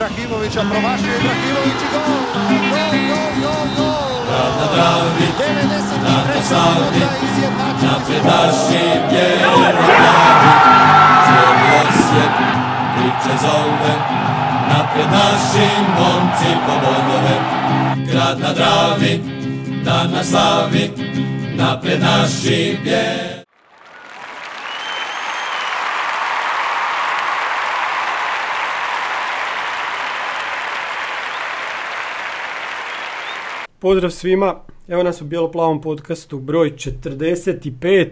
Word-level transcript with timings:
Ibrahimovića 0.00 0.60
promašio 0.60 1.14
Ibrahimović 1.20 1.80
i 1.82 1.88
gol! 1.92 2.02
Gol, 2.70 2.90
gol, 3.08 3.30
gol, 3.42 3.66
gol! 3.76 4.18
Na 4.58 4.66
Dravi, 4.74 5.26
93. 5.38 6.34
na 6.34 6.42
Savi, 6.42 7.00
naši 8.24 8.84
bijeli 9.10 9.72
plavi, 9.72 10.50
cijeli 11.24 11.68
osjet 11.80 12.32
priče 12.94 13.38
zove, 13.42 13.94
naprijed 14.68 15.10
naši 15.10 15.68
momci 15.98 16.50
po 16.66 16.72
bodove. 16.72 17.36
Grad 18.12 18.40
na 18.40 18.52
Dravi, 18.52 19.20
dan 19.84 20.10
na 20.10 20.24
slavi, 20.24 20.90
naprijed 21.56 22.00
naši 22.00 22.78
bijeli. 22.84 23.47
Pozdrav 33.80 34.10
svima, 34.10 34.54
evo 34.88 35.02
nas 35.02 35.20
u 35.20 35.24
Bijelo-plavom 35.24 35.80
podcastu 35.80 36.38
broj 36.38 36.70
45. 36.70 38.06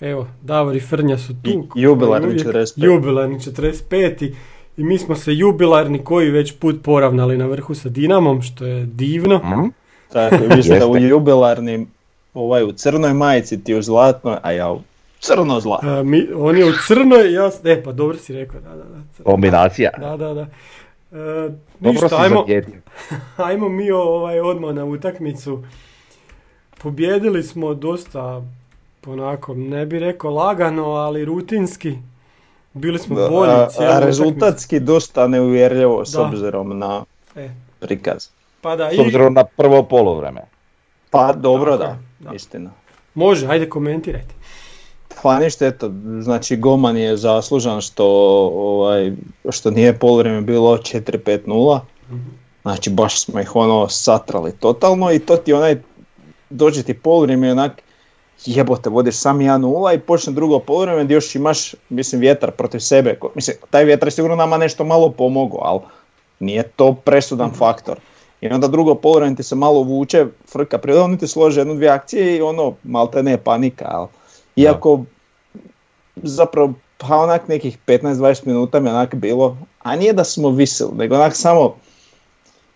Evo, 0.00 0.26
Davor 0.42 0.76
i 0.76 0.80
Frnja 0.80 1.18
su 1.18 1.34
tu. 1.42 1.50
I- 1.50 1.80
jubilarni 1.80 2.26
Uvijek 2.26 2.46
45. 2.46 2.84
Jubilarni 2.84 3.38
45. 3.38 4.32
I 4.76 4.84
mi 4.84 4.98
smo 4.98 5.14
se 5.16 5.34
jubilarni 5.34 6.04
koji 6.04 6.30
već 6.30 6.52
put 6.58 6.82
poravnali 6.82 7.36
na 7.36 7.46
vrhu 7.46 7.74
sa 7.74 7.88
Dinamom, 7.88 8.42
što 8.42 8.66
je 8.66 8.86
divno. 8.86 9.40
Tako, 10.12 10.36
vi 10.56 10.62
ste 10.62 10.84
u 10.84 10.96
jubilarnim, 10.96 11.86
ovaj 12.34 12.64
u 12.64 12.72
crnoj 12.72 13.12
majici, 13.14 13.64
ti 13.64 13.74
u 13.74 13.82
zlatnoj, 13.82 14.36
a 14.42 14.52
ja 14.52 14.72
u 14.72 14.80
crno 15.20 15.60
zlatno. 15.60 15.90
A, 15.90 16.02
mi, 16.02 16.26
on 16.36 16.56
je 16.56 16.64
u 16.64 16.72
crnoj, 16.86 17.32
ja... 17.32 17.50
E, 17.64 17.82
pa 17.82 17.92
dobro 17.92 18.18
si 18.18 18.32
rekao, 18.32 18.60
da, 18.60 18.68
da, 18.68 18.76
da. 18.76 19.00
crno. 19.16 19.24
Kombinacija. 19.24 19.90
Da, 19.98 20.16
da, 20.16 20.34
da. 20.34 20.46
E, 21.12 21.50
Dobro 21.80 21.92
ništa, 21.92 22.16
ajmo, 22.18 22.44
ajmo 23.38 23.68
mi 23.68 23.90
ovaj, 23.90 24.40
odmah 24.40 24.74
na 24.74 24.84
utakmicu. 24.84 25.62
Pobjedili 26.78 27.42
smo 27.42 27.74
dosta, 27.74 28.42
onako, 29.06 29.54
ne 29.54 29.86
bi 29.86 29.98
rekao 29.98 30.30
lagano, 30.30 30.84
ali 30.84 31.24
rutinski. 31.24 31.94
Bili 32.74 32.98
smo 32.98 33.14
bolji 33.16 33.50
A, 33.50 33.54
a 33.54 33.66
utakmicu. 33.66 34.06
rezultatski 34.06 34.80
dosta 34.80 35.26
neuvjerljivo 35.26 36.04
s 36.04 36.12
Da. 36.12 36.22
obzirom 36.22 36.78
na 36.78 37.04
E, 37.36 37.48
prikaz. 37.80 38.28
pa 38.60 38.76
da, 38.76 38.90
S 38.90 38.94
i, 38.94 39.00
obzirom 39.00 39.34
na 39.34 39.44
prvo 39.46 39.82
polovreme. 39.82 40.40
Pa 41.10 41.32
dobro 41.32 41.70
Tako 41.70 41.82
da, 41.84 41.90
je, 41.90 41.98
da. 42.20 42.34
istina. 42.34 42.70
može, 43.14 43.46
ajde 43.46 43.68
komentirajte. 43.68 44.34
Pa 45.22 45.38
ništa, 45.38 45.66
eto, 45.66 45.90
znači 46.20 46.56
Goman 46.56 46.96
je 46.96 47.16
zaslužan 47.16 47.80
što, 47.80 48.06
ovaj, 48.54 49.12
što 49.50 49.70
nije 49.70 49.98
polovreme 49.98 50.40
bilo 50.40 50.76
4-5-0. 50.76 51.80
Znači 52.62 52.90
baš 52.90 53.20
smo 53.20 53.40
ih 53.40 53.56
ono 53.56 53.88
satrali 53.88 54.52
totalno 54.52 55.12
i 55.12 55.18
to 55.18 55.36
ti 55.36 55.52
onaj, 55.52 55.82
dođe 56.50 56.82
ti 56.82 56.94
polovreme 56.94 57.48
i 57.48 57.50
onak 57.50 57.82
jebote, 58.46 58.90
vodiš 58.90 59.16
sam 59.16 59.38
1-0 59.38 59.96
i 59.96 60.00
počne 60.00 60.32
drugo 60.32 60.58
polovreme 60.58 61.04
gdje 61.04 61.14
još 61.14 61.34
imaš, 61.34 61.74
mislim, 61.88 62.20
vjetar 62.20 62.50
protiv 62.50 62.78
sebe. 62.78 63.18
Mislim, 63.34 63.56
taj 63.70 63.84
vjetar 63.84 64.06
je 64.06 64.12
sigurno 64.12 64.36
nama 64.36 64.58
nešto 64.58 64.84
malo 64.84 65.10
pomogao, 65.10 65.60
ali 65.62 65.80
nije 66.40 66.62
to 66.62 66.94
presudan 66.94 67.50
faktor. 67.50 67.98
I 68.40 68.48
onda 68.48 68.68
drugo 68.68 68.94
polovreme 68.94 69.36
ti 69.36 69.42
se 69.42 69.54
malo 69.54 69.82
vuče, 69.82 70.26
frka, 70.52 70.78
prije 70.78 71.00
oni 71.00 71.18
ti 71.18 71.28
slože 71.28 71.60
jednu, 71.60 71.74
dvije 71.74 71.90
akcije 71.90 72.36
i 72.36 72.42
ono, 72.42 72.74
malte 72.82 73.22
ne 73.22 73.36
panika, 73.36 73.84
ali 73.88 74.08
iako 74.56 75.04
zapravo 76.16 76.72
pa 76.98 77.16
onak 77.16 77.48
nekih 77.48 77.78
15-20 77.86 78.46
minuta 78.46 78.80
mi 78.80 78.88
onak 78.88 79.14
bilo, 79.14 79.56
a 79.82 79.96
nije 79.96 80.12
da 80.12 80.24
smo 80.24 80.50
visili, 80.50 80.90
nego 80.96 81.14
onak 81.14 81.36
samo 81.36 81.74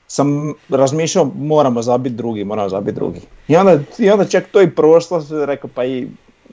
sam 0.09 0.55
razmišljao 0.69 1.31
moramo 1.39 1.83
zabiti 1.83 2.15
drugi, 2.15 2.45
moramo 2.45 2.69
zabiti 2.69 2.93
drugi. 2.93 3.21
I 3.49 3.57
onda, 3.57 3.79
I 3.99 4.11
onda 4.11 4.25
čak 4.25 4.45
to 4.53 4.63
i 4.63 4.71
prošlo, 4.71 5.23
rekao 5.31 5.71
pa 5.75 5.85
i 5.85 6.09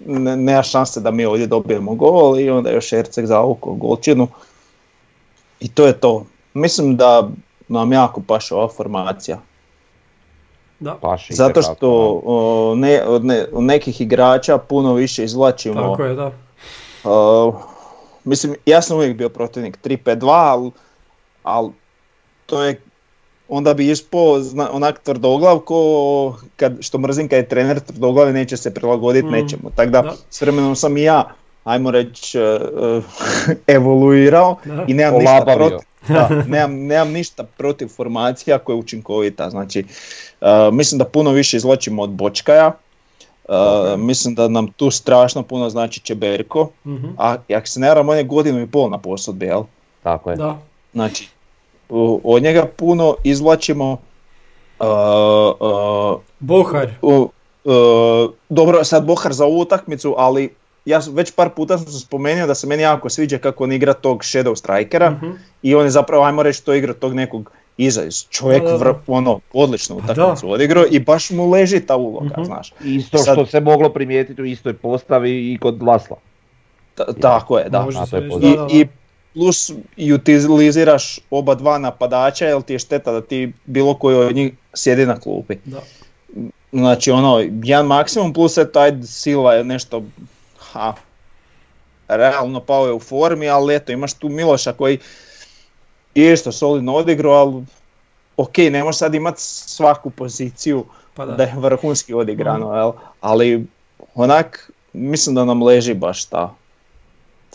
ne, 0.05 0.37
nema 0.37 0.63
šanse 0.63 0.99
da 0.99 1.11
mi 1.11 1.25
ovdje 1.25 1.47
dobijemo 1.47 1.95
gol 1.95 2.39
i 2.39 2.49
onda 2.49 2.71
još 2.71 2.93
Erceg 2.93 3.25
zavuko 3.25 3.73
golčinu. 3.73 4.27
I 5.59 5.67
to 5.67 5.85
je 5.85 5.99
to. 5.99 6.25
Mislim 6.53 6.97
da 6.97 7.29
nam 7.67 7.91
jako 7.91 8.21
paše 8.27 8.55
ova 8.55 8.67
formacija. 8.67 9.39
Da, 10.79 10.97
Paši 11.01 11.33
Zato 11.33 11.61
što 11.61 12.21
o, 12.25 12.73
ne, 12.77 13.03
od, 13.05 13.25
ne, 13.25 13.45
od 13.53 13.63
nekih 13.63 14.01
igrača 14.01 14.57
puno 14.57 14.93
više 14.93 15.23
izvlačimo. 15.23 15.81
tako 15.81 16.03
je, 16.03 16.15
da. 16.15 16.31
Uh, 17.03 17.55
mislim, 18.23 18.55
ja 18.65 18.81
sam 18.81 18.97
uvijek 18.97 19.17
bio 19.17 19.29
protivnik 19.29 19.77
3-5-2, 19.83 20.27
ali 20.29 20.71
al 21.43 21.69
to 22.45 22.63
je, 22.63 22.81
onda 23.49 23.73
bi 23.73 23.91
ispao 23.91 24.39
onak 24.71 24.99
tvrdoglav 25.03 25.59
ko, 25.59 26.35
kad, 26.55 26.77
što 26.81 26.97
mrzim 26.97 27.27
kad 27.29 27.37
je 27.37 27.47
trener 27.49 27.79
tvrdoglav 27.79 28.33
neće 28.33 28.57
se 28.57 28.73
prilagoditi 28.73 29.27
Mm. 29.27 29.31
nečemu. 29.31 29.69
Tako 29.75 29.89
da, 29.91 30.01
Da. 30.01 30.13
s 30.29 30.41
vremenom 30.41 30.75
sam 30.75 30.97
i 30.97 31.03
ja, 31.03 31.23
ajmo 31.63 31.91
reći, 31.91 32.39
uh, 32.39 32.61
uh, 32.97 33.03
evoluirao 33.67 34.57
Da. 34.65 34.85
i 34.87 34.93
nemam 34.93 35.19
ništa, 35.19 35.53
protiv, 35.55 35.77
da, 36.07 36.29
nemam, 36.47 36.73
nemam 36.75 37.11
ništa 37.11 37.43
protiv 37.43 37.87
formacija 37.87 38.57
koja 38.59 38.73
je 38.73 38.79
učinkovita. 38.79 39.49
Znači, 39.49 39.79
uh, 39.79 39.87
mislim 40.71 40.99
da 40.99 41.05
puno 41.05 41.31
više 41.31 41.57
izvlačimo 41.57 42.01
od 42.01 42.09
Bočkaja, 42.11 42.71
Uh, 43.45 43.55
mislim 43.99 44.35
da 44.35 44.47
nam 44.47 44.67
tu 44.67 44.91
strašno 44.91 45.43
puno 45.43 45.69
znači 45.69 45.99
Čeberko, 45.99 46.69
Mhm, 46.85 47.07
a 47.17 47.35
ako 47.49 47.67
se 47.67 47.79
ne 47.79 47.89
varam, 47.89 48.09
on 48.09 48.17
je 48.17 48.23
godinu 48.23 48.61
i 48.61 48.67
pol 48.67 48.89
na 48.89 48.97
posudbi, 48.97 49.45
jel? 49.45 49.63
Tako 50.03 50.29
je. 50.29 50.35
Da, 50.35 50.57
Znači, 50.93 51.29
u- 51.89 52.21
od 52.25 52.43
njega 52.43 52.65
puno 52.67 53.15
izvlačimo 53.23 53.97
uh, 54.79 54.87
uh, 55.59 56.19
Bohar. 56.39 56.89
u- 57.01 57.29
uh, 57.65 57.73
dobro, 58.49 58.83
sad 58.83 59.05
Bohar 59.05 59.33
za 59.33 59.45
ovu 59.45 59.59
utakmicu, 59.59 60.15
ali 60.17 60.53
ja 60.85 61.01
već 61.09 61.31
par 61.31 61.49
puta 61.49 61.77
sam 61.77 61.87
se 61.87 61.99
spomenuo 61.99 62.47
da 62.47 62.55
se 62.55 62.67
meni 62.67 62.83
jako 62.83 63.09
sviđa 63.09 63.37
kako 63.37 63.63
on 63.63 63.71
igra 63.71 63.93
tog 63.93 64.19
shadow 64.19 64.55
strikera 64.55 65.09
Mhm. 65.11 65.31
i 65.61 65.75
on 65.75 65.83
je 65.83 65.91
zapravo, 65.91 66.23
ajmo 66.23 66.43
reći, 66.43 66.65
to 66.65 66.73
igra 66.73 66.93
tog 66.93 67.13
nekog 67.13 67.51
iza. 67.77 68.01
Čovjek 68.29 68.63
vr- 68.63 68.95
ono, 69.07 69.39
odličnu 69.53 69.97
Pa 69.97 70.03
utakmicu 70.03 70.51
odigrao 70.51 70.85
i 70.91 70.99
baš 70.99 71.29
mu 71.29 71.49
leži 71.49 71.79
ta 71.79 71.95
uloga, 71.95 72.29
Mhm. 72.31 72.43
znaš. 72.43 72.73
Isto 72.81 73.17
Sad- 73.17 73.35
što 73.35 73.45
se 73.45 73.59
moglo 73.59 73.89
primijetiti 73.89 74.41
u 74.41 74.45
istoj 74.45 74.73
postavi 74.73 75.53
i 75.53 75.57
kod 75.57 75.83
Lasla. 75.83 76.17
Ta- 76.95 77.13
tako 77.13 77.57
je, 77.57 77.69
da. 77.69 77.87
A 77.95 78.05
to 78.05 78.17
je 78.17 78.29
I. 78.69 78.79
I 78.79 78.87
plus 79.33 79.71
i 79.97 80.13
utiliziraš 80.13 81.19
oba 81.29 81.55
dva 81.55 81.77
napadača 81.77 82.45
jer 82.45 82.61
ti 82.61 82.73
je 82.73 82.79
šteta 82.79 83.11
da 83.11 83.21
ti 83.21 83.53
bilo 83.65 83.93
koji 83.93 84.15
od 84.17 84.35
njih 84.35 84.53
sjedi 84.73 85.05
na 85.05 85.19
klupi. 85.19 85.55
Da. 85.65 85.81
Znači 86.71 87.11
ono, 87.11 87.39
jedan 87.53 87.85
maksimum 87.85 88.33
plus 88.33 88.57
je 88.57 88.71
taj 88.71 89.03
Silva 89.03 89.53
je 89.53 89.63
nešto, 89.63 90.03
ha, 90.57 90.93
realno 92.07 92.59
pao 92.59 92.85
je 92.85 92.93
u 92.93 92.99
formi, 92.99 93.49
ali 93.49 93.75
eto 93.75 93.91
imaš 93.91 94.13
tu 94.13 94.29
Miloša 94.29 94.73
koji 94.73 94.97
isto 96.15 96.51
solidno 96.51 96.95
odigrao, 96.95 97.33
ali 97.33 97.65
ok, 98.37 98.57
ne 98.57 98.83
možeš 98.83 98.99
sad 98.99 99.15
imati 99.15 99.41
svaku 99.41 100.09
poziciju 100.09 100.85
Pa 101.15 101.25
da. 101.25 101.33
da 101.33 101.43
je 101.43 101.53
vrhunski 101.57 102.13
odigrano, 102.13 102.75
jel? 102.75 102.91
ali 103.21 103.65
onak 104.15 104.71
mislim 104.93 105.35
da 105.35 105.45
nam 105.45 105.63
leži 105.63 105.93
baš 105.93 106.25
ta 106.25 106.55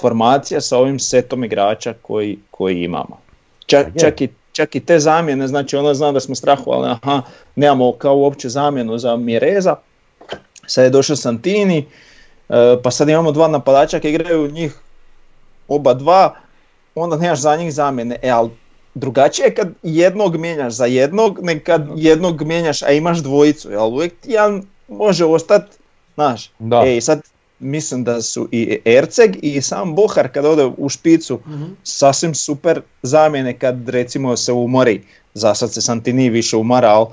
formacija 0.01 0.61
sa 0.61 0.79
ovim 0.79 0.99
setom 0.99 1.45
igrača 1.45 1.95
koji, 2.03 2.39
koji 2.51 2.83
imamo. 2.83 3.19
Čak, 3.67 3.87
Pa 3.95 4.01
čak, 4.01 4.21
i, 4.21 4.29
čak 4.53 4.77
i 4.77 4.81
te 4.81 4.99
zamjene, 4.99 5.49
znači 5.49 5.77
ono 5.77 5.95
znam 5.95 6.15
da 6.15 6.21
smo 6.21 6.35
strahovali, 6.35 6.91
aha, 6.91 7.23
nemamo 7.57 7.93
kao 7.93 8.17
uopće 8.17 8.49
zamjenu 8.49 8.99
za 8.99 9.17
Mireza, 9.17 9.77
sad 10.67 10.85
je 10.85 10.91
došao 10.91 11.17
Santini, 11.17 11.87
e, 12.49 12.77
pa 12.83 12.91
sad 12.91 13.09
imamo 13.09 13.33
dva 13.33 13.49
napadača 13.49 14.01
koji 14.01 14.11
igraju 14.11 14.51
njih 14.51 14.79
oba 15.69 15.95
dva, 15.95 16.35
onda 16.99 17.17
nemaš 17.17 17.39
za 17.39 17.57
njih 17.57 17.75
zamjene, 17.75 18.17
e 18.23 18.31
ali 18.31 18.51
drugačije 18.95 19.47
je 19.47 19.55
kad 19.55 19.69
jednog 19.83 20.37
mijenjaš 20.37 20.73
za 20.73 20.87
jednog, 20.87 21.39
nego 21.43 21.61
kad 21.65 21.89
jednog 21.97 22.43
mijenjaš, 22.43 22.83
a 22.83 22.91
imaš 22.91 23.19
dvojicu, 23.19 23.71
jel 23.71 23.87
uvijek 23.87 24.15
ti 24.21 24.31
jedan 24.31 24.63
može 24.89 25.25
ostati, 25.25 25.77
znaš, 26.15 26.51
Da. 26.59 26.83
e 26.87 27.01
sad 27.01 27.21
mislim 27.59 28.05
da 28.05 28.23
su 28.23 28.49
i 28.53 28.79
Erceg 28.85 29.37
i 29.43 29.63
sam 29.63 29.95
Bohar 29.95 30.29
kad 30.29 30.45
ode 30.45 30.71
u 30.77 30.89
špicu 30.89 31.41
Mhm. 31.47 31.65
sasvim 31.83 32.35
super 32.35 32.81
zamjene 33.03 33.59
kad 33.59 33.89
recimo 33.89 34.37
se 34.37 34.53
umori, 34.53 35.03
za 35.35 35.55
sad 35.55 35.73
se 35.73 35.81
Santini 35.81 36.31
više 36.31 36.57
umara, 36.57 36.89
ali 36.89 37.07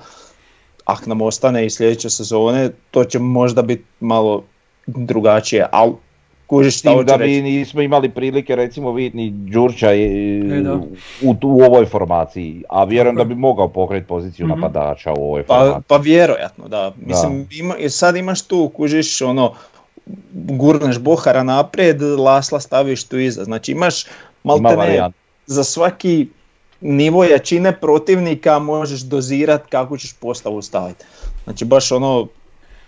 ako 0.86 1.10
nam 1.10 1.22
ostane 1.22 1.66
i 1.66 1.70
sljedeće 1.70 2.10
sezone, 2.10 2.70
to 2.92 3.04
će 3.04 3.20
možda 3.20 3.62
biti 3.62 3.84
malo 4.00 4.44
drugačije, 4.88 5.68
ali 5.72 5.94
kužiš 6.48 6.82
tim 6.82 7.06
da 7.06 7.18
mi 7.18 7.42
nismo 7.42 7.82
imali 7.82 8.10
prilike 8.10 8.56
recimo 8.56 8.92
vidjeti 8.92 9.18
ni 9.18 9.30
Đurća 9.30 9.94
i- 9.94 10.04
E, 10.50 10.62
da. 10.62 10.74
u, 11.22 11.36
u 11.44 11.62
ovoj 11.62 11.86
formaciji, 11.88 12.64
a 12.70 12.84
vjerujem 12.84 13.16
da 13.16 13.22
Tako 13.22 13.30
bi 13.30 13.36
mogao 13.38 13.68
pokriti 13.70 14.08
poziciju 14.08 14.48
Mhm. 14.48 14.56
napadača 14.56 15.12
u 15.12 15.24
ovoj 15.24 15.44
Pa, 15.44 15.56
formaciji. 15.56 15.84
pa 15.88 15.98
vjerojatno, 15.98 16.68
da. 16.68 16.94
Mislim, 16.98 17.48
ima, 17.52 17.78
i 17.78 17.90
sad 17.90 18.16
imaš 18.16 18.42
tu, 18.42 18.70
kužiš, 18.70 19.22
ono, 19.24 19.54
gurneš 20.34 21.00
Bohara 21.00 21.44
naprijed, 21.44 22.02
Lasla 22.02 22.60
staviš 22.60 23.04
tu 23.04 23.18
iza. 23.18 23.44
Znači 23.44 23.72
imaš 23.72 24.04
Ima 24.04 24.12
maltene 24.44 24.76
varijanta. 24.78 25.18
za 25.46 25.64
svaki 25.64 26.28
nivo 26.82 27.24
jačine 27.24 27.72
protivnika 27.74 28.60
možeš 28.60 29.00
dozirat 29.02 29.66
kako 29.66 29.98
ćeš 29.98 30.14
postavu 30.14 30.62
staviti. 30.62 31.06
Znači 31.44 31.66
baš 31.66 31.92
ono... 31.92 32.28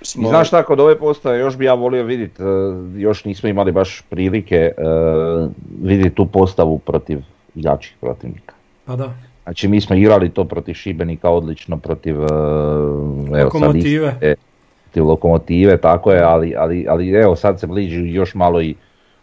I 0.01 0.05
Smo, 0.05 0.29
znaš 0.29 0.47
šta, 0.47 0.63
kod 0.63 0.79
ove 0.79 0.97
postave 0.97 1.39
još 1.39 1.57
bi 1.57 1.65
ja 1.65 1.73
volio 1.73 2.03
vidjeti, 2.03 2.44
još 2.95 3.25
nismo 3.25 3.49
imali 3.49 3.71
baš 3.71 4.01
prilike 4.09 4.55
e, 4.55 4.73
vidjeti 5.81 6.15
tu 6.15 6.25
postavu 6.25 6.79
protiv 6.79 7.19
jačih 7.55 7.95
protivnika. 8.01 8.53
Pa 8.85 8.95
da. 8.95 9.13
Znači 9.44 9.67
mi 9.67 9.81
smo 9.81 9.95
igrali 9.95 10.29
to 10.29 10.45
protiv 10.45 10.73
Šibenika 10.73 11.29
odlično, 11.29 11.77
protiv 11.77 12.15
e, 12.15 12.27
evo, 13.39 13.49
sad 13.51 13.61
Lokomotive. 13.61 14.35
Protiv 14.83 15.07
lokomotive, 15.07 15.77
tako 15.77 16.11
je, 16.11 16.21
ali, 16.21 16.55
ali, 16.57 16.85
ali 16.89 17.09
evo 17.09 17.35
sad 17.35 17.59
se 17.59 17.67
bliži 17.67 18.13
još 18.13 18.35
malo 18.35 18.61
i 18.61 18.75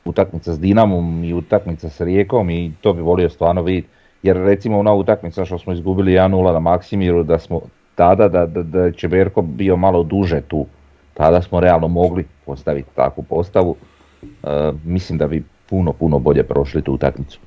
utakmica 0.05 0.53
s 0.53 0.61
Dinamom 0.61 1.25
i 1.25 1.35
utakmica 1.35 1.89
s 1.89 2.01
Rijekom 2.01 2.51
i 2.51 2.73
to 2.81 2.93
bi 2.93 3.03
volio 3.03 3.29
stvarno 3.29 3.63
vidjeti. 3.63 3.89
Jer 4.23 4.37
recimo 4.37 4.79
ona 4.79 4.93
utakmica 4.93 5.45
što 5.45 5.59
smo 5.59 5.73
izgubili 5.73 6.13
1-0 6.13 6.53
na 6.53 6.61
Maksimiru, 6.61 7.23
da 7.23 7.39
smo 7.39 7.61
tada 7.95 8.29
da, 8.29 8.47
da, 8.47 8.63
da 8.63 8.85
je 8.85 8.93
Čeberko 8.93 9.43
bio 9.43 9.77
malo 9.77 10.03
duže 10.03 10.41
tu, 10.41 10.67
tada 11.15 11.43
smo 11.43 11.61
realno 11.61 11.89
mogli 11.89 12.27
postaviti 12.47 12.89
takvu 12.95 13.23
postavu. 13.23 13.77
E, 14.23 14.73
mislim 14.85 15.19
da 15.19 15.27
bi 15.27 15.45
puno, 15.71 15.93
puno 15.93 16.19
bolje 16.19 16.43
prošli 16.43 16.83
tu 16.83 16.93
utakmicu, 16.93 17.39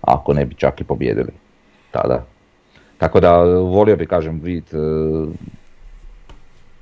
ako 0.00 0.32
ne 0.32 0.46
bi 0.46 0.54
čak 0.54 0.80
i 0.80 0.84
pobjedili 0.84 1.32
tada. 1.90 2.24
Tako 2.98 3.20
da 3.20 3.42
volio 3.44 3.96
bi 3.96 4.06
kažem 4.06 4.40
vidjeti 4.42 4.76
e, 4.76 4.80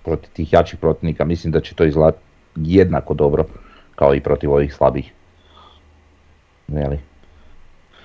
protiv 0.04 0.30
tih 0.32 0.52
jačih 0.52 0.78
protivnika, 0.78 1.24
mislim 1.24 1.52
da 1.52 1.60
će 1.60 1.74
to 1.74 1.84
izgledati 1.84 2.18
jednako 2.56 3.14
dobro 3.14 3.44
kao 3.94 4.14
i 4.14 4.20
protiv 4.20 4.52
ovih 4.52 4.74
slabih. 4.74 5.12
Jeli? 6.68 7.00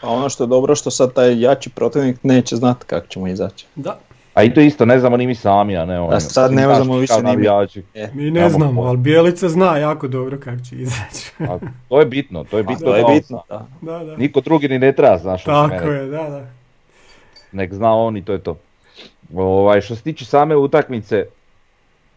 A 0.02 0.10
ono 0.10 0.30
što 0.30 0.44
je 0.44 0.48
dobro 0.48 0.76
što 0.76 0.92
sad 0.92 1.14
taj 1.14 1.42
jači 1.42 1.70
protivnik 1.70 2.24
neće 2.24 2.56
znati 2.56 2.86
kako 2.86 3.08
ćemo 3.08 3.28
izaći. 3.28 3.66
Da, 3.76 4.00
A 4.36 4.44
i 4.44 4.54
to 4.54 4.62
isto 4.62 4.86
ne 4.86 5.00
znamo 5.00 5.18
ni 5.18 5.28
mi 5.28 5.36
sami, 5.36 5.78
a 5.78 5.86
ne 5.86 6.00
oni. 6.00 6.16
A 6.16 6.20
sad 6.20 6.52
ne 6.52 6.64
znamo 6.64 6.98
više 6.98 7.14
ni 7.24 7.38
mi. 7.38 7.48
E, 7.94 8.10
mi 8.14 8.32
ne 8.32 8.50
znamo, 8.50 8.82
po- 8.82 8.88
ali 8.88 8.98
Bijelica 8.98 9.50
zna 9.50 9.78
jako 9.78 10.08
dobro 10.08 10.38
kako 10.40 10.60
će 10.60 10.76
izaći. 10.76 11.32
A 11.40 11.60
to 11.90 12.00
je 12.00 12.06
bitno, 12.06 12.44
to 12.44 12.58
je 12.58 12.64
a 12.64 12.68
bitno. 12.72 12.86
to 12.88 12.96
je 12.96 13.04
on 13.04 13.14
bitno, 13.14 13.44
da. 13.50 13.68
da, 13.82 14.04
da. 14.04 14.18
Niko 14.18 14.42
drugi 14.42 14.68
ni 14.68 14.80
ne 14.80 14.92
treba, 14.92 15.18
znaš 15.18 15.44
Tako 15.44 15.90
je, 15.90 16.06
da, 16.06 16.30
da. 16.30 16.46
Nek 17.52 17.74
zna 17.74 17.96
on 17.96 18.18
i 18.18 18.26
to 18.26 18.34
je 18.34 18.40
to. 18.40 18.58
Ovaj, 19.36 19.82
što 19.82 19.96
se 19.96 20.02
tiče 20.02 20.26
same 20.26 20.56
utakmice, 20.56 21.26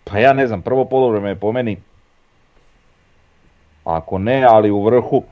pa 0.04 0.18
ja 0.18 0.32
ne 0.32 0.46
znam, 0.46 0.62
prvo 0.62 0.84
polovreme 0.84 1.28
je 1.28 1.34
po 1.34 1.52
meni, 1.52 1.76
ako 3.84 4.18
ne, 4.18 4.44
ali 4.44 4.70
u 4.70 4.84
vrhu, 4.84 5.22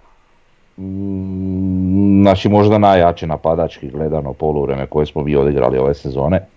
mm, 0.77 2.23
znači 2.23 2.49
možda 2.49 2.79
najjače 2.79 3.27
napadački 3.27 3.91
gledano 3.91 4.33
poluvreme 4.33 4.87
koje 4.87 5.07
smo 5.07 5.23
mi 5.23 5.37
odigrali 5.37 5.79
ove 5.79 5.95
sezone. 5.95 6.56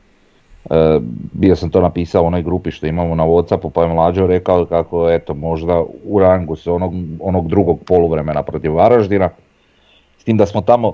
E, 0.65 0.99
bio 1.33 1.55
sam 1.55 1.69
to 1.69 1.81
napisao 1.81 2.23
u 2.23 2.27
onoj 2.27 2.43
grupi 2.43 2.71
što 2.71 2.87
imamo 2.87 3.15
na 3.15 3.23
Whatsappu 3.23 3.69
pa 3.69 3.81
je 3.83 3.93
mlađo 3.93 4.27
rekao 4.27 4.65
kako 4.65 5.09
eto 5.09 5.33
možda 5.33 5.83
u 6.05 6.19
rangu 6.19 6.55
se 6.55 6.71
onog, 6.71 6.93
onog 7.19 7.47
drugog 7.47 7.79
poluvremena 7.87 8.43
protiv 8.43 8.75
Varaždina. 8.75 9.29
S 10.17 10.23
tim 10.23 10.37
da 10.37 10.45
smo 10.45 10.61
tamo 10.61 10.93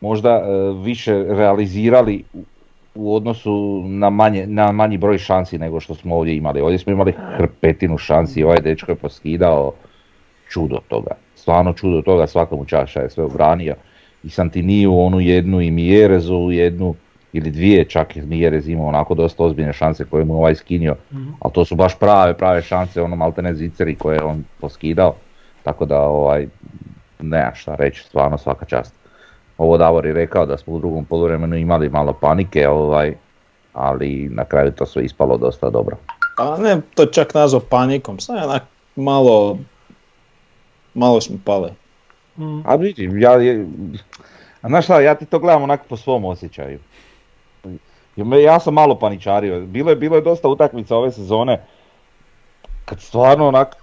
možda 0.00 0.30
e, 0.30 0.42
više 0.82 1.24
realizirali 1.28 2.24
u- 2.34 3.14
odnosu 3.14 3.82
na, 3.86 4.10
manje, 4.10 4.46
na 4.46 4.72
manji 4.72 4.98
broj 4.98 5.18
šansi 5.18 5.58
nego 5.58 5.80
što 5.80 5.94
smo 5.94 6.16
ovdje 6.16 6.36
imali. 6.36 6.60
Ovdje 6.60 6.78
smo 6.78 6.92
imali 6.92 7.12
hrpetinu 7.36 7.98
šansi 7.98 8.42
ovaj 8.44 8.60
dečko 8.60 8.92
je 8.92 8.96
poskidao 8.96 9.72
čudo 10.48 10.78
toga. 10.88 11.10
Stvarno 11.34 11.72
čudo 11.72 12.02
toga, 12.02 12.26
svaka 12.26 12.56
mu 12.56 12.64
čaša 12.64 13.00
je 13.00 13.10
sve 13.10 13.24
obranio. 13.24 13.74
I 14.24 14.30
Santiniju 14.30 14.98
onu 14.98 15.20
jednu 15.20 15.60
i 15.60 15.70
Mijerezu 15.70 16.50
jednu 16.50 16.94
ili 17.32 17.50
dvije 17.50 17.84
čak 17.84 18.16
i 18.16 18.22
Mijerez 18.22 18.68
imao 18.68 18.86
onako 18.86 19.14
dosta 19.14 19.42
ozbiljne 19.42 19.72
šanse 19.72 20.04
koje 20.04 20.24
mu 20.24 20.34
je 20.34 20.38
ovaj 20.38 20.54
skinio. 20.54 20.96
Ali 21.40 21.52
to 21.52 21.64
su 21.64 21.74
baš 21.74 21.98
prave, 21.98 22.34
prave 22.34 22.62
šanse, 22.62 23.02
ono 23.02 23.16
maltene 23.16 23.54
ziceri 23.54 23.96
koje 23.96 24.16
je 24.16 24.22
on 24.22 24.44
poskidao. 24.60 25.14
Tako 25.62 25.84
da 25.84 26.00
ovaj, 26.00 26.46
nema 27.20 27.54
šta 27.54 27.74
reći, 27.74 28.02
stvarno 28.02 28.38
svaka 28.38 28.64
čast. 28.64 28.94
Ovo 29.58 29.78
Davor 29.78 30.06
je 30.06 30.12
rekao 30.12 30.46
da 30.46 30.56
smo 30.56 30.72
u 30.72 30.78
drugom 30.78 31.04
poluvremenu 31.04 31.56
imali 31.56 31.88
malo 31.88 32.12
panike, 32.12 32.68
ovaj, 32.68 33.14
ali 33.72 34.28
na 34.32 34.44
kraju 34.44 34.72
to 34.72 34.86
sve 34.86 35.04
ispalo 35.04 35.36
dosta 35.36 35.70
dobro. 35.70 35.96
Pa 36.36 36.58
ne, 36.58 36.80
to 36.94 37.06
čak 37.06 37.34
nazvao 37.34 37.60
panikom, 37.70 38.20
samo 38.20 38.38
je 38.38 38.44
onak 38.44 38.62
malo, 38.96 39.58
malo 40.94 41.20
smo 41.20 41.36
pali. 41.44 41.70
Mm. 42.36 42.60
A 42.64 42.74
vidi, 42.74 43.10
ja, 43.14 43.32
je, 43.32 43.66
a 44.62 44.68
znaš 44.68 44.84
šta, 44.84 45.00
ja 45.00 45.14
ti 45.14 45.26
to 45.26 45.38
gledam 45.38 45.62
onako 45.62 45.84
po 45.88 45.96
svom 45.96 46.24
osjećaju. 46.24 46.78
Ja 48.16 48.60
sam 48.60 48.74
malo 48.74 48.98
paničario, 48.98 49.60
bilo 49.60 49.90
je, 49.90 49.96
bilo 49.96 50.16
je 50.16 50.22
dosta 50.22 50.48
utakmica 50.48 50.96
ove 50.96 51.12
sezone 51.12 51.60
kad 52.84 53.00
stvarno 53.00 53.48
onak 53.48 53.76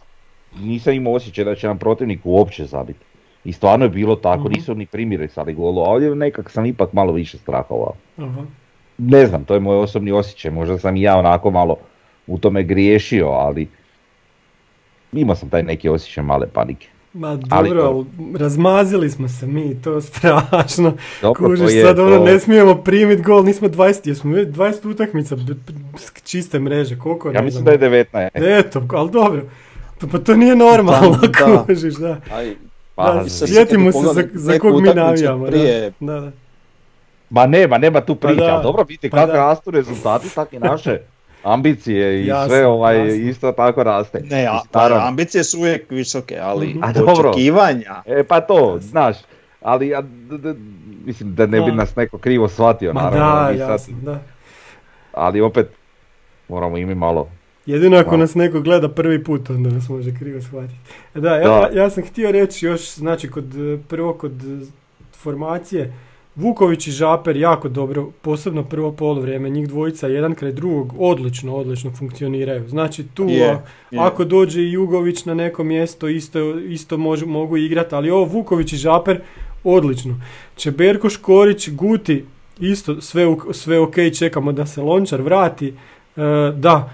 nisam 0.59 0.93
imao 0.93 1.13
osjećaj 1.13 1.45
da 1.45 1.55
će 1.55 1.67
nam 1.67 1.77
protivnik 1.79 2.19
uopće 2.23 2.65
zabiti. 2.65 3.05
I 3.45 3.53
stvarno 3.53 3.85
je 3.85 3.89
bilo 3.89 4.15
tako, 4.15 4.43
Mhm. 4.43 4.53
nisu 4.53 4.75
ni 4.75 4.85
primirisali 4.85 5.53
golu, 5.53 5.81
a 5.81 5.89
ovdje 5.89 6.15
nekak 6.15 6.49
sam 6.49 6.65
ipak 6.65 6.93
malo 6.93 7.13
više 7.13 7.37
strahovao. 7.37 7.93
Aha. 8.17 8.41
Ne 8.97 9.25
znam, 9.25 9.45
to 9.45 9.53
je 9.53 9.59
moj 9.59 9.77
osobni 9.77 10.11
osjećaj, 10.11 10.51
možda 10.51 10.77
sam 10.77 10.95
i 10.95 11.01
ja 11.01 11.17
onako 11.17 11.51
malo 11.51 11.77
u 12.27 12.37
tome 12.37 12.63
griješio, 12.63 13.27
ali 13.27 13.67
imao 15.13 15.35
sam 15.35 15.49
taj 15.49 15.63
neki 15.63 15.89
osjećaj 15.89 16.23
male 16.23 16.47
panike. 16.47 16.87
Ma 17.13 17.35
dobro, 17.35 17.83
ali 17.83 18.05
razmazili 18.39 19.09
smo 19.09 19.27
se 19.27 19.47
mi, 19.47 19.81
to 19.81 19.93
je 19.93 20.01
strašno. 20.01 20.93
Dobro, 21.21 21.45
Kužiš, 21.45 21.65
to 21.65 21.71
je 21.71 21.83
sad 21.83 21.99
ono 21.99 22.17
to. 22.17 22.23
ne 22.23 22.39
smijemo 22.39 22.75
primit 22.75 23.21
gol, 23.21 23.43
nismo 23.43 23.67
20, 23.67 24.07
jesmo 24.07 24.31
već 24.31 24.47
20 24.49 24.89
utakmica 24.89 25.35
čiste 26.23 26.59
mreže, 26.59 26.97
koliko 26.97 27.27
Ja 27.27 27.33
ne 27.33 27.41
mislim 27.41 27.63
znam. 27.63 27.77
da 27.77 27.85
je 27.85 28.05
19. 28.05 28.29
Eto, 28.59 28.85
ali 28.89 29.11
dobro. 29.11 29.41
Pa, 29.99 30.07
pa 30.07 30.17
to 30.19 30.35
nije 30.35 30.55
normalno, 30.55 31.17
Da, 31.17 31.27
da. 31.47 31.63
kužiš, 31.65 31.93
da. 31.93 32.17
Aj, 32.33 32.55
Pa, 32.95 33.13
Da, 33.13 33.29
sjetimo 33.29 33.91
se 33.91 33.99
za, 34.13 34.23
za 34.33 34.59
kog 34.59 34.81
mi 34.81 34.89
navijamo. 34.89 35.45
prije. 35.45 35.91
Da, 35.99 36.13
da. 36.13 36.19
da. 36.21 36.31
Ma 37.29 37.45
nema, 37.45 37.77
nema 37.77 38.01
tu 38.01 38.15
Pa 38.15 38.27
priča, 38.27 38.43
ali 38.45 38.63
dobro 38.63 38.83
vidite 38.83 39.09
pa 39.09 39.17
kako 39.17 39.33
rastu 39.33 39.71
rezultati, 39.71 40.35
tako 40.35 40.55
i 40.55 40.59
naše 40.59 40.99
ambicije 41.43 42.21
i 42.21 42.27
Jasno, 42.27 42.47
sve 42.47 42.65
ovaj 42.67 42.97
jasno. 42.99 43.13
isto 43.21 43.51
tako 43.51 43.83
raste. 43.83 44.21
Ne, 44.21 44.45
a, 44.45 44.59
naravno. 44.73 45.07
ambicije 45.07 45.43
su 45.43 45.59
uvijek 45.59 45.91
visoke, 45.91 46.39
ali 46.39 46.67
Mhm. 46.67 46.83
A 46.83 46.91
dobro. 46.93 47.29
očekivanja. 47.29 48.03
E 48.07 48.23
pa 48.23 48.41
to, 48.41 48.77
znaš, 48.81 49.17
ali 49.61 49.95
a, 49.95 50.01
d- 50.01 50.37
d- 50.37 50.55
mislim 51.05 51.35
da 51.35 51.45
ne 51.45 51.61
bi 51.61 51.71
nas 51.71 51.95
neko 51.95 52.17
krivo 52.17 52.47
shvatio 52.47 52.93
Ma 52.93 53.01
naravno, 53.01 53.19
da, 53.57 53.73
mi 53.73 53.79
sad- 53.79 53.95
da. 53.95 54.19
ali 55.13 55.41
opet 55.41 55.67
moramo 56.49 56.77
i 56.77 56.85
mi 56.85 56.95
malo, 56.95 57.29
Jedino 57.65 57.97
ako 57.97 58.17
nas 58.17 58.35
neko 58.35 58.61
gleda 58.61 58.89
prvi 58.89 59.23
put, 59.23 59.49
onda 59.49 59.69
nas 59.69 59.89
može 59.89 60.15
krivo 60.15 60.41
shvatiti. 60.41 60.75
E 61.15 61.19
Da, 61.19 61.35
ja, 61.35 61.43
Da. 61.43 61.69
ja, 61.73 61.83
ja 61.83 61.89
sam 61.89 62.03
htio 62.03 62.31
reći 62.31 62.65
još, 62.65 62.93
znači, 62.93 63.29
kod, 63.29 63.45
prvo 63.87 64.13
kod 64.13 64.31
formacije, 65.13 65.93
Vuković 66.35 66.87
i 66.87 66.91
Žaper 66.91 67.37
jako 67.37 67.69
dobro, 67.69 68.09
posebno 68.21 68.63
prvo 68.63 68.91
polovrijeme, 68.91 69.49
njih 69.49 69.67
dvojica 69.67 70.07
jedan 70.07 70.35
kraj 70.35 70.51
drugog, 70.51 70.93
odlično, 70.99 71.55
odlično 71.55 71.91
funkcioniraju. 71.91 72.69
Znači 72.69 73.03
tu, 73.13 73.23
a- 73.27 73.31
je. 73.31 73.59
ako 73.99 74.23
dođe 74.25 74.61
i 74.61 74.71
Jugović 74.71 75.25
na 75.25 75.33
neko 75.33 75.63
mjesto, 75.63 76.07
isto, 76.07 76.59
isto 76.59 76.97
može, 76.97 77.25
mogu 77.25 77.57
igrati, 77.57 77.95
ali 77.95 78.09
ovo 78.09 78.25
Vuković 78.25 78.73
i 78.73 78.77
Žaper, 78.77 79.21
odlično. 79.63 80.21
Čeberko, 80.55 81.09
Škorić, 81.09 81.69
Guti, 81.69 82.25
isto 82.59 83.01
sve, 83.01 83.35
sve 83.51 83.79
ok, 83.79 83.95
čekamo 84.19 84.51
da 84.51 84.65
se 84.65 84.81
Lončar 84.81 85.21
vrati. 85.21 85.67
E, 86.17 86.21
da, 86.55 86.89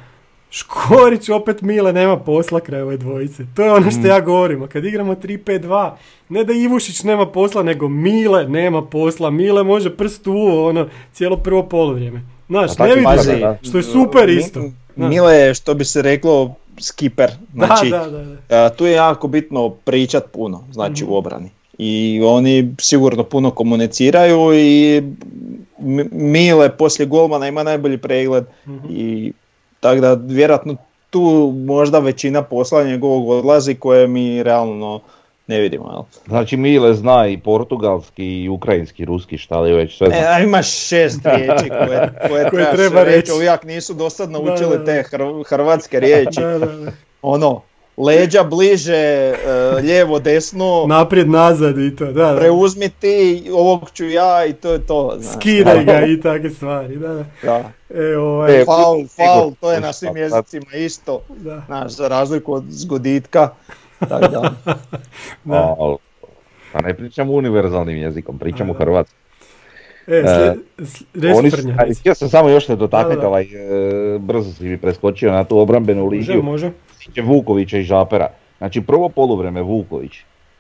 Škorić 0.52 1.30
opet 1.30 1.62
Mile 1.62 1.94
nema 1.94 2.18
posla 2.18 2.60
kraj 2.60 2.82
ove 2.82 2.98
dvojice. 2.98 3.44
To 3.56 3.64
je 3.64 3.72
ono 3.72 3.92
što 3.92 4.00
Mm. 4.00 4.06
ja 4.06 4.20
govorim. 4.20 4.64
A 4.64 4.68
kad 4.68 4.86
igramo 4.86 5.16
3-5-2, 5.16 5.92
ne 6.30 6.44
da 6.44 6.54
Ivušić 6.54 7.04
nema 7.04 7.26
posla, 7.28 7.64
nego 7.64 7.88
Mile 7.90 8.46
nema 8.46 8.82
posla. 8.84 9.30
Mile 9.30 9.64
može 9.64 9.90
prst 9.92 10.28
u 10.28 10.32
uvo, 10.32 10.68
ono, 10.70 10.88
cijelo 11.14 11.38
prvo 11.38 11.64
polovrijeme. 11.64 12.22
Znaš, 12.48 12.78
ne 12.80 12.86
vidiš 12.88 13.26
što 13.62 13.78
je 13.78 13.84
super 13.84 14.30
isto. 14.30 14.64
Mile 14.98 15.36
je, 15.36 15.54
što 15.54 15.74
bi 15.74 15.86
se 15.86 16.02
reklo, 16.02 16.54
skiper. 16.80 17.32
Znači, 17.54 17.90
da, 17.90 18.06
da, 18.08 18.26
da. 18.50 18.70
Tu 18.70 18.86
je 18.86 18.92
jako 18.94 19.28
bitno 19.28 19.70
pričat 19.70 20.24
puno, 20.26 20.64
znači 20.72 21.04
Mhm. 21.04 21.12
u 21.12 21.18
obrani. 21.18 21.50
I 21.78 22.22
oni 22.24 22.76
sigurno 22.80 23.24
puno 23.24 23.52
komuniciraju 23.52 24.54
i 24.54 25.02
Mile 26.12 26.70
poslije 26.72 27.06
golmana 27.08 27.48
ima 27.48 27.64
najbolji 27.64 27.98
pregled 27.98 28.44
Mhm. 28.68 28.86
i 28.90 29.34
tako 29.80 30.02
da 30.02 30.14
vjerojatno 30.16 30.76
tu 31.10 31.54
možda 31.58 32.00
većina 32.00 32.42
posla 32.42 32.84
njegovog 32.84 33.30
odlazi 33.30 33.76
koje 33.76 34.08
mi 34.08 34.44
realno 34.44 35.00
ne 35.48 35.60
vidimo. 35.60 35.92
Jel? 35.92 36.02
znači 36.28 36.58
Mile 36.58 36.94
zna 36.94 37.28
i 37.28 37.38
portugalski 37.38 38.42
i 38.42 38.50
ukrajinski, 38.50 39.06
ruski, 39.06 39.38
šta 39.38 39.60
li 39.60 39.74
već, 39.74 39.98
sve 39.98 40.08
zna. 40.08 40.18
E, 40.18 40.26
a 40.28 40.40
imaš 40.40 40.88
šest 40.88 41.20
riječi 41.26 41.70
koje, 41.88 42.14
koje, 42.30 42.50
Koje 42.50 42.72
treba 42.76 43.04
reći, 43.04 43.16
reći. 43.16 43.32
ovi 43.32 43.46
jak 43.46 43.64
nisu 43.64 43.94
do 43.94 44.10
sad 44.10 44.32
naučili 44.32 44.58
Da, 44.70 44.78
da, 44.78 44.78
da. 44.78 44.86
te 44.86 45.04
hr- 45.12 45.44
hrvatske 45.48 46.00
riječi. 46.00 46.42
Da, 46.42 46.60
da, 46.60 46.66
da. 46.66 46.92
ono, 47.22 47.62
leđa 48.00 48.44
bliže, 48.44 48.94
e, 48.94 49.36
lijevo, 49.82 50.20
desno, 50.20 50.86
Naprijed, 50.88 51.30
nazad 51.30 51.78
i 51.78 51.96
to, 51.96 52.06
da, 52.06 52.12
da. 52.12 52.36
preuzmi 52.40 52.90
ti, 52.90 53.50
ovog 53.54 53.92
ću 53.94 54.10
ja 54.10 54.46
i 54.46 54.54
to 54.54 54.72
je 54.72 54.86
to. 54.86 55.16
Znaš. 55.20 55.36
Skiraj 55.36 55.86
ga 55.86 56.06
i 56.06 56.22
takve 56.22 56.50
stvari, 56.50 56.96
da, 56.96 57.14
da. 57.14 57.26
Da. 57.44 57.72
E, 57.90 58.18
ovaj, 58.18 58.62
E, 58.62 58.66
Faul, 58.66 59.08
faul, 59.08 59.54
to 59.62 59.72
je 59.72 59.80
na 59.80 59.94
svim 59.94 60.18
jezicima 60.18 60.74
isto, 60.74 61.22
da, 61.30 61.64
znaš, 61.66 61.92
za 61.92 62.08
razliku 62.08 62.54
od 62.54 62.64
zgoditka. 62.70 63.50
Tako 64.00 64.28
da. 64.28 64.54
da. 65.44 65.76
Pa 66.72 66.82
ne 66.82 66.94
pričamo 66.94 67.34
univerzalnim 67.34 67.98
jezikom, 67.98 68.40
pričamo 68.40 68.74
A, 68.74 68.86
da. 68.86 69.04
E, 70.10 70.24
sli- 70.78 71.04
reci 71.16 71.38
Oni 71.38 71.52
su, 71.52 71.58
a, 71.70 71.94
htio 71.94 72.16
sam 72.16 72.30
samo 72.30 72.50
još 72.50 72.66
se 72.66 72.76
dotaknuti, 72.76 73.26
ovaj, 73.26 73.44
e, 73.44 73.48
brzo 74.20 74.52
si 74.52 74.64
mi 74.64 74.78
preskočio 74.78 75.32
na 75.32 75.44
tu 75.44 75.58
obrambenu 75.58 76.04
Može, 76.06 76.18
liniju. 76.18 76.44
može. 76.44 76.72
tiče 77.00 77.22
Vukovića 77.22 77.78
i 77.78 77.84
Žapera. 77.84 78.28
Znači 78.58 78.82
prvo 78.82 79.10
poluvreme 79.10 79.62
Vuković. 79.62 80.12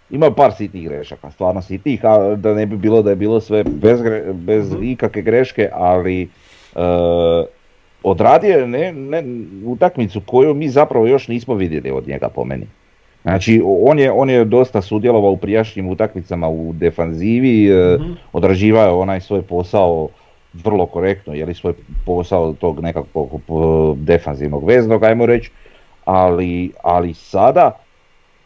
Ima 0.10 0.32
par 0.32 0.52
sitnih 0.54 0.84
grešaka, 0.84 1.32
stvarno 1.32 1.62
sitnih, 1.62 2.06
a 2.06 2.36
da 2.36 2.54
ne 2.54 2.66
bi 2.66 2.78
bilo 2.78 3.02
da 3.02 3.10
je 3.10 3.16
bilo 3.16 3.40
sve 3.42 3.64
bez, 3.64 4.00
gre- 4.00 4.34
bez 4.34 4.74
Mhm. 4.74 4.84
ikakve 4.84 5.22
greške, 5.22 5.70
ali 5.74 6.22
e, 6.22 6.28
odradio 8.04 8.50
je 8.50 8.68
ne, 8.68 8.92
ne, 8.92 9.24
utakmicu 9.66 10.22
koju 10.22 10.54
mi 10.54 10.70
zapravo 10.70 11.08
još 11.08 11.28
nismo 11.28 11.54
vidjeli 11.56 11.92
od 11.92 12.08
njega 12.08 12.30
po 12.30 12.46
meni. 12.46 12.68
Znači 13.30 13.62
on 13.66 14.00
je, 14.00 14.12
on 14.12 14.30
je 14.30 14.46
dosta 14.46 14.82
sudjelovao 14.82 15.32
u 15.32 15.38
prijašnjim 15.38 15.90
utakmicama 15.90 16.50
u 16.50 16.74
defanzivi, 16.74 17.68
e, 17.68 17.98
Mhm. 18.00 18.12
odrađivao 18.34 18.86
je 18.86 18.92
onaj 18.92 19.22
svoj 19.22 19.42
posao 19.42 20.08
vrlo 20.54 20.86
korektno, 20.86 21.34
je 21.34 21.46
li 21.46 21.54
svoj 21.54 21.74
posao 22.06 22.54
tog 22.54 22.80
nekakvog 22.80 23.30
e, 23.34 23.40
defanzivnog 23.98 24.64
veznog, 24.64 25.04
ajmo 25.04 25.26
reći, 25.26 25.52
ali, 26.06 26.72
ali 26.84 27.14
sada 27.14 27.72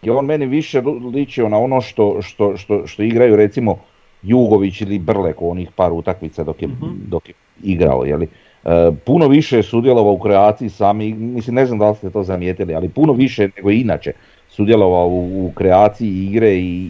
je 0.02 0.12
on 0.12 0.25
meni 0.25 0.46
više 0.46 0.82
ličio 1.13 1.50
na 1.50 1.58
ono 1.60 1.82
što, 1.82 2.22
što, 2.22 2.58
što, 2.58 2.88
što 2.88 3.04
igraju 3.04 3.36
recimo 3.36 3.78
Jugović 4.24 4.82
ili 4.82 5.00
Brlek 5.00 5.42
u 5.42 5.52
onih 5.52 5.70
par 5.75 5.92
utakmica 5.94 6.44
dok 6.44 6.62
je, 6.62 6.68
Mhm. 6.68 6.86
dok 7.08 7.30
je 7.30 7.34
igrao, 7.63 8.04
je 8.04 8.18
li. 8.18 8.28
E, 8.63 8.70
puno 9.06 9.28
više 9.28 9.58
je 9.58 9.63
sudjelovao 9.63 10.13
u 10.13 10.20
kreaciji 10.20 10.70
sami, 10.70 11.13
mislim 11.13 11.56
ne 11.56 11.66
znam 11.66 11.80
da 11.80 11.90
li 11.90 11.96
ste 11.96 12.10
to 12.10 12.24
zamijetili, 12.24 12.75
ali 12.75 12.90
puno 12.90 13.13
više 13.13 13.50
nego 13.58 13.72
inače 13.72 14.12
sudjelovao 14.56 15.08
u, 15.08 15.46
u 15.46 15.52
kreaciji 15.56 16.26
igre 16.26 16.54
i, 16.56 16.88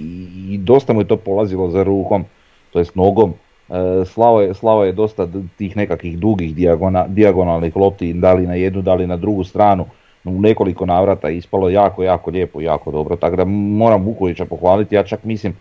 i 0.49 0.57
dosta 0.57 0.93
mu 0.93 1.01
je 1.01 1.07
to 1.07 1.17
polazilo 1.17 1.69
za 1.69 1.83
rukom, 1.83 2.25
to 2.71 2.79
jest 2.79 2.95
nogom. 2.95 3.33
E, 3.69 4.05
slao, 4.05 4.41
je, 4.41 4.53
slao 4.53 4.83
je 4.83 4.91
dosta 4.91 5.27
tih 5.57 5.77
nekakvih 5.77 6.19
dugih 6.19 6.55
dijagona, 6.55 7.07
dijagonalnih 7.07 7.75
lopti, 7.75 8.13
da 8.13 8.33
li 8.33 8.47
na 8.47 8.55
jednu, 8.55 8.81
da 8.81 8.93
li 8.93 9.07
na 9.07 9.17
drugu 9.17 9.43
stranu. 9.43 9.85
U 10.23 10.31
nekoliko 10.41 10.85
navrata 10.85 11.29
ispalo 11.29 11.69
jako, 11.69 12.03
jako 12.03 12.31
lijepo, 12.31 12.61
jako 12.61 12.91
dobro. 12.91 13.15
Tako 13.15 13.35
da 13.35 13.45
moram 13.45 14.03
Vukovića 14.03 14.45
pohvaliti, 14.45 14.95
ja 14.95 15.03
čak 15.03 15.23
mislim 15.23 15.53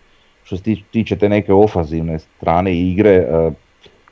što 0.43 0.57
se 0.57 0.63
ti- 0.63 0.83
tiče 0.91 1.15
te 1.15 1.29
neke 1.29 1.53
ofanzivne 1.53 2.19
strane 2.19 2.75
igre, 2.79 3.09
e, 3.11 3.51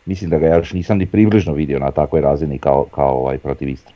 mislim 0.05 0.29
da 0.29 0.39
ga 0.39 0.47
ja 0.47 0.55
još 0.55 0.73
nisam 0.73 0.97
ni 0.97 1.05
približno 1.05 1.53
vidio 1.53 1.79
na 1.79 1.91
takvoj 1.91 2.21
razini 2.21 2.57
kao, 2.57 2.85
kao 2.91 3.19
ovaj 3.19 3.37
protiv 3.37 3.69
Istra. 3.69 3.93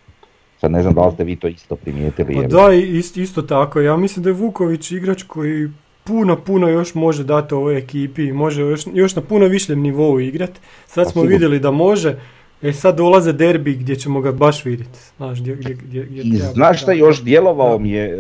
Sad 0.58 0.72
ne 0.72 0.82
znam 0.82 0.94
da 0.94 1.02
li 1.02 1.12
ste 1.12 1.24
vi 1.24 1.36
to 1.36 1.48
isto 1.48 1.76
primijetili. 1.76 2.34
Pa 2.34 2.42
jer- 2.42 2.50
da, 2.50 2.74
i 2.74 2.94
ist- 2.94 3.18
isto 3.18 3.42
tako. 3.42 3.80
Ja 3.82 3.98
mislim 3.98 4.24
da 4.24 4.30
je 4.30 4.36
Vuković 4.36 4.92
igrač 4.92 5.24
koji 5.24 5.70
puno, 6.04 6.36
puno 6.38 6.68
još 6.70 6.96
može 6.96 7.24
dati 7.24 7.54
ovoj 7.54 7.78
ekipi, 7.78 8.32
može 8.34 8.62
još, 8.62 8.82
još 8.94 9.16
na 9.16 9.22
puno 9.22 9.46
višljem 9.46 9.82
nivou 9.82 10.20
igrat. 10.20 10.52
Sad 10.86 11.04
Pa 11.04 11.04
smo 11.04 11.12
sigurno. 11.12 11.30
vidjeli 11.30 11.60
da 11.60 11.72
može, 11.72 12.16
e 12.62 12.74
sad 12.74 12.98
dolaze 12.98 13.34
derbi 13.34 13.74
gdje 13.74 13.96
ćemo 13.96 14.22
ga 14.22 14.32
baš 14.32 14.66
vidjeti. 14.66 15.00
Znaš, 15.18 15.40
gdje, 15.42 15.56
gdje, 15.56 15.74
gdje, 15.76 16.04
gdje 16.04 16.22
I 16.24 16.32
znaš 16.36 16.82
šta 16.82 16.92
još, 16.92 17.24
djelovao 17.24 17.72
Da. 17.72 17.84
mi 17.84 17.92
je 17.92 18.06
e, 18.06 18.18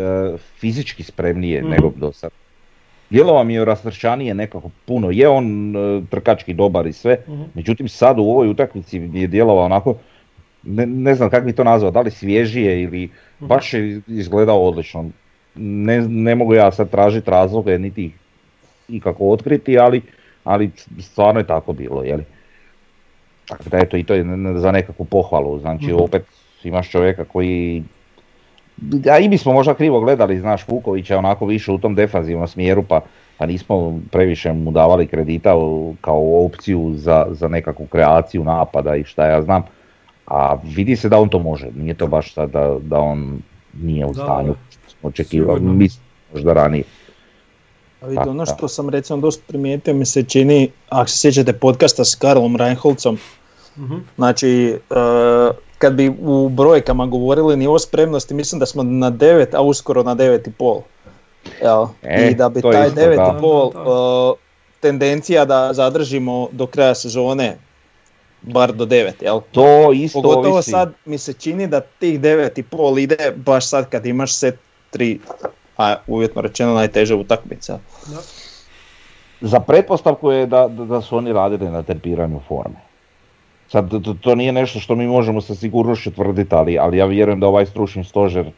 fizički 0.55 1.03
spremnije 1.03 1.61
Mhm. 1.61 1.69
nego 1.69 1.91
do 1.91 2.11
sad. 2.11 2.31
Djelovao 3.09 3.43
mi 3.43 3.53
je 3.53 3.65
rastrčanije 3.65 4.33
nekako 4.33 4.69
puno. 4.85 5.11
Je 5.11 5.27
on 5.29 5.45
e, 5.75 6.01
trkački 6.05 6.53
dobar 6.53 6.87
i 6.87 6.93
sve, 6.93 7.17
Mhm. 7.27 7.41
međutim 7.53 7.87
sad 7.89 8.19
u 8.19 8.23
ovoj 8.23 8.47
utakmici 8.49 8.99
mi 8.99 9.21
je 9.21 9.27
djelovao 9.27 9.65
onako, 9.65 9.95
ne, 10.65 10.85
ne 10.85 11.15
znam 11.15 11.29
kako 11.29 11.45
bi 11.45 11.53
to 11.53 11.63
nazvao, 11.63 11.91
da 11.91 12.01
li 12.01 12.11
svježije 12.11 12.83
ili 12.83 13.09
Mhm. 13.39 13.47
baš 13.47 13.73
je 13.73 14.01
izgledao 14.07 14.61
odlično. 14.61 15.05
Ne, 15.55 16.01
ne 16.01 16.35
mogu 16.35 16.53
ja 16.53 16.71
sad 16.71 16.89
tražiti 16.89 17.29
razloge 17.31 17.79
niti 17.79 18.05
ih 18.05 18.13
ikako 18.89 19.29
otkriti, 19.29 19.79
ali, 19.79 20.01
ali 20.43 20.71
stvarno 20.99 21.39
je 21.39 21.47
tako 21.47 21.73
bilo, 21.73 22.03
jeli. 22.03 22.23
Tako 23.47 23.69
da 23.69 23.77
eto 23.77 23.97
i 23.97 24.03
to 24.03 24.13
je 24.13 24.25
za 24.55 24.71
nekakvu 24.71 25.05
pohvalu, 25.05 25.59
znači 25.59 25.85
Mhm. 25.85 25.95
opet 25.95 26.25
imaš 26.63 26.89
čovjeka 26.89 27.23
koji 27.25 27.83
a 29.11 29.19
i 29.19 29.29
mi 29.29 29.37
smo 29.37 29.53
možda 29.53 29.73
krivo 29.73 29.99
gledali, 29.99 30.39
znaš, 30.39 30.67
Vukovića 30.67 31.17
onako 31.17 31.45
više 31.45 31.71
u 31.71 31.77
tom 31.77 31.95
defanzivnom 31.95 32.47
smjeru, 32.47 32.83
pa, 32.83 33.01
pa 33.37 33.45
nismo 33.45 33.99
previše 34.11 34.53
mu 34.53 34.71
davali 34.71 35.07
kredita 35.07 35.53
kao 36.01 36.45
opciju 36.45 36.91
za, 36.95 37.25
za 37.29 37.47
nekakvu 37.47 37.85
kreaciju 37.85 38.43
napada 38.43 38.95
i 38.95 39.03
šta 39.03 39.25
ja 39.25 39.41
znam. 39.41 39.63
A 40.27 40.57
vidi 40.65 40.95
se 40.95 41.09
da 41.09 41.19
on 41.19 41.29
to 41.29 41.39
može, 41.39 41.67
nije 41.73 41.93
to 41.93 42.07
baš 42.07 42.33
sad 42.33 42.49
da, 42.49 42.77
da 42.81 42.99
on 42.99 43.41
nije 43.73 44.05
u 44.05 44.13
stanju, 44.13 44.47
da. 44.49 44.55
smo 44.89 45.09
očekivali, 45.09 45.59
Sigurno. 45.59 45.73
mislim 45.73 46.03
možda 46.33 46.53
ranije. 46.53 46.83
A 48.01 48.07
vidi, 48.07 48.21
ono 48.21 48.45
što 48.47 48.67
sam 48.67 48.89
recimo 48.89 49.19
dosta 49.19 49.43
primijetio 49.47 49.93
mi 49.93 50.05
se 50.05 50.23
čini, 50.23 50.69
ako 50.89 51.09
se 51.09 51.19
sjećate 51.19 51.53
podcasta 51.53 52.05
s 52.05 52.15
Karlom 52.15 52.55
Reinholdcom, 52.55 53.17
Mhm. 53.77 53.95
znači 54.15 54.49
e, 54.89 54.95
kad 55.77 55.93
bi 55.93 56.15
u 56.19 56.49
brojkama 56.49 57.05
govorili 57.05 57.57
nivo 57.57 57.79
spremnosti, 57.79 58.33
mislim 58.33 58.59
da 58.59 58.65
smo 58.65 58.83
na 58.83 59.11
9, 59.11 59.45
a 59.53 59.61
uskoro 59.61 60.03
na 60.03 60.15
9,5. 60.15 60.81
Jel? 61.61 61.85
E, 62.03 62.29
I 62.31 62.35
da 62.35 62.49
bi 62.49 62.61
taj 62.61 62.87
isto, 62.87 62.99
9,5 63.01 63.73
da. 63.73 63.79
e, 63.79 64.41
tendencija 64.79 65.45
da 65.45 65.73
zadržimo 65.73 66.49
do 66.51 66.67
kraja 66.67 66.95
sezone 66.95 67.57
bar 68.45 68.73
do 68.73 68.85
9, 68.85 69.11
jel? 69.21 69.39
To 69.51 69.91
isto 69.93 70.21
Pogotovo 70.21 70.53
ovisi. 70.53 70.71
sad 70.71 70.93
mi 71.05 71.17
se 71.17 71.33
čini 71.33 71.67
da 71.67 71.79
tih 71.81 72.19
9,5 72.19 72.63
ide 72.99 73.17
baš 73.35 73.67
sad 73.67 73.89
kad 73.89 74.05
imaš 74.05 74.33
set 74.33 74.55
3, 74.93 75.17
a 75.77 75.95
uvjetno 76.07 76.41
rečeno 76.41 76.73
najteža 76.73 77.15
utakmica. 77.15 77.79
Da. 78.05 78.17
Za 79.41 79.59
pretpostavku 79.59 80.31
je 80.31 80.45
da, 80.45 80.67
da, 80.67 80.85
da 80.85 81.01
su 81.01 81.17
oni 81.17 81.33
radili 81.33 81.69
na 81.69 81.83
tempiranju 81.83 82.39
forme. 82.47 82.75
Sad, 83.67 83.89
to, 84.03 84.13
to 84.13 84.35
nije 84.35 84.51
nešto 84.51 84.79
što 84.79 84.95
mi 84.95 85.07
možemo 85.07 85.41
sa 85.41 85.55
sigurnošću 85.55 86.11
tvrditi, 86.11 86.55
ali, 86.55 86.79
ali 86.79 86.97
ja 86.97 87.05
vjerujem 87.05 87.39
da 87.39 87.47
ovaj 87.47 87.65
stručni 87.65 88.03
stožer 88.03 88.51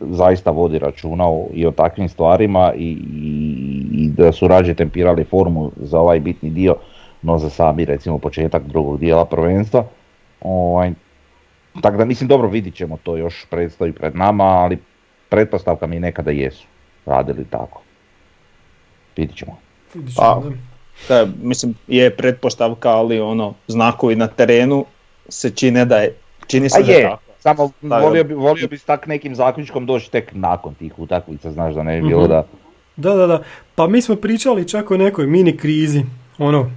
zaista 0.00 0.50
vodi 0.50 0.78
računa 0.78 1.28
o- 1.28 1.46
i 1.52 1.66
o 1.66 1.70
takvim 1.70 2.08
stvarima 2.08 2.72
i, 2.74 2.96
i, 3.14 3.46
i 3.94 4.08
da 4.08 4.32
su 4.32 4.48
rađe 4.48 4.74
tempirali 4.74 5.24
formu 5.24 5.70
za 5.76 5.98
ovaj 5.98 6.20
bitni 6.20 6.50
dio, 6.50 6.76
no 7.22 7.38
za 7.38 7.50
sami 7.50 7.84
recimo 7.84 8.18
početak 8.18 8.62
drugog 8.62 8.98
dijela 9.00 9.24
prvenstva. 9.24 9.84
Ovaj, 10.40 10.92
tako 11.80 11.96
da 11.96 12.04
mislim 12.04 12.28
dobro 12.28 12.48
vidit 12.48 12.74
ćemo 12.74 12.98
to 13.02 13.16
još 13.16 13.46
predstoji 13.50 13.92
pred 13.92 14.16
nama, 14.16 14.44
ali 14.44 14.78
pretpostavka 15.28 15.86
mi 15.86 16.00
nekada 16.00 16.30
jesu 16.30 16.66
radili 17.06 17.44
tako. 17.50 17.80
Vidit 19.16 19.36
ćemo. 19.36 19.58
Vidit 19.94 20.18
A, 20.18 20.40
ćemo, 20.40 20.50
da. 20.50 20.56
Da, 21.08 21.30
mislim, 21.42 21.74
je 21.88 22.16
pretpostavka, 22.16 22.90
ali 22.90 23.20
ono, 23.20 23.54
znakovi 23.66 24.16
na 24.16 24.26
terenu 24.26 24.84
se 25.28 25.50
čine 25.50 25.84
da 25.84 25.96
je, 25.96 26.14
čini 26.46 26.68
se 26.68 26.80
A 26.80 26.82
da 26.82 26.92
je 26.92 27.02
tako. 27.02 27.22
samo 27.38 27.70
Da, 27.82 27.98
volio 27.98 28.24
bi, 28.24 28.34
volio 28.34 28.68
bi 28.68 28.78
s 28.78 28.84
tak 28.84 29.06
nekim 29.06 29.34
zaključkom 29.34 29.86
doći 29.86 30.10
tek 30.10 30.30
nakon 30.34 30.74
tih 30.74 30.98
utakmica, 30.98 31.52
znaš 31.52 31.74
da 31.74 31.82
ne 31.82 32.00
bi 32.00 32.08
bilo 32.08 32.20
Mhm. 32.22 32.30
da... 32.30 32.44
Da, 32.96 33.14
da, 33.14 33.26
da. 33.26 33.42
Pa 33.74 33.86
mi 33.86 34.02
smo 34.02 34.16
pričali 34.16 34.68
čak 34.68 34.90
o 34.90 34.96
nekoj 34.96 35.26
mini 35.26 35.56
krizi. 35.56 36.02
Ono, 36.38 36.70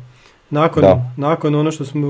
nakon, 0.49 0.81
Da. 0.81 1.11
nakon 1.17 1.55
ono 1.55 1.71
što 1.71 1.85
smo 1.85 2.07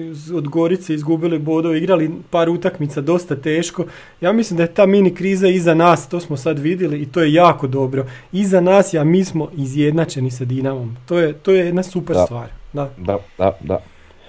iz- 0.00 0.32
od 0.32 0.48
Gorice 0.48 0.94
izgubili 0.94 1.38
bodove, 1.38 1.78
igrali 1.78 2.10
par 2.30 2.48
utakmica 2.48 3.00
dosta 3.00 3.36
teško. 3.36 3.84
Ja 4.20 4.32
mislim 4.32 4.56
da 4.56 4.62
je 4.62 4.74
ta 4.74 4.86
mini 4.86 5.14
kriza 5.14 5.48
iza 5.48 5.74
nas, 5.74 6.08
to 6.08 6.20
smo 6.20 6.36
sad 6.36 6.58
vidjeli 6.58 6.98
i 6.98 7.06
to 7.06 7.20
je 7.20 7.32
jako 7.32 7.66
dobro. 7.66 8.04
Iza 8.32 8.60
nas, 8.60 8.94
ja 8.94 9.04
mi 9.04 9.24
smo 9.24 9.48
izjednačeni 9.54 10.30
sa 10.30 10.44
Dinamom. 10.44 10.96
To 11.06 11.18
je, 11.18 11.32
to 11.32 11.52
je 11.52 11.66
jedna 11.66 11.82
super 11.82 12.16
Da. 12.16 12.24
stvar. 12.24 12.46
Da. 12.72 12.90
Da, 12.98 13.18
da, 13.38 13.56
da. 13.60 13.78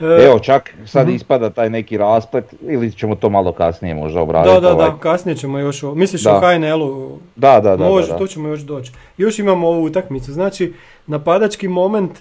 E, 0.02 0.26
Evo 0.26 0.40
čak 0.40 0.74
sad 0.86 1.08
mhm. 1.08 1.16
ispada 1.16 1.50
taj 1.50 1.70
neki 1.70 1.98
rasplet, 1.98 2.54
ili 2.62 2.92
ćemo 2.92 3.16
to 3.16 3.30
malo 3.30 3.52
kasnije 3.52 3.96
možda 3.96 4.22
obraditi. 4.22 4.54
da, 4.54 4.60
da, 4.60 4.74
ovaj. 4.74 4.90
da, 4.90 4.98
kasnije 4.98 5.36
ćemo 5.36 5.60
još 5.60 5.84
o, 5.84 5.96
misliš 5.96 6.24
Da. 6.24 6.36
o 6.36 6.40
HNL-u, 6.40 7.18
Da, 7.36 7.60
da, 7.60 7.76
da, 7.78 7.86
Može, 7.86 8.08
da, 8.08 8.14
da. 8.14 8.20
to 8.20 8.28
ćemo 8.28 8.48
još 8.48 8.62
doći. 8.62 8.92
Još 9.18 9.40
imamo 9.40 9.68
ovu 9.68 9.84
utakmicu. 9.84 10.34
Znači, 10.34 10.74
napadački 11.08 11.68
moment, 11.68 12.12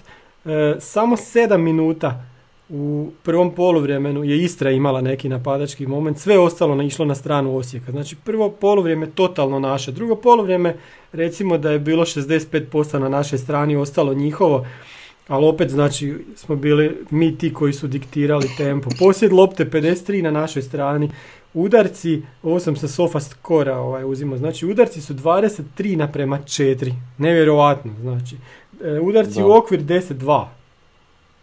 e, 0.47 0.75
samo 0.79 1.15
7 1.15 1.57
minuta 1.57 2.23
u 2.69 3.11
prvom 3.23 3.51
poluvremenu 3.55 4.23
je 4.23 4.43
Istra 4.43 4.71
imala 4.71 5.01
neki 5.01 5.29
napadački 5.29 5.87
moment, 5.87 6.17
sve 6.17 6.39
ostalo 6.39 6.81
išlo 6.81 7.05
na 7.05 7.15
stranu 7.15 7.57
Osijeka. 7.57 7.91
Znači, 7.91 8.15
prvo 8.15 8.49
poluvrijeme 8.49 9.07
totalno 9.15 9.59
naše, 9.59 9.91
drugo 9.91 10.15
poluvrijeme 10.15 10.75
recimo 11.11 11.57
da 11.57 11.71
je 11.71 11.79
bilo 11.79 12.05
65% 12.05 12.99
na 12.99 13.09
našoj 13.09 13.39
strani, 13.39 13.75
ostalo 13.75 14.13
njihovo, 14.13 14.65
ali 15.27 15.45
opet 15.45 15.69
znači 15.69 16.15
smo 16.35 16.55
bili 16.55 16.97
mi 17.09 17.37
ti 17.37 17.53
koji 17.53 17.73
su 17.73 17.87
diktirali 17.87 18.47
tempo. 18.57 18.89
Posjed 18.99 19.33
lopte 19.33 19.65
53 19.65 20.21
na 20.21 20.31
našoj 20.31 20.61
strani, 20.61 21.09
Udarci, 21.53 22.21
ovo 22.43 22.59
sam 22.59 22.75
sa 22.75 22.87
sofa 22.87 23.19
skora 23.19 23.77
ovaj, 23.77 24.03
uzimao, 24.05 24.37
znači 24.37 24.65
udarci 24.65 25.01
su 25.01 25.13
23 25.13 25.95
naprema 25.95 26.39
4, 26.39 26.93
nevjerojatno, 27.17 27.93
znači. 28.01 28.35
E, 28.81 28.99
udarci 28.99 29.39
Da. 29.39 29.45
u 29.45 29.51
okvir 29.51 29.81
10-2, 29.81 30.45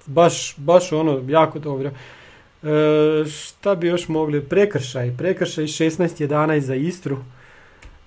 baš, 0.06 0.54
baš 0.56 0.92
ono, 0.92 1.22
jako 1.28 1.58
dobro. 1.58 1.90
E, 2.62 2.68
šta 3.26 3.74
bi 3.74 3.86
još 3.86 4.08
mogli, 4.08 4.40
prekršaj, 4.42 5.14
prekršaj 5.18 5.64
16-11 5.64 6.58
za 6.58 6.74
Istru, 6.74 7.16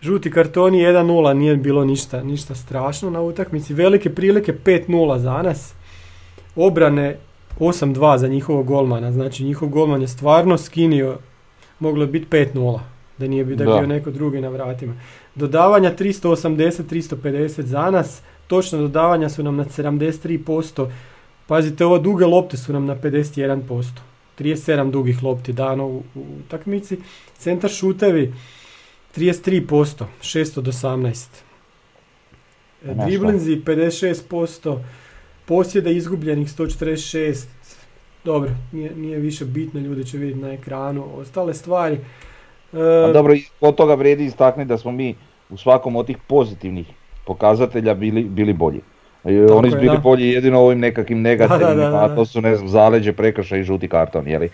žuti 0.02 0.32
kartoni 0.32 0.78
1-0, 0.80 1.34
nije 1.34 1.56
bilo 1.58 1.86
ništa, 1.86 2.24
ništa 2.24 2.56
strašno 2.56 3.10
na 3.10 3.22
utakmici, 3.22 3.74
velike 3.74 4.10
prilike 4.12 4.54
5-0 4.56 4.88
za 5.18 5.34
nas, 5.34 5.74
obrane 6.56 7.18
8-2 7.60 8.18
za 8.18 8.28
njihovog 8.28 8.66
golmana, 8.66 9.12
znači 9.12 9.44
njihov 9.44 9.70
golman 9.70 10.02
je 10.02 10.08
stvarno 10.08 10.58
skinio, 10.58 11.18
moglo 11.80 12.04
je 12.04 12.08
biti 12.08 12.28
5-0, 12.28 12.80
da 13.18 13.28
nije 13.28 13.46
bi- 13.46 13.56
da 13.56 13.66
Da. 13.66 13.74
bio 13.74 13.88
neko 13.88 14.12
drugi 14.12 14.42
na 14.42 14.50
vratima. 14.50 14.94
Dodavanja 15.36 15.92
380-350 15.92 17.62
za 17.62 17.92
nas, 17.92 18.22
točno 18.48 18.80
dodavanja 18.80 19.30
su 19.30 19.44
nam 19.44 19.56
na 19.56 19.66
73%, 19.66 20.90
pazite 21.48 21.86
ovo 21.86 22.00
duge 22.00 22.26
lopte 22.26 22.58
su 22.58 22.74
nam 22.74 22.86
na 22.86 22.96
51%, 22.96 23.84
37 24.40 24.92
dugih 24.92 25.24
lopti 25.24 25.54
dano 25.54 25.86
u, 25.86 26.04
u 26.16 26.26
utakmici, 26.46 26.98
centar 27.38 27.70
šutevi 27.70 28.34
33%, 29.16 30.06
6 30.22 30.60
od 30.60 30.66
18. 30.68 31.28
E, 32.84 32.88
Nešto. 32.88 33.06
Driblinzi 33.06 33.62
56%, 33.66 34.80
posjeda 35.46 35.90
izgubljenih 35.90 36.48
146, 36.48 37.46
dobro, 38.24 38.52
nije, 38.72 38.96
nije 38.96 39.20
više 39.20 39.46
bitno, 39.46 39.80
ljudi 39.80 40.06
će 40.06 40.18
vidjeti 40.18 40.40
na 40.40 40.52
ekranu 40.52 41.20
ostale 41.20 41.54
stvari. 41.54 41.98
E, 42.74 42.80
A 42.80 43.12
dobro, 43.14 43.36
od 43.62 43.76
toga 43.76 43.94
vrijedi 43.94 44.26
istaknuti 44.26 44.68
da 44.68 44.78
smo 44.78 44.92
mi 44.92 45.16
u 45.50 45.58
svakom 45.58 45.96
od 45.96 46.06
tih 46.06 46.18
pozitivnih 46.28 46.88
pokazatelja 47.28 47.94
bili, 47.94 48.24
bili 48.24 48.54
bolji. 48.54 48.82
I 49.26 49.48
Tako 49.48 49.58
Oni 49.60 49.72
su 49.72 49.78
je, 49.78 49.82
bili 49.82 49.96
da. 49.96 50.02
bolji 50.02 50.30
jedino 50.30 50.60
ovim 50.60 50.80
nekakvim 50.80 51.22
negativnim, 51.22 51.94
a 51.94 52.16
to 52.16 52.26
su 52.26 52.42
ne 52.42 52.56
znam, 52.56 52.70
zaleđe, 52.70 53.14
prekršaj 53.14 53.60
i 53.60 53.64
žuti 53.64 53.88
karton, 53.88 54.28
jeli? 54.28 54.50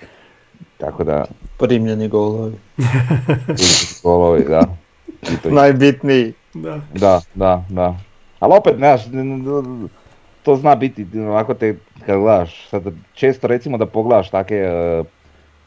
Tako 0.78 1.04
da, 1.04 1.26
Primljeni 1.58 2.08
golovi. 2.08 2.56
golovi, 4.04 4.44
da. 4.50 4.62
Najbitniji. 5.44 6.34
da. 6.54 6.80
Da, 6.94 7.22
da, 7.36 7.64
da. 7.70 7.96
Ali 8.40 8.54
opet, 8.58 8.76
znaš, 8.78 9.02
to 10.44 10.56
zna 10.56 10.76
biti, 10.76 11.06
ovako 11.20 11.54
te, 11.54 11.76
kad 12.06 12.20
gledaš, 12.20 12.68
sad 12.70 12.84
često 13.14 13.48
recimo 13.48 13.78
da 13.78 13.86
pogledaš 13.86 14.30
take, 14.30 14.56
e, 14.56 15.04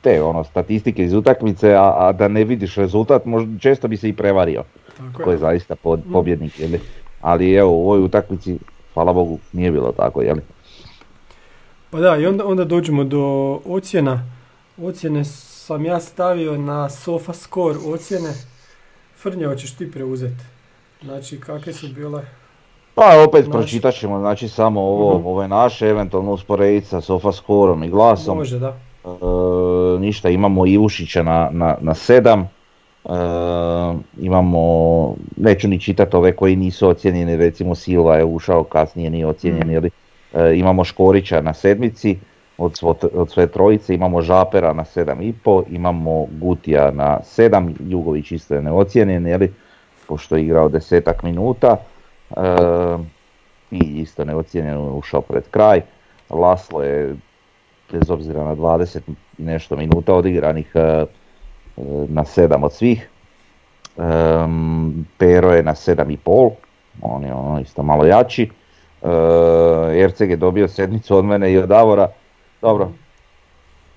te 0.06 0.22
ono, 0.22 0.44
statistike 0.44 1.04
iz 1.04 1.12
utakmice, 1.14 1.74
a, 1.74 1.94
a 1.98 2.12
da 2.12 2.28
ne 2.28 2.44
vidiš 2.44 2.76
rezultat, 2.76 3.24
možda, 3.24 3.58
često 3.58 3.88
bi 3.88 3.96
se 3.96 4.08
i 4.08 4.12
prevario 4.12 4.62
Tako 4.96 5.22
ko 5.24 5.30
je 5.30 5.34
je. 5.34 5.38
zaista 5.38 5.76
pod, 5.76 6.00
pobjednik, 6.12 6.60
jeli? 6.60 6.80
Ali 7.20 7.54
evo, 7.54 7.70
u 7.70 7.82
ovoj 7.82 8.00
utakmici, 8.00 8.58
hvala 8.94 9.12
Bogu, 9.12 9.38
nije 9.52 9.70
bilo 9.70 9.92
tako, 9.92 10.22
jeli? 10.22 10.40
Pa 11.90 11.98
da, 12.00 12.16
i 12.16 12.26
onda, 12.26 12.46
onda 12.46 12.64
dođemo 12.64 13.04
do 13.04 13.24
ocjena. 13.66 14.22
Ocjene 14.78 15.24
sam 15.24 15.84
ja 15.84 16.00
stavio 16.00 16.56
na 16.58 16.88
sofa 16.90 17.32
score 17.32 17.78
ocjene. 17.86 18.30
Frnja, 19.16 19.48
hoćeš 19.48 19.72
ti 19.72 19.90
preuzeti? 19.92 20.44
Znači, 21.02 21.40
kakve 21.40 21.72
su 21.72 21.88
bile? 21.88 22.22
Pa 22.94 23.04
opet 23.22 23.40
Naši. 23.40 23.50
pročitat 23.52 23.94
ćemo, 23.94 24.18
znači 24.20 24.48
samo 24.48 24.80
ovo, 24.82 25.18
Mhm. 25.18 25.26
ove 25.26 25.48
naše, 25.48 25.88
eventualno 25.88 26.32
usporediti 26.32 26.86
sa 26.86 27.00
sofa 27.00 27.32
skorom 27.32 27.82
i 27.82 27.88
glasom. 27.88 28.36
Može, 28.38 28.58
da. 28.58 28.76
E, 29.06 29.98
ništa, 29.98 30.28
imamo 30.28 30.66
Ivušića 30.66 31.22
na, 31.22 31.48
na, 31.52 31.76
na 31.80 31.94
sedam. 31.94 32.40
E, 32.40 32.48
imamo, 34.20 35.14
neću 35.36 35.68
ni 35.68 35.80
čitati 35.80 36.16
ove 36.16 36.36
koji 36.36 36.56
nisu 36.56 36.88
ocijenjeni, 36.88 37.36
recimo 37.36 37.74
Silva 37.74 38.16
je 38.16 38.24
ušao 38.24 38.64
kasnije, 38.64 39.10
nije 39.10 39.26
ocijenjen, 39.26 39.70
jeli. 39.70 39.90
E, 40.34 40.56
imamo 40.56 40.84
Škorića 40.84 41.40
na 41.40 41.54
sedmici, 41.54 42.18
od, 42.58 42.78
od 43.14 43.30
sve 43.30 43.46
trojice, 43.46 43.94
imamo 43.94 44.22
Žapera 44.22 44.72
na 44.72 44.84
sedam 44.84 45.22
i 45.22 45.32
po, 45.32 45.62
imamo 45.70 46.26
Gutija 46.30 46.90
na 46.90 47.18
sedam, 47.22 47.74
Jugović 47.80 48.32
isto 48.32 48.54
je 48.54 48.62
neocijenjen, 48.62 49.26
jeli, 49.26 49.54
pošto 50.08 50.36
je 50.36 50.42
igrao 50.42 50.68
desetak 50.68 51.22
minuta. 51.22 51.76
E, 52.30 52.42
I 53.70 53.78
isto 53.78 54.24
neocijenjen, 54.24 54.78
ušao 54.78 55.20
pred 55.20 55.48
kraj. 55.50 55.80
Laslo 56.30 56.82
je 56.82 57.16
bez 57.92 58.10
obzira 58.10 58.44
na 58.44 58.56
20 58.56 59.00
i 59.08 59.12
nešto 59.38 59.76
minuta 59.76 60.14
odigranih 60.14 60.72
e, 60.74 60.78
e, 60.80 61.06
na 62.08 62.24
7 62.24 62.64
od 62.64 62.72
svih. 62.72 63.08
Em, 63.98 65.06
Pero 65.18 65.52
je 65.52 65.62
na 65.62 65.74
7,5, 65.74 66.50
on 67.02 67.24
je 67.24 67.34
ono 67.34 67.60
isto 67.60 67.82
malo 67.82 68.04
jači. 68.06 68.50
E, 69.02 69.08
Erceg 69.94 70.30
je 70.30 70.36
dobio 70.36 70.68
sedmicu 70.68 71.16
od 71.16 71.24
mene 71.24 71.52
i 71.52 71.58
od 71.58 71.68
Davora. 71.68 72.08
Dobro, 72.62 72.90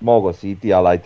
mogo 0.00 0.32
si 0.32 0.50
i 0.50 0.56
ti, 0.56 0.74
ali 0.74 0.88
ajde. 0.88 1.04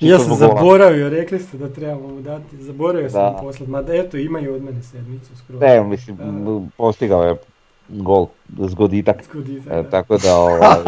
Ja 0.00 0.18
sam 0.18 0.34
zaboravio, 0.34 1.08
rekli 1.08 1.38
ste 1.38 1.58
da 1.58 1.68
trebamo 1.68 2.08
mu 2.08 2.20
dati. 2.20 2.56
Zaboravio 2.56 3.10
sam 3.10 3.20
Da. 3.22 3.30
mu 3.32 3.38
poslati, 3.38 3.70
mada 3.70 3.94
eto 3.94 4.16
imaju 4.16 4.54
od 4.54 4.62
mene 4.62 4.82
sedmicu 4.82 5.36
skroz. 5.36 5.60
Ne, 5.60 5.84
mislim, 5.84 6.16
Da. 6.16 6.60
postigao 6.76 7.24
je 7.24 7.36
gol, 7.88 8.26
zgoditak. 8.58 9.24
Zgoditak, 9.24 9.72
E, 9.72 9.90
tako 9.90 10.18
da, 10.18 10.34
ovaj, 10.48 10.78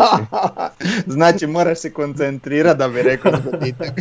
znači 1.06 1.46
moraš 1.46 1.78
se 1.78 1.92
koncentrirati 1.92 2.78
da 2.78 2.88
bi 2.88 3.02
rekao 3.02 3.32
zgoditak. 3.42 3.90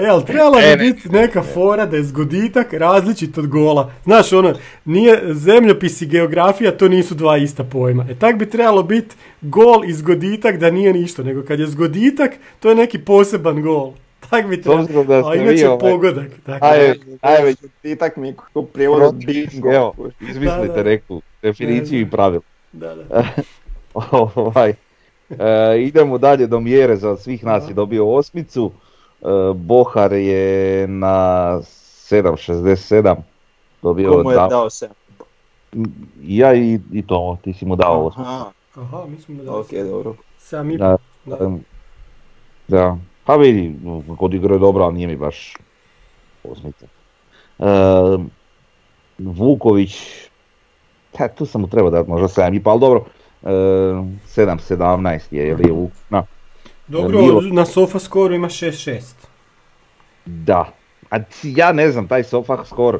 E, 0.00 0.06
ali 0.06 0.24
trebala 0.24 0.58
E, 0.60 0.76
bi 0.76 0.84
ne. 0.84 0.92
biti 0.92 1.08
neka 1.08 1.42
fora 1.42 1.86
da 1.86 1.96
je 1.96 2.04
zgoditak 2.04 2.72
različit 2.72 3.38
od 3.38 3.46
gola. 3.46 3.90
Znaš, 4.04 4.32
ono, 4.32 4.54
nije 4.84 5.34
zemljopis 5.34 6.02
i 6.02 6.06
geografija, 6.06 6.76
to 6.76 6.88
nisu 6.88 7.14
dva 7.14 7.36
ista 7.36 7.64
pojma. 7.64 8.06
E, 8.10 8.14
tak 8.14 8.36
bi 8.36 8.50
trebalo 8.50 8.82
biti 8.82 9.16
gol 9.40 9.84
i 9.84 9.92
zgoditak 9.92 10.56
da 10.58 10.70
nije 10.70 10.92
ništa, 10.92 11.22
nego 11.22 11.42
kad 11.42 11.60
je 11.60 11.66
zgoditak, 11.66 12.30
to 12.60 12.68
je 12.68 12.74
neki 12.74 12.98
poseban 12.98 13.62
gol. 13.62 13.92
Tak 14.30 14.46
bi 14.46 14.62
trebalo. 14.62 14.82
obzirom 14.82 15.06
da 15.06 15.28
A 15.28 15.34
inače 15.34 15.68
ovaj, 15.68 15.78
pogodak. 15.80 16.30
Tako. 16.46 16.66
Aj, 16.66 16.94
ajde. 17.22 17.52
Zgoditak 17.52 18.16
mi 18.16 18.34
prijevodu 18.64 19.00
Protiv, 19.10 19.26
bingo. 19.50 19.72
evo, 19.72 19.94
Da, 19.98 20.26
izmislite 20.26 20.66
da. 20.74 20.82
neku 20.82 21.22
definiciju 21.42 22.00
i 22.00 22.04
Da, 22.04 22.06
da. 22.06 22.16
pravilo. 22.16 22.42
Da, 22.72 22.94
da. 22.94 23.24
ovaj, 24.34 24.70
e, 24.70 24.74
idemo 25.78 26.18
dalje 26.18 26.46
do 26.46 26.60
mjere 26.60 26.96
za 26.96 27.16
svih 27.16 27.44
nas 27.44 27.62
Da. 27.62 27.68
je 27.68 27.74
dobio 27.74 28.08
osmicu. 28.08 28.70
E, 29.20 29.24
Bohar 29.54 30.12
je 30.12 30.86
na 30.88 31.58
7.67 31.60 33.16
dobio 33.82 34.10
Komu 34.10 34.30
je 34.30 34.36
da- 34.36 34.46
dao 34.48 34.70
se? 34.70 34.88
ja 36.20 36.54
i, 36.54 36.80
i 36.92 37.02
to, 37.02 37.38
ti 37.42 37.52
si 37.52 37.66
mu 37.66 37.76
dao 37.76 38.06
osmicu. 38.06 38.30
Aha, 38.30 38.50
Aha, 38.74 39.04
mislim 39.06 39.38
da 39.38 39.52
ok, 39.52 39.70
dobro. 39.72 40.14
Sam 40.38 40.70
i 40.70 40.76
Da, 40.76 40.96
da. 41.26 41.50
da, 42.68 42.96
pa 43.24 43.36
vidi, 43.36 43.74
kod 44.18 44.34
igre 44.34 44.54
je 44.54 44.58
dobro, 44.58 44.84
ali 44.84 44.94
nije 44.94 45.06
mi 45.06 45.16
baš 45.16 45.54
osmica. 46.44 46.86
E, 47.58 47.64
Vuković, 49.18 50.02
ha, 51.18 51.28
tu 51.28 51.46
sam 51.46 51.60
mu 51.60 51.68
trebao 51.68 51.90
dati 51.90 52.10
možda 52.10 52.28
7 52.28 52.56
i 52.56 52.62
pa, 52.62 52.70
ali 52.70 52.80
dobro, 52.80 53.04
e, 53.42 53.48
7.17 53.48 55.20
je, 55.30 55.46
je 55.48 55.56
li 55.56 55.70
ukupna. 55.70 56.24
Dobro, 56.86 57.20
Milo. 57.20 57.40
na 57.40 57.64
sofa 57.66 57.98
skoru 57.98 58.34
ima 58.34 58.48
6-6. 58.48 59.00
Da, 60.24 60.72
a 61.10 61.16
ja 61.42 61.72
ne 61.72 61.90
znam, 61.90 62.08
taj 62.08 62.24
sofa 62.24 62.64
skor, 62.64 62.98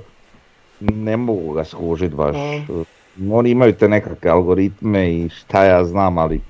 ne 0.80 1.16
mogu 1.16 1.52
ga 1.52 1.64
skužit 1.64 2.14
baš. 2.14 2.36
A. 2.36 2.84
Oni 3.32 3.50
imaju 3.50 3.72
te 3.72 3.88
nekakve 3.88 4.30
algoritme 4.30 5.12
i 5.12 5.28
šta 5.28 5.64
ja 5.64 5.84
znam, 5.84 6.18
ali 6.18 6.40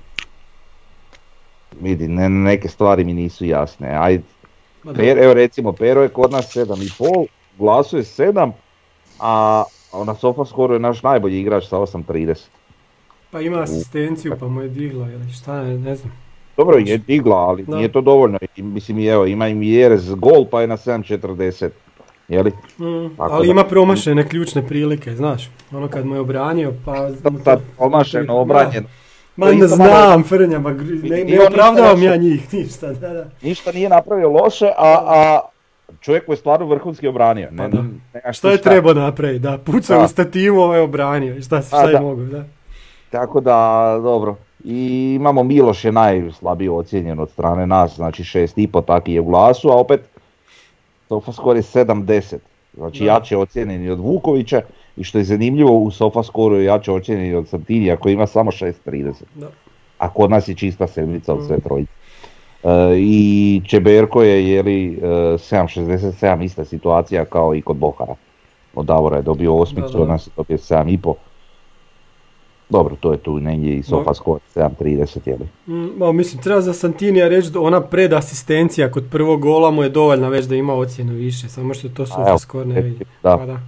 vidi, 1.75 2.07
ne, 2.07 2.29
neke 2.29 2.67
stvari 2.67 3.03
mi 3.03 3.13
nisu 3.13 3.45
jasne. 3.45 3.87
Ajde, 3.91 4.23
Per, 4.95 5.17
evo 5.17 5.33
recimo, 5.33 5.71
Pero 5.71 6.01
je 6.01 6.09
kod 6.09 6.31
nas 6.31 6.55
7,5, 6.55 7.25
Glasu 7.57 7.97
je 7.97 8.03
7, 8.03 8.51
a 9.19 9.63
na 10.05 10.15
Sofaskoru 10.15 10.73
je 10.73 10.79
naš 10.79 11.03
najbolji 11.03 11.39
igrač 11.39 11.65
sa 11.65 11.77
8.30. 11.77 12.35
Pa 13.31 13.41
ima 13.41 13.59
asistenciju 13.59 14.35
pa 14.39 14.47
mu 14.47 14.61
je 14.61 14.69
digla 14.69 15.09
ili 15.09 15.31
šta, 15.31 15.63
ne, 15.63 15.95
znam. 15.95 16.11
Dobro 16.57 16.77
je 16.77 16.97
digla, 16.97 17.37
ali 17.37 17.63
Da. 17.63 17.75
nije 17.75 17.91
to 17.91 18.01
dovoljno. 18.01 18.37
I, 18.55 18.61
Mislim, 18.61 18.99
evo, 18.99 19.25
ima 19.25 19.47
i 19.47 19.53
Mjerez 19.53 20.13
gol 20.13 20.45
pa 20.45 20.61
je 20.61 20.67
na 20.67 20.77
7.40. 20.77 21.69
Jeli? 22.27 22.51
Mm, 22.79 22.85
ali 23.17 23.47
da- 23.47 23.51
ima 23.51 23.63
promašene 23.63 24.27
ključne 24.27 24.67
prilike, 24.67 25.15
znaš. 25.15 25.49
Ono 25.71 25.87
kad 25.87 26.05
mu 26.05 26.15
je 26.15 26.21
obranio, 26.21 26.73
pa... 26.85 27.07
mu 27.23 27.37
to- 27.37 27.43
Sad 27.43 27.59
omašeno, 27.77 28.35
obranjeno. 28.35 28.87
Ma 29.37 29.51
ne 29.51 29.67
znam, 29.67 30.23
Frnja, 30.23 30.59
ma 30.59 30.69
gr- 30.71 31.09
ne, 31.09 31.23
ne 31.25 31.41
opravdavam 31.41 32.03
ja 32.03 32.15
njih, 32.15 32.47
ništa, 32.53 32.87
da, 32.89 33.09
da. 33.09 33.25
Ništa 33.41 33.71
nije 33.71 33.89
napravio 33.89 34.29
loše, 34.29 34.67
a, 34.67 34.99
a 35.05 35.39
čovjek 36.01 36.29
je 36.29 36.35
stvarno 36.35 36.65
vrhunski 36.65 37.07
obranio. 37.07 37.47
Ne, 37.51 37.57
Pa 37.57 37.67
da. 38.21 38.33
Šta 38.33 38.51
je 38.51 38.61
trebao 38.61 38.93
napraviti, 38.93 39.39
da, 39.39 39.57
pucao 39.57 40.03
u 40.03 40.07
stativu, 40.07 40.59
ovaj 40.59 40.79
obranio, 40.79 41.35
i 41.35 41.41
šta, 41.41 41.55
A, 41.55 41.61
šta 41.61 41.81
je 41.81 41.93
da. 41.93 41.99
mogu, 42.01 42.21
da. 42.21 42.43
Tako 43.09 43.39
da, 43.41 43.55
dobro. 44.03 44.35
I 44.63 44.77
imamo 45.15 45.43
Miloš 45.43 45.85
je 45.85 45.91
najslabije 45.91 46.71
ocijenjen 46.71 47.19
od 47.19 47.29
strane 47.29 47.67
nas, 47.67 47.95
znači 47.95 48.23
6,5 48.23 48.85
taki 48.85 49.13
je 49.13 49.21
u 49.21 49.25
glasu, 49.25 49.69
a 49.69 49.75
opet 49.75 50.01
Sofascore 51.07 51.59
je 51.59 51.63
7-10. 51.63 52.35
Znači 52.73 52.99
Da. 52.99 53.05
jače 53.05 53.37
ocijenjeni 53.37 53.89
od 53.89 53.99
Vukovića 53.99 54.61
i 54.97 55.03
što 55.03 55.17
je 55.17 55.23
zanimljivo 55.23 55.77
u 55.77 55.91
Sofascoreu 55.91 56.59
je 56.59 56.65
jače 56.65 56.91
ocijenjeni 56.91 57.35
od 57.35 57.47
Santinija 57.47 57.97
koji 57.97 58.13
ima 58.13 58.27
samo 58.27 58.51
6-30. 58.51 59.11
Da. 59.35 59.47
A 59.97 60.09
kod 60.09 60.29
nas 60.31 60.47
je 60.47 60.55
čista 60.55 60.87
sedmica 60.87 61.33
od 61.33 61.39
Mm. 61.39 61.45
sve 61.47 61.59
trojice. 61.59 61.91
E, 62.63 62.69
I 62.97 63.61
Čeberko 63.67 64.23
je 64.23 64.49
jeli 64.49 64.93
e, 64.93 64.97
7.67 65.01 66.43
ista 66.43 66.65
situacija 66.65 67.25
kao 67.25 67.55
i 67.55 67.61
kod 67.61 67.77
Bohara. 67.77 68.15
Od 68.75 68.85
Davora 68.85 69.17
je 69.17 69.23
dobio 69.23 69.55
osmicu, 69.55 70.01
od 70.01 70.07
nas 70.07 70.27
je 70.27 70.31
dobio 70.37 70.57
7,5. 70.57 71.13
Dobro, 72.69 72.95
to 72.95 73.11
je 73.11 73.17
tu 73.17 73.39
negdje 73.39 73.75
i 73.75 73.83
Sofascore 73.83 74.39
7.30 74.55 75.19
jeli. 75.25 75.45
Mm, 75.67 75.97
ma, 75.97 76.11
mislim, 76.11 76.41
treba 76.43 76.61
za 76.61 76.73
Santinija 76.73 77.27
reći 77.27 77.51
da 77.51 77.59
ona 77.59 77.81
predasistencija 77.81 78.91
kod 78.91 79.03
prvog 79.11 79.41
gola 79.41 79.71
mu 79.71 79.83
je 79.83 79.89
dovoljna 79.89 80.29
već 80.29 80.45
da 80.45 80.55
ima 80.55 80.73
ocjenu 80.73 81.13
više, 81.13 81.49
samo 81.49 81.73
što 81.73 81.89
to 81.89 82.05
su 82.05 82.13
A, 82.17 82.25
evo, 82.29 82.37
skor 82.39 82.67
ne 82.67 82.81
vidi. 82.81 83.05
da. 83.23 83.37
Pa 83.37 83.45
da. 83.45 83.59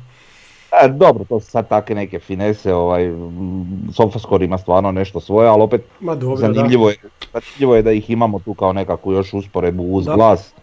E, 0.74 0.88
dobro, 0.90 1.24
to 1.24 1.40
su 1.40 1.46
sad 1.48 1.70
takve 1.70 1.96
neke 1.96 2.20
finese, 2.20 2.74
ovaj, 2.74 3.14
Sofascore 3.94 4.46
ima 4.46 4.58
stvarno 4.58 4.92
nešto 4.92 5.20
svoje, 5.20 5.50
ali 5.50 5.62
opet 5.62 5.82
Ma 6.00 6.16
dobro, 6.16 6.36
zanimljivo, 6.38 6.90
je, 6.90 6.96
zanimljivo 7.34 7.76
je 7.76 7.82
da 7.82 7.92
ih 7.92 8.10
imamo 8.10 8.40
tu 8.40 8.54
kao 8.54 8.74
nekakvu 8.74 9.14
još 9.14 9.34
usporedbu 9.34 9.84
uz 9.84 10.06
Da. 10.06 10.16
glas. 10.16 10.54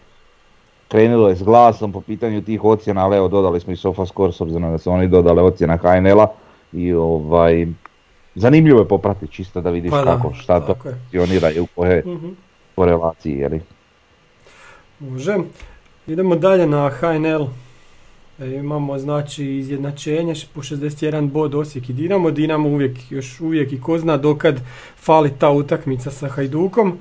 Krenulo 0.87 1.29
je 1.29 1.35
s 1.35 1.43
glasom 1.43 1.91
po 1.91 2.01
pitanju 2.01 2.41
tih 2.41 2.63
ocjena, 2.63 3.05
ali 3.05 3.17
evo 3.17 3.27
dodali 3.27 3.59
smo 3.59 3.73
i 3.73 3.75
Sofascore 3.75 4.33
s 4.33 4.41
obzirom 4.41 4.71
da 4.71 4.77
su 4.77 4.91
oni 4.91 5.07
dodali 5.07 5.41
ocjena 5.41 5.77
HNL-a 5.77 6.27
i 6.73 6.93
ovaj, 6.93 7.67
zanimljivo 8.35 8.79
je 8.79 8.87
popratiti 8.87 9.33
čisto 9.33 9.61
da 9.61 9.69
vidiš 9.69 9.91
Pa 9.91 9.97
da, 9.97 10.03
kako, 10.05 10.33
šta 10.33 10.59
to 10.59 10.75
funkcionira 10.75 11.51
i 11.51 11.59
u 11.59 11.67
koje 11.67 12.03
Mhm. 12.05 12.29
korelaciji. 12.75 13.49
Može. 14.99 15.37
Idemo 16.07 16.35
dalje 16.35 16.67
na 16.67 16.89
HNL. 16.89 17.45
E, 18.39 18.55
imamo 18.55 18.97
znači 18.97 19.45
izjednačenje 19.45 20.33
po 20.53 20.61
61 20.61 21.29
bod 21.29 21.55
Osijek 21.55 21.89
i 21.89 21.93
Dinamo. 21.93 22.31
Dinamo 22.31 22.69
uvijek, 22.69 23.11
još 23.11 23.41
uvijek 23.41 23.73
i 23.73 23.81
ko 23.81 23.97
zna 23.97 24.17
dokad 24.17 24.59
fali 24.97 25.31
ta 25.39 25.49
utakmica 25.49 26.11
sa 26.11 26.27
Hajdukom. 26.27 26.97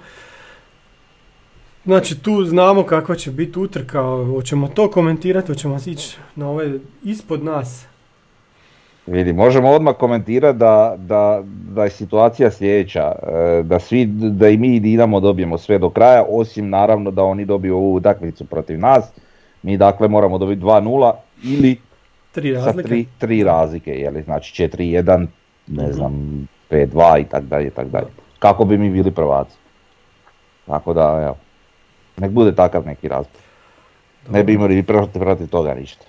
Znači 1.85 2.23
tu 2.23 2.45
znamo 2.45 2.83
kakva 2.83 3.15
će 3.15 3.31
biti 3.31 3.59
utrka, 3.59 4.03
hoćemo 4.03 4.69
to 4.69 4.91
komentirati, 4.91 5.49
hoćemo 5.49 5.79
ići 5.87 6.17
na 6.37 6.51
ove 6.51 6.79
ispod 7.03 7.45
nas. 7.45 7.87
Vidi, 9.07 9.33
možemo 9.33 9.71
odmah 9.71 9.95
komentirati 9.97 10.59
da, 10.59 10.95
da, 10.99 11.43
da 11.75 11.85
je 11.85 11.91
situacija 11.91 12.51
sljedeća, 12.51 13.13
e, 13.23 13.63
da 13.63 13.81
svi, 13.81 14.07
da 14.07 14.49
i 14.49 14.57
mi 14.57 14.77
i 14.77 14.81
Dinamo 14.81 15.21
dobijemo 15.21 15.59
sve 15.59 15.79
do 15.79 15.91
kraja, 15.91 16.25
osim 16.29 16.69
naravno 16.69 17.11
da 17.11 17.23
oni 17.25 17.45
dobiju 17.45 17.77
ovu 17.77 17.95
utakmicu 17.95 18.45
protiv 18.45 18.79
nas, 18.79 19.05
mi 19.63 19.77
dakle 19.77 20.09
moramo 20.09 20.39
dobiti 20.39 20.63
2-0 20.63 21.13
ili 21.45 21.77
Tri 22.35 22.55
sa 22.55 22.65
razlike. 22.65 22.89
tri, 22.89 23.07
tri 23.19 23.45
razlike, 23.45 23.91
jeli, 23.91 24.23
znači 24.23 24.63
4-1, 24.63 25.27
ne 25.67 25.93
znam, 25.93 26.13
5-2 26.71 27.21
i 27.21 27.25
tak 27.25 27.45
dalje, 27.45 27.67
i 27.67 27.71
tak 27.71 27.89
dalje. 27.89 28.07
Kako 28.39 28.65
bi 28.65 28.79
mi 28.79 28.91
bili 28.91 29.11
prvaci. 29.11 29.57
Tako 30.67 30.93
da, 30.93 31.21
evo, 31.25 31.37
nek 32.17 32.31
bude 32.31 32.55
takav 32.55 32.87
neki 32.87 33.09
razlog. 33.09 33.33
Ne 34.29 34.45
bi 34.45 34.53
imali 34.53 34.83
protiv, 34.83 35.23
protiv 35.23 35.49
toga 35.49 35.75
ništa. 35.75 36.05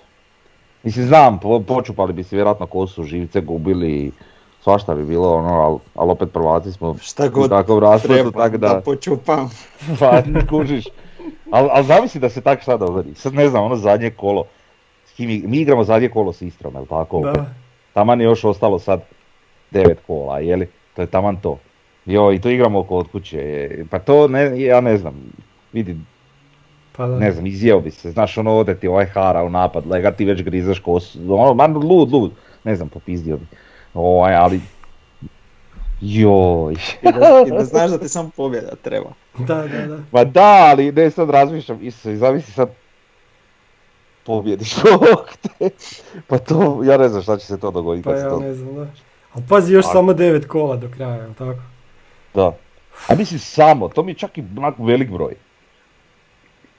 Mislim, 0.82 1.06
znam, 1.06 1.38
po, 1.38 1.60
počupali 1.60 2.12
bi 2.12 2.22
si 2.22 2.34
vjerojatno 2.34 2.66
kosu, 2.66 3.04
živce 3.04 3.40
gubili 3.40 3.90
i 3.90 4.12
svašta 4.62 4.94
bi 4.94 5.04
bilo, 5.04 5.34
ono, 5.34 5.60
ali 5.60 5.78
al 5.94 6.10
opet 6.10 6.32
prvaci 6.32 6.72
smo 6.72 6.96
Šta 6.98 7.28
god 7.28 7.48
treba 8.02 8.30
tako 8.30 8.58
da 8.58 8.74
da, 8.74 8.80
počupam. 8.84 9.50
pa, 10.00 10.22
kužiš. 10.50 10.84
Ali 11.50 11.68
al 11.72 11.82
zamisli 11.82 12.20
da 12.20 12.28
se 12.28 12.40
tak 12.40 12.62
šta 12.62 12.76
dogodi. 12.76 13.14
Sad 13.14 13.34
ne 13.34 13.48
znam, 13.48 13.64
ono 13.64 13.76
zadnje 13.76 14.10
kolo, 14.10 14.44
ig- 15.18 15.46
mi 15.46 15.56
igramo 15.56 15.84
zadnje 15.84 16.08
kolo 16.08 16.32
s 16.32 16.42
Istrom, 16.42 16.74
jel 16.74 16.86
tako? 16.86 17.20
Da. 17.20 17.46
Taman 17.94 18.20
je 18.20 18.24
još 18.24 18.44
ostalo 18.44 18.78
sad 18.78 19.00
devet 19.70 19.98
kola, 20.06 20.38
jeli? 20.38 20.68
To 20.94 21.02
je 21.02 21.06
taman 21.06 21.36
to. 21.36 21.58
Jo, 22.06 22.32
i 22.32 22.40
to 22.40 22.50
igramo 22.50 22.82
kod 22.82 23.08
kuće. 23.08 23.70
Pa 23.90 23.98
to, 23.98 24.28
ne, 24.28 24.60
ja 24.60 24.80
ne 24.80 24.96
znam, 24.96 25.14
vidi, 25.72 25.96
Pa 26.96 27.06
da. 27.06 27.18
ne 27.18 27.32
znam, 27.32 27.46
izjeo 27.46 27.80
bi 27.80 27.90
se, 27.90 28.10
znaš, 28.10 28.38
ono, 28.38 28.56
ode 28.56 28.74
ti 28.74 28.88
ovaj 28.88 29.06
hara 29.06 29.44
u 29.44 29.50
napad, 29.50 29.86
lega 29.86 30.10
ti 30.10 30.24
već 30.24 30.42
grizeš 30.42 30.78
kosu, 30.78 31.18
ono, 31.28 31.54
man, 31.54 31.76
lud, 31.76 32.12
lud, 32.12 32.32
ne 32.64 32.76
znam, 32.76 32.88
popizdio 32.88 33.36
bi. 33.36 33.46
Ovaj, 33.94 34.34
ali, 34.34 34.60
joj. 36.00 36.72
I 37.02 37.12
da, 37.12 37.44
I 37.46 37.50
da 37.50 37.64
znaš 37.72 37.90
da 37.90 37.98
ti 37.98 38.08
samo 38.08 38.30
pobjeda 38.36 38.74
treba. 38.82 39.10
Da, 39.38 39.54
da, 39.54 39.86
da. 39.86 39.98
Pa 40.10 40.24
da, 40.24 40.66
ali 40.70 40.92
ne 40.92 41.10
sad 41.10 41.30
razmišljam, 41.30 41.78
isto, 41.82 42.10
i 42.10 42.16
zamisli 42.16 42.52
sad 42.52 42.68
pobjediš 44.26 44.74
Bog 44.82 45.28
te. 45.58 45.70
Pa 46.26 46.38
to, 46.38 46.80
ja 46.84 46.96
ne 46.96 47.08
znam 47.08 47.22
šta 47.22 47.36
će 47.36 47.46
se 47.46 47.58
to 47.58 47.70
dogoditi. 47.70 48.04
Pa 48.04 48.12
ja 48.12 48.30
to- 48.30 48.40
ne 48.40 48.54
znam, 48.54 48.74
da. 48.74 48.86
Ali 49.32 49.44
pazi, 49.48 49.72
još 49.72 49.86
A- 49.86 49.88
samo 49.88 50.12
devet 50.14 50.46
kola 50.46 50.76
do 50.76 50.88
kraja, 50.88 51.14
jel 51.14 51.34
tako? 51.34 51.60
Da. 52.34 52.56
A 53.08 53.14
mislim 53.14 53.40
samo, 53.40 53.88
to 53.88 54.02
mi 54.02 54.10
je 54.10 54.16
čak 54.16 54.38
i 54.38 54.44
onako 54.56 54.84
velik 54.84 55.10
broj. 55.10 55.34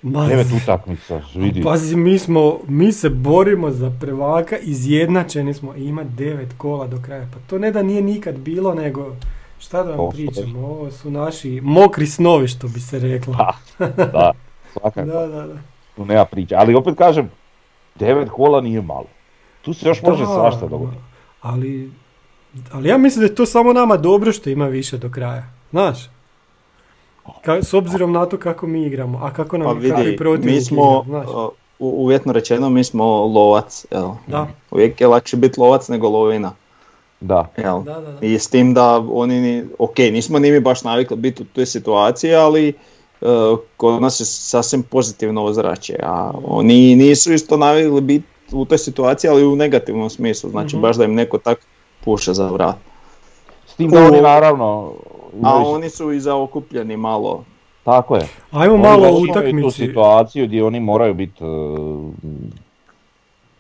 Ma, 0.02 0.28
Devet 0.28 0.48
utakmica, 0.54 1.22
vidi. 1.36 1.64
Pazi, 1.64 1.96
mi 1.96 2.20
smo, 2.20 2.60
mi 2.68 2.92
se 2.92 3.10
borimo 3.10 3.72
za 3.72 3.92
prvaka, 4.02 4.58
izjednačeni 4.58 5.54
smo 5.54 5.76
i 5.76 5.84
ima 5.84 6.04
devet 6.06 6.50
kola 6.58 6.88
do 6.88 7.02
kraja. 7.02 7.28
Pa 7.34 7.40
to 7.40 7.60
ne 7.60 7.72
da 7.72 7.82
nije 7.82 8.02
nikad 8.02 8.36
bilo, 8.36 8.74
nego 8.74 9.16
šta 9.60 9.84
da 9.84 9.90
vam 9.90 10.00
Ovo 10.00 10.10
pričam, 10.12 10.56
ovo 10.56 10.92
su 10.92 11.12
naši 11.12 11.62
mokri 11.64 12.08
snovi 12.08 12.48
što 12.48 12.68
bi 12.68 12.80
se 12.80 13.00
reklo. 13.00 13.34
Pa, 13.34 13.54
da, 13.90 14.32
svakako, 14.74 15.08
Da, 15.12 15.28
da, 15.28 15.48
da. 15.48 15.58
tu 15.96 16.06
nema 16.06 16.26
priče. 16.26 16.56
Ali 16.56 16.76
opet 16.76 16.98
kažem, 16.98 17.30
devet 18.00 18.30
kola 18.30 18.62
nije 18.62 18.82
malo. 18.82 19.06
Tu 19.62 19.74
se 19.74 19.88
još 19.88 20.02
može 20.02 20.24
Da, 20.24 20.34
svašta 20.34 20.68
dogoditi. 20.68 21.02
Ali, 21.42 21.92
ali 22.72 22.90
ja 22.90 22.98
mislim 22.98 23.22
da 23.22 23.26
je 23.26 23.36
to 23.36 23.46
samo 23.46 23.74
nama 23.74 23.98
dobro 23.98 24.32
što 24.32 24.50
ima 24.50 24.66
više 24.66 24.98
do 24.98 25.10
kraja. 25.10 25.44
Znaš? 25.72 26.10
Ka, 27.42 27.64
s 27.64 27.74
obzirom 27.74 28.12
na 28.12 28.26
to 28.26 28.38
kako 28.38 28.68
mi 28.68 28.86
igramo, 28.86 29.20
a 29.24 29.34
kako 29.34 29.58
nam 29.58 29.68
Pa 29.68 29.74
kako 29.74 30.02
i 30.02 30.06
vidi, 30.06 30.52
mi 30.52 30.62
smo, 30.62 31.06
igra, 31.08 31.20
uh, 31.20 31.50
uvjetno 31.80 32.34
rečeno, 32.34 32.70
mi 32.70 32.84
smo 32.84 33.06
lovac, 33.26 33.86
jel? 33.92 34.10
Da. 34.28 34.48
Uvijek 34.72 35.02
je 35.02 35.08
lakše 35.08 35.38
biti 35.38 35.60
lovac 35.60 35.90
nego 35.90 36.10
lovina, 36.10 36.52
Da, 37.22 37.48
jel? 37.58 37.84
Da, 37.84 37.94
da, 37.94 38.12
da. 38.12 38.26
I 38.26 38.40
s 38.40 38.50
tim 38.50 38.74
da 38.74 39.04
oni, 39.10 39.42
ni, 39.42 39.66
ok, 39.80 39.98
nismo 39.98 40.40
ni 40.40 40.52
mi 40.52 40.60
baš 40.60 40.84
navikli 40.84 41.18
biti 41.18 41.44
u 41.44 41.46
toj 41.46 41.66
situaciji, 41.66 42.36
ali 42.36 42.70
uh, 42.70 42.97
kod 43.78 44.02
nas 44.02 44.20
je 44.20 44.26
sasvim 44.26 44.84
pozitivno 44.84 45.44
ozračje, 45.44 46.00
a 46.04 46.32
oni 46.44 46.96
nisu 46.96 47.34
isto 47.34 47.58
navikli 47.58 48.02
biti 48.02 48.26
u 48.52 48.66
toj 48.66 48.78
situaciji, 48.78 49.30
ali 49.30 49.46
u 49.46 49.56
negativnom 49.56 50.10
smislu, 50.10 50.50
znači 50.50 50.76
Mhm. 50.76 50.82
baš 50.82 50.96
da 50.96 51.04
im 51.04 51.14
neko 51.14 51.38
tak 51.38 51.58
puša 52.02 52.34
za 52.34 52.48
vrat. 52.48 52.76
s 53.68 53.76
tim 53.76 53.90
da 53.90 54.00
U- 54.00 54.04
oni 54.04 54.22
naravno... 54.22 54.94
A 55.44 55.56
oni 55.58 55.90
su 55.90 56.12
i 56.12 56.20
zaokupljeni 56.20 56.98
malo. 56.98 57.44
Tako 57.84 58.16
je. 58.16 58.28
Ajmo 58.52 58.74
Oni 58.74 58.84
malo 58.84 59.08
imaju 59.10 59.64
tu 59.64 59.72
situaciju 59.72 60.46
gdje 60.46 60.64
oni 60.64 60.80
moraju 60.80 61.14
biti 61.14 61.44
e, 61.44 61.48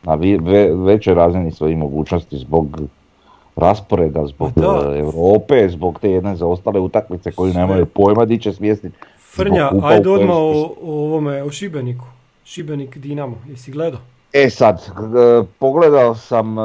na 0.03 0.15
ve- 0.15 0.71
većoj 0.75 1.13
razini 1.13 1.51
svojih 1.51 1.77
mogućnosti 1.77 2.37
zbog 2.37 2.81
rasporeda, 3.55 4.27
zbog 4.27 4.49
e, 4.57 4.61
Europe, 4.99 5.69
zbog 5.69 5.99
te 5.99 6.11
jedne 6.11 6.35
zaostale 6.35 6.79
utakmice 6.79 7.31
koju 7.31 7.51
Sve. 7.51 7.61
nemaju 7.61 7.85
pojma 7.85 8.25
di 8.25 8.39
će 8.39 8.53
smjestiti. 8.53 8.97
Frnja, 9.37 9.71
ajde 9.83 10.09
odmah 10.09 10.35
o, 10.35 10.75
o 10.81 11.05
ovome, 11.05 11.43
o 11.43 11.51
Šibeniku. 11.51 12.05
Šibenik 12.43 12.97
Dinamo, 12.97 13.37
jesi 13.49 13.71
gledao? 13.71 13.99
E 14.33 14.49
sad, 14.49 14.89
pogledao 15.59 16.15
sam 16.15 16.59
e, 16.59 16.61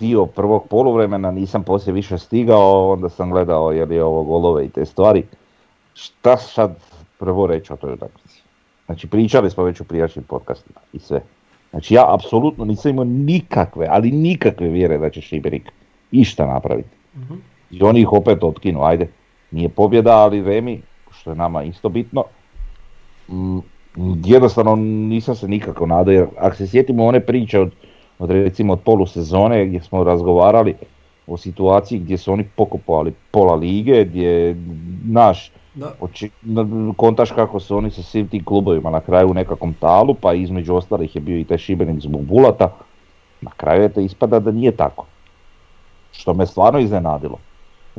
dio 0.00 0.26
prvog 0.26 0.66
poluvremena, 0.70 1.30
nisam 1.30 1.62
poslije 1.62 1.94
više 1.94 2.18
stigao, 2.18 2.92
onda 2.92 3.08
sam 3.08 3.30
gledao 3.30 3.72
je 3.72 3.84
li 3.84 4.00
ovo 4.00 4.22
golove 4.24 4.64
i 4.64 4.68
te 4.68 4.84
stvari. 4.84 5.24
Šta 5.94 6.36
sad 6.36 6.76
prvo 7.18 7.46
reći 7.46 7.72
o 7.72 7.76
toj 7.76 7.92
utakmici? 7.92 8.42
Znači 8.86 9.06
pričali 9.06 9.50
smo 9.50 9.64
već 9.64 9.80
u 9.80 9.84
prijašnjim 9.84 10.24
podcastima 10.24 10.80
i 10.92 10.98
sve. 10.98 11.22
Znači 11.70 11.94
ja 11.94 12.14
apsolutno 12.14 12.64
nisam 12.64 12.90
imao 12.90 13.04
nikakve, 13.04 13.86
ali 13.90 14.10
nikakve 14.10 14.68
vjere 14.68 14.98
da 14.98 15.10
će 15.10 15.20
Šibenik 15.20 15.72
išta 16.12 16.46
napraviti. 16.46 16.88
Mhm. 17.16 17.34
I 17.70 17.82
oni 17.82 18.00
ih 18.00 18.12
opet 18.12 18.42
otkinu, 18.42 18.82
ajde. 18.82 19.08
Nije 19.50 19.68
pobjeda, 19.68 20.16
ali 20.16 20.42
Remi, 20.42 20.82
što 21.28 21.32
je 21.32 21.36
nama 21.36 21.62
isto 21.62 21.88
bitno, 21.88 22.24
mm, 23.28 23.58
jednostavno 24.24 24.76
nisam 24.76 25.34
se 25.34 25.48
nikako 25.48 25.86
nadao, 25.86 26.12
jer 26.12 26.26
ako 26.38 26.56
se 26.56 26.66
sjetimo 26.66 27.06
one 27.06 27.20
priče 27.20 27.60
od, 27.60 27.72
od 28.18 28.30
recimo 28.30 28.72
od 28.72 28.80
polusezone 28.80 29.66
gdje 29.66 29.80
smo 29.80 30.04
razgovarali 30.04 30.74
o 31.26 31.36
situaciji 31.36 31.98
gdje 31.98 32.18
su 32.18 32.32
oni 32.32 32.44
pokupovali 32.56 33.12
pola 33.30 33.54
lige, 33.54 34.04
gdje 34.04 34.56
naš 35.04 35.52
Da. 35.74 35.92
oči, 36.00 36.30
kontaš 36.96 37.30
kako 37.30 37.60
su 37.60 37.76
oni 37.76 37.90
sa 37.90 38.02
svim 38.02 38.28
tim 38.28 38.44
klubovima 38.44 38.90
na 38.90 39.00
kraju 39.00 39.30
u 39.30 39.34
nekakvom 39.34 39.74
talu, 39.74 40.14
pa 40.14 40.32
između 40.34 40.74
ostalih 40.74 41.14
je 41.14 41.20
bio 41.20 41.38
i 41.38 41.44
taj 41.44 41.58
Šibenik 41.58 42.00
zbog 42.00 42.24
Bulata, 42.24 42.72
na 43.40 43.50
kraju 43.56 43.82
je 43.82 43.88
to 43.88 44.00
ispada 44.00 44.40
da 44.40 44.50
nije 44.50 44.72
tako. 44.72 45.06
Što 46.12 46.34
me 46.34 46.46
stvarno 46.46 46.78
iznenadilo. 46.78 47.38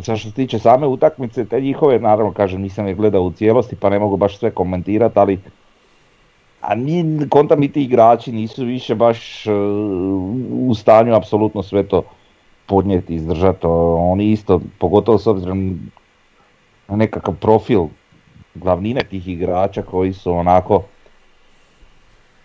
Sad 0.02 0.18
što 0.18 0.30
se 0.30 0.36
tiče 0.36 0.60
same 0.60 0.88
utakmice, 0.88 1.46
te 1.46 1.62
njihove, 1.62 2.00
naravno 2.00 2.34
kažem 2.34 2.62
nisam 2.62 2.88
je 2.88 2.94
gledao 2.94 3.22
u 3.22 3.32
cijelosti 3.32 3.76
pa 3.76 3.90
ne 3.90 4.00
mogu 4.00 4.18
baš 4.18 4.38
sve 4.38 4.52
komentirati, 4.52 5.20
ali 5.20 5.40
A 6.62 6.76
ni, 6.76 7.30
konta 7.30 7.56
mi 7.56 7.72
ti 7.72 7.84
igrači 7.84 8.32
nisu 8.32 8.66
više 8.66 8.96
baš 8.96 9.48
e, 9.48 9.52
u 10.52 10.76
stanju 10.76 11.16
apsolutno 11.16 11.64
sve 11.64 11.84
to 11.84 12.04
podnijeti, 12.66 13.16
izdržati. 13.16 13.68
Oni 13.98 14.32
isto, 14.32 14.62
pogotovo 14.80 15.18
s 15.18 15.28
obzirom 15.28 15.80
na 16.88 16.96
nekakav 16.96 17.36
profil 17.36 17.88
glavnine 18.56 19.04
tih 19.04 19.28
igrača 19.28 19.82
koji 19.82 20.14
su 20.14 20.34
onako 20.34 20.84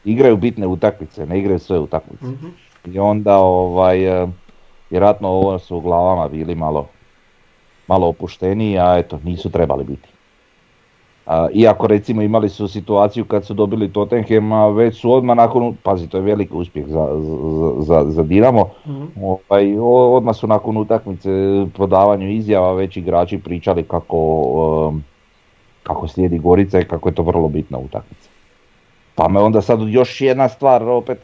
igraju 0.04 0.36
bitne 0.36 0.66
utakmice, 0.66 1.26
ne 1.26 1.38
igraju 1.38 1.58
sve 1.58 1.78
utakmice. 1.78 2.26
Mhm. 2.26 2.46
I 2.84 2.98
onda 2.98 3.36
ovaj, 3.36 4.22
e, 4.22 4.28
vjerojatno 4.90 5.28
ovo 5.28 5.58
su 5.58 5.76
u 5.76 5.80
glavama 5.80 6.28
bili 6.28 6.54
malo, 6.54 6.86
malo 7.88 8.08
opušteniji, 8.08 8.78
a 8.78 8.98
eto, 8.98 9.18
nisu 9.24 9.50
trebali 9.50 9.84
biti. 9.84 10.08
A, 11.26 11.48
iako 11.54 11.86
recimo 11.86 12.22
imali 12.22 12.48
su 12.48 12.68
situaciju 12.68 13.24
kad 13.24 13.44
su 13.44 13.54
dobili 13.54 13.92
Tottenham, 13.92 14.74
već 14.74 15.00
su 15.00 15.12
odmah 15.12 15.36
nakon, 15.36 15.76
pazi 15.82 16.08
to 16.08 16.16
je 16.16 16.22
veliki 16.22 16.54
uspjeh 16.54 16.86
za, 16.86 17.08
za, 17.20 17.72
za, 17.78 18.04
za 18.10 18.22
Dinamo, 18.22 18.70
Mhm. 18.86 19.04
ovaj, 19.22 19.76
odmah 20.16 20.36
su 20.36 20.46
nakon 20.46 20.76
utakmice 20.76 21.30
po 21.76 21.86
davanju 21.86 22.30
izjava 22.30 22.72
već 22.72 22.96
igrači 22.96 23.38
pričali 23.38 23.82
kako, 23.82 24.16
um, 24.88 25.04
kako 25.82 26.08
slijedi 26.08 26.38
Gorica 26.38 26.80
i 26.80 26.84
kako 26.84 27.08
je 27.08 27.14
to 27.14 27.22
vrlo 27.22 27.48
bitna 27.48 27.78
utakmica. 27.78 28.28
Pa 29.14 29.28
me 29.28 29.40
onda 29.40 29.60
sad 29.62 29.80
još 29.88 30.20
jedna 30.20 30.48
stvar, 30.48 30.82
opet 30.82 31.18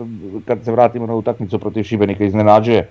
kad 0.44 0.64
se 0.64 0.72
vratimo 0.72 1.06
na 1.06 1.14
utakmicu 1.14 1.58
protiv 1.58 1.82
Šibenika 1.82 2.24
iznenađuje. 2.24 2.90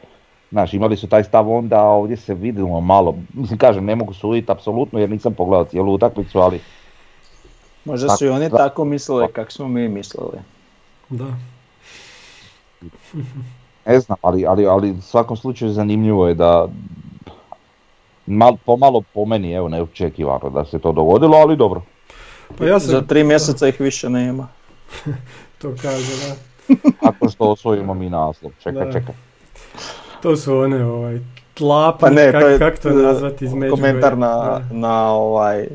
Znaš, 0.52 0.74
imali 0.74 0.98
su 0.98 1.08
taj 1.08 1.24
stav 1.24 1.50
onda, 1.52 1.80
a 1.80 1.88
ovdje 1.88 2.18
se 2.18 2.34
vidimo 2.34 2.82
malo, 2.82 3.16
mislim 3.34 3.58
kažem, 3.58 3.86
ne 3.86 3.96
mogu 3.96 4.14
suditi 4.14 4.52
apsolutno 4.52 5.00
jer 5.00 5.10
nisam 5.10 5.34
pogledao 5.34 5.66
cijelu 5.66 5.94
utakmicu, 5.94 6.40
ali 6.40 6.60
Možda 7.86 8.10
su 8.10 8.26
i 8.26 8.30
oni 8.30 8.50
Da. 8.50 8.58
tako 8.58 8.86
mislili 8.86 9.28
kako 9.34 9.52
smo 9.52 9.68
mi 9.68 9.88
mislili. 9.88 10.38
Da. 11.10 11.26
ne 13.86 14.00
znam, 14.00 14.18
ali, 14.22 14.46
ali, 14.46 14.68
ali 14.68 14.92
u 14.92 15.02
svakom 15.02 15.38
slučaju 15.38 15.72
zanimljivo 15.72 16.28
je 16.28 16.34
da 16.34 16.68
mal, 18.26 18.58
pomalo 18.66 19.02
po 19.14 19.26
meni, 19.26 19.54
evo 19.54 19.70
neočekivano 19.70 20.50
da 20.50 20.66
se 20.66 20.80
to 20.80 20.92
dogodilo, 20.92 21.38
ali 21.38 21.56
dobro. 21.58 21.82
Pa 22.58 22.66
ja 22.66 22.80
sam, 22.80 22.90
Za 22.92 23.02
tri 23.02 23.24
mjeseca 23.24 23.68
ih 23.68 23.80
više 23.82 24.10
nema. 24.10 24.48
to 25.62 25.74
kaže, 25.82 26.12
da. 26.28 26.36
Ako 27.10 27.30
što 27.30 27.52
osvojimo 27.52 27.94
mi 27.94 28.10
naslov, 28.10 28.52
čekaj, 28.64 28.86
Da. 28.86 28.92
čekaj. 28.92 29.16
To 30.22 30.36
su 30.36 30.58
one, 30.58 30.86
ovaj, 30.86 31.20
tlapnje, 31.54 32.00
Pa 32.00 32.10
ne, 32.10 32.32
kak, 32.32 32.42
to 32.42 32.48
je 32.48 32.60
kak 32.60 32.80
to 32.80 32.90
e, 32.90 32.94
nazvati 32.94 33.46
iz 33.46 33.54
Međugorja. 33.54 33.84
komentar 33.84 34.18
na, 34.18 34.28
Da, 34.28 34.62
na 34.72 35.12
ovaj, 35.12 35.68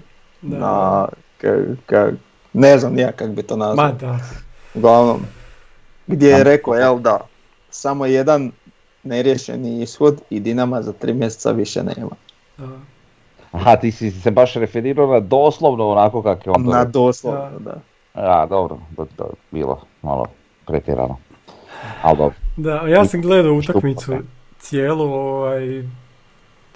da. 0.42 0.58
na, 0.58 1.06
ka- 1.40 1.76
ka- 1.86 2.12
ne 2.52 2.78
znam 2.78 2.98
ja 2.98 3.12
kako 3.12 3.32
bi 3.32 3.42
to 3.42 3.56
nazvao. 3.56 3.86
Ma 3.86 3.92
da. 3.92 4.18
Uglavnom, 4.74 5.20
gdje 6.06 6.28
je 6.28 6.44
rekao, 6.44 6.74
jel 6.74 6.98
da, 6.98 7.18
samo 7.70 8.06
jedan 8.06 8.52
neriješeni 9.02 9.82
ishod 9.82 10.20
i 10.30 10.40
Dinama 10.40 10.82
za 10.82 10.92
tri 10.92 11.12
mjeseca 11.12 11.50
više 11.50 11.82
nema. 11.82 12.10
da. 12.58 12.66
Aha, 13.52 13.76
ti 13.76 13.90
si 13.90 14.10
se 14.12 14.30
baš 14.30 14.54
referirao 14.54 15.06
na 15.06 15.20
doslovno 15.20 15.88
onako 15.88 16.22
kako 16.22 16.40
je 16.44 16.54
on 16.56 16.64
to 16.64 16.70
Na 16.70 16.84
doslovno, 16.84 17.58
da. 17.58 17.74
A, 18.14 18.46
dobro, 18.46 18.78
to, 19.16 19.24
je 19.24 19.30
bilo 19.52 19.80
malo 20.02 20.24
pretjerano. 20.66 21.16
Ali 22.02 22.16
dobro. 22.16 22.34
Da, 22.56 22.74
ja 22.74 23.04
sam 23.04 23.20
gledao 23.22 23.52
utakmicu? 23.52 24.12
Cijelu 24.64 25.04
ovaj, 25.04 25.84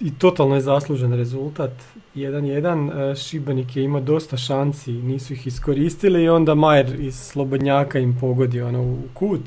i 0.00 0.14
totalno 0.18 0.54
je 0.54 0.60
zaslužen 0.60 1.12
rezultat. 1.12 1.70
1-1, 2.14 3.12
e, 3.12 3.16
Šibenik 3.16 3.76
je 3.76 3.84
imao 3.84 4.00
dosta 4.00 4.36
šanci, 4.36 4.92
nisu 4.92 5.32
ih 5.32 5.46
iskoristili 5.46 6.22
i 6.22 6.28
onda 6.28 6.54
Majer 6.54 7.00
iz 7.00 7.14
Slobodnjaka 7.20 7.98
im 7.98 8.16
pogodio 8.20 8.68
ono 8.68 8.82
u 8.82 8.98
kut. 9.14 9.40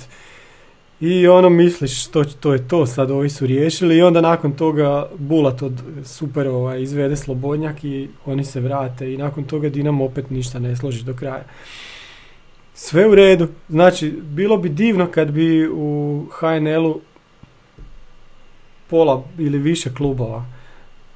I 1.01 1.27
ono 1.27 1.49
misliš 1.49 2.07
to, 2.07 2.23
to 2.23 2.53
je 2.53 2.67
to, 2.67 2.85
sad 2.85 3.11
ovi 3.11 3.29
su 3.29 3.45
riješili 3.45 3.97
i 3.97 4.01
onda 4.01 4.21
nakon 4.21 4.51
toga 4.51 5.09
Bulat 5.17 5.61
od 5.61 5.81
super 6.03 6.47
ovaj, 6.47 6.81
izvede 6.81 7.15
Slobodnjak 7.15 7.83
i 7.83 8.07
oni 8.25 8.45
se 8.45 8.59
vrate 8.59 9.13
i 9.13 9.17
nakon 9.17 9.43
toga 9.43 9.69
Dinamo 9.69 10.05
opet 10.05 10.29
ništa 10.29 10.59
ne 10.59 10.75
složi 10.75 11.03
do 11.03 11.13
kraja. 11.13 11.43
Sve 12.73 13.07
u 13.07 13.15
redu. 13.15 13.47
Znači, 13.69 14.11
bilo 14.23 14.57
bi 14.57 14.69
divno 14.69 15.07
kad 15.07 15.31
bi 15.31 15.67
u 15.67 16.25
HNL-u 16.31 17.01
pola 18.91 19.23
ili 19.37 19.57
više 19.57 19.93
klubova 19.93 20.45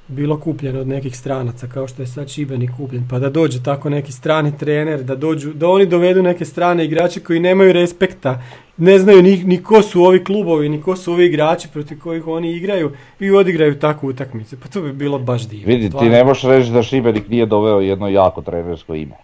bilo 0.08 0.40
kupljeno 0.40 0.80
od 0.80 0.88
nekih 0.88 1.16
stranaca, 1.16 1.66
kao 1.66 1.88
što 1.88 2.02
je 2.02 2.06
sad 2.06 2.28
Šibenik 2.28 2.70
kupljen, 2.76 3.04
pa 3.10 3.18
da 3.18 3.30
dođe 3.30 3.62
tako 3.62 3.90
neki 3.90 4.12
strani 4.12 4.58
trener, 4.58 5.02
da 5.02 5.14
dođu, 5.14 5.52
da 5.52 5.68
oni 5.68 5.86
dovedu 5.86 6.22
neke 6.22 6.44
strane 6.44 6.84
igrače 6.84 7.20
koji 7.20 7.40
nemaju 7.40 7.72
respekta, 7.72 8.42
ne 8.76 8.98
znaju 8.98 9.22
ni, 9.22 9.44
ni 9.44 9.62
ko 9.62 9.82
su 9.82 10.02
ovi 10.02 10.24
klubovi, 10.24 10.68
ni 10.68 10.82
ko 10.82 10.96
su 10.96 11.12
ovi 11.12 11.26
igrači 11.26 11.68
protiv 11.72 12.00
kojih 12.00 12.26
oni 12.26 12.52
igraju 12.52 12.92
i 13.20 13.30
odigraju 13.30 13.78
takvu 13.78 14.08
utakmicu. 14.08 14.56
Pa 14.62 14.68
to 14.68 14.82
bi 14.82 14.92
bilo 14.92 15.18
baš 15.18 15.48
divno. 15.48 15.66
Vidi, 15.66 15.90
ti 15.90 16.04
ne 16.04 16.24
možeš 16.24 16.44
reći 16.44 16.70
da 16.70 16.82
Šibenik 16.82 17.28
nije 17.28 17.46
doveo 17.46 17.80
jedno 17.80 18.08
jako 18.08 18.42
trenersko 18.42 18.94
ime. 18.94 19.14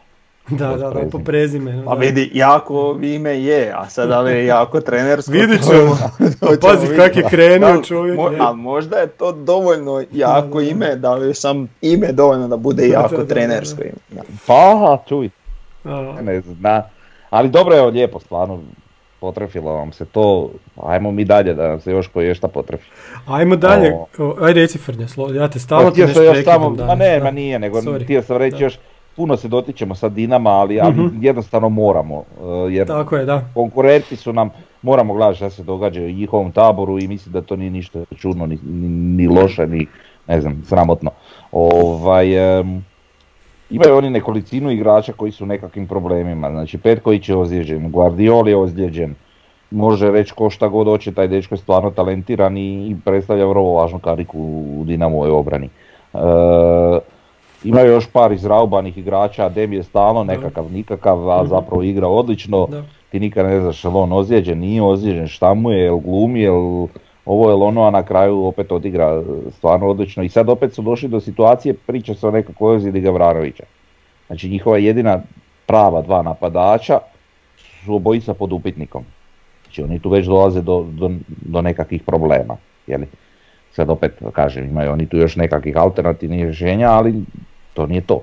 Da, 0.50 0.66
da, 0.68 0.90
da, 0.90 1.00
po 1.10 1.18
prezimenu. 1.18 1.84
Pa 1.84 1.94
vidi, 1.94 2.30
jako 2.34 2.98
ime 3.02 3.32
je, 3.32 3.72
a 3.74 3.88
sad 3.88 4.08
da 4.08 4.20
li 4.20 4.32
je 4.32 4.46
jako 4.46 4.80
trenersko. 4.80 5.32
Vidit 5.40 5.62
ćemo. 5.62 5.98
Pa 6.40 6.46
pazi 6.62 6.96
kak 6.96 7.16
je 7.16 7.22
krenuo 7.22 7.72
Da, 7.72 7.82
čovjek. 7.82 8.18
mo- 8.18 8.36
a 8.40 8.52
možda 8.52 8.96
je 8.96 9.06
to 9.06 9.32
dovoljno 9.32 10.04
jako 10.12 10.48
Da, 10.50 10.54
da. 10.54 10.70
ime, 10.70 10.96
da 10.96 11.14
li 11.14 11.26
je 11.26 11.34
sam 11.34 11.68
ime 11.82 12.12
dovoljno 12.12 12.48
da 12.48 12.56
bude 12.56 12.88
jako 12.88 13.16
da, 13.16 13.22
da, 13.22 13.28
trenersko 13.28 13.82
ime. 13.82 13.92
Da. 14.10 14.22
Pa, 14.46 14.98
čuj, 15.08 15.30
ne 16.20 16.40
zna. 16.40 16.82
Ali 17.30 17.48
dobro 17.48 17.74
je 17.74 17.82
lijepo, 17.82 18.20
stvarno 18.20 18.60
potrefilo 19.20 19.72
vam 19.72 19.92
se 19.92 20.04
to. 20.04 20.50
Ajmo 20.78 21.10
mi 21.10 21.24
dalje 21.24 21.54
da 21.54 21.68
nam 21.68 21.80
se 21.80 21.90
još 21.90 22.06
koje 22.06 22.34
šta 22.34 22.48
potrefi. 22.48 22.84
Ajmo 23.26 23.56
dalje. 23.56 23.92
O. 24.18 24.36
Aj 24.40 24.52
reci 24.52 24.78
Frnja, 24.78 25.06
ja 25.32 25.48
te 25.48 25.58
stalno 25.58 25.88
Pa 25.88 25.94
ti 25.94 26.00
nešto 26.00 26.20
prekidam 26.22 26.76
ne, 26.98 27.20
ma 27.20 27.30
nije, 27.30 27.58
nego 27.58 27.80
Sorry. 27.80 28.04
htio 28.04 28.22
sam 28.22 28.36
reći 28.36 28.56
Da. 28.56 28.64
još, 28.64 28.78
puno 29.16 29.36
se 29.36 29.48
dotičemo 29.48 29.94
sa 29.94 30.08
Dinama, 30.08 30.50
ali, 30.50 30.80
ali 30.80 30.94
Mhm. 30.94 31.24
jednostavno 31.24 31.68
moramo, 31.68 32.16
uh, 32.16 32.24
jer 32.72 32.86
Tako 32.86 33.16
je, 33.16 33.24
da. 33.24 33.42
konkurenti 33.54 34.16
su 34.16 34.32
nam, 34.32 34.50
moramo 34.82 35.14
gledati 35.14 35.36
šta 35.36 35.50
se 35.50 35.62
događa 35.62 36.00
u 36.00 36.10
njihovom 36.10 36.52
taboru 36.52 36.98
i 36.98 37.08
mislim 37.08 37.32
da 37.32 37.40
to 37.42 37.56
nije 37.56 37.70
ništa 37.70 38.04
čudno, 38.16 38.46
ni, 38.46 38.58
ni, 38.64 38.88
ni 38.88 39.28
loše, 39.28 39.66
ni 39.66 39.86
ne 40.28 40.40
znam, 40.40 40.62
sramotno. 40.66 41.10
Ovaj, 41.52 42.58
em, 42.60 42.84
imaju 43.70 43.96
oni 43.96 44.10
nekolicinu 44.10 44.70
igrača 44.70 45.12
koji 45.12 45.32
su 45.32 45.44
u 45.44 45.46
nekakvim 45.46 45.86
problemima, 45.86 46.50
znači 46.50 46.78
Petković 46.78 47.28
je 47.28 47.36
ozlijeđen, 47.36 47.90
Guardiol 47.90 48.48
je 48.48 48.56
ozlijeđen, 48.56 49.14
može 49.70 50.10
reći 50.10 50.32
ko 50.34 50.50
šta 50.50 50.68
god 50.68 50.86
hoće, 50.86 51.12
taj 51.12 51.28
dečko 51.28 51.54
je 51.54 51.58
stvarno 51.58 51.90
talentiran 51.90 52.56
i, 52.56 52.88
i 52.88 52.96
predstavlja 53.04 53.46
vrlo 53.46 53.72
važnu 53.72 53.98
kariku 53.98 54.38
u 54.78 54.84
Dinamovoj 54.86 55.30
obrani. 55.30 55.68
E, 56.14 56.18
imaju 57.64 57.92
još 57.92 58.06
par 58.06 58.32
izraubanih 58.32 58.98
igrača, 58.98 59.48
Dem 59.48 59.72
je 59.72 59.82
stalno 59.82 60.24
nekakav 60.24 60.72
nikakav, 60.72 61.30
a 61.30 61.38
Mhm. 61.38 61.48
zapravo 61.48 61.82
igra 61.82 62.08
odlično. 62.08 62.66
da. 62.66 62.82
Ti 63.10 63.20
nikad 63.20 63.46
ne 63.46 63.60
znaš 63.60 63.84
je 63.84 63.88
li 63.88 63.96
on 63.96 64.12
ozlijeđen, 64.12 64.58
nije 64.58 64.82
ozlijeđen, 64.82 65.28
šta 65.28 65.54
mu 65.54 65.70
je, 65.70 65.78
jel 65.78 65.96
glumi, 65.96 66.40
jel 66.40 66.86
ovo 67.26 67.48
je 67.48 67.54
ono, 67.54 67.82
a 67.82 67.90
na 67.90 68.02
kraju 68.02 68.44
opet 68.44 68.72
odigra 68.72 69.06
e, 69.06 69.22
stvarno 69.50 69.88
odlično. 69.88 70.22
I 70.22 70.28
sad 70.28 70.48
opet 70.48 70.74
su 70.74 70.82
došli 70.82 71.08
do 71.08 71.20
situacije, 71.20 71.74
priča 71.76 72.14
se 72.14 72.26
o 72.26 72.30
nekakvoj 72.30 72.76
ozljedi 72.76 73.00
Gavranovića. 73.00 73.64
Znači 74.26 74.48
njihova 74.48 74.78
jedina 74.78 75.20
prava 75.66 76.02
dva 76.02 76.22
napadača 76.22 76.98
su 77.84 77.94
obojica 77.94 78.34
pod 78.34 78.52
upitnikom. 78.52 79.04
Znači 79.62 79.82
oni 79.82 79.98
tu 79.98 80.10
već 80.10 80.26
dolaze 80.26 80.62
do, 80.62 80.86
do, 80.90 81.10
do 81.26 81.62
nekakvih 81.62 82.02
problema. 82.02 82.56
Jeli? 82.86 83.06
Sad 83.72 83.90
opet 83.90 84.12
kažem, 84.32 84.64
imaju 84.64 84.92
oni 84.92 85.06
tu 85.06 85.16
još 85.16 85.36
nekakvih 85.36 85.76
alternativnih 85.76 86.44
rješenja, 86.44 86.90
ali 86.90 87.14
to 87.74 87.86
nije 87.86 88.00
to. 88.00 88.22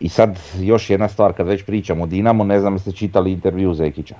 I 0.00 0.08
sad 0.08 0.38
još 0.60 0.90
jedna 0.90 1.08
stvar, 1.08 1.32
kad 1.32 1.46
već 1.46 1.64
pričamo 1.64 2.02
o 2.02 2.06
Dinamo, 2.06 2.44
ne 2.44 2.60
znam 2.60 2.74
jeste 2.74 2.92
čitali 2.92 3.32
intervju 3.32 3.74
Zekića. 3.74 4.16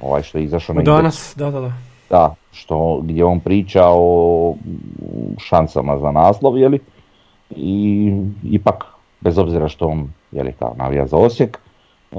Ovaj 0.00 0.22
što 0.22 0.38
je 0.38 0.44
izašao 0.44 0.74
na. 0.74 0.82
Danas, 0.82 1.34
da, 1.36 1.50
da, 1.50 1.60
da. 1.60 1.72
Da, 2.10 2.34
što, 2.52 3.00
gdje 3.02 3.24
on 3.24 3.40
priča 3.40 3.82
o 3.86 4.54
šansama 5.38 5.98
za 5.98 6.10
naslov, 6.10 6.58
jeli? 6.58 6.78
I 7.50 8.12
ipak, 8.44 8.84
bez 9.20 9.38
obzira 9.38 9.68
što 9.68 9.86
on, 9.86 10.12
jeli, 10.32 10.52
kao 10.58 10.74
navija 10.76 11.06
za 11.06 11.16
Osijek, 11.16 11.58
e, 12.12 12.16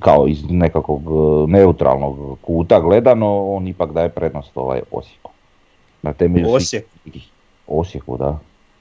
kao 0.00 0.26
iz 0.28 0.44
nekakvog 0.50 1.02
e, 1.02 1.50
neutralnog 1.50 2.38
kuta 2.42 2.80
gledano, 2.80 3.54
on 3.54 3.68
ipak 3.68 3.92
daje 3.92 4.08
prednost 4.08 4.50
ovaj 4.54 4.80
Osijeku. 4.90 5.30
Na 6.02 6.12
temelju 6.12 6.50
Osijek. 6.50 6.84
Osijeku, 7.68 8.16
da. 8.16 8.38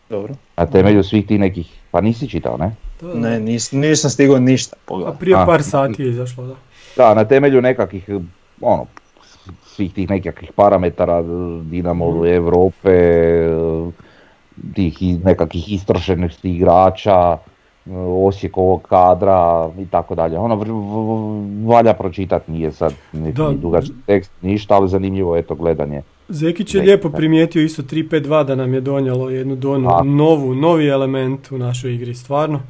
Dobro. 0.09 0.33
Na 0.57 0.65
temelju 0.67 1.03
svih 1.03 1.27
tih 1.27 1.39
nekih, 1.39 1.79
pa 1.91 2.01
nisi 2.01 2.27
čitao, 2.27 2.57
ne? 2.57 2.71
Da. 3.01 3.13
Ne, 3.15 3.39
nis, 3.39 3.71
nisam 3.71 4.09
stigao 4.09 4.39
ništa 4.39 4.75
A 4.75 4.79
pogledati. 4.85 5.19
prije 5.19 5.35
A. 5.35 5.45
par 5.45 5.63
sati 5.63 6.01
je 6.01 6.09
izašlo, 6.09 6.45
da. 6.45 6.55
Da, 6.97 7.13
na 7.13 7.25
temelju 7.25 7.61
nekakvih, 7.61 8.09
ono, 8.61 8.85
svih 9.65 9.93
tih 9.93 10.09
nekakvih 10.09 10.51
parametara 10.51 11.23
Dinamo 11.61 12.05
Europe, 12.27 12.91
tih 14.73 15.01
i- 15.01 15.17
nekakvih 15.17 15.73
istrošenih 15.73 16.45
igrača, 16.45 17.37
Osijekovog 18.17 18.81
kadra 18.81 19.39
i 19.79 19.85
tako 19.85 20.15
dalje. 20.15 20.37
Ono 20.37 20.55
v- 20.55 20.65
valja 21.67 21.93
pročitati, 21.93 22.51
nije 22.51 22.71
sad 22.71 22.93
Da. 23.13 23.49
dugački 23.51 23.93
tekst, 24.05 24.31
ništa, 24.41 24.75
ali 24.75 24.89
zanimljivo 24.89 25.35
je 25.35 25.41
to 25.41 25.55
gledanje. 25.55 26.01
Zekić 26.33 26.75
je 26.75 26.79
Ne, 26.79 26.85
lijepo 26.85 27.09
primijetio 27.09 27.61
isto 27.61 27.81
3-5-2 27.81 28.45
da 28.45 28.55
nam 28.55 28.73
je 28.73 28.81
donijelo 28.81 29.29
jednu 29.29 29.55
donu, 29.55 29.89
A. 29.89 30.03
novu, 30.03 30.55
novi 30.55 30.87
element 30.87 31.51
u 31.51 31.57
našoj 31.57 31.95
igri, 31.95 32.15
stvarno. 32.15 32.61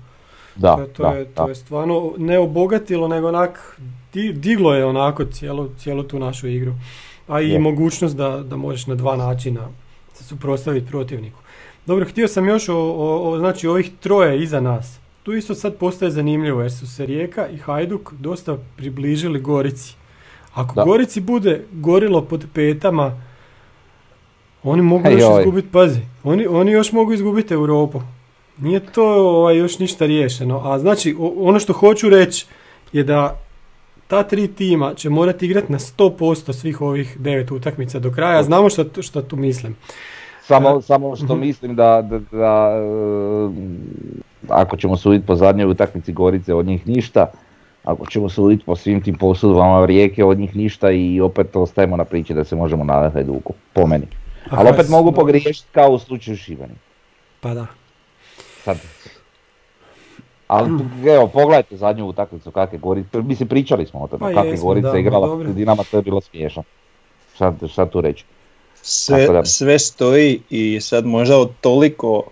Da, 0.56 0.76
to, 0.76 0.86
to 0.86 1.04
da, 1.04 1.10
je, 1.10 1.26
to 1.26 1.44
da. 1.44 1.50
je 1.50 1.56
stvarno 1.56 2.14
ne 2.18 2.40
obogatilo, 2.40 3.08
nego 3.08 3.28
onak 3.28 3.80
di- 4.14 4.34
diglo 4.34 4.74
je 4.76 4.86
onako 4.86 5.26
cijelu, 5.26 5.70
cijelu 5.78 6.04
tu 6.04 6.20
našu 6.20 6.48
igru. 6.48 6.74
A 7.28 7.42
i 7.42 7.50
Je. 7.50 7.60
mogućnost 7.60 8.16
da, 8.16 8.44
da 8.44 8.56
možeš 8.56 8.88
na 8.88 8.96
dva 8.96 9.16
načina 9.16 9.68
se 10.14 10.24
suprotstaviti 10.24 10.88
protivniku. 10.88 11.40
Dobro, 11.86 12.06
htio 12.06 12.28
sam 12.28 12.48
još 12.48 12.70
o, 12.70 12.76
o, 12.78 13.30
o, 13.30 13.38
znači 13.38 13.68
ovih 13.68 13.92
troje 14.00 14.44
iza 14.44 14.60
nas. 14.62 15.00
Tu 15.24 15.34
isto 15.34 15.56
sad 15.56 15.76
postaje 15.76 16.12
zanimljivo 16.12 16.62
jer 16.62 16.72
su 16.72 16.88
se 16.88 17.06
Rijeka 17.06 17.48
i 17.48 17.58
Hajduk 17.58 18.14
dosta 18.14 18.58
približili 18.76 19.40
Gorici. 19.40 19.96
Ako 20.54 20.76
Da. 20.76 20.84
Gorici 20.84 21.22
bude 21.22 21.66
gorilo 21.72 22.22
pod 22.22 22.46
petama, 22.54 23.22
oni 24.64 24.82
mogu 24.82 25.08
Ej, 25.08 25.14
još 25.14 25.22
joj. 25.22 25.40
izgubiti, 25.40 25.68
pazi, 25.70 26.00
oni, 26.24 26.48
oni 26.48 26.72
još 26.72 26.92
mogu 26.92 27.14
izgubiti 27.14 27.54
Europu. 27.54 28.02
Nije 28.58 28.80
to 28.82 29.04
ovaj, 29.30 29.58
još 29.58 29.80
ništa 29.80 30.06
riješeno. 30.06 30.62
A 30.64 30.80
znači, 30.80 31.16
o- 31.20 31.34
ono 31.40 31.60
što 31.60 31.74
hoću 31.74 32.10
reći 32.10 32.46
je 32.94 33.04
da 33.04 33.38
ta 34.08 34.24
tri 34.24 34.48
tima 34.48 34.94
će 34.94 35.10
morati 35.10 35.46
igrati 35.46 35.72
na 35.72 35.80
100% 35.80 36.20
svih 36.54 36.82
ovih 36.82 37.18
devet 37.20 37.52
utakmica 37.52 38.00
do 38.00 38.12
kraja. 38.12 38.44
Znamo 38.44 38.70
šta, 38.70 38.84
tu- 38.86 39.02
šta 39.02 39.22
tu 39.22 39.36
mislim. 39.36 39.76
Samo, 40.42 40.82
samo 40.82 41.16
što 41.16 41.26
Mhm. 41.26 41.40
mislim 41.40 41.76
da, 41.76 42.02
da, 42.02 42.20
da, 42.32 42.72
e, 42.72 43.50
ako 44.50 44.78
ćemo 44.78 44.98
suditi 44.98 45.26
po 45.26 45.36
zadnjoj 45.36 45.68
utakmici 45.68 46.14
Gorice 46.14 46.54
od 46.54 46.66
njih 46.66 46.88
ništa, 46.88 47.26
ako 47.84 48.06
ćemo 48.06 48.30
suditi 48.30 48.64
po 48.66 48.76
svim 48.76 49.02
tim 49.02 49.16
posudbama 49.16 49.86
Rijeke 49.86 50.24
od 50.24 50.40
njih 50.40 50.56
ništa 50.56 50.92
i 50.92 51.22
opet 51.22 51.56
ostajemo 51.56 51.98
na 51.98 52.06
priči 52.06 52.34
da 52.34 52.44
se 52.44 52.56
možemo 52.56 52.84
nadati 52.84 53.14
Hajduku, 53.14 53.54
po 53.74 53.88
meni. 53.88 54.06
Ali 54.50 54.70
opet 54.70 54.90
mogu 54.90 55.12
pogriješiti 55.12 55.68
kao 55.72 55.90
u 55.90 56.00
slučaju 56.00 56.38
Šibenika. 56.38 56.80
Pa 57.40 57.54
da. 57.54 57.66
Sad. 58.64 58.78
Ali 60.48 60.70
evo, 61.08 61.28
pogledajte 61.28 61.78
zadnju 61.78 62.06
utakmicu 62.06 62.52
kakve 62.52 62.78
Gorice, 62.78 63.22
mislim 63.22 63.50
pričali 63.50 63.86
smo 63.86 64.00
o 64.00 64.08
tome, 64.08 64.20
Pa 64.20 64.42
kakve 64.42 64.82
da, 64.82 64.98
igrala 65.00 65.44
Dinama, 65.44 65.84
to 65.92 65.98
je 65.98 66.04
bilo 66.04 66.22
smiješno. 66.22 66.64
Šta, 67.36 67.54
šta 67.72 67.86
tu 67.86 68.02
reći? 68.02 68.26
Sve, 68.82 69.28
da- 69.28 69.46
sve 69.46 69.80
stoji 69.80 70.42
i 70.50 70.82
sad 70.82 71.06
možda 71.06 71.38
od 71.38 71.52
toliko 71.62 72.24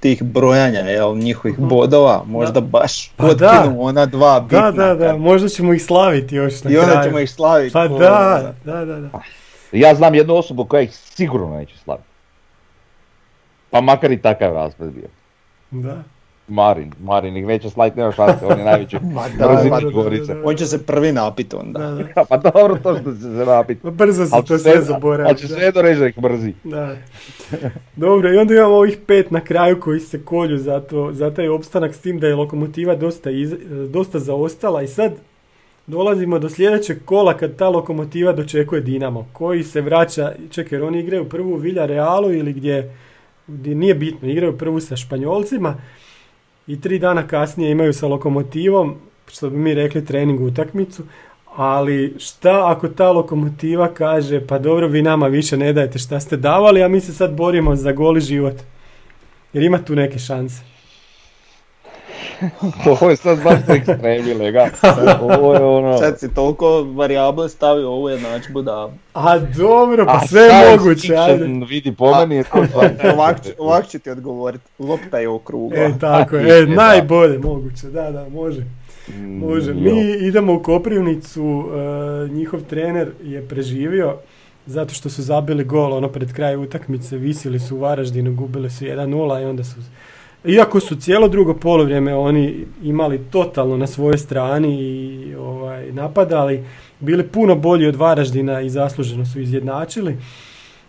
tih 0.00 0.22
brojanja 0.22 0.78
jel, 0.78 1.16
njihovih 1.16 1.58
bodova, 1.58 2.22
možda 2.26 2.60
baš 2.60 3.12
Pa 3.16 3.34
da. 3.34 3.74
ona 3.78 4.06
dva 4.06 4.40
bitna. 4.40 4.70
Da, 4.70 4.86
da, 4.86 4.94
da, 4.94 5.16
možda 5.16 5.48
ćemo 5.48 5.72
ih 5.74 5.82
slaviti 5.84 6.34
još 6.36 6.64
na 6.64 6.70
I 6.70 6.76
onda 6.76 6.90
kraju. 6.92 7.08
ćemo 7.08 7.18
ih 7.18 7.30
slaviti. 7.30 7.72
Pa 7.72 7.88
da, 7.88 8.54
da, 8.64 8.84
da, 8.84 9.00
da. 9.00 9.20
Ja 9.72 9.94
znam 9.94 10.14
jednu 10.14 10.34
osobu 10.34 10.64
koja 10.64 10.82
ih 10.82 10.96
sigurno 10.96 11.56
neće 11.56 11.78
slaviti. 11.78 12.08
Pa 13.70 13.80
makar 13.80 14.12
i 14.12 14.22
takav 14.22 14.52
raspad 14.52 14.92
bio. 14.92 15.08
da. 15.70 16.02
Marin, 16.48 16.92
Marin 17.00 17.36
ih 17.36 17.46
neće 17.46 17.70
slaviti, 17.70 17.98
nema 17.98 18.12
šanse, 18.12 18.46
on 18.46 18.58
je 18.58 18.64
najveći 18.64 18.96
Gorice. 19.94 20.36
On 20.44 20.56
će 20.56 20.66
se 20.66 20.86
prvi 20.86 21.12
napit 21.12 21.54
onda. 21.54 21.78
da, 21.78 21.90
da. 22.14 22.24
Pa 22.28 22.36
dobro, 22.36 22.78
to 22.82 22.98
što 23.00 23.12
će 23.12 23.20
se 23.20 23.44
napiti. 23.46 23.80
Pa 23.82 23.90
brzo 23.90 24.26
se 24.26 24.30
to 24.30 24.46
sve 24.46 24.58
sve- 24.58 24.82
zaboravi. 24.82 25.28
Ali 25.28 25.38
će 25.38 25.48
sve 25.48 25.72
reći 25.74 26.00
da 26.00 26.06
ih 26.06 26.18
mrzi. 26.18 26.54
Da. 26.64 26.96
Dobro, 27.96 28.34
i 28.34 28.38
onda 28.38 28.54
imamo 28.54 28.74
ovih 28.74 28.98
pet 29.06 29.30
na 29.30 29.40
kraju 29.40 29.80
koji 29.80 30.00
se 30.00 30.24
kolju 30.24 30.58
za, 30.58 30.80
to, 30.80 31.12
za 31.12 31.34
taj 31.34 31.48
opstanak 31.48 31.94
s 31.94 32.00
tim 32.00 32.18
da 32.20 32.26
je 32.26 32.34
lokomotiva 32.34 32.94
dosta, 32.94 33.30
iz, 33.30 33.54
dosta 33.90 34.18
zaostala 34.18 34.82
i 34.82 34.88
sad 34.88 35.12
dolazimo 35.90 36.38
do 36.38 36.48
sljedećeg 36.48 37.04
kola 37.04 37.36
kad 37.36 37.56
ta 37.56 37.68
lokomotiva 37.68 38.32
dočekuje 38.32 38.80
Dinamo 38.80 39.28
koji 39.32 39.62
se 39.62 39.80
vraća, 39.80 40.32
čekaj 40.50 40.78
jer 40.78 40.84
oni 40.84 41.00
igraju 41.00 41.28
prvu 41.28 41.52
u 41.52 41.56
Vilja 41.56 41.86
Realu 41.86 42.32
ili 42.32 42.52
gdje, 42.52 42.94
gdje 43.46 43.74
nije 43.74 43.94
bitno, 43.94 44.28
igraju 44.28 44.58
prvu 44.58 44.80
sa 44.80 44.96
Španjolcima 44.96 45.74
i 46.66 46.80
tri 46.80 46.98
dana 46.98 47.26
kasnije 47.26 47.70
imaju 47.70 47.92
sa 47.92 48.06
lokomotivom, 48.06 48.94
što 49.26 49.50
bi 49.50 49.56
mi 49.56 49.74
rekli 49.74 50.04
trening 50.04 50.40
utakmicu, 50.40 51.02
ali 51.56 52.14
šta 52.18 52.70
ako 52.70 52.88
ta 52.88 53.12
lokomotiva 53.12 53.94
kaže 53.94 54.46
pa 54.46 54.58
dobro 54.58 54.88
vi 54.88 55.02
nama 55.02 55.26
više 55.26 55.56
ne 55.56 55.72
dajete 55.72 55.98
šta 55.98 56.20
ste 56.20 56.36
davali, 56.36 56.82
a 56.82 56.88
mi 56.88 57.00
se 57.00 57.12
sad 57.12 57.34
borimo 57.36 57.76
za 57.76 57.92
goli 57.92 58.20
život. 58.20 58.54
Jer 59.52 59.64
ima 59.64 59.78
tu 59.78 59.94
neke 59.94 60.18
šanse. 60.18 60.62
Ovo 63.00 63.10
je 63.10 63.16
sad 63.16 63.42
baš 63.42 63.58
ekstremi, 63.68 64.34
lega. 64.34 64.68
Ovo 65.20 65.54
je 65.54 65.60
ono... 65.60 65.98
Sad 65.98 66.20
si 66.20 66.34
toliko 66.34 66.82
varijable 66.82 67.48
stavio 67.48 67.90
u 67.90 67.92
ovu 67.92 68.08
jednadžbu 68.08 68.62
da 68.62 68.90
A 69.14 69.38
dobro, 69.38 70.06
pa 70.06 70.12
A 70.12 70.26
sve 70.26 70.40
je 70.40 70.76
moguće, 70.76 71.16
ajde. 71.16 71.44
Vidi, 71.68 71.94
po 71.94 72.14
meni 72.14 72.36
je 72.36 72.44
to 72.44 72.66
ovak, 73.58 73.88
ću 73.88 73.98
ti 73.98 74.10
odgovoriti. 74.10 74.64
Lopta 74.78 75.18
je 75.18 75.28
okrugla. 75.28 75.78
E, 75.78 75.92
tako 76.00 76.36
je, 76.36 76.58
e, 76.58 76.66
da. 76.66 76.74
najbolje 76.74 77.38
moguće, 77.38 77.86
da, 77.86 78.10
da, 78.10 78.28
može. 78.28 78.64
Može, 79.18 79.74
Mm, 79.74 79.82
mi 79.82 80.10
idemo 80.20 80.54
u 80.54 80.62
Koprivnicu, 80.62 81.64
e, 82.24 82.28
njihov 82.28 82.60
trener 82.60 83.08
je 83.22 83.48
preživio 83.48 84.16
zato 84.66 84.94
što 84.94 85.10
su 85.10 85.22
zabili 85.22 85.64
gol 85.64 85.92
ono 85.92 86.08
pred 86.08 86.32
kraj 86.32 86.56
utakmice, 86.56 87.16
visili 87.16 87.58
su 87.58 87.76
u 87.76 87.78
Varaždinu, 87.78 88.34
gubili 88.34 88.70
su 88.70 88.84
1-0 88.84 89.42
i 89.42 89.44
onda 89.44 89.64
su 89.64 89.76
iako 90.44 90.80
su 90.80 90.96
cijelo 90.96 91.28
drugo 91.28 91.54
polovrijeme 91.54 92.14
oni 92.14 92.66
imali 92.82 93.18
totalno 93.30 93.76
na 93.76 93.86
svojoj 93.86 94.18
strani 94.18 94.80
i 94.80 95.34
ovaj, 95.34 95.92
napadali, 95.92 96.64
bili 97.00 97.26
puno 97.26 97.54
bolji 97.54 97.86
od 97.86 97.96
Varaždina 97.96 98.60
i 98.60 98.70
zasluženo 98.70 99.26
su 99.26 99.40
izjednačili. 99.40 100.16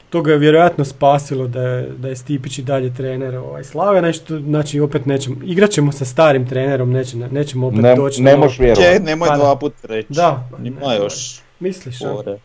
To 0.09 0.21
ga 0.21 0.31
je 0.31 0.37
vjerojatno 0.37 0.85
spasilo 0.85 1.47
da 1.47 1.61
je, 1.61 1.89
da 1.97 2.07
je 2.07 2.15
Stipić 2.15 2.59
i 2.59 2.63
dalje 2.63 2.93
trener 2.93 3.35
ovaj, 3.35 3.63
Slave, 3.63 4.01
nešto, 4.01 4.39
znači 4.39 4.79
opet 4.79 5.05
nećemo, 5.05 5.35
igrat 5.43 5.69
ćemo 5.69 5.91
sa 5.91 6.05
starim 6.05 6.47
trenerom, 6.47 6.91
neće, 6.91 7.17
nećemo 7.17 7.67
opet 7.67 7.81
Ne, 7.81 7.95
doći 7.95 8.21
ne 8.21 8.37
možeš 8.37 8.59
vjerovati. 8.59 8.99
nemoj 8.99 9.27
Pa 9.27 9.37
dva 9.37 9.55
put 9.55 9.73
reći. 9.83 10.13
Da, 10.13 10.49
Ima 10.63 10.79
ne, 10.87 10.97
još 10.97 11.41
Misliš. 11.59 12.01
E, 12.01 12.37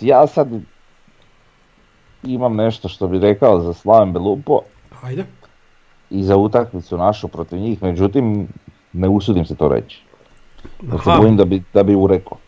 ja 0.00 0.26
sad 0.26 0.48
imam 2.26 2.56
nešto 2.56 2.88
što 2.88 3.08
bi 3.08 3.18
rekao 3.18 3.60
za 3.60 3.72
Slaven 3.72 4.12
Belupo 4.12 4.60
Ajde. 5.02 5.24
i 6.10 6.22
za 6.22 6.36
utakmicu 6.36 6.98
našu 6.98 7.28
protiv 7.28 7.58
njih, 7.58 7.82
međutim 7.82 8.48
ne 8.92 9.08
usudim 9.08 9.44
se 9.44 9.54
to 9.54 9.68
reći. 9.68 10.02
Jer 10.82 11.00
se 11.04 11.10
bojim 11.18 11.36
da 11.36 11.44
bi, 11.44 11.62
da 11.74 11.82
bi 11.82 11.94
urekao. 11.94 12.38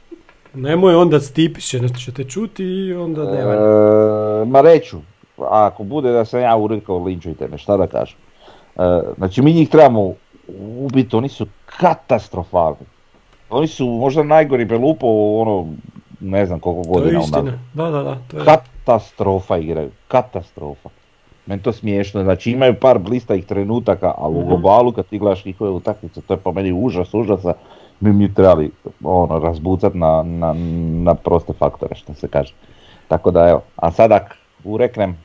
nemoj 0.55 0.95
onda 0.95 1.21
Stipić 1.21 1.65
će, 1.65 1.89
će 1.89 2.13
te 2.13 2.25
čuti 2.25 2.65
i 2.65 2.95
onda 2.95 3.25
ne. 3.25 3.39
E, 3.39 4.45
ma 4.45 4.61
reću, 4.61 4.97
ako 5.39 5.85
bude 5.85 6.13
da 6.13 6.25
sam 6.25 6.41
ja 6.41 6.57
urekao, 6.57 7.05
linčujte 7.05 7.49
me, 7.49 7.59
šta 7.59 7.77
da 7.77 7.87
kažem. 7.87 8.17
E, 8.77 9.01
znači 9.17 9.43
mi 9.43 9.53
njih 9.53 9.69
trebamo 9.69 10.13
ubiti, 10.79 11.17
oni 11.17 11.29
su 11.29 11.47
katastrofalni. 11.67 12.87
Oni 13.51 13.67
su 13.67 13.87
možda 13.87 14.23
najgori 14.23 14.65
Belupo, 14.65 15.07
ono, 15.41 15.67
ne 16.21 16.47
znam 16.47 16.61
koliko 16.61 16.83
To 16.83 16.89
je 16.89 17.03
godina 17.03 17.21
istina. 17.21 17.41
unazad. 17.41 17.59
Da, 17.75 17.91
da, 17.91 18.03
da. 18.03 18.19
To 18.29 18.39
je. 18.39 18.45
Katastrofa 18.87 19.57
igraju, 19.57 19.91
katastrofa. 20.09 20.89
Meni 21.47 21.63
to 21.63 21.73
smiješno, 21.73 22.23
znači 22.23 22.51
imaju 22.51 22.75
par 22.75 22.99
blistajih 22.99 23.47
trenutaka, 23.47 24.15
ali 24.19 24.35
u 24.35 24.41
Mhm. 24.41 24.49
globalu 24.49 24.93
kad 24.93 25.07
ti 25.07 25.19
gledaš 25.19 25.45
njihove 25.45 25.71
utakmice, 25.71 26.21
to 26.21 26.35
je 26.35 26.39
po 26.39 26.53
meni 26.53 26.73
užas, 26.75 27.15
užasa. 27.15 27.53
Mi 28.01 28.13
mi 28.13 28.35
trebali 28.35 28.71
ono, 29.03 29.39
razbucat 29.39 29.95
na, 29.95 30.23
na, 30.23 30.55
na 31.03 31.15
proste 31.15 31.53
faktore, 31.53 31.95
što 31.95 32.15
se 32.15 32.29
kaže. 32.29 32.53
Tako 33.09 33.31
da 33.31 33.49
evo, 33.49 33.63
a 33.77 33.91
sad 33.91 34.13
ak 34.13 34.35
ureknem, 34.65 35.19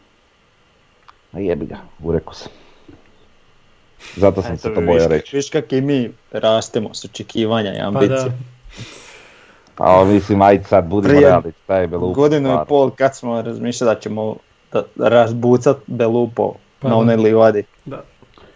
a 1.31 1.39
jebi 1.39 1.65
ga, 1.65 1.77
urekao 1.99 2.33
sam. 2.33 2.51
Zato 4.15 4.41
sam 4.41 4.53
Eto, 4.53 4.61
se 4.61 4.73
to 4.73 4.81
bojao 4.81 5.07
reći. 5.07 5.35
Viš 5.35 5.49
kak 5.49 5.73
i 5.73 5.81
mi 5.81 6.11
rastemo 6.31 6.93
s 6.93 7.05
očekivanja 7.05 7.73
i 7.73 7.79
Pa 7.79 7.85
ambicije. 7.85 8.09
da. 8.19 8.31
A 9.77 10.03
mislim, 10.05 10.41
ajde 10.41 10.63
sad, 10.63 10.87
budimo 10.87 11.13
Prije 11.13 11.27
realni, 11.29 11.51
šta 11.63 11.77
je 11.77 11.87
bilo 11.87 12.09
Godinu 12.09 12.53
i 12.53 12.67
pol 12.67 12.89
kad 12.89 13.15
smo 13.15 13.41
razmišljali 13.41 13.95
da 13.95 13.99
ćemo 13.99 14.35
razbucat 14.99 15.77
Belupo 15.87 16.53
Pa 16.79 16.89
na 16.89 16.95
onoj 16.97 17.15
livadi. 17.15 17.63
da. 17.85 18.03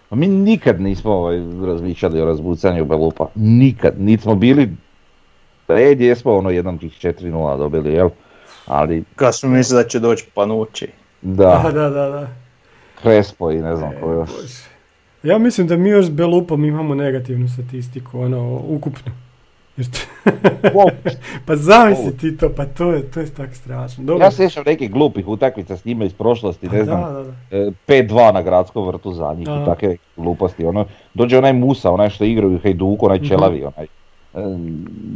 Pa 0.09 0.16
mi 0.16 0.28
nikad 0.28 0.82
nismo 0.82 1.11
ovaj, 1.13 1.38
razmišljali 1.66 2.22
o 2.22 2.26
razbucanju 2.26 2.86
Belupa. 2.86 3.30
Nikad. 3.36 3.93
Niti 3.97 4.24
smo 4.24 4.36
bili, 4.36 4.70
red 5.68 6.01
jesmo 6.01 6.34
ono 6.34 6.49
jednom 6.49 6.78
tih 6.78 6.91
4-0 6.93 7.57
dobili, 7.57 7.93
jel? 7.93 8.09
Ali 8.66 9.03
Kad 9.16 9.36
smo 9.36 9.49
mislili 9.49 9.84
da 9.84 9.89
će 9.89 9.99
doći 9.99 10.26
Panucci. 10.34 10.88
da, 11.22 11.61
Da, 11.63 11.72
da, 11.72 11.89
da, 11.89 12.09
da. 12.09 12.28
Crespo 13.01 13.51
i 13.51 13.61
ne 13.61 13.76
znam 13.76 13.91
ko 14.01 14.11
još. 14.11 14.30
Bože. 14.30 14.63
Ja 15.24 15.38
mislim 15.38 15.68
da 15.68 15.78
mi 15.78 15.89
još 15.89 16.05
s 16.05 16.09
Belupom 16.09 16.66
imamo 16.66 16.95
negativnu 16.95 17.47
statistiku, 17.49 18.20
ono, 18.20 18.61
ukupnu. 18.68 19.11
Pa 21.45 21.55
zamisli 21.55 22.17
ti 22.17 22.38
to, 22.38 22.49
pa 22.49 22.65
to 22.65 22.91
je, 22.91 23.01
to 23.03 23.19
je 23.19 23.26
tako 23.28 23.53
strašno. 23.53 24.03
Dobro. 24.03 24.26
Ja 24.26 24.32
sjećam 24.32 24.63
nekih 24.65 24.91
glupih 24.91 25.28
utakmica 25.28 25.78
s 25.78 25.86
njima 25.86 26.05
iz 26.05 26.13
prošlosti, 26.13 26.67
Pa 26.67 26.73
ne 26.73 26.80
da, 26.80 26.86
znam, 26.86 27.13
da, 27.13 27.23
da. 27.23 27.57
e, 27.57 27.71
5-2 27.88 28.34
na 28.34 28.41
gradskom 28.41 28.88
vrtu 28.88 29.13
za 29.13 29.34
njih 29.34 29.47
Aha. 29.49 29.61
i 29.61 29.65
takve 29.65 29.95
gluposti. 30.17 30.65
Ono, 30.65 30.86
dođe 31.13 31.38
onaj 31.38 31.53
Musa, 31.53 31.91
onaj 31.91 32.09
što 32.09 32.23
igra 32.23 32.47
u 32.47 32.59
Hajduku, 32.63 33.05
onaj 33.05 33.17
Mhm. 33.17 33.28
čelavi, 33.28 33.63
onaj 33.63 33.86
e, 33.86 33.88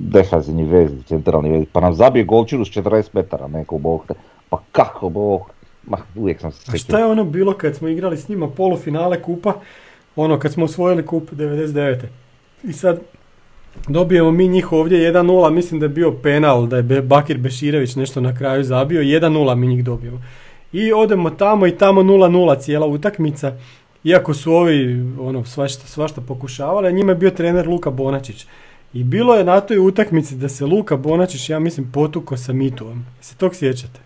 defanzivni 0.09 0.63
vez, 0.63 0.91
centralni 1.05 1.49
vez, 1.49 1.65
pa 1.71 1.79
nam 1.79 1.93
zabije 1.93 2.25
golčinu 2.25 2.65
s 2.65 2.69
40 2.69 3.09
metara, 3.13 3.47
neko 3.47 3.77
bog. 3.77 4.11
Pa 4.49 4.61
kako 4.71 5.09
bog, 5.09 5.41
ma 5.83 5.97
uvijek 6.15 6.41
sam 6.41 6.51
se 6.51 6.71
A 6.73 6.77
šta 6.77 6.99
je 6.99 7.05
ono 7.05 7.23
bilo 7.23 7.53
kad 7.53 7.75
smo 7.75 7.87
igrali 7.87 8.17
s 8.17 8.29
njima 8.29 8.47
polufinale 8.47 9.21
kupa, 9.21 9.53
ono 10.15 10.39
kad 10.39 10.53
smo 10.53 10.65
osvojili 10.65 11.05
kup 11.05 11.31
99. 11.31 11.97
I 12.63 12.73
sad 12.73 12.99
dobijemo 13.87 14.31
mi 14.31 14.47
njih 14.47 14.71
ovdje 14.71 15.13
1-0, 15.13 15.51
mislim 15.51 15.79
da 15.79 15.85
je 15.85 15.89
bio 15.89 16.11
penal, 16.11 16.67
da 16.67 16.77
je 16.77 16.83
Be- 16.83 17.01
Bakir 17.01 17.37
Beširević 17.37 17.95
nešto 17.95 18.21
na 18.21 18.35
kraju 18.35 18.63
zabio, 18.63 19.01
1-0 19.01 19.55
mi 19.55 19.67
njih 19.67 19.83
dobijemo. 19.83 20.21
I 20.73 20.93
odemo 20.93 21.29
tamo 21.29 21.67
i 21.67 21.77
tamo 21.77 22.01
0-0 22.01 22.59
cijela 22.59 22.87
utakmica, 22.87 23.53
iako 24.03 24.33
su 24.33 24.53
ovi 24.53 25.05
ono, 25.19 25.45
svašta, 25.45 25.87
svašta 25.87 26.21
pokušavali, 26.21 26.87
a 26.87 26.91
njima 26.91 27.11
je 27.11 27.15
bio 27.15 27.29
trener 27.29 27.67
Luka 27.67 27.89
Bonačić. 27.91 28.45
I 28.93 29.03
bilo 29.03 29.35
je 29.35 29.43
na 29.43 29.61
toj 29.61 29.77
utakmici 29.77 30.35
da 30.35 30.49
se 30.49 30.65
Luka 30.65 30.97
Bonačić, 30.97 31.49
ja 31.49 31.59
mislim, 31.59 31.91
potuko 31.91 32.37
sa 32.37 32.53
Mituom. 32.53 33.05
Se 33.21 33.35
tog 33.35 33.55
sjećate? 33.55 33.99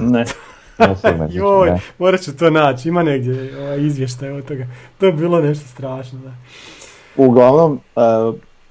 Ne. 0.00 0.24
Joj, 1.32 1.78
morat 1.98 2.20
ću 2.20 2.36
to 2.36 2.50
naći, 2.50 2.88
ima 2.88 3.02
negdje 3.02 3.58
ovaj 3.58 3.80
izvještaj 3.80 4.30
od 4.30 4.44
toga. 4.44 4.66
To 4.98 5.06
je 5.06 5.12
bilo 5.12 5.40
nešto 5.40 5.68
strašno, 5.68 6.18
da. 6.18 6.32
Uglavnom, 7.16 7.80
e, 7.96 8.00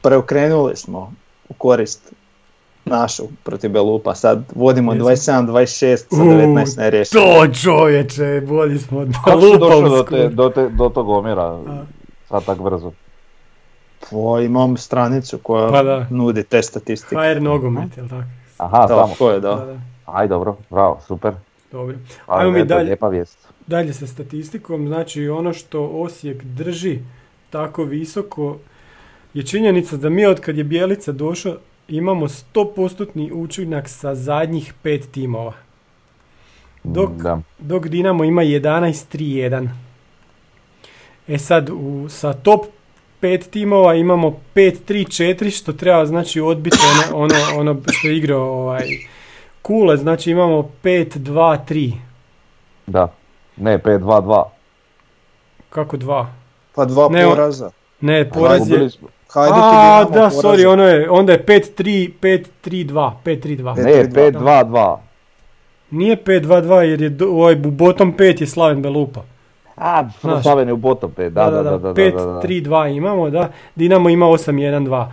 preokrenuli 0.01 0.75
smo 0.75 1.13
u 1.49 1.53
korist 1.53 2.13
našu 2.85 3.23
protiv 3.43 3.71
Belupa. 3.71 4.15
Sad 4.15 4.43
vodimo 4.55 4.93
Jesmo. 4.93 5.07
27-26 5.09 5.97
sa 5.97 6.23
U, 6.23 6.25
19 6.25 6.77
neriješenih. 6.77 7.25
To 7.25 7.53
čovječe, 7.53 8.41
bolji 8.47 8.79
smo 8.79 8.99
od 8.99 9.09
Kako 9.25 9.41
si 9.41 9.57
došao 9.59 9.81
do, 9.81 10.03
te, 10.03 10.29
do, 10.29 10.49
te, 10.49 10.69
do 10.69 10.89
tog 10.89 11.09
omjera 11.09 11.59
sad 12.29 12.45
tak 12.45 12.61
brzo? 12.61 12.91
Po, 14.09 14.39
imam 14.39 14.77
stranicu 14.77 15.37
koja 15.37 15.71
Pa 15.71 15.83
da. 15.83 16.05
nudi 16.09 16.43
te 16.43 16.61
statistike. 16.63 17.15
HR 17.15 17.41
nogomet, 17.41 17.97
jel 17.97 18.09
tako? 18.09 18.23
Aha, 18.57 18.81
Da, 18.81 18.87
samo. 18.87 19.13
ko 19.17 19.29
je 19.29 19.39
Da, 19.39 19.55
da. 19.55 19.65
da. 19.65 19.79
Aj 20.05 20.27
dobro, 20.27 20.57
bravo, 20.69 20.99
super. 21.07 21.33
Dobro. 21.71 21.95
Ajmo 22.27 22.51
mi 22.51 22.65
dalje. 22.65 22.83
Lijepa 22.83 23.07
vijest. 23.07 23.47
Dalje 23.67 23.93
sa 23.93 24.07
statistikom, 24.07 24.87
znači 24.87 25.29
ono 25.29 25.53
što 25.53 25.85
Osijek 25.85 26.43
drži 26.43 26.99
tako 27.49 27.83
visoko 27.83 28.57
je 29.33 29.43
činjenica 29.43 29.97
da 29.97 30.09
mi 30.09 30.25
od 30.25 30.39
kad 30.39 30.57
je 30.57 30.63
Bjelica 30.63 31.11
došao 31.11 31.55
imamo 31.87 32.27
100% 32.27 33.31
učinak 33.33 33.89
sa 33.89 34.15
zadnjih 34.15 34.73
pet 34.81 35.11
timova. 35.11 35.53
Dok, 36.83 37.11
Da. 37.11 37.39
dok 37.59 37.87
Dinamo 37.87 38.23
ima 38.23 38.41
11-3-1. 38.43 39.67
E 41.27 41.37
sad, 41.37 41.69
u, 41.69 42.05
sa 42.09 42.33
top 42.33 42.65
5 43.21 43.49
timova 43.49 43.95
imamo 43.95 44.39
5-3-4, 44.55 45.57
što 45.57 45.73
treba 45.73 46.05
znači 46.05 46.41
odbiti 46.41 46.77
ono, 47.11 47.23
ono, 47.23 47.33
ono 47.59 47.81
što 47.91 48.07
je 48.07 48.17
igrao 48.17 48.41
ovaj, 48.41 48.83
Kule, 49.61 49.97
znači 49.97 50.31
imamo 50.31 50.69
5-2-3. 50.83 51.91
Da. 52.87 53.13
Ne, 53.57 53.77
5-2-2. 53.79 54.43
Kako 55.69 55.97
dva? 55.97 56.33
Pa 56.75 56.85
dva 56.85 57.09
Ne, 57.11 57.23
poraza. 57.25 57.71
Ne, 58.01 58.29
poraz 58.29 58.69
je... 58.69 58.89
smo- 58.89 59.07
Hajduk 59.29 59.57
A, 59.57 59.71
da, 60.01 60.07
poraza. 60.09 60.41
sorry, 60.41 60.65
ono 60.65 60.83
je, 60.83 61.09
onda 61.09 61.31
je 61.31 61.45
5-3, 61.45 62.11
5-3-2, 62.13 62.43
5-3-2. 63.21 63.75
Pet- 63.75 63.85
Ne, 63.85 63.91
5-2. 64.03 64.31
5-2-2. 64.33 64.97
Nije 65.91 66.17
5-2-2 66.17 66.73
jer 66.75 67.01
je 67.01 67.17
ovaj 67.25 67.55
bu- 67.55 67.71
bottom 67.71 68.13
5 68.13 68.41
je 68.41 68.47
Slaven 68.47 68.81
Belupa. 68.81 69.21
A, 69.77 70.09
Znaš. 70.21 70.43
Slaven 70.43 70.67
je 70.67 70.73
u 70.73 70.77
bottom 70.77 71.11
5, 71.11 71.29
da, 71.29 71.43
da, 71.45 71.51
da, 71.53 71.63
da, 71.63 71.69
da, 71.69 71.77
da, 71.79 71.93
da. 71.93 71.93
5-3-2 72.41 72.87
imamo, 72.87 73.29
da. 73.29 73.49
Dinamo 73.75 74.09
ima 74.09 74.25
8-1-2. 74.27 75.11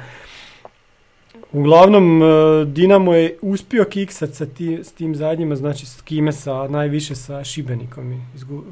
Uglavnom, 1.53 2.23
e, 2.23 2.27
Dinamo 2.67 3.15
je 3.15 3.39
uspio 3.43 3.85
kiksat 3.85 4.31
sa 4.31 4.47
ti, 4.47 4.79
s 4.79 4.93
tim 4.93 5.15
zadnjima, 5.15 5.57
znači 5.57 5.87
s 5.87 6.03
kime 6.03 6.33
sa, 6.33 6.69
najviše 6.69 7.15
sa 7.17 7.45
Šibenikom. 7.45 8.13
je 8.13 8.21
izgu- 8.35 8.65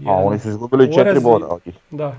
e, 0.00 0.08
A 0.08 0.12
oni 0.14 0.38
su 0.38 0.48
izgubili 0.48 0.86
poraz 0.86 0.96
4 0.96 1.18
i- 1.18 1.22
boda. 1.22 1.46
Da, 1.90 2.16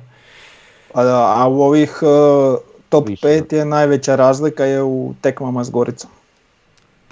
A, 0.94 1.04
da, 1.04 1.34
a 1.36 1.48
u 1.48 1.62
ovih 1.62 2.00
uh, 2.02 2.58
top 2.90 3.08
Više, 3.08 3.28
5 3.28 3.54
je 3.54 3.66
najveća 3.66 4.16
razlika 4.16 4.66
je 4.66 4.84
u 4.84 5.14
tekmama 5.22 5.64
s 5.64 5.70
Goricom. 5.70 6.10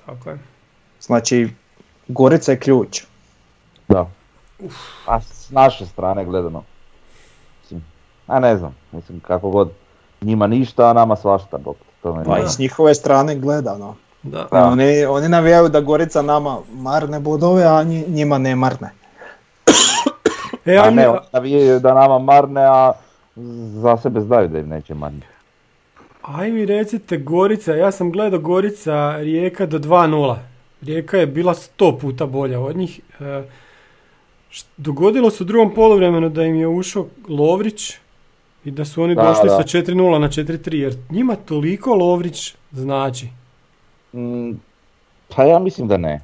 tako 0.06 0.30
je. 0.30 0.40
Znači, 1.02 1.50
Gorica 2.08 2.52
je 2.52 2.60
ključ. 2.60 3.04
Da. 3.88 4.08
A 5.06 5.22
s 5.22 5.50
naše 5.50 5.86
strane 5.86 6.26
gledano. 6.26 6.64
Mislim, 7.62 7.86
a 8.28 8.40
ne 8.40 8.58
znam, 8.58 8.76
mislim 8.92 9.20
kako 9.20 9.50
god. 9.50 9.70
Njima 10.22 10.48
ništa, 10.48 10.90
a 10.90 10.94
nama 10.94 11.16
svašta, 11.16 11.58
bok. 11.58 11.78
To 12.02 12.16
me 12.16 12.24
Pa 12.24 12.36
ne- 12.36 12.44
i 12.44 12.48
s 12.48 12.58
njihove 12.58 12.96
strane 12.96 13.36
gledano. 13.36 13.96
Da. 14.24 14.48
Da. 14.52 14.64
Oni, 14.64 15.06
oni 15.06 15.30
navijaju 15.30 15.70
da 15.70 15.82
Gorica 15.82 16.22
nama 16.22 16.60
marne 16.72 17.20
bodove, 17.20 17.64
a 17.66 17.84
nji- 17.84 18.08
njima 18.08 18.38
ne 18.38 18.56
marne. 18.56 18.92
E, 20.66 20.78
A 20.78 20.84
ajmo- 20.84 20.92
ne, 20.92 21.10
oni 21.10 21.20
navijaju 21.34 21.80
da 21.80 21.94
nama 21.94 22.20
marne, 22.20 22.62
a 22.64 22.92
za 23.74 23.98
sebe 23.98 24.20
znaju 24.22 24.48
da 24.48 24.60
im 24.60 24.68
neće 24.68 24.94
marne. 24.94 25.22
Aj 26.22 26.52
mi 26.52 26.66
recite 26.66 27.18
Gorica, 27.18 27.74
ja 27.74 27.92
sam 27.92 28.12
gledao 28.12 28.40
Gorica 28.40 29.16
Rijeka 29.18 29.66
do 29.66 29.80
2-0. 29.80 30.36
Rijeka 30.82 31.18
je 31.18 31.28
bila 31.28 31.54
100 31.54 32.00
puta 32.00 32.26
bolja 32.26 32.60
od 32.60 32.76
njih. 32.78 33.00
E, 33.20 33.44
dogodilo 34.78 35.30
se 35.30 35.44
u 35.44 35.48
drugom 35.48 35.74
poluvremenu 35.74 36.30
da 36.30 36.44
im 36.44 36.56
je 36.56 36.68
ušao 36.68 37.06
Lovrić 37.30 37.94
i 38.66 38.72
da 38.72 38.86
su 38.86 39.04
oni 39.04 39.16
Da, 39.16 39.22
došli 39.24 39.50
da. 39.50 39.56
sa 39.56 39.64
4-0 39.78 40.18
na 40.18 40.28
4-3 40.30 40.74
jer 40.74 40.96
njima 41.10 41.36
toliko 41.36 41.96
Lovrić 41.96 42.56
znači. 42.72 43.28
Mm, 44.14 44.52
pa 45.36 45.44
ja 45.44 45.60
mislim 45.60 45.88
da 45.88 45.98
ne. 45.98 46.22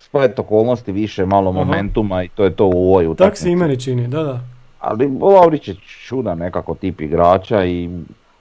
Splet 0.00 0.38
okolnosti 0.38 0.92
više, 0.92 1.26
malo 1.26 1.50
Aha. 1.50 1.58
momentuma 1.58 2.22
i 2.24 2.28
to 2.28 2.44
je 2.44 2.56
to 2.56 2.66
u 2.66 2.90
ovoj 2.90 3.04
Tak 3.04 3.10
utakmici. 3.12 3.42
se 3.42 3.50
i 3.50 3.56
meni 3.56 3.80
čini, 3.80 4.08
da, 4.08 4.22
da. 4.22 4.40
Ali 4.82 5.06
Lovrić 5.20 5.68
je 5.68 5.74
čudan 5.74 6.38
nekako 6.38 6.74
tip 6.74 7.00
igrača 7.00 7.64
i 7.64 7.90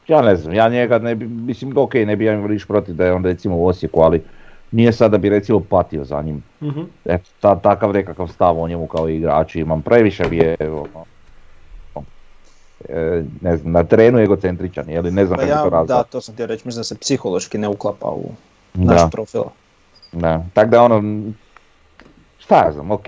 ja 0.07 0.21
ne 0.21 0.35
znam, 0.35 0.53
ja 0.53 0.69
njega 0.69 0.99
ne 0.99 1.15
bi, 1.15 1.27
mislim 1.27 1.77
ok, 1.77 1.93
ne 1.93 2.15
bi 2.15 2.25
ja 2.25 2.33
imao 2.33 2.47
niš 2.47 2.65
protiv 2.65 2.95
da 2.95 3.05
je 3.05 3.13
on 3.13 3.23
recimo 3.25 3.57
u 3.57 3.65
Osijeku, 3.65 4.01
ali 4.01 4.21
nije 4.71 4.93
sad 4.93 5.11
da 5.11 5.17
bi 5.17 5.29
recimo 5.29 5.59
patio 5.59 6.03
za 6.03 6.21
njim. 6.21 6.43
Mhm. 6.61 6.81
Eto, 7.05 7.29
ta, 7.39 7.55
takav 7.55 7.93
nekakav 7.93 8.27
stav 8.27 8.59
o 8.59 8.67
njemu 8.67 8.87
kao 8.87 9.09
igraču 9.09 9.59
imam, 9.59 9.81
previše 9.81 10.23
bi 10.23 10.37
je, 10.37 10.55
ono, 10.61 11.05
e, 12.89 13.23
ne 13.41 13.57
znam, 13.57 13.73
na 13.73 13.83
terenu 13.83 14.17
je 14.17 14.23
egocentričan, 14.23 14.89
je 14.89 15.01
li, 15.01 15.11
ne 15.11 15.25
znam 15.25 15.39
Pa 15.39 15.45
kako 15.45 15.51
ja, 15.51 15.63
to 15.63 15.69
da, 15.69 15.75
razgleda. 15.77 16.03
to 16.03 16.21
sam 16.21 16.33
htio 16.33 16.45
reći, 16.45 16.67
mislim 16.67 16.79
da 16.79 16.83
se 16.83 16.97
psihološki 16.97 17.57
ne 17.57 17.67
uklapa 17.67 18.07
u 18.07 18.23
naš 18.73 19.01
Da, 19.01 19.07
profil. 19.07 19.41
da, 20.11 20.43
tak 20.53 20.69
da 20.69 20.83
ono, 20.83 21.21
šta 22.39 22.55
ja 22.55 22.71
znam, 22.71 22.91
ok. 22.91 23.05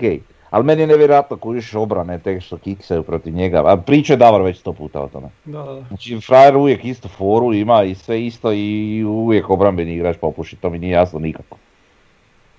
Ali 0.54 0.64
meni 0.64 0.82
je 0.82 0.86
nevjerojatno 0.86 1.36
kužiš 1.36 1.74
obrane 1.74 2.18
tek 2.18 2.42
što 2.42 2.56
kiksaju 2.56 3.02
protiv 3.02 3.34
njega, 3.34 3.62
a 3.66 3.76
priča 3.76 4.12
je 4.12 4.16
Davor 4.16 4.42
već 4.42 4.58
sto 4.58 4.72
puta 4.72 5.00
o 5.00 5.08
tome. 5.08 5.28
Da, 5.44 5.62
da. 5.62 5.84
Znači, 5.88 6.20
frajer 6.20 6.56
uvijek 6.56 6.84
isto 6.84 7.08
foru 7.08 7.52
ima 7.52 7.82
i 7.82 7.94
sve 7.94 8.26
isto 8.26 8.52
i 8.52 9.04
uvijek 9.04 9.50
obrambeni 9.50 9.94
igrač 9.94 10.16
popuši, 10.16 10.56
to 10.56 10.70
mi 10.70 10.78
nije 10.78 10.92
jasno 10.92 11.18
nikako. 11.18 11.56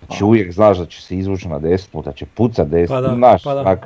Znači 0.05 0.23
uvijek 0.23 0.51
znaš 0.51 0.77
da 0.77 0.85
će 0.85 1.01
se 1.01 1.17
izvući 1.17 1.47
na 1.47 1.59
desnu, 1.59 2.01
da 2.01 2.11
će 2.11 2.25
pucat 2.25 2.67
desnu, 2.67 2.95
Pa 2.95 3.01
da, 3.01 3.15
znaš, 3.15 3.43
pa 3.43 3.53
da. 3.53 3.77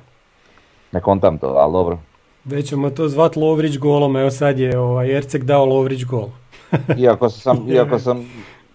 ne 0.91 1.01
kontam 1.01 1.38
to, 1.38 1.47
ali 1.47 1.74
dobro. 1.74 1.99
Već 2.45 2.70
ćemo 2.70 2.89
to 2.89 3.07
zvat 3.07 3.36
Lovrić 3.36 3.78
golom, 3.78 4.18
evo 4.18 4.32
sad 4.32 4.60
je 4.60 4.80
ovaj, 4.80 5.18
Erceg 5.18 5.43
dao 5.43 5.66
Lovrić 5.66 6.03
gol. 6.05 6.30
Iako 6.97 7.30
sam, 7.30 7.66
iako 7.76 7.99
sam, 7.99 8.26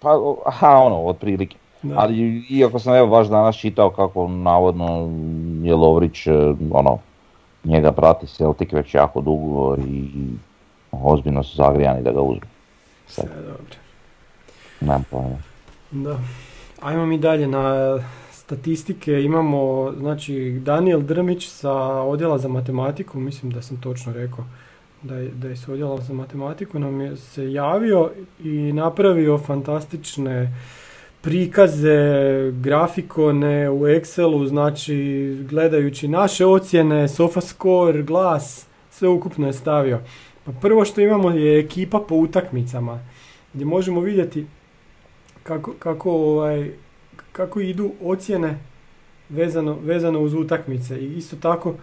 pa, 0.01 0.18
aha, 0.47 0.70
ono, 0.70 0.97
otprilike. 0.97 1.57
Da. 1.85 1.95
Ali 1.99 2.45
iako 2.51 2.78
sam 2.78 2.95
evo 2.95 3.07
baš 3.07 3.28
danas 3.28 3.57
čitao 3.57 3.91
kako 3.91 4.28
navodno 4.28 5.11
je 5.62 5.74
Lovrić, 5.74 6.26
e, 6.26 6.32
ono, 6.70 6.99
njega 7.64 7.93
prati 7.93 8.26
Celtic 8.26 8.72
već 8.72 8.95
jako 8.95 9.20
dugo 9.20 9.76
i 9.76 10.09
ozbiljno 10.93 11.43
su 11.43 11.57
zagrijani 11.57 12.03
da 12.03 12.12
ga 12.12 12.20
uzmu. 12.20 12.49
Sve 13.07 13.24
dobro. 13.37 13.76
nemam 14.80 15.05
pojma. 15.11 15.39
Da. 15.91 16.18
Ajmo 16.82 17.07
mi 17.07 17.18
dalje 17.18 17.47
na 17.47 17.99
statistike. 18.30 19.22
Imamo, 19.22 19.93
znači, 19.99 20.61
Daniel 20.64 21.01
Drmić 21.01 21.49
sa 21.49 21.72
odjela 22.03 22.39
za 22.39 22.49
matematiku, 22.49 23.18
mislim 23.18 23.53
da 23.53 23.62
sam 23.62 23.76
točno 23.80 24.12
rekao 24.12 24.45
da 25.03 25.14
je, 25.14 25.28
da 25.28 25.49
je 25.49 25.57
s 25.57 25.68
odjela 25.68 26.01
za 26.01 26.12
matematiku, 26.12 26.78
nam 26.78 27.01
je 27.01 27.16
se 27.16 27.53
javio 27.53 28.11
i 28.45 28.72
napravio 28.72 29.39
fantastične 29.39 30.55
prikaze, 31.25 31.99
grafikone 32.53 33.70
u 33.70 33.81
Excelu, 33.81 34.47
znači 34.47 34.97
gledajući 35.43 36.09
naše 36.09 36.47
ocjene, 36.47 37.09
SofaScore, 37.09 38.03
glas, 38.03 38.66
sve 38.91 39.09
ukupno 39.09 39.47
je 39.47 39.53
stavio. 39.53 40.01
Pa 40.45 40.53
prvo 40.53 40.85
što 40.85 41.01
imamo 41.01 41.31
je 41.31 41.59
ekipa 41.59 41.99
po 41.99 42.14
utakmicama. 42.14 43.01
gdje 43.55 43.64
možemo 43.64 44.01
vidjeti 44.01 44.47
kako, 45.43 45.72
kako, 45.72 46.11
ovaj, 46.12 46.70
kako 47.33 47.61
idu 47.61 47.91
ocjene 48.03 48.59
vezano, 49.29 49.77
vezano 49.83 50.20
uz 50.20 50.35
utakmice 50.35 50.99
i 50.99 51.14
isto 51.14 51.37
tako 51.37 51.75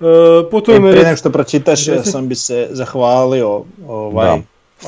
e, 0.00 0.04
po 0.50 0.60
tome 0.60 0.78
E, 0.78 0.92
prije 0.92 0.94
rec- 0.94 1.04
nego 1.04 1.16
što 1.16 1.30
pročitaš, 1.30 1.88
ja 1.88 2.02
sam 2.02 2.28
bi 2.28 2.34
se 2.34 2.68
zahvalio 2.70 3.62
ovaj, 3.88 4.26
Da. 4.28 4.42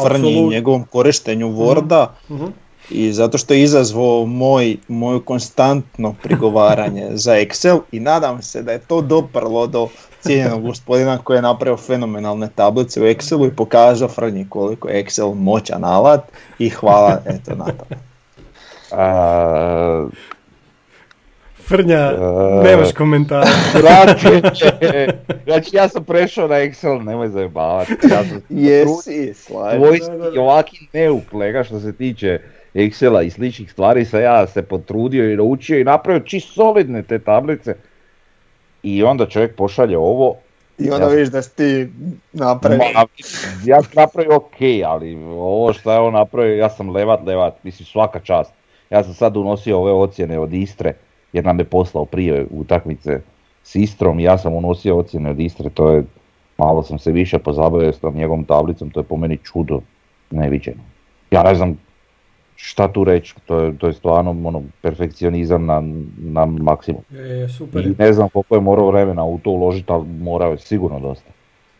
Frnji 0.08 0.48
njegovom 0.48 0.84
korištenju 0.84 1.48
Worda 1.48 2.06
Mhm. 2.30 2.44
I 2.92 3.12
zato 3.12 3.38
što 3.38 3.54
je 3.54 3.62
izazvao 3.62 4.26
moj, 4.26 4.76
moju 4.88 5.20
konstantno 5.24 6.14
prigovaranje 6.22 7.08
za 7.24 7.32
Excel 7.32 7.80
i 7.92 8.00
nadam 8.00 8.42
se 8.42 8.62
da 8.62 8.72
je 8.72 8.78
to 8.78 9.00
doprlo 9.00 9.66
do 9.66 9.88
cijenjenog 10.20 10.62
gospodina 10.62 11.18
koji 11.18 11.36
je 11.36 11.42
napravio 11.42 11.76
fenomenalne 11.76 12.48
tablice 12.54 13.00
u 13.00 13.04
Excelu 13.04 13.48
i 13.48 13.56
pokazao 13.56 14.08
Frnji 14.08 14.46
koliko 14.48 14.88
je 14.88 15.04
Excel 15.04 15.34
moćan 15.34 15.84
alat 15.84 16.20
i 16.58 16.68
hvala 16.68 17.22
eto 17.26 17.54
na 17.54 17.64
to. 17.64 17.84
A, 18.96 20.08
Frnja, 21.68 22.12
E, 22.12 22.62
nemaš 22.64 22.92
komentara. 22.92 23.46
Znači 25.44 25.76
ja 25.76 25.88
sam 25.88 26.04
prešao 26.04 26.48
na 26.48 26.54
Excel, 26.54 27.04
nemoj 27.04 27.28
zajebavati. 27.28 27.92
Ja 28.10 28.24
sam 28.24 28.40
Jesi, 28.48 29.32
tvoj 29.46 30.00
i 30.34 30.38
ovaki 30.38 30.86
neuk 30.92 31.32
lega 31.32 31.64
što 31.64 31.80
se 31.80 31.92
tiče 31.92 32.40
Excela 32.74 33.22
i 33.22 33.30
sličnih 33.30 33.72
stvari 33.72 34.04
sam 34.04 34.20
ja 34.20 34.46
se 34.46 34.62
potrudio 34.62 35.32
i 35.32 35.36
naučio 35.36 35.78
i 35.78 35.84
napravio 35.84 36.20
čist 36.20 36.54
solidne 36.54 37.02
te 37.02 37.18
tablice. 37.18 37.74
I 38.82 39.02
onda 39.02 39.26
čovjek 39.26 39.56
pošalje 39.56 39.98
ovo. 39.98 40.36
I 40.78 40.90
onda 40.90 41.06
Ja- 41.06 41.10
vidiš 41.10 41.28
da 41.28 41.42
si 41.42 41.56
ti 41.56 41.88
napravio. 42.32 42.78
Ma, 42.78 43.04
ja 43.64 43.82
sam 43.82 43.92
napravio 43.96 44.36
ok, 44.36 44.56
ali 44.86 45.14
ovo 45.24 45.72
što 45.72 45.92
je 45.92 45.98
on 45.98 46.12
napravio, 46.12 46.56
ja 46.56 46.70
sam 46.70 46.90
levat, 46.90 47.20
levat, 47.26 47.64
mislim 47.64 47.86
svaka 47.86 48.20
čast. 48.20 48.52
Ja 48.90 49.04
sam 49.04 49.14
sad 49.14 49.36
unosio 49.36 49.78
ove 49.78 49.92
ocjene 49.92 50.38
od 50.38 50.52
Istre, 50.52 50.94
jer 51.32 51.44
nam 51.44 51.58
je 51.58 51.64
poslao 51.64 52.04
prije 52.04 52.46
utakmice 52.50 53.20
s 53.62 53.74
Istrom, 53.74 54.20
ja 54.20 54.38
sam 54.38 54.54
unosio 54.54 54.98
ocjene 54.98 55.30
od 55.30 55.40
Istre, 55.40 55.70
to 55.70 55.90
je, 55.90 56.04
malo 56.58 56.82
sam 56.82 56.98
se 56.98 57.12
više 57.12 57.38
pozabavio 57.38 57.92
s 57.92 57.98
tom 57.98 58.16
njegovom 58.16 58.44
tablicom, 58.44 58.90
to 58.90 59.00
je 59.00 59.04
po 59.04 59.16
meni 59.16 59.38
čudo 59.44 59.80
neviđeno. 60.30 60.82
Ja 61.30 61.42
ne 61.42 61.54
znam 61.54 61.78
šta 62.64 62.92
tu 62.92 63.04
reći, 63.04 63.34
to 63.46 63.60
je, 63.60 63.78
to 63.78 63.86
je 63.86 63.92
stvarno 63.92 64.30
ono, 64.30 64.62
perfekcionizam 64.82 65.66
na, 65.66 65.82
na 66.18 66.44
maksimum. 66.46 67.02
Je, 67.10 67.48
super. 67.48 67.86
I 67.86 67.94
ne 67.98 68.12
znam 68.12 68.28
koliko 68.28 68.54
je 68.54 68.60
morao 68.60 68.90
vremena 68.90 69.24
u 69.24 69.38
to 69.38 69.50
uložiti, 69.50 69.92
ali 69.92 70.06
morao 70.08 70.50
je 70.50 70.58
sigurno 70.58 71.00
dosta. 71.00 71.30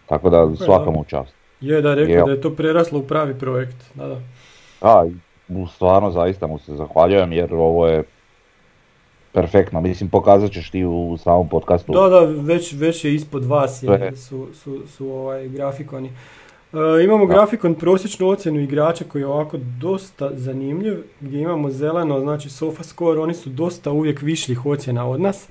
Tako 0.06 0.30
da 0.30 0.38
je, 0.38 0.56
svaka 0.56 0.84
da. 0.84 0.90
mu 0.90 1.04
čast. 1.04 1.34
Je 1.60 1.82
da 1.82 1.88
je 1.88 1.94
rekao 1.94 2.14
Jel. 2.14 2.26
da 2.26 2.32
je 2.32 2.40
to 2.40 2.50
preraslo 2.50 2.98
u 2.98 3.02
pravi 3.02 3.34
projekt. 3.34 3.76
Da, 3.94 4.06
da. 4.06 5.04
Mu 5.48 5.66
stvarno 5.66 6.10
zaista 6.10 6.46
mu 6.46 6.58
se 6.58 6.74
zahvaljujem 6.74 7.32
jer 7.32 7.54
ovo 7.54 7.86
je 7.86 8.02
perfektno. 9.32 9.80
Mislim 9.80 10.10
pokazat 10.10 10.52
ćeš 10.52 10.70
ti 10.70 10.84
u 10.84 11.16
samom 11.18 11.48
podcastu. 11.48 11.92
Da, 11.92 12.08
da, 12.08 12.20
već, 12.20 12.72
već 12.72 13.04
je 13.04 13.14
ispod 13.14 13.44
vas 13.44 13.82
je, 13.82 14.16
su, 14.16 14.48
su, 14.54 14.82
su 14.86 15.08
ovaj 15.08 15.48
grafikoni. 15.48 16.10
E, 16.72 17.04
imamo 17.04 17.26
grafikon 17.26 17.74
prosječnu 17.74 18.28
ocjenu 18.28 18.60
igrača 18.60 19.04
koji 19.04 19.22
je 19.22 19.26
ovako 19.26 19.58
dosta 19.80 20.30
zanimljiv, 20.34 20.94
gdje 21.20 21.40
imamo 21.40 21.70
zeleno, 21.70 22.20
znači 22.20 22.50
sofa 22.50 22.82
score, 22.82 23.20
oni 23.20 23.34
su 23.34 23.50
dosta 23.50 23.90
uvijek 23.90 24.22
višljih 24.22 24.66
ocjena 24.66 25.08
od 25.08 25.20
nas. 25.20 25.46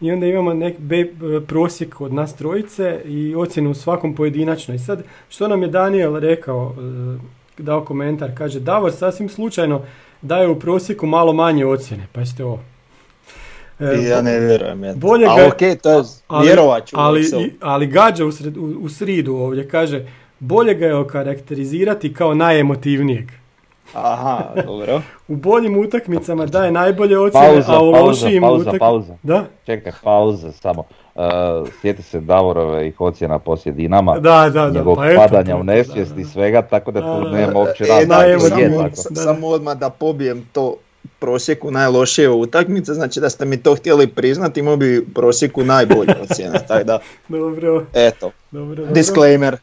I 0.00 0.12
onda 0.12 0.26
imamo 0.26 0.54
nek 0.54 0.78
B, 0.78 1.06
prosjek 1.46 2.00
od 2.00 2.12
nas 2.12 2.36
trojice 2.36 3.00
i 3.04 3.34
ocjenu 3.34 3.70
u 3.70 3.74
svakom 3.74 4.14
pojedinačno. 4.14 4.74
I 4.74 4.78
sad, 4.78 5.02
što 5.28 5.48
nam 5.48 5.62
je 5.62 5.68
Daniel 5.68 6.16
rekao, 6.18 6.74
e, 7.58 7.62
dao 7.62 7.84
komentar, 7.84 8.30
kaže 8.38 8.60
Davor 8.60 8.92
sasvim 8.92 9.28
slučajno 9.28 9.82
daje 10.22 10.48
u 10.48 10.58
prosjeku 10.58 11.06
malo 11.06 11.32
manje 11.32 11.66
ocjene, 11.66 12.06
pa 12.12 12.20
jeste 12.20 12.44
ovo. 12.44 12.60
E, 13.80 14.02
ja 14.08 14.22
ne 14.22 14.40
vjerujem. 14.40 14.84
Ja. 14.84 14.94
bolje 14.94 15.26
A 15.26 15.36
ga- 15.36 15.48
okej, 15.48 15.76
to 15.76 15.90
je 15.90 16.02
ali, 16.28 16.46
vjerovat 16.46 16.86
ću. 16.86 16.96
ali, 16.98 17.24
ali 17.60 17.86
gađa 17.86 18.26
u, 18.26 18.32
sred, 18.32 18.56
u, 18.56 18.78
u 18.80 18.88
sridu 18.88 19.34
ovdje, 19.34 19.68
kaže, 19.68 20.06
bolje 20.42 20.74
ga 20.74 20.86
je 20.86 20.94
okarakterizirati 20.96 22.14
kao 22.14 22.34
najemotivnijeg. 22.34 23.24
Aha, 23.94 24.38
dobro. 24.56 25.02
U 25.28 25.36
boljim 25.36 25.78
utakmicama 25.78 26.46
daje 26.46 26.70
najbolje 26.72 27.18
ocjene, 27.18 27.46
Pauza, 27.46 27.72
a 27.72 27.80
u 27.80 27.92
pauza, 27.92 28.04
lošijim 28.04 28.42
pauza, 28.42 28.70
utak- 28.70 28.78
pauza. 28.78 29.14
Da, 29.22 29.44
Čekaj, 29.66 29.92
pauza 30.02 30.52
samo. 30.52 30.84
Uh, 31.14 31.22
sjeti 31.72 32.02
se 32.02 32.20
Davorove 32.20 32.88
ih 32.88 33.00
ocjena 33.00 33.38
poslije 33.38 33.72
Dinama, 33.74 34.14
da, 34.14 34.20
da, 34.44 34.60
da. 34.60 34.70
njegovog 34.70 34.98
Pa 34.98 35.06
eto, 35.06 35.18
padanja 35.18 35.54
to, 35.54 35.60
u 35.60 35.64
nesvijest 35.64 36.18
i 36.18 36.24
svega, 36.24 36.62
tako 36.62 36.90
da 36.90 37.00
Da, 37.00 37.06
tu 37.14 37.28
nema 37.28 37.58
uopće 37.58 37.84
E, 37.84 37.86
razloga. 37.88 38.90
samo- 39.14 39.48
odmah 39.48 39.76
da 39.76 39.90
pobijem 39.90 40.48
to 40.52 40.74
prosjeku 41.18 41.70
najlošije 41.70 42.30
utakmice, 42.30 42.94
znači 42.94 43.20
da 43.20 43.30
ste 43.30 43.44
mi 43.44 43.56
to 43.56 43.74
htjeli 43.74 44.06
priznati, 44.06 44.60
imao 44.60 44.76
bi 44.76 44.98
u 44.98 45.04
prosjeku 45.06 45.64
najbolje 45.64 46.14
ocjene, 46.22 46.58
tako 46.68 46.84
da, 46.84 46.98
Dobro, 47.28 47.84
eto, 47.94 48.30
dobro, 48.50 48.74
dobro. 48.76 48.92
disclaimer. 48.92 49.56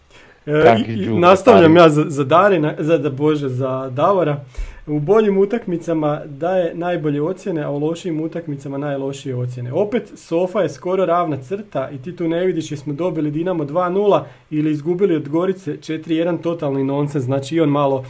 E, 0.49 0.83
i- 0.87 1.09
nastavljam 1.09 1.75
ja 1.75 1.89
za, 1.89 2.05
za 2.07 2.23
Darina, 2.23 2.73
za 2.79 2.97
da 2.97 3.09
Bože, 3.09 3.49
za 3.49 3.89
Davora. 3.89 4.43
U 4.87 4.99
boljim 4.99 5.37
utakmicama 5.37 6.21
daje 6.25 6.75
najbolje 6.75 7.21
ocjene, 7.21 7.63
a 7.63 7.69
u 7.69 7.79
lošijim 7.79 8.21
utakmicama 8.21 8.77
najlošije 8.77 9.35
ocjene. 9.35 9.73
Opet, 9.73 10.11
Sofa 10.15 10.61
je 10.61 10.69
skoro 10.69 11.05
ravna 11.05 11.37
crta 11.37 11.89
i 11.89 11.97
ti 11.97 12.15
tu 12.15 12.27
ne 12.27 12.45
vidiš 12.45 12.71
jesmo 12.71 12.93
dobili 12.93 13.31
Dinamo 13.31 13.63
2-0 13.63 14.21
ili 14.49 14.71
izgubili 14.71 15.15
od 15.15 15.29
Gorice 15.29 15.71
4-1 15.73 16.41
totalni 16.41 16.83
nonsens. 16.83 17.23
Znači 17.25 17.55
i 17.55 17.61
on 17.61 17.69
malo 17.69 18.05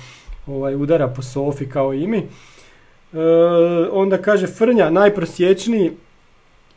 ovaj, 0.48 0.76
udara 0.76 1.08
po 1.08 1.22
Sofi 1.22 1.66
kao 1.66 1.94
i 1.94 2.08
mi. 2.08 2.18
E, 2.18 2.26
onda 3.92 4.18
kaže 4.18 4.48
Frnja 4.48 4.90
najprosječniji, 4.90 5.92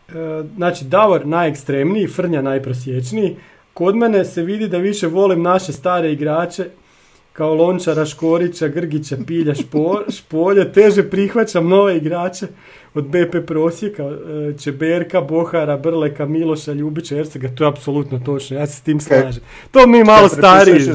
e, 0.09 0.13
znači 0.57 0.85
Davor 0.85 1.27
najekstremniji, 1.27 2.07
Frnja 2.07 2.43
najprosječniji. 2.43 3.37
Kod 3.75 3.97
mene 3.97 4.25
se 4.25 4.43
vidi 4.43 4.69
da 4.69 4.79
više 4.79 5.07
volim 5.07 5.43
naše 5.43 5.73
stare 5.73 6.13
igrače 6.13 6.65
kao 7.33 7.55
Lončara, 7.55 8.07
Škorića, 8.07 8.69
Grgića, 8.69 9.17
Pilja, 9.27 9.55
Špo, 9.55 10.01
Špolje. 10.17 10.73
Teže 10.73 11.11
prihvaćam 11.11 11.69
nove 11.69 11.97
igrače 11.97 12.47
od 12.95 13.05
BP 13.05 13.47
prosjeka, 13.47 14.03
e, 14.03 14.59
Čeberka, 14.59 15.21
Bohara, 15.21 15.77
Brleka, 15.77 16.27
Miloša, 16.27 16.73
Ljubića, 16.73 17.17
Ercega. 17.17 17.49
To 17.55 17.65
je 17.65 17.69
apsolutno 17.69 18.21
točno, 18.25 18.57
ja 18.57 18.67
se 18.67 18.77
s 18.77 18.81
tim 18.81 19.01
slažem. 19.01 19.43
To 19.71 19.87
mi 19.87 20.05
malo 20.05 20.29
stariji. 20.29 20.81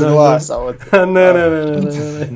Ne, 0.91 1.05
ne, 1.05 1.33
ne, 1.33 1.65
ne, 1.65 1.81
ne, 1.81 2.27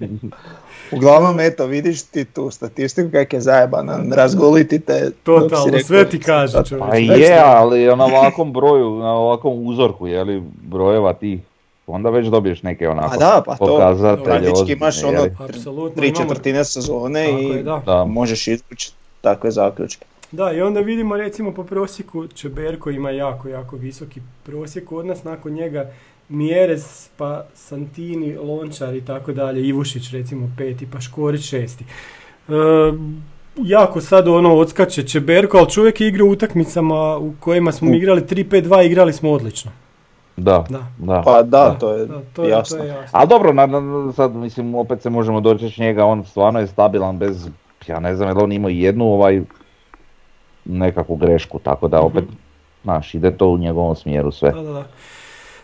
ne. 0.00 0.18
Uglavnom, 0.92 1.40
eto, 1.40 1.66
vidiš 1.66 2.02
ti 2.02 2.24
tu 2.24 2.50
statistiku 2.50 3.10
kak 3.12 3.32
je 3.32 3.40
zajebana, 3.40 3.98
razgoliti 4.14 4.80
te. 4.80 5.10
Totalno, 5.22 5.64
rekao- 5.64 5.80
sve 5.80 6.08
ti 6.08 6.20
kaže 6.20 6.52
Pa 6.52 6.64
čovječe. 6.64 7.12
je, 7.12 7.38
ali 7.44 7.84
na 7.86 8.04
ovakvom 8.04 8.52
broju, 8.52 8.94
na 8.94 9.12
ovakvom 9.12 9.66
uzorku, 9.66 10.06
je 10.06 10.24
li, 10.24 10.42
brojeva 10.62 11.12
ti, 11.12 11.40
onda 11.86 12.10
već 12.10 12.26
dobiješ 12.26 12.62
neke 12.62 12.88
onako 12.88 13.14
A 13.14 13.18
da, 13.18 13.42
pa 13.46 13.56
to, 13.56 13.66
pokazatelje 13.66 14.24
praktički 14.24 14.52
ozbiljne, 14.52 14.72
imaš 14.76 15.04
ono 15.04 15.90
tri 15.96 16.14
četvrtine 16.14 16.64
sezone 16.64 17.24
Tako 17.26 17.38
i 17.38 17.44
je, 17.44 17.62
da. 17.62 17.82
Da. 17.86 18.04
možeš 18.04 18.48
izvući 18.48 18.92
takve 19.20 19.50
zaključke. 19.50 20.06
Da, 20.32 20.52
i 20.52 20.60
onda 20.60 20.80
vidimo 20.80 21.16
recimo 21.16 21.52
po 21.52 21.64
prosjeku 21.64 22.26
Čeberko 22.26 22.90
ima 22.90 23.10
jako, 23.10 23.48
jako 23.48 23.76
visoki 23.76 24.20
prosjek 24.42 24.92
od 24.92 25.06
nas, 25.06 25.24
nakon 25.24 25.52
njega 25.52 25.90
Mjerez, 26.28 27.08
pa 27.16 27.44
Santini, 27.54 28.36
Lončar 28.36 28.94
i 28.94 29.00
tako 29.00 29.32
dalje, 29.32 29.68
Ivušić 29.68 30.10
recimo 30.10 30.50
peti, 30.58 30.86
pa 30.92 31.00
Škorić 31.00 31.42
šesti. 31.42 31.84
E, 32.48 32.52
jako 33.56 34.00
sad 34.00 34.28
ono 34.28 34.56
odskače 34.56 35.02
Čeberko, 35.02 35.58
ali 35.58 35.70
čovjek 35.70 36.00
je 36.00 36.08
igrao 36.08 36.26
u 36.26 36.30
utakmicama 36.30 37.16
u 37.16 37.32
kojima 37.40 37.72
smo 37.72 37.90
U. 37.90 37.94
igrali 37.94 38.20
3-5-2, 38.20 38.86
igrali 38.86 39.12
smo 39.12 39.30
odlično. 39.30 39.70
Da, 40.36 40.64
Da. 40.70 40.86
da. 40.98 41.22
Pa 41.24 41.42
da, 41.42 41.70
to 41.70 41.92
je 41.92 42.06
Da, 42.06 42.20
to 42.32 42.42
je 42.44 42.50
jasno. 42.50 42.76
To 42.78 42.84
je 42.84 42.88
jasno. 42.88 43.08
Ali 43.12 43.28
dobro, 43.28 43.52
na, 43.52 43.66
na- 43.66 44.12
sad 44.12 44.34
mislim 44.34 44.74
opet 44.74 45.02
se 45.02 45.10
možemo 45.10 45.40
doći 45.40 45.80
njega, 45.80 46.04
on 46.04 46.24
stvarno 46.24 46.60
je 46.60 46.66
stabilan 46.66 47.18
bez, 47.18 47.48
ja 47.86 48.00
ne 48.00 48.16
znam, 48.16 48.28
je 48.28 48.34
li 48.34 48.42
on 48.42 48.52
imao 48.52 48.68
jednu 48.68 49.04
ovaj 49.04 49.42
nekakvu 50.64 51.16
grešku, 51.16 51.58
tako 51.58 51.88
da 51.88 52.00
opet, 52.00 52.24
znaš, 52.84 53.14
ide 53.14 53.30
to 53.30 53.48
u 53.48 53.58
njegovom 53.58 53.96
smjeru 53.96 54.32
sve. 54.32 54.50
Da, 54.50 54.62
da, 54.62 54.72
da. 54.72 54.86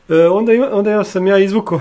E, 0.08 0.28
onda, 0.28 0.52
ima, 0.52 0.68
onda 0.72 0.90
ja 0.90 1.04
sam 1.04 1.26
ja 1.26 1.38
izvukao 1.38 1.80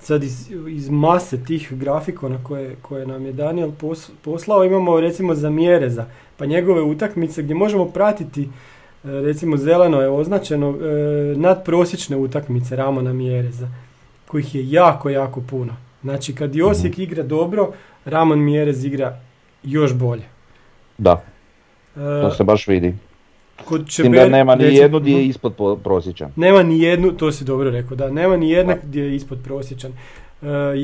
sad 0.00 0.22
iz, 0.24 0.50
iz 0.68 0.88
mase 0.88 1.44
tih 1.44 1.72
grafikona 1.72 2.38
koje, 2.44 2.76
koje 2.82 3.06
nam 3.06 3.26
je 3.26 3.32
Daniel 3.32 3.70
pos- 3.80 4.10
poslao, 4.24 4.64
imamo 4.64 5.00
recimo 5.00 5.34
za 5.34 5.50
Mjereza, 5.50 6.06
pa 6.36 6.46
njegove 6.46 6.82
utakmice 6.82 7.42
gdje 7.42 7.54
možemo 7.54 7.84
pratiti 7.84 8.42
e, 8.42 8.48
recimo 9.04 9.56
zeleno 9.56 10.00
je 10.00 10.08
označeno 10.08 10.68
e, 10.70 10.82
nadprosječne 11.36 12.16
utakmice 12.16 12.76
Ramona 12.76 13.12
Mjereza, 13.12 13.68
kojih 14.26 14.54
je 14.54 14.70
jako, 14.70 15.10
jako 15.10 15.40
puno. 15.40 15.76
Znači 16.02 16.34
kad 16.34 16.56
i 16.56 16.62
Osijek 16.62 16.98
igra 16.98 17.22
dobro, 17.22 17.72
Ramon 18.04 18.38
Mjerez 18.44 18.84
igra 18.84 19.20
još 19.62 19.94
bolje. 19.94 20.22
Da, 20.98 21.22
E, 21.96 22.00
to 22.22 22.30
se 22.30 22.44
baš 22.44 22.68
vidi. 22.68 22.94
Kod 23.58 23.94
tim 23.96 24.12
da 24.12 24.18
Čeber- 24.18 24.30
nema 24.30 24.54
ni 24.54 24.64
recimo- 24.64 24.82
jednu 24.82 25.00
gdje 25.00 25.12
je 25.12 25.18
Mhm. 25.18 25.30
ispod 25.30 25.54
po- 25.54 25.76
prosječan. 25.76 26.32
Nema 26.36 26.62
ni 26.62 26.80
jednu, 26.80 27.12
to 27.12 27.32
si 27.32 27.44
dobro 27.44 27.70
rekao, 27.70 27.96
da, 27.96 28.10
nema 28.10 28.36
ni 28.36 28.50
jedna 28.50 28.76
gdje 28.82 29.02
je 29.02 29.16
ispod 29.16 29.38
prosječan. 29.44 29.92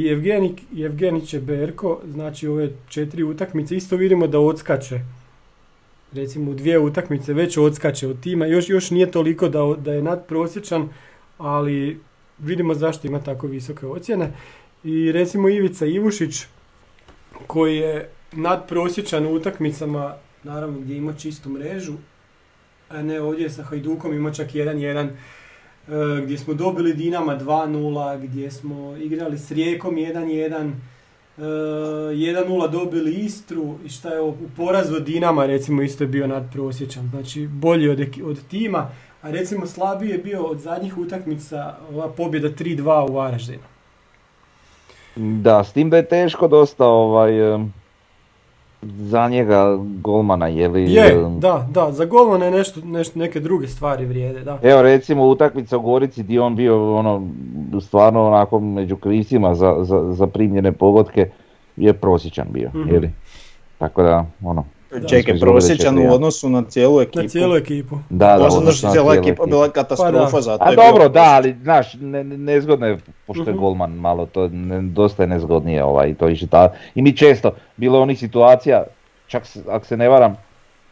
Evgeni, 0.04 0.54
Evgeni 0.78 1.26
Čeberko, 1.26 2.00
znači 2.06 2.48
ove 2.48 2.68
četiri 2.88 3.22
utakmice, 3.22 3.76
isto 3.76 3.96
vidimo 3.96 4.26
da 4.26 4.38
odskače. 4.40 5.00
Recimo 6.12 6.54
dvije 6.54 6.78
utakmice 6.78 7.32
već 7.32 7.56
odskače 7.56 8.08
od 8.08 8.20
tima, 8.20 8.46
još, 8.46 8.68
još 8.68 8.90
nije 8.90 9.10
toliko 9.10 9.48
da, 9.48 9.74
da 9.78 9.92
je 9.92 10.02
nadprosječan, 10.02 10.88
ali 11.38 12.00
vidimo 12.38 12.74
zašto 12.74 13.06
ima 13.06 13.20
tako 13.20 13.46
visoke 13.46 13.86
ocjene. 13.86 14.32
I 14.84 15.12
recimo 15.12 15.48
Ivica 15.48 15.86
Ivušić, 15.86 16.42
koji 17.46 17.76
je 17.76 18.08
nadprosječan 18.32 19.26
u 19.26 19.32
utakmicama, 19.32 20.14
naravno 20.44 20.80
gdje 20.80 20.96
ima 20.96 21.12
čistu 21.12 21.48
mrežu, 21.50 21.92
a 22.94 23.02
ne 23.02 23.20
ovdje 23.20 23.50
sa 23.50 23.62
Hajdukom 23.62 24.14
ima 24.14 24.32
čak 24.32 24.48
1-1, 24.52 25.08
e, 25.08 25.10
gdje 26.22 26.38
smo 26.38 26.54
dobili 26.54 26.94
Dinama 26.94 27.38
2-0, 27.38 28.22
gdje 28.22 28.50
smo 28.50 28.96
igrali 28.96 29.38
s 29.38 29.50
Rijekom 29.50 29.94
1-1, 29.94 30.72
1-0 31.38 32.64
e, 32.64 32.68
dobili 32.68 33.12
Istru 33.12 33.74
i 33.84 33.88
šta 33.88 34.08
je 34.08 34.20
u 34.22 34.34
porazu 34.56 35.00
Dinama 35.00 35.46
recimo 35.46 35.82
isto 35.82 36.04
je 36.04 36.08
bio 36.08 36.26
nadprosječan, 36.26 37.08
znači 37.10 37.46
bolji 37.46 37.88
od, 37.88 38.00
od 38.24 38.38
tima, 38.50 38.90
a 39.22 39.30
recimo 39.30 39.66
slabiji 39.66 40.10
je 40.10 40.18
bio 40.18 40.42
od 40.42 40.58
zadnjih 40.58 40.98
utakmica 40.98 41.76
ova 41.92 42.08
pobjeda 42.08 42.48
3-2 42.48 43.10
u 43.10 43.14
Varaždinu. 43.14 43.62
Da, 45.16 45.64
s 45.64 45.72
tim 45.72 45.90
da 45.90 45.96
je 45.96 46.08
teško 46.08 46.48
dosta 46.48 46.86
ovaj, 46.86 47.32
za 48.98 49.28
njega 49.28 49.78
golmana, 49.80 50.46
je 50.46 50.68
li... 50.68 50.92
Je, 50.92 51.24
da, 51.38 51.68
da, 51.70 51.92
za 51.92 52.04
golmana 52.04 52.44
je 52.44 52.50
nešto, 52.50 52.80
nešto, 52.84 53.18
neke 53.18 53.40
druge 53.40 53.66
stvari 53.66 54.06
vrijede, 54.06 54.40
da. 54.40 54.58
Evo 54.62 54.82
recimo 54.82 55.26
utakmica 55.26 55.78
u 55.78 55.82
Gorici 55.82 56.22
gdje 56.22 56.40
on 56.40 56.56
bio 56.56 56.96
ono, 56.96 57.28
stvarno 57.80 58.26
onako 58.26 58.60
među 58.60 58.96
krisima 58.96 59.54
za, 59.54 59.76
za, 59.80 60.12
za 60.12 60.26
primljene 60.26 60.72
pogodke 60.72 61.30
je 61.76 61.92
prosječan 61.92 62.46
bio, 62.50 62.68
mm-hmm. 62.68 62.94
je 62.94 63.00
li? 63.00 63.10
Tako 63.78 64.02
da, 64.02 64.26
ono, 64.44 64.64
Čekaj, 65.08 65.38
prosječan 65.38 65.98
u 65.98 66.14
odnosu 66.14 66.48
na 66.48 66.62
cijelu 66.68 67.00
ekipu. 67.00 67.22
Na 67.22 67.28
cijelu 67.28 67.56
ekipu. 67.56 67.98
Da, 68.10 68.36
da, 68.36 68.48
da 68.64 68.72
cijela 68.92 69.14
ekipa 69.14 69.44
bila 69.46 69.68
katastrofa, 69.68 70.28
pa 70.32 70.40
zato 70.40 70.64
A 70.64 70.74
dobro, 70.74 71.08
da, 71.08 71.22
ali 71.22 71.56
znaš, 71.62 71.94
ne, 71.94 72.24
nezgodno 72.24 72.86
je, 72.86 72.98
pošto 73.26 73.50
je 73.50 73.54
uh 73.54 73.60
golman 73.60 73.92
malo, 73.92 74.26
to 74.26 74.48
ne, 74.48 74.82
dosta 74.82 75.22
je 75.22 75.26
nezgodnije 75.26 75.84
ovaj, 75.84 76.14
to 76.14 76.28
iši 76.28 76.46
ta. 76.46 76.72
I 76.94 77.02
mi 77.02 77.16
često, 77.16 77.50
bilo 77.76 78.00
onih 78.00 78.18
situacija, 78.18 78.84
čak 79.26 79.42
ako 79.68 79.86
se 79.86 79.96
ne 79.96 80.08
varam, 80.08 80.36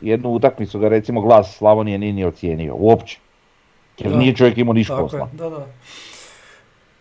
jednu 0.01 0.29
utakmicu 0.29 0.79
ga 0.79 0.89
recimo 0.89 1.21
glas 1.21 1.57
Slavonije 1.57 1.99
nije 1.99 2.13
ni 2.13 2.25
ocijenio, 2.25 2.75
uopće. 2.75 3.19
Jer 3.99 4.17
nije 4.17 4.37
čovjek 4.37 4.59
imao 4.59 4.75
ništa 4.75 4.97
posla. 4.97 5.29
Da, 5.33 5.51
da. 5.51 5.67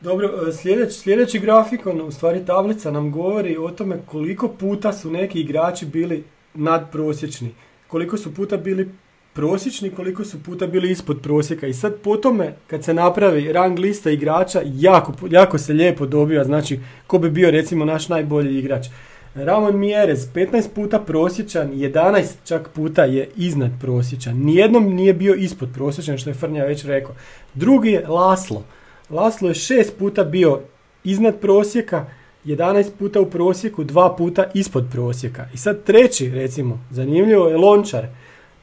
Dobro, 0.02 0.30
e, 0.48 0.52
sljedeći, 0.52 1.00
sljedeći 1.00 1.40
grafikon, 1.40 2.02
u 2.02 2.12
stvari 2.12 2.46
tablica 2.46 2.92
nam 2.92 3.12
govori 3.12 3.58
o 3.58 3.70
tome 3.70 3.98
koliko 4.06 4.48
puta 4.48 4.94
su 4.94 5.12
neki 5.12 5.40
igrači 5.40 5.86
bili 5.86 6.24
nadprosječni. 6.54 7.52
Koliko 7.88 8.18
su 8.18 8.34
puta 8.34 8.58
bili 8.58 8.90
prosječni, 9.34 9.90
koliko 9.90 10.26
su 10.26 10.44
puta 10.44 10.68
bili 10.68 10.92
ispod 10.92 11.22
prosjeka. 11.22 11.68
I 11.68 11.74
sad 11.74 11.96
po 12.04 12.18
tome, 12.18 12.54
kad 12.68 12.84
se 12.84 12.94
napravi 12.94 13.54
rang 13.54 13.80
lista 13.80 14.12
igrača, 14.12 14.62
jako, 14.66 15.14
jako 15.30 15.58
se 15.58 15.74
lijepo 15.74 16.06
dobiva, 16.06 16.44
znači 16.44 16.80
ko 17.08 17.20
bi 17.20 17.30
bio 17.30 17.52
recimo 17.52 17.86
naš 17.86 18.10
najbolji 18.10 18.60
igrač. 18.60 18.88
Ramon 19.36 19.80
Mjerez, 19.80 20.28
15 20.34 20.70
puta 20.76 21.00
prosječan, 21.00 21.72
11 21.72 22.26
čak 22.44 22.70
puta 22.70 23.04
je 23.04 23.30
iznad 23.36 23.72
prosječan. 23.82 24.38
Nijednom 24.38 24.94
nije 24.94 25.14
bio 25.14 25.34
ispod 25.34 25.70
prosječan, 25.74 26.18
što 26.18 26.30
je 26.30 26.34
Frnja 26.34 26.64
već 26.64 26.86
rekao. 26.86 27.16
Drugi 27.54 27.90
je 27.90 28.08
Laslo. 28.08 28.64
Laslo 29.10 29.48
je 29.48 29.54
6 29.54 29.86
puta 30.00 30.24
bio 30.24 30.62
iznad 31.04 31.40
prosjeka, 31.40 32.06
11 32.46 32.92
puta 33.00 33.22
u 33.22 33.30
prosjeku, 33.30 33.84
2 33.84 34.18
puta 34.18 34.46
ispod 34.54 34.86
prosjeka. 34.92 35.48
I 35.54 35.58
sad 35.58 35.84
treći, 35.84 36.30
recimo, 36.30 36.80
zanimljivo 36.92 37.48
je 37.48 37.58
Lončar. 37.58 38.08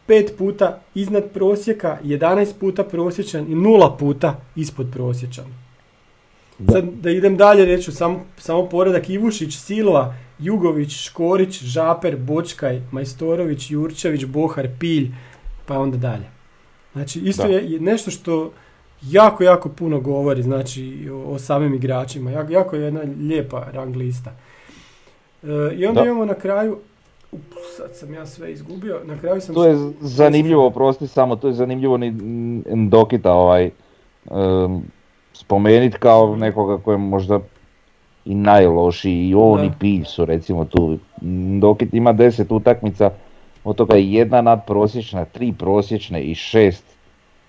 5 0.09 0.37
puta 0.39 0.81
iznad 0.95 1.25
prosjeka, 1.35 1.99
11 2.05 2.53
puta 2.61 2.85
prosječan 2.85 3.53
i 3.53 3.55
0 3.55 3.99
puta 3.99 4.41
ispod 4.57 4.87
prosječan. 4.93 5.45
Sad 6.73 6.85
da 6.85 7.11
idem 7.11 7.37
dalje, 7.37 7.65
reću 7.65 7.93
samo, 7.93 8.21
samo 8.37 8.69
poredak 8.69 9.11
Ivušić, 9.11 9.57
Silva, 9.57 10.15
Jugović, 10.39 10.93
Škorić, 10.93 11.63
Žaper, 11.63 12.17
Bočkaj, 12.17 12.83
Majstorović, 12.93 13.71
Jurčević, 13.71 14.25
Bohar, 14.25 14.69
Pilj, 14.79 15.11
pa 15.67 15.79
onda 15.79 15.97
dalje. 15.97 16.25
Znači, 16.93 17.21
isto 17.21 17.47
je 17.47 17.81
nešto 17.81 18.11
što 18.11 18.53
jako, 19.03 19.45
jako 19.45 19.69
puno 19.69 20.01
govori 20.01 20.43
znači, 20.43 21.11
o, 21.27 21.39
samim 21.39 21.75
igračima. 21.75 22.31
Jako, 22.31 22.53
jako 22.53 22.77
je 22.77 22.83
jedna 22.83 23.01
lijepa 23.21 23.67
rang 23.73 23.97
lista. 23.97 24.31
E, 25.43 25.75
I 25.75 25.87
onda 25.87 26.05
imamo 26.05 26.25
na 26.25 26.35
kraju, 26.35 26.79
up, 27.33 27.41
sad 27.77 27.97
sam 27.97 28.15
ja 28.15 28.27
sve 28.27 28.53
izgubio, 28.53 29.01
na 29.05 29.19
kraju 29.19 29.41
sam... 29.41 29.55
To 29.55 29.65
je 29.65 29.93
zanimljivo, 30.01 30.71
prosti 30.71 31.07
samo, 31.07 31.37
to 31.37 31.49
je 31.49 31.55
zanimljivo 31.55 31.97
ni 31.97 32.13
Dokita 32.89 33.33
ovaj, 33.33 33.71
um, 34.31 34.83
spomenit 35.33 35.97
kao 35.97 36.37
nekoga 36.37 36.79
koji 36.79 36.95
je 36.95 36.99
možda 36.99 37.41
i 38.25 38.35
najlošiji, 38.35 39.29
i 39.29 39.35
on 39.35 39.65
i 39.65 39.71
Pilj 39.81 40.05
su 40.05 40.25
recimo 40.25 40.65
tu. 40.65 40.99
Dokit 41.61 41.95
ima 41.95 42.13
deset 42.13 42.51
utakmica, 42.51 43.11
od 43.65 43.77
toga 43.77 43.97
je 43.97 44.13
jedna 44.13 44.41
nadprosječna, 44.43 45.25
tri 45.25 45.53
prosječne 45.53 46.23
i 46.23 46.35
šest 46.35 46.88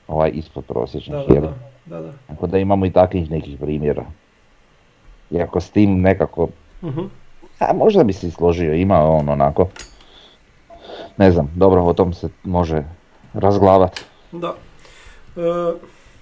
ovaj 0.10 0.32
ispod 0.34 0.66
prosječnih, 0.66 1.18
da, 1.28 1.40
da, 1.40 1.54
da, 1.86 2.02
da. 2.02 2.12
Tako 2.28 2.48
da 2.48 2.58
imamo 2.58 2.86
i 2.86 2.92
takvih 2.92 3.32
nekih 3.32 3.60
primjera. 3.60 4.06
Iako 5.32 5.60
s 5.60 5.70
tim 5.70 6.02
nekako, 6.02 6.48
uh 6.82 6.96
a 7.60 7.74
možda 7.74 8.04
bi 8.04 8.14
se 8.14 8.32
složio, 8.32 8.74
ima 8.74 9.00
on 9.00 9.30
onako, 9.30 9.68
ne 11.18 11.32
znam, 11.32 11.52
dobro, 11.56 11.84
o 11.84 11.94
tom 11.94 12.14
se 12.14 12.30
može 12.44 12.84
razglavati. 13.34 14.02
Da. 14.32 14.56
E, 15.38 15.42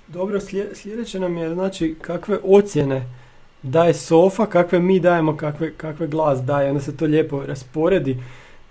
dobro, 0.07 0.39
sljedeće 0.73 1.19
nam 1.19 1.37
je, 1.37 1.53
znači, 1.53 1.95
kakve 2.01 2.37
ocjene 2.43 3.05
daje 3.63 3.93
Sofa, 3.93 4.45
kakve 4.45 4.79
mi 4.79 4.99
dajemo, 4.99 5.37
kakve, 5.37 5.73
kakve 5.73 6.07
glas 6.07 6.41
daje, 6.41 6.69
onda 6.69 6.81
se 6.81 6.97
to 6.97 7.05
lijepo 7.05 7.45
rasporedi. 7.45 8.17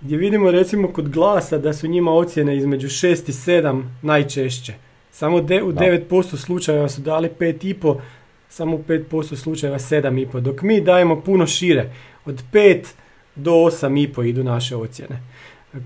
Gdje 0.01 0.17
vidimo 0.17 0.51
recimo 0.51 0.89
kod 0.93 1.09
glasa 1.09 1.59
da 1.59 1.73
su 1.73 1.89
njima 1.89 2.13
ocjene 2.13 2.57
između 2.57 2.89
6 2.89 3.29
i 3.29 3.33
7 3.33 3.83
najčešće. 4.03 4.75
Samo 5.17 5.41
de, 5.41 5.63
u 5.63 5.73
9% 5.73 6.37
slučajeva 6.37 6.89
su 6.89 7.01
dali 7.01 7.31
5,5, 7.41 7.97
samo 8.49 8.77
u 8.77 8.83
5% 8.89 9.37
slučajeva 9.37 9.79
7,5, 9.79 10.41
dok 10.41 10.63
mi 10.63 10.81
dajemo 10.81 11.21
puno 11.21 11.47
šire. 11.47 11.93
Od 12.25 12.43
5 12.53 12.85
do 13.35 13.51
8,5 13.51 14.29
idu 14.29 14.45
naše 14.45 14.77
ocjene. 14.77 15.23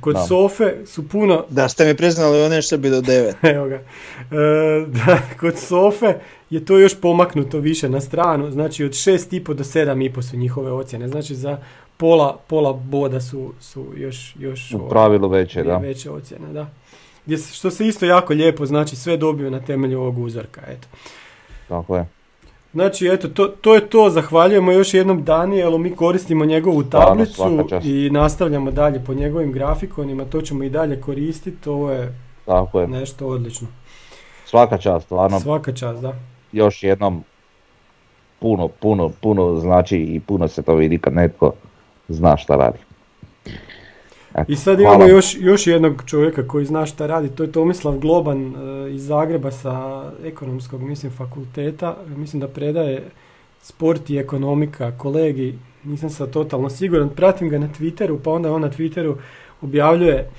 Kod 0.00 0.16
Sofe 0.28 0.86
su 0.86 1.08
puno... 1.08 1.44
Da 1.48 1.68
ste 1.68 1.84
mi 1.84 1.96
priznali 1.96 2.42
one 2.42 2.62
što 2.62 2.78
bi 2.78 2.90
do 2.90 3.00
9. 3.00 3.32
Evo 3.54 3.68
ga. 3.68 3.74
E, 3.74 3.84
da, 4.86 5.18
kod 5.40 5.58
Sofe 5.58 6.14
je 6.50 6.64
to 6.64 6.78
još 6.78 7.00
pomaknuto 7.00 7.58
više 7.58 7.88
na 7.88 8.00
stranu, 8.00 8.50
znači 8.50 8.84
od 8.84 8.90
6,5 8.90 9.54
do 9.54 9.64
7,5 9.64 10.22
su 10.22 10.36
njihove 10.36 10.72
ocjene. 10.72 11.08
Znači 11.08 11.34
za 11.34 11.58
pola, 11.96 12.40
pola 12.46 12.72
boda 12.72 13.20
su, 13.20 13.52
su 13.60 13.86
još, 13.96 14.36
još... 14.38 14.72
U 14.74 14.88
pravilu 14.88 15.28
veće, 15.28 15.62
da. 15.62 15.76
Veće 15.76 16.10
ocjene, 16.10 16.52
da 16.52 16.79
što 17.52 17.70
se 17.70 17.86
isto 17.86 18.06
jako 18.06 18.32
lijepo, 18.32 18.66
znači 18.66 18.96
sve 18.96 19.16
dobio 19.16 19.50
na 19.50 19.60
temelju 19.60 20.00
ovog 20.00 20.18
uzorka, 20.18 20.60
eto. 20.68 20.88
Tako 21.68 21.96
je. 21.96 22.06
Znači, 22.72 23.08
eto, 23.12 23.28
to, 23.28 23.46
to 23.46 23.74
je 23.74 23.88
to. 23.88 24.10
Zahvaljujemo 24.10 24.72
još 24.72 24.94
jednom 24.94 25.24
Danielu, 25.24 25.78
mi 25.78 25.96
koristimo 25.96 26.44
njegovu 26.44 26.82
tablicu 26.82 27.66
i 27.84 28.10
nastavljamo 28.10 28.70
dalje 28.70 29.04
po 29.04 29.14
njegovim 29.14 29.52
grafikonima, 29.52 30.24
to 30.24 30.42
ćemo 30.42 30.64
i 30.64 30.70
dalje 30.70 31.00
koristiti, 31.00 31.68
ovo 31.68 31.90
je, 31.90 32.14
Tako 32.46 32.80
je. 32.80 32.88
nešto 32.88 33.26
odlično. 33.26 33.68
Svaka 34.44 34.78
čast, 34.78 35.06
stvarno. 35.06 35.40
Svaka 35.40 35.72
čast, 35.72 36.02
da. 36.02 36.14
Još 36.52 36.82
jednom, 36.82 37.24
puno, 38.40 38.68
puno, 38.68 39.10
puno 39.20 39.56
znači 39.60 39.96
i 39.96 40.20
puno 40.20 40.48
se 40.48 40.62
to 40.62 40.74
vidi 40.74 40.98
kad 40.98 41.12
netko 41.12 41.52
zna 42.08 42.36
šta 42.36 42.56
radi. 42.56 42.78
I 44.48 44.56
sad 44.56 44.80
imamo 44.80 45.04
još, 45.04 45.36
još 45.40 45.66
jednog 45.66 46.02
čovjeka 46.06 46.48
koji 46.48 46.64
zna 46.64 46.86
šta 46.86 47.06
radi, 47.06 47.28
to 47.28 47.42
je 47.42 47.52
Tomislav 47.52 47.98
Globan 47.98 48.54
e, 48.54 48.90
iz 48.94 49.06
Zagreba 49.06 49.50
sa 49.50 50.04
ekonomskog 50.24 50.82
mislim 50.82 51.12
fakulteta, 51.12 51.96
mislim 52.16 52.40
da 52.40 52.48
predaje 52.48 53.02
sport 53.62 54.10
i 54.10 54.18
ekonomika 54.18 54.92
kolegi, 54.98 55.58
nisam 55.84 56.10
sad 56.10 56.30
totalno 56.30 56.70
siguran, 56.70 57.08
pratim 57.08 57.48
ga 57.48 57.58
na 57.58 57.68
Twitteru, 57.78 58.18
pa 58.24 58.30
onda 58.30 58.52
on 58.52 58.60
na 58.60 58.70
Twitteru 58.70 59.14
objavljuje 59.62 60.30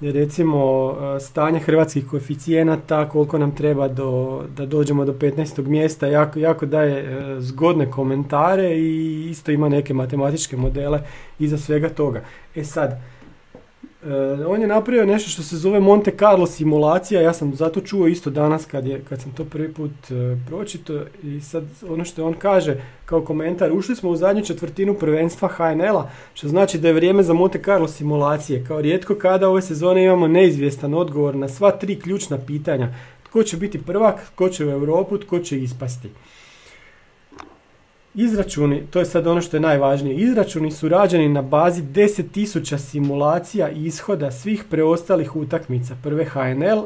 recimo 0.00 0.90
e, 1.16 1.20
stanje 1.20 1.58
hrvatskih 1.58 2.06
koeficijenata, 2.06 3.08
koliko 3.08 3.38
nam 3.38 3.54
treba 3.54 3.88
do, 3.88 4.42
da 4.56 4.66
dođemo 4.66 5.04
do 5.04 5.12
15. 5.12 5.66
mjesta, 5.66 6.06
jako, 6.06 6.38
jako 6.38 6.66
daje 6.66 6.98
e, 6.98 7.40
zgodne 7.40 7.90
komentare 7.90 8.76
i 8.76 9.26
isto 9.30 9.52
ima 9.52 9.68
neke 9.68 9.94
matematičke 9.94 10.56
modele 10.56 11.02
iza 11.38 11.58
svega 11.58 11.88
toga. 11.88 12.24
E 12.54 12.64
sad, 12.64 13.00
on 14.48 14.60
je 14.60 14.66
napravio 14.66 15.06
nešto 15.06 15.30
što 15.30 15.42
se 15.42 15.56
zove 15.56 15.80
Monte 15.80 16.10
Carlo 16.18 16.46
simulacija, 16.46 17.20
ja 17.20 17.32
sam 17.32 17.54
zato 17.54 17.80
čuo 17.80 18.06
isto 18.06 18.30
danas 18.30 18.66
kad, 18.66 18.86
je, 18.86 19.02
kad 19.08 19.20
sam 19.20 19.32
to 19.32 19.44
prvi 19.44 19.72
put 19.72 19.90
e, 20.10 20.36
pročito 20.46 21.04
i 21.22 21.40
sad 21.40 21.64
ono 21.88 22.04
što 22.04 22.26
on 22.26 22.34
kaže 22.34 22.76
kao 23.04 23.20
komentar, 23.20 23.72
ušli 23.72 23.96
smo 23.96 24.10
u 24.10 24.16
zadnju 24.16 24.44
četvrtinu 24.44 24.94
prvenstva 24.94 25.48
HNL-a, 25.48 26.10
što 26.34 26.48
znači 26.48 26.78
da 26.78 26.88
je 26.88 26.94
vrijeme 26.94 27.22
za 27.22 27.32
Monte 27.32 27.62
Carlo 27.64 27.88
simulacije. 27.88 28.64
Kao 28.68 28.80
rijetko 28.80 29.14
kada 29.14 29.48
ove 29.48 29.62
sezone 29.62 30.04
imamo 30.04 30.28
neizvjestan 30.28 30.94
odgovor 30.94 31.36
na 31.36 31.48
sva 31.48 31.70
tri 31.70 32.00
ključna 32.00 32.38
pitanja. 32.46 32.94
Tko 33.22 33.42
će 33.42 33.56
biti 33.56 33.82
prvak, 33.82 34.30
tko 34.34 34.48
će 34.48 34.66
u 34.66 34.70
Europu, 34.70 35.18
tko 35.18 35.38
će 35.38 35.58
ispasti. 35.58 36.08
Izračuni, 38.20 38.82
to 38.90 38.98
je 38.98 39.04
sad 39.04 39.26
ono 39.26 39.40
što 39.40 39.56
je 39.56 39.60
najvažnije, 39.60 40.16
izračuni 40.16 40.70
su 40.70 40.88
rađeni 40.88 41.28
na 41.28 41.42
bazi 41.42 41.82
10.000 41.82 42.78
simulacija 42.78 43.68
ishoda 43.68 44.30
svih 44.30 44.64
preostalih 44.70 45.36
utakmica 45.36 45.96
prve 46.02 46.24
HNL, 46.24 46.82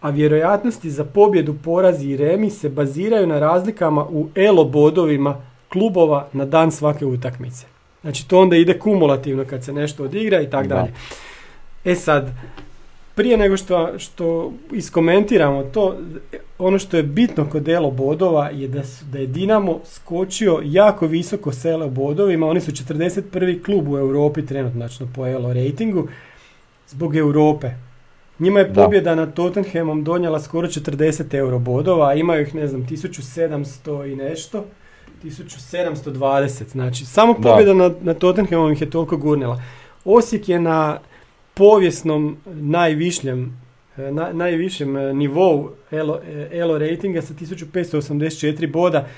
a 0.00 0.10
vjerojatnosti 0.10 0.90
za 0.90 1.04
pobjedu, 1.04 1.54
porazi 1.64 2.08
i 2.08 2.16
remi 2.16 2.50
se 2.50 2.68
baziraju 2.68 3.26
na 3.26 3.38
razlikama 3.38 4.04
u 4.04 4.28
elo 4.34 4.64
bodovima 4.64 5.36
klubova 5.68 6.28
na 6.32 6.44
dan 6.44 6.72
svake 6.72 7.06
utakmice. 7.06 7.66
Znači 8.00 8.28
to 8.28 8.40
onda 8.40 8.56
ide 8.56 8.78
kumulativno 8.78 9.44
kad 9.50 9.64
se 9.64 9.72
nešto 9.72 10.04
odigra 10.04 10.40
i 10.40 10.50
tako 10.50 10.68
Da. 10.68 10.74
dalje. 10.74 10.92
E 11.84 11.94
sad, 11.94 12.30
prije 13.14 13.36
nego 13.36 13.56
što, 13.56 13.98
što 13.98 14.52
iskomentiramo 14.72 15.62
to, 15.62 15.96
ono 16.58 16.78
što 16.78 16.96
je 16.96 17.02
bitno 17.02 17.46
kod 17.50 17.68
elo 17.68 17.90
bodova 17.90 18.50
je 18.50 18.68
da, 18.68 18.84
su, 18.84 19.04
da 19.04 19.18
je 19.18 19.26
Dinamo 19.26 19.80
skočio 19.84 20.60
jako 20.64 21.06
visoko 21.06 21.52
s 21.52 21.64
elo 21.64 21.88
bodovima, 21.88 22.46
oni 22.46 22.60
su 22.60 22.70
41. 22.70 23.64
klub 23.64 23.88
u 23.88 23.98
Europi 23.98 24.46
trenutno 24.46 24.88
po 25.14 25.26
elo 25.26 25.52
ratingu, 25.52 26.08
zbog 26.88 27.16
Europe. 27.16 27.70
Njima 28.38 28.60
je 28.60 28.68
Da. 28.68 28.82
pobjeda 28.84 29.14
nad 29.14 29.34
Tottenhamom 29.34 30.04
donijela 30.04 30.40
skoro 30.40 30.68
40 30.68 31.34
euro 31.34 31.58
bodova, 31.58 32.08
a 32.08 32.14
imaju 32.14 32.42
ih 32.42 32.54
ne 32.54 32.66
znam 32.66 32.86
1700 32.86 34.12
i 34.12 34.16
nešto. 34.16 34.64
1720, 35.24 36.70
znači 36.70 37.04
samo 37.04 37.34
Da. 37.38 37.50
pobjeda 37.50 37.74
nad, 37.74 37.96
nad 38.00 38.18
Tottenhamom 38.18 38.72
ih 38.72 38.80
je 38.80 38.90
toliko 38.90 39.16
gurnila. 39.16 39.62
Osijek 40.04 40.48
je 40.48 40.60
na 40.60 40.98
povijesnom 41.54 42.36
najvišljem 42.46 43.58
e, 43.96 44.10
na, 44.12 44.32
najvišem 44.32 44.96
e, 44.96 45.14
nivou 45.14 45.70
elo, 45.90 46.20
e, 46.26 46.48
elo 46.52 46.78
ratinga 46.78 47.22
sa 47.22 47.34
1584 47.34 48.72
boda. 48.72 49.08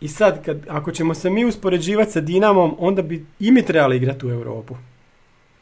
I 0.00 0.08
sad 0.08 0.44
kad, 0.44 0.66
ako 0.68 0.92
ćemo 0.92 1.14
se 1.14 1.30
mi 1.30 1.44
uspoređivati 1.44 2.12
sa 2.12 2.20
Dinamom 2.20 2.74
onda 2.78 3.02
bi 3.02 3.26
i 3.40 3.50
mi 3.52 3.62
trebali 3.62 3.96
igrati 3.96 4.26
u 4.26 4.30
Europu. 4.30 4.76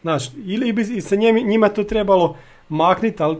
Znaš, 0.02 0.30
ili 0.46 0.72
bi 0.72 0.84
sa 1.00 1.16
njima 1.16 1.68
to 1.68 1.84
trebalo 1.84 2.36
makniti 2.68 3.22
ali 3.22 3.36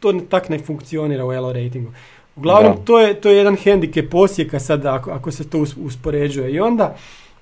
to 0.00 0.12
ne- 0.12 0.24
tak 0.28 0.48
ne 0.48 0.58
funkcionira 0.58 1.26
u 1.26 1.32
elo 1.32 1.52
ratingu 1.52 1.92
uglavnom 2.36 2.76
Da. 2.76 2.84
to 2.84 3.00
je, 3.00 3.14
to 3.14 3.30
je 3.30 3.36
jedan 3.36 3.56
hendikep 3.56 4.14
Osijeka 4.14 4.60
sad 4.60 4.86
ako, 4.86 5.10
ako 5.10 5.30
se 5.30 5.50
to 5.50 5.58
us- 5.58 5.76
uspoređuje. 5.86 6.52
I 6.52 6.60
onda 6.60 6.96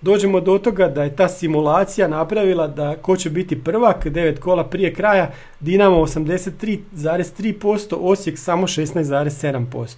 dođemo 0.06 0.40
do 0.40 0.58
toga 0.58 0.88
da 0.88 1.04
je 1.04 1.16
ta 1.16 1.28
simulacija 1.28 2.08
napravila 2.08 2.66
da 2.66 2.96
ko 2.96 3.16
će 3.16 3.30
biti 3.30 3.64
prvak, 3.64 4.06
9 4.06 4.38
kola 4.38 4.64
prije 4.64 4.94
kraja, 4.94 5.30
Dinamo 5.60 5.96
83,3%, 5.96 7.96
Osijek 8.00 8.38
samo 8.38 8.66
16,7%. 8.66 9.94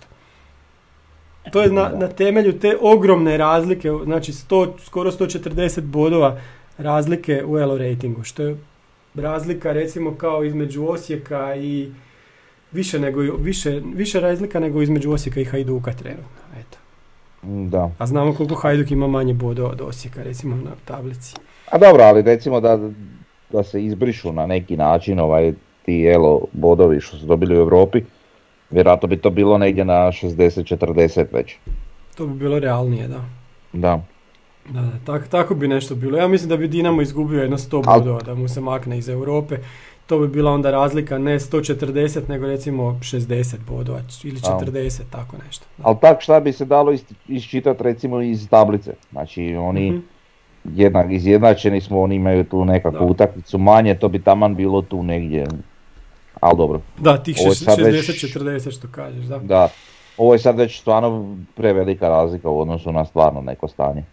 To 1.53 1.63
je 1.63 1.73
na, 1.73 1.93
na 1.95 2.09
temelju 2.09 2.59
te 2.59 2.77
ogromne 2.81 3.37
razlike, 3.37 3.91
znači 4.05 4.33
100, 4.33 4.73
skoro 4.85 5.11
140 5.11 5.81
bodova 5.81 6.41
razlike 6.79 7.45
u 7.47 7.59
elo 7.59 7.79
ratingu, 7.79 8.25
što 8.25 8.43
je 8.43 8.57
razlika 9.15 9.73
recimo 9.73 10.15
kao 10.15 10.45
između 10.45 10.87
Osijeka 10.87 11.57
i 11.57 11.91
više, 12.73 12.99
nego, 12.99 13.21
više, 13.21 13.83
više 13.95 14.21
razlika 14.21 14.61
nego 14.61 14.83
između 14.83 15.13
Osijeka 15.13 15.41
i 15.41 15.45
Hajduka 15.45 15.93
trenutno. 15.93 16.43
Eto. 16.61 16.79
Da. 17.43 17.91
A 17.99 18.07
znamo 18.07 18.35
koliko 18.35 18.55
Hajduk 18.55 18.91
ima 18.91 19.07
manje 19.07 19.35
bodova 19.35 19.71
od 19.71 19.81
Osijeka, 19.81 20.23
recimo 20.23 20.57
na 20.57 20.71
tablici. 20.85 21.37
A 21.71 21.79
dobro, 21.79 22.03
ali 22.03 22.23
recimo 22.23 22.61
da, 22.61 22.79
da 23.53 23.63
se 23.63 23.85
izbrišu 23.85 24.33
na 24.33 24.47
neki 24.47 24.77
način 24.77 25.21
ovaj 25.21 25.53
ti 25.85 26.07
elo 26.07 26.41
bodovi 26.53 27.01
što 27.01 27.17
su 27.17 27.27
dobili 27.27 27.57
u 27.57 27.61
Europi, 27.61 28.03
vjerojatno 28.71 29.09
bi 29.09 29.17
to 29.17 29.31
bilo 29.31 29.59
negdje 29.59 29.85
na 29.85 29.95
60-40 29.95 31.27
već. 31.33 31.57
To 32.15 32.27
bi 32.27 32.35
bilo 32.35 32.59
realnije, 32.59 33.09
da. 33.09 33.25
Da. 33.73 34.01
Da, 34.69 34.81
da, 34.81 34.93
tak, 35.05 35.29
tako 35.29 35.55
bi 35.55 35.69
nešto 35.69 35.95
bilo. 35.95 36.19
Ja 36.19 36.29
mislim 36.29 36.49
da 36.49 36.57
bi 36.57 36.69
Dinamo 36.69 37.03
izgubio 37.03 37.43
jedno 37.43 37.59
100 37.59 37.83
Al- 37.87 37.99
bodova 37.99 38.21
da 38.21 38.35
mu 38.35 38.49
se 38.49 38.61
makne 38.61 38.99
iz 38.99 39.09
Europe. 39.09 39.57
To 40.09 40.19
bi 40.19 40.29
bila 40.29 40.53
onda 40.53 40.71
razlika 40.71 41.19
ne 41.19 41.35
140 41.35 42.29
nego 42.29 42.47
recimo 42.47 42.83
60 43.03 43.57
bodova 43.69 44.01
ili 44.25 44.39
Al. 44.45 44.61
40, 44.61 45.03
tako 45.11 45.37
nešto. 45.47 45.65
Ali 45.83 45.97
tak 46.01 46.21
šta 46.21 46.41
bi 46.41 46.53
se 46.53 46.65
dalo 46.65 46.95
iščitati 47.29 47.83
recimo 47.83 48.21
iz 48.23 48.49
tablice. 48.49 48.95
Znači 49.11 49.57
oni 49.57 49.91
Mhm. 49.91 50.01
jednak, 50.67 51.07
izjednačeni 51.11 51.81
smo, 51.81 52.01
oni 52.01 52.15
imaju 52.15 52.45
tu 52.45 52.65
nekakvu 52.65 52.99
Da. 52.99 53.05
utakmicu 53.05 53.59
manje, 53.59 53.95
to 53.95 54.09
bi 54.09 54.19
taman 54.21 54.55
bilo 54.55 54.83
tu 54.83 55.03
negdje. 55.03 55.47
Ali 56.41 56.57
dobro, 56.57 56.81
Da, 56.99 57.17
tih 57.19 57.37
Ovo 57.41 57.49
je 57.49 57.51
šest- 57.51 57.65
sad 57.65 57.79
već- 57.79 57.95
60-40 57.97 58.71
što 58.71 58.89
kažeš, 58.89 59.25
da. 59.25 59.39
da. 59.39 59.69
Ovo 60.17 60.33
je 60.33 60.39
sad 60.39 60.59
već 60.59 60.81
stvarno 60.81 61.37
prevelika 61.55 62.09
razlika 62.09 62.51
u 62.51 62.61
odnosu 62.61 62.93
na 62.93 63.05
stvarno 63.05 63.41
neko 63.41 63.69
stanje. 63.69 64.05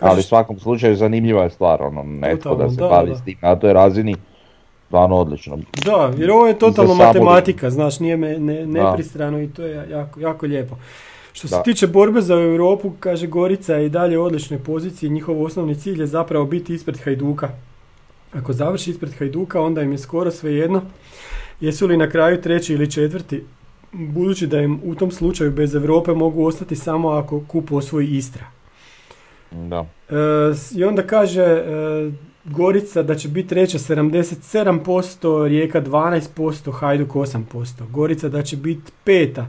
Ali 0.00 0.20
u 0.20 0.22
svakom 0.22 0.58
slučaju 0.58 0.96
zanimljiva 0.96 1.42
je 1.42 1.50
stvar, 1.50 1.82
ono, 1.82 2.02
netko 2.02 2.48
Totalno, 2.48 2.64
da 2.64 2.70
se 2.70 2.80
da, 2.80 2.88
bavi 2.88 3.10
da. 3.10 3.16
s 3.16 3.24
tim 3.24 3.36
na 3.42 3.56
toj 3.56 3.72
razini, 3.72 4.16
stvarno 4.86 5.16
odlično. 5.16 5.58
Da, 5.84 6.12
jer 6.16 6.30
ovo 6.30 6.46
je 6.46 6.58
totalno 6.58 6.94
Za 6.94 7.04
matematika, 7.04 7.70
znaš, 7.70 8.00
nije 8.00 8.16
me, 8.16 8.38
ne, 8.38 8.66
nepristrano 8.66 9.42
i 9.42 9.48
to 9.48 9.62
je 9.62 9.90
jako, 9.90 10.20
jako 10.20 10.46
lijepo. 10.46 10.76
Što 11.32 11.48
se 11.48 11.56
Da. 11.56 11.62
tiče 11.62 11.86
borbe 11.86 12.20
za 12.20 12.34
Europu, 12.34 12.92
kaže 13.00 13.26
Gorica 13.26 13.74
je 13.74 13.86
i 13.86 13.88
dalje 13.88 14.18
u 14.18 14.24
odličnoj 14.24 14.58
poziciji, 14.58 15.10
njihov 15.10 15.42
osnovni 15.42 15.74
cilj 15.74 16.00
je 16.00 16.06
zapravo 16.06 16.44
biti 16.44 16.74
ispred 16.74 16.98
Hajduka. 17.04 17.48
Ako 18.34 18.52
završi 18.52 18.90
ispred 18.90 19.12
Hajduka, 19.18 19.60
onda 19.60 19.82
im 19.82 19.92
je 19.92 19.98
skoro 19.98 20.30
svejedno 20.30 20.82
jesu 21.60 21.86
li 21.86 21.96
na 21.96 22.10
kraju 22.10 22.42
treći 22.42 22.74
ili 22.74 22.90
četvrti, 22.90 23.44
budući 23.92 24.46
da 24.46 24.60
im 24.60 24.80
u 24.84 24.94
tom 24.94 25.10
slučaju 25.10 25.50
bez 25.50 25.74
Europe 25.74 26.12
mogu 26.12 26.44
ostati 26.44 26.76
samo 26.76 27.08
ako 27.08 27.40
kup 27.48 27.72
osvoji 27.72 28.06
Istra. 28.06 28.57
Da. 29.50 29.86
E, 30.08 30.14
I 30.76 30.84
onda 30.84 31.02
kaže 31.02 31.42
e, 31.42 31.64
Gorica 32.44 33.02
da 33.02 33.14
će 33.14 33.28
biti 33.28 33.48
treća 33.48 33.78
77%, 33.78 35.48
Rijeka 35.48 35.82
12%, 35.82 36.72
Hajduk 36.72 37.10
8%. 37.10 37.90
Gorica 37.90 38.28
da 38.28 38.42
će 38.42 38.56
biti 38.56 38.92
peta 39.04 39.46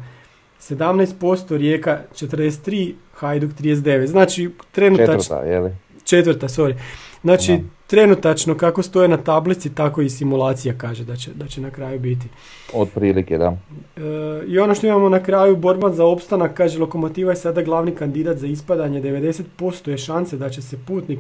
17%, 0.60 1.58
Rijeka 1.58 2.00
43%, 2.14 2.93
Hajduk 3.14 3.52
39%. 3.52 4.06
Znači 4.06 4.50
trenutačno 4.72 5.16
Četvrta, 5.16 5.45
je 5.45 5.60
li? 5.60 5.72
četvrta, 6.04 6.47
sorry. 6.47 6.76
Znači 7.24 7.51
Da. 7.51 7.63
trenutačno 7.88 8.55
kako 8.55 8.84
stoje 8.84 9.07
na 9.07 9.17
tablici, 9.17 9.76
tako 9.76 10.01
i 10.01 10.09
simulacija 10.09 10.74
kaže 10.78 11.03
da 11.03 11.15
će, 11.15 11.32
da 11.34 11.47
će 11.47 11.61
na 11.61 11.72
kraju 11.72 11.99
biti. 11.99 12.28
Otprilike, 12.74 13.38
da. 13.38 13.57
E, 13.97 14.01
I 14.47 14.59
ono 14.59 14.76
što 14.76 14.88
imamo 14.88 15.09
na 15.09 15.24
kraju, 15.24 15.55
borba 15.55 15.89
za 15.89 16.05
opstanak, 16.05 16.53
kaže 16.53 16.80
Lokomotiva 16.80 17.32
je 17.32 17.36
sada 17.36 17.61
glavni 17.61 17.95
kandidat 17.95 18.38
za 18.38 18.47
ispadanje, 18.47 19.01
90% 19.01 19.89
je 19.89 19.97
šanse 19.97 20.38
da 20.38 20.49
će 20.49 20.61
se 20.61 20.78
putnik 20.88 21.20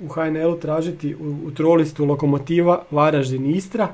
u 0.00 0.08
HNL-u 0.08 0.60
tražiti 0.60 1.14
u, 1.14 1.36
u 1.46 1.50
trolistu 1.50 2.04
Lokomotiva, 2.04 2.82
Varaždin, 2.90 3.46
Istra. 3.46 3.88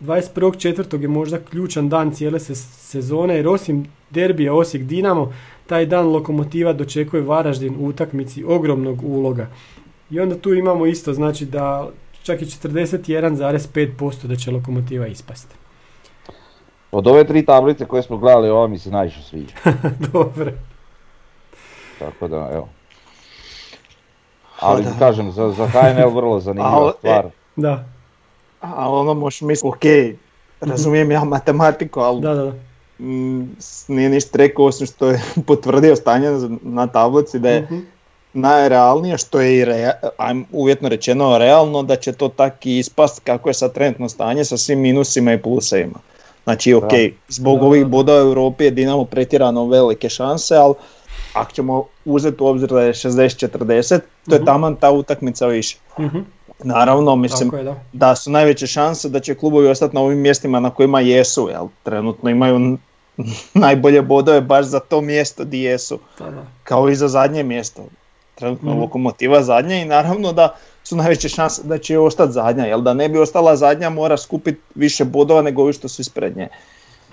21.4. 0.00 1.02
je 1.02 1.08
možda 1.08 1.38
ključan 1.38 1.88
dan 1.88 2.10
cijele 2.10 2.40
se, 2.40 2.54
sezone 2.54 3.36
jer 3.36 3.48
osim 3.48 3.86
derbija 4.10 4.54
Osijek 4.54 4.84
Dinamo, 4.84 5.32
taj 5.66 5.86
dan 5.86 6.06
Lokomotiva 6.06 6.72
dočekuje 6.72 7.22
Varaždin 7.22 7.76
u 7.80 7.86
utakmici 7.86 8.44
ogromnog 8.44 9.02
uloga. 9.04 9.46
I 10.12 10.20
onda 10.20 10.36
tu 10.36 10.54
imamo 10.54 10.86
isto, 10.86 11.12
znači 11.12 11.44
da 11.46 11.88
čak 12.22 12.42
i 12.42 12.46
41,5% 12.46 13.46
da 14.24 14.36
će 14.36 14.50
Lokomotiva 14.50 15.06
ispasti. 15.06 15.54
Od 16.92 17.06
ove 17.06 17.24
tri 17.24 17.44
tablice 17.44 17.86
koje 17.86 18.02
smo 18.02 18.16
gledali, 18.18 18.50
ova 18.50 18.66
mi 18.66 18.78
se 18.78 18.90
najviše 18.90 19.22
sviđa. 19.22 19.54
Dobro. 20.12 20.52
Tako 21.98 22.28
da, 22.28 22.50
evo. 22.52 22.68
Ali 24.60 24.84
da. 24.84 24.90
kažem, 24.98 25.32
za, 25.32 25.50
za 25.50 25.66
HNL 25.68 26.08
vrlo 26.08 26.40
zanimljiva 26.40 26.70
Al, 26.72 26.88
e, 26.88 26.92
stvar. 26.98 27.26
Da, 27.56 27.84
A 28.60 28.90
ono 28.90 29.14
možeš 29.14 29.40
misliti, 29.40 29.68
ok, 29.68 29.82
razumijem 30.62 31.10
ja 31.10 31.24
matematiku, 31.24 32.00
ali 32.00 32.20
da, 32.20 32.34
da. 32.34 32.42
da. 32.42 32.52
mm, 33.00 33.56
s- 33.58 33.88
nije 33.88 34.08
ništa 34.08 34.38
rekao 34.38 34.64
osim 34.64 34.86
što 34.86 35.06
je 35.06 35.20
potvrdio 35.46 35.96
stanje 35.96 36.28
na- 36.62 36.86
tablici 36.86 37.38
da 37.38 37.48
je 37.50 37.60
Mhm. 37.62 37.78
Najrealnije, 38.34 39.18
što 39.18 39.40
je 39.40 39.58
i 39.58 39.64
rea- 39.64 39.92
uvjetno 40.52 40.88
rečeno 40.88 41.38
realno 41.38 41.82
da 41.82 41.96
će 41.96 42.12
to 42.12 42.28
tak 42.28 42.66
i 42.66 42.78
ispast 42.78 43.20
kako 43.20 43.48
je 43.48 43.54
sad 43.54 43.72
trenutno 43.72 44.08
stanje 44.08 44.44
sa 44.44 44.56
svim 44.56 44.80
minusima 44.80 45.32
i 45.32 45.38
plusevima. 45.38 45.98
Znači 46.44 46.74
ok, 46.74 46.90
zbog 47.28 47.58
Da, 47.58 47.66
ovih 47.66 47.86
bodova 47.86 48.18
u 48.18 48.26
Europi 48.26 48.64
je 48.64 48.70
Dinamo 48.70 49.04
pretjerano 49.04 49.66
velike 49.66 50.08
šanse, 50.08 50.56
ali 50.56 50.74
ako 51.34 51.52
ćemo 51.52 51.84
uzeti 52.04 52.42
u 52.42 52.46
obzir 52.46 52.68
da 52.68 52.82
je 52.82 52.92
60-40, 52.92 54.00
to 54.24 54.34
je 54.34 54.38
Mhm. 54.38 54.44
taman 54.44 54.76
ta 54.76 54.90
utakmica 54.90 55.46
više. 55.46 55.76
Mhm, 55.98 56.18
Naravno, 56.60 57.16
mislim 57.16 57.48
Tako 57.48 57.56
je, 57.56 57.64
da. 57.64 57.76
da 57.92 58.16
su 58.16 58.30
najveće 58.30 58.66
šanse 58.66 59.08
da 59.08 59.20
će 59.20 59.34
klubovi 59.34 59.68
ostati 59.68 59.94
na 59.94 60.00
ovim 60.00 60.18
mjestima 60.18 60.60
na 60.60 60.70
kojima 60.70 61.00
jesu, 61.00 61.48
jel 61.48 61.68
trenutno 61.82 62.30
imaju 62.30 62.78
najbolje 63.56 64.02
bodove 64.02 64.40
baš 64.40 64.66
za 64.66 64.80
to 64.80 65.00
mjesto 65.00 65.44
di 65.44 65.60
jesu, 65.60 65.98
Da, 66.18 66.24
da. 66.26 66.44
kao 66.64 66.88
i 66.88 66.94
za 66.94 67.08
zadnje 67.08 67.42
mjesto. 67.42 67.82
Trenutno 68.34 68.70
Mhm. 68.70 68.80
lokomotiva 68.80 69.42
zadnja 69.42 69.76
i 69.76 69.84
naravno 69.84 70.32
da 70.32 70.54
su 70.84 70.96
najveće 70.96 71.28
šanse 71.28 71.62
da 71.64 71.78
će 71.78 71.98
ostati 71.98 72.32
zadnja, 72.32 72.64
jel 72.64 72.80
da 72.80 72.94
ne 72.94 73.08
bi 73.08 73.18
ostala 73.18 73.56
zadnja 73.56 73.90
mora 73.90 74.16
skupiti 74.16 74.60
više 74.74 75.04
bodova 75.04 75.42
nego 75.42 75.62
ovi 75.62 75.72
što 75.72 75.88
su 75.88 76.00
ispred 76.02 76.36
nje. 76.36 76.48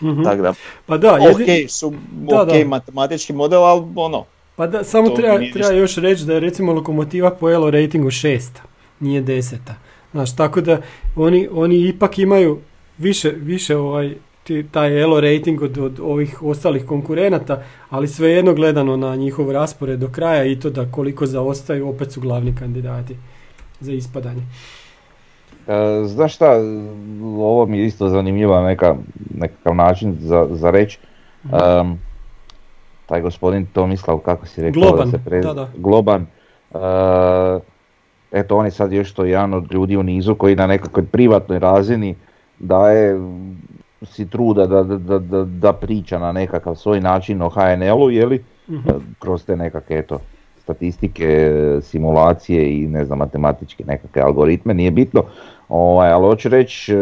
Mhm. 0.02 0.24
Tako 0.24 0.42
da, 0.42 0.54
Pa 0.86 0.98
da, 0.98 1.08
jedi- 1.10 1.64
ok, 1.66 1.70
su 1.70 1.94
Da, 2.12 2.42
ok 2.42 2.48
da. 2.50 2.66
matematički 2.66 3.34
model, 3.34 3.64
ali 3.64 3.84
ono, 3.96 4.26
Pa 4.56 4.68
da, 4.68 4.84
samo 4.84 5.10
treba, 5.10 5.40
treba 5.54 5.70
još 5.72 5.96
reći 5.96 6.26
da 6.26 6.34
je 6.34 6.40
recimo 6.40 6.74
lokomotiva 6.74 7.32
po 7.32 7.50
elo 7.50 7.72
ratingu 7.72 8.12
šesta, 8.12 8.62
nije 9.00 9.22
deseta. 9.22 9.76
Znaš, 10.12 10.36
tako 10.36 10.62
da 10.62 10.82
oni, 11.16 11.48
oni 11.52 11.80
ipak 11.80 12.20
imaju 12.20 12.60
više, 12.98 13.30
više 13.32 13.78
ovaj, 13.78 14.16
taj 14.72 15.02
elo 15.02 15.22
rating 15.22 15.62
od, 15.62 15.78
od 15.78 16.00
ovih 16.00 16.44
ostalih 16.44 16.86
konkurenata, 16.86 17.64
ali 17.90 18.08
svejedno 18.08 18.54
gledano 18.54 18.98
na 18.98 19.16
njihov 19.16 19.52
raspored 19.52 20.00
do 20.00 20.08
kraja 20.08 20.46
i 20.46 20.60
to 20.60 20.70
da 20.70 20.92
koliko 20.92 21.26
zaostaju, 21.26 21.90
opet 21.90 22.12
su 22.12 22.22
glavni 22.22 22.56
kandidati 22.56 23.16
za 23.80 23.92
ispadanje. 23.92 24.42
E, 25.68 26.04
znaš 26.06 26.36
šta, 26.36 26.52
ovo 27.38 27.66
mi 27.66 27.80
je 27.80 27.86
isto 27.86 28.10
zanimljiva 28.10 28.64
neka, 28.64 28.96
nekakav 29.36 29.76
način 29.76 30.16
za, 30.20 30.48
za 30.52 30.72
reći. 30.72 31.00
Em, 31.44 32.00
taj 33.06 33.22
gospodin 33.22 33.66
Tomislav, 33.66 34.18
kako 34.18 34.46
si 34.46 34.62
rekao 34.62 34.82
Globan, 34.82 35.12
da 35.12 35.18
se 35.18 35.24
prez- 35.26 35.44
da, 35.44 35.54
da. 35.54 35.70
Globan. 35.78 36.26
e, 36.74 37.60
eto, 38.32 38.58
on 38.58 38.66
je 38.66 38.72
sad 38.72 38.92
još 38.92 39.12
to 39.14 39.26
jedan 39.26 39.54
od 39.54 39.72
ljudi 39.74 39.98
u 39.98 40.04
nizu 40.04 40.36
koji 40.36 40.56
na 40.56 40.68
nekakvoj 40.68 41.06
privatnoj 41.06 41.60
razini 41.60 42.16
daje 42.60 43.20
si 44.04 44.30
truda 44.30 44.66
da, 44.66 44.84
da, 44.84 45.20
da, 45.20 45.44
da, 45.44 45.74
priča 45.74 46.20
na 46.20 46.32
nekakav 46.32 46.76
svoj 46.76 47.02
način 47.02 47.42
o 47.42 47.50
HNL-u, 47.50 48.12
jeli, 48.12 48.44
Mhm. 48.70 48.90
e, 48.90 48.94
kroz 49.20 49.46
te 49.46 49.56
nekakve, 49.56 49.98
eto, 49.98 50.20
statistike, 50.62 51.52
simulacije 51.82 52.80
i 52.80 52.88
ne 52.88 53.06
znam, 53.06 53.18
matematičke 53.18 53.84
nekakve 53.86 54.22
algoritme, 54.22 54.74
nije 54.74 54.92
bitno. 54.92 55.24
Ovaj, 55.70 56.12
ali 56.12 56.26
hoću 56.26 56.50
reći 56.50 56.94
e, 56.94 56.98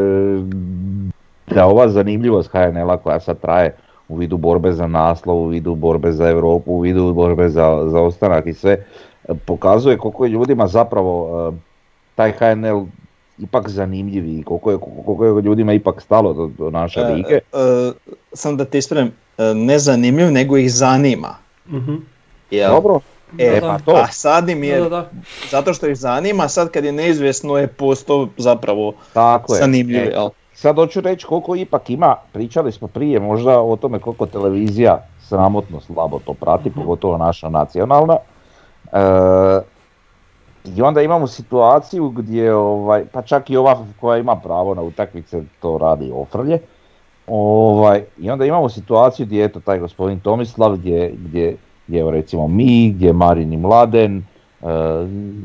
da 1.55 1.65
ova 1.65 1.89
zanimljivost 1.89 2.51
HNL-a 2.51 2.97
koja 2.97 3.19
sad 3.19 3.39
traje 3.39 3.75
u 4.09 4.15
vidu 4.15 4.37
borbe 4.37 4.71
za 4.71 4.87
naslov, 4.87 5.37
u 5.37 5.47
vidu 5.47 5.75
borbe 5.75 6.11
za 6.11 6.29
Europu, 6.29 6.71
u 6.71 6.79
vidu 6.79 7.13
borbe 7.13 7.49
za, 7.49 7.83
za 7.89 8.01
ostanak 8.01 8.45
i 8.47 8.53
sve, 8.53 8.71
e, 8.71 9.33
pokazuje 9.45 9.97
koliko 9.97 10.25
je 10.25 10.31
ljudima 10.31 10.67
zapravo 10.67 11.53
taj 12.15 12.31
HNL 12.31 12.85
ipak 13.39 13.69
zanimljiv 13.69 14.27
i 14.29 14.43
koliko 14.43 14.71
je, 14.71 14.77
koliko 15.05 15.25
je 15.25 15.41
ljudima 15.41 15.73
ipak 15.73 16.01
stalo 16.01 16.33
do, 16.33 16.47
do 16.49 16.69
naše 16.69 16.99
e, 16.99 17.03
lige. 17.05 17.33
e, 17.33 17.39
sam 18.33 18.57
da 18.57 18.65
te 18.65 18.77
ispravim, 18.77 19.07
e, 19.37 19.53
ne 19.55 19.79
zanimljiv, 19.79 20.31
nego 20.31 20.57
ih 20.57 20.73
zanima. 20.73 21.35
Mhm. 21.69 21.95
Jel? 22.51 22.71
Dobro, 22.71 22.99
E, 23.37 23.51
Da, 23.51 23.61
pa 23.61 23.67
da. 23.67 23.79
to. 23.79 23.91
A 23.93 24.07
sad 24.07 24.49
im 24.49 24.63
je, 24.63 24.77
Da, 24.77 24.83
da, 24.83 24.89
da. 24.91 25.09
zato 25.49 25.73
što 25.73 25.87
ih 25.87 25.97
zanima, 25.97 26.47
sad 26.47 26.71
kad 26.71 26.85
je 26.85 26.91
neizvjesno 26.91 27.57
je 27.57 27.67
postao 27.67 28.27
zapravo 28.37 28.93
tako 29.13 29.53
je. 29.53 29.59
zanimljiv, 29.59 30.01
E, 30.01 30.05
jel? 30.05 30.29
Sad 30.53 30.75
hoću 30.75 31.01
reći 31.01 31.25
koliko 31.25 31.55
ipak 31.55 31.89
ima, 31.89 32.15
pričali 32.33 32.71
smo 32.71 32.87
prije 32.87 33.19
možda 33.19 33.61
o 33.61 33.75
tome 33.75 33.99
koliko 33.99 34.25
televizija 34.25 34.97
sramotno 35.21 35.79
slabo 35.81 36.19
to 36.19 36.33
prati, 36.33 36.71
pogotovo 36.71 37.17
naša 37.17 37.49
nacionalna. 37.49 38.17
E, 38.85 38.97
I 40.75 40.81
onda 40.81 41.01
imamo 41.01 41.27
situaciju 41.27 42.09
gdje, 42.09 42.55
ovaj, 42.55 43.05
pa 43.11 43.21
čak 43.21 43.49
i 43.49 43.57
ova 43.57 43.77
koja 44.01 44.17
ima 44.17 44.35
pravo 44.35 44.75
na 44.75 44.81
utakmice 44.81 45.41
to 45.61 45.77
radi 45.77 46.11
ofrlje. 46.15 46.59
Ovaj, 47.27 48.03
I 48.17 48.29
onda 48.29 48.45
imamo 48.45 48.69
situaciju 48.69 49.25
gdje 49.25 49.45
eto 49.45 49.59
taj 49.59 49.79
gospodin 49.79 50.19
Tomislav, 50.19 50.75
gdje, 50.77 51.13
gdje, 51.17 51.57
gdje 51.87 52.11
recimo 52.11 52.47
mi, 52.47 52.91
gdje 52.91 53.07
je 53.07 53.13
Marin 53.13 53.53
i 53.53 53.57
Mladen, 53.57 54.23
e, 54.61 54.67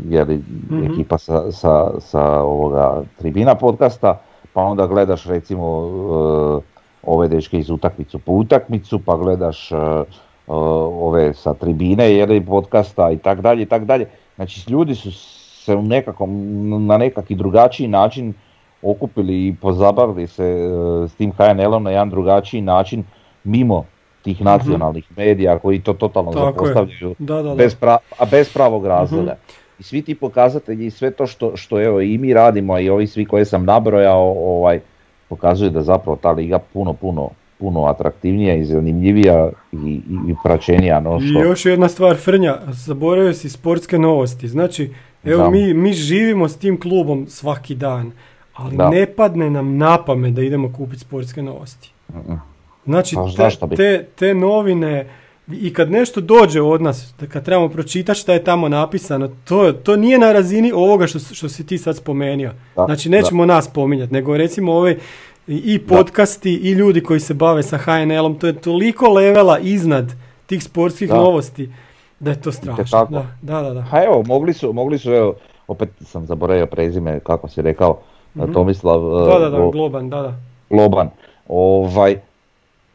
je 0.09 0.25
li 0.25 0.43
Mhm. 0.70 0.93
ekipa 0.93 1.18
sa, 1.18 1.53
sa, 1.53 1.91
sa 2.01 2.41
ovoga 2.43 3.03
tribina 3.18 3.55
podcasta, 3.55 4.20
pa 4.53 4.62
onda 4.62 4.87
gledaš 4.87 5.27
recimo 5.27 5.66
e, 5.66 6.73
ove 7.03 7.29
dečke 7.29 7.59
iz 7.59 7.70
utakmicu 7.70 8.18
po 8.18 8.33
utakmicu, 8.33 8.99
pa 8.99 9.16
gledaš 9.16 9.73
e, 9.73 9.77
ove 10.47 11.34
sa 11.34 11.55
tribine 11.55 12.12
je 12.12 12.26
li 12.26 12.40
podcasta 12.40 13.11
i 13.11 13.18
tak 13.18 13.40
dalje 13.40 13.62
i 13.62 13.66
tak 13.66 13.84
dalje. 13.84 14.07
Znači 14.36 14.70
ljudi 14.70 14.95
su 14.95 15.12
se 15.64 15.74
u 15.74 15.82
nekakvom, 15.82 16.30
na 16.86 16.99
nekakvi 16.99 17.36
drugačiji 17.36 17.88
način 17.88 18.34
okupili 18.82 19.47
i 19.47 19.55
pozabavili 19.55 20.26
se 20.26 20.45
e, 20.45 20.68
s 21.09 21.14
tim 21.14 21.32
HNL-om 21.32 21.82
na 21.82 21.90
jedan 21.90 22.11
drugačiji 22.11 22.61
način 22.61 23.05
mimo 23.45 23.84
tih 24.22 24.43
nacionalnih 24.43 25.16
medija 25.16 25.59
koji 25.59 25.80
to 25.80 25.93
totalno 25.93 26.30
Mhm. 26.30 26.38
Tako 26.38 26.66
zapostavljaju 26.66 27.14
Da, 27.18 27.34
da, 27.34 27.43
da. 27.43 27.55
bez, 27.55 27.76
pra- 27.80 27.99
a 28.18 28.24
bez 28.24 28.53
pravog 28.53 28.82
Mhm. 28.82 28.88
razloga. 28.88 29.36
I 29.78 29.82
svi 29.82 30.03
ti 30.03 30.14
pokazatelji 30.14 30.86
i 30.86 30.90
sve 30.90 31.11
to 31.11 31.26
što, 31.26 31.57
što 31.57 31.82
evo 31.82 32.01
i 32.01 32.18
mi 32.18 32.34
radimo 32.34 32.78
i 32.78 32.90
ovi 32.90 33.07
svi 33.07 33.24
koje 33.24 33.45
sam 33.45 33.64
nabrojao 33.64 34.22
ovaj, 34.38 34.80
pokazuju 35.28 35.70
da 35.70 35.82
zapravo 35.82 36.16
ta 36.16 36.30
liga 36.30 36.59
puno, 36.59 36.93
puno, 36.93 37.28
puno 37.63 37.85
atraktivnija 37.85 38.55
i 38.55 38.65
zanimljivija 38.65 39.51
i, 39.73 39.77
i, 39.77 40.31
i 40.31 40.35
praćenija 40.45 41.01
no 41.01 41.19
I 41.23 41.29
što... 41.29 41.43
još 41.43 41.67
jedna 41.67 41.89
stvar, 41.89 42.17
Frnja, 42.17 42.57
zaboravio 42.69 43.35
si 43.35 43.49
sportske 43.49 43.99
novosti. 43.99 44.49
Znači, 44.49 44.91
evo 45.25 45.51
mi, 45.51 45.75
mi 45.75 45.93
živimo 45.93 46.49
s 46.49 46.57
tim 46.57 46.81
klubom 46.81 47.27
svaki 47.29 47.75
dan, 47.75 48.13
ali 48.55 48.77
Da. 48.77 48.91
ne 48.91 49.07
padne 49.07 49.51
nam 49.51 49.77
na 49.77 50.05
pamet 50.05 50.35
da 50.35 50.43
idemo 50.43 50.73
kupiti 50.73 51.01
sportske 51.01 51.43
novosti. 51.43 51.93
Znači, 52.85 53.17
Pa 53.61 53.69
te, 53.69 53.77
te, 53.77 54.07
te 54.17 54.35
novine, 54.35 55.07
i 55.49 55.73
kad 55.73 55.91
nešto 55.91 56.21
dođe 56.21 56.61
od 56.61 56.83
nas, 56.83 57.15
da 57.21 57.27
kad 57.27 57.45
trebamo 57.45 57.69
pročitati 57.69 58.21
šta 58.21 58.33
je 58.33 58.45
tamo 58.45 58.69
napisano, 58.69 59.29
to, 59.45 59.73
to 59.73 59.97
nije 59.97 60.19
na 60.19 60.33
razini 60.33 60.73
ovoga 60.73 61.07
što, 61.07 61.19
što 61.19 61.49
si 61.49 61.67
ti 61.67 61.79
sad 61.79 61.97
spomenio. 61.97 62.53
Da, 62.77 62.85
znači, 62.85 63.09
nećemo 63.09 63.47
nas 63.47 63.65
spominjati, 63.65 64.13
nego 64.13 64.37
recimo 64.37 64.73
ove 64.73 64.97
i 65.49 65.78
podcasti 65.80 66.53
i 66.53 66.70
ljudi 66.70 67.01
koji 67.01 67.20
se 67.20 67.34
bave 67.34 67.62
sa 67.62 67.78
HNL-om, 67.78 68.34
to 68.34 68.47
je 68.47 68.53
toliko 68.55 69.09
levela 69.09 69.59
iznad 69.59 70.12
tih 70.47 70.64
sportskih 70.64 71.09
Da. 71.09 71.16
novosti 71.16 71.70
da 72.20 72.30
je 72.30 72.40
to 72.40 72.53
strašno. 72.53 73.07
Da, 73.11 73.24
da, 73.43 73.62
da. 73.62 73.70
da. 73.70 73.82
Ha 73.82 74.05
evo, 74.05 74.22
mogli 74.22 74.53
su, 74.53 74.72
mogli 74.72 74.99
su, 74.99 75.12
evo, 75.12 75.34
opet 75.68 75.88
sam 76.01 76.26
zaboravio 76.26 76.66
prezime, 76.66 77.20
kako 77.20 77.49
si 77.49 77.62
rekao, 77.62 77.99
Mhm. 78.34 78.53
Tomislav 78.53 79.01
Da, 79.01 79.38
da, 79.38 79.49
da, 79.51 79.59
Go- 79.59 79.70
Globan, 79.70 80.11
da, 80.11 80.22
da. 80.22 80.34
Globan. 80.70 81.11
Ovaj, 81.49 82.16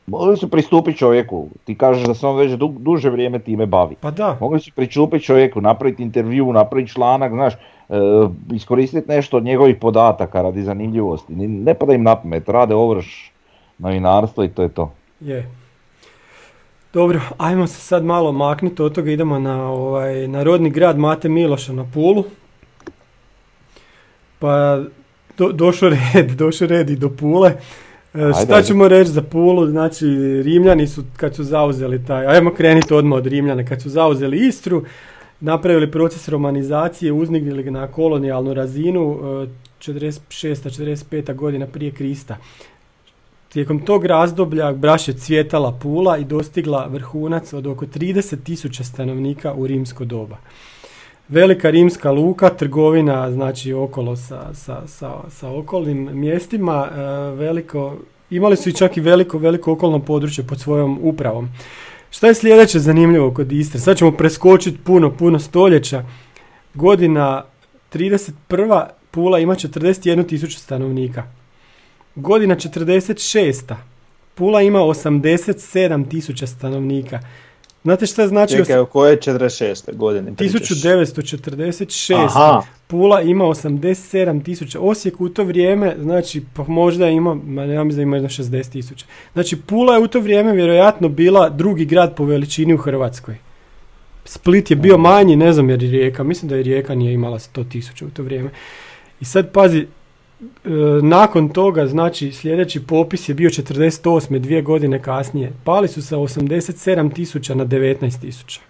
mogli 0.08 0.38
su 0.38 0.50
pristupiti 0.50 0.98
čovjeku, 0.98 1.48
ti 1.64 1.76
kažeš 1.76 2.04
da 2.04 2.14
se 2.14 2.28
on 2.28 2.38
već 2.38 2.52
du- 2.52 2.76
duže 2.80 3.10
vrijeme 3.10 3.40
time 3.40 3.66
bavi. 3.66 3.96
Pa 3.96 4.12
da, 4.12 4.38
Mogli 4.42 4.60
su 4.60 4.72
pristupiti 4.76 5.26
čovjeku, 5.26 5.62
napraviti 5.62 6.04
intervju, 6.04 6.54
napraviti 6.54 6.92
članak, 6.92 7.32
znaš, 7.32 7.54
iskoristiti 8.52 9.10
nešto 9.10 9.38
od 9.38 9.44
njegovih 9.44 9.76
podataka 9.76 10.42
radi 10.42 10.64
zanimljivosti. 10.64 11.34
Ni- 11.34 11.48
Ne 11.48 11.74
pada 11.74 11.94
im 11.94 12.04
na 12.04 12.16
pamet, 12.16 12.50
rade 12.50 12.76
ovrš 12.76 13.32
novinarstvo 13.78 14.44
i 14.44 14.50
to 14.50 14.64
je 14.64 14.70
to. 14.70 14.92
je. 15.20 15.50
Dobro, 16.94 17.20
ajmo 17.38 17.68
se 17.68 17.82
sad 17.82 18.04
malo 18.04 18.32
maknuti 18.32 18.82
od 18.82 18.96
toga, 18.96 19.12
idemo 19.12 19.40
na, 19.40 19.64
ovaj, 19.64 20.28
na 20.28 20.44
rodni 20.44 20.70
grad 20.70 20.98
Mate 21.00 21.30
Miloša 21.30 21.74
na 21.74 21.86
Pulu. 21.86 22.24
Pa 24.40 24.80
do, 25.38 25.52
došao 25.52 25.90
red, 25.90 26.32
došao 26.38 26.68
red 26.68 26.90
i 26.90 26.96
do 26.96 27.10
Pule. 27.10 27.50
E, 27.50 27.56
Ajde, 28.16 28.34
šta 28.36 28.56
ajde. 28.56 28.68
ćemo 28.68 28.88
reći 28.88 29.12
za 29.12 29.22
Pulu? 29.22 29.68
Znači, 29.68 30.06
Rimljani 30.44 30.88
su 30.88 31.04
kad 31.18 31.36
su 31.36 31.44
zauzeli 31.44 32.06
taj, 32.06 32.28
ajmo 32.28 32.52
krenuti 32.52 32.94
odmah 32.94 33.18
od 33.18 33.26
Rimljana, 33.26 33.66
kad 33.66 33.82
su 33.82 33.90
zauzeli 33.90 34.48
Istru, 34.48 34.84
napravili 35.40 35.92
proces 35.92 36.28
romanizacije, 36.28 37.12
uznignili 37.12 37.72
na 37.72 37.88
kolonijalnu 37.88 38.54
razinu, 38.54 39.20
e, 39.44 39.48
46. 39.80 40.70
45. 40.70 41.36
godina 41.36 41.68
prije 41.68 41.92
Krista. 41.92 42.38
Tijekom 43.50 43.80
tog 43.80 44.06
razdoblja 44.06 44.74
Braš 44.74 45.08
je 45.08 45.14
cvjetala 45.14 45.72
Pula 45.72 46.18
i 46.18 46.24
dostigla 46.24 46.88
vrhunac 46.92 47.54
od 47.54 47.68
oko 47.68 47.86
30.000 47.86 48.84
stanovnika 48.84 49.54
u 49.54 49.68
rimsko 49.68 50.06
doba. 50.06 50.38
Velika 51.30 51.70
rimska 51.70 52.12
luka, 52.12 52.50
trgovina 52.50 53.32
znači 53.32 53.74
okolo 53.74 54.16
sa, 54.16 54.54
sa, 54.54 54.88
sa, 54.88 55.14
sa 55.30 55.52
okolnim 55.52 56.10
mjestima, 56.14 56.88
e, 56.88 57.00
veliko, 57.36 57.98
imali 58.30 58.56
su 58.56 58.70
i 58.70 58.74
čak 58.74 58.98
i 58.98 59.02
veliko, 59.02 59.38
veliko 59.38 59.72
okolno 59.72 60.00
područje 60.00 60.44
pod 60.44 60.60
svojom 60.60 61.00
upravom. 61.02 61.50
Šta 62.10 62.28
je 62.28 62.34
sljedeće 62.34 62.80
zanimljivo 62.80 63.34
kod 63.34 63.52
Istre? 63.52 63.80
Sad 63.80 63.98
ćemo 63.98 64.12
preskočiti 64.12 64.78
puno, 64.84 65.12
puno 65.12 65.40
stoljeća. 65.40 66.06
Godina 66.74 67.44
31. 67.94 68.86
Pula 69.12 69.40
ima 69.40 69.56
41.000 69.56 70.58
stanovnika. 70.58 71.24
Godina 72.16 72.56
46. 72.56 73.76
Pula 74.36 74.62
ima 74.62 74.80
87.000 74.80 76.46
stanovnika. 76.46 77.20
Znate 77.88 78.06
šta 78.06 78.28
znači 78.28 78.58
Čekaj, 78.58 78.80
u 78.80 78.86
koje 78.86 79.18
46. 79.18 79.96
godine 79.96 80.36
pričaš? 80.36 80.70
1946. 80.70 82.16
Aha, 82.16 82.62
Pula 82.88 83.22
ima 83.22 83.44
87 83.44 84.44
tisuća, 84.44 84.80
Osijek 84.80 85.22
u 85.22 85.30
to 85.30 85.44
vrijeme, 85.44 85.96
znači 86.00 86.44
pa 86.54 86.64
možda 86.68 87.10
ima, 87.10 87.36
ma 87.36 87.64
ja 87.64 87.84
mislim 87.84 87.98
da 87.98 88.02
ima 88.02 88.16
jedno 88.16 88.30
60 88.30 88.72
tisuća. 88.72 89.06
Znači 89.34 89.62
Pula 89.62 89.94
je 89.94 90.00
u 90.00 90.08
to 90.08 90.20
vrijeme 90.20 90.54
vjerojatno 90.54 91.10
bila 91.10 91.50
drugi 91.50 91.86
grad 91.86 92.16
po 92.16 92.26
veličini 92.26 92.74
u 92.74 92.78
Hrvatskoj. 92.78 93.38
Split 94.26 94.72
je 94.72 94.76
bio 94.76 94.98
manji, 94.98 95.36
ne 95.36 95.54
znam 95.54 95.70
jer 95.70 95.84
je 95.84 95.92
Rijeka, 95.92 96.24
mislim 96.24 96.50
da 96.50 96.56
je 96.56 96.64
Rijeka 96.64 96.96
nije 96.96 97.14
imala 97.14 97.40
100 97.40 97.72
tisuća 97.72 98.06
u 98.06 98.10
to 98.10 98.24
vrijeme. 98.24 98.50
I 99.22 99.26
sad 99.26 99.52
pazi, 99.52 99.88
nakon 101.02 101.50
toga, 101.50 101.88
znači 101.88 102.32
sljedeći 102.32 102.84
popis 102.84 103.30
je 103.30 103.36
bio 103.36 103.50
48. 103.50 104.40
dvije 104.40 104.62
godine 104.62 105.02
kasnije. 105.02 105.52
Pali 105.64 105.88
su 105.88 106.02
sa 106.02 106.18
87 106.18 107.14
tisuća 107.14 107.56
na 107.56 107.66
19 107.66 108.22
tisuća. 108.22 108.62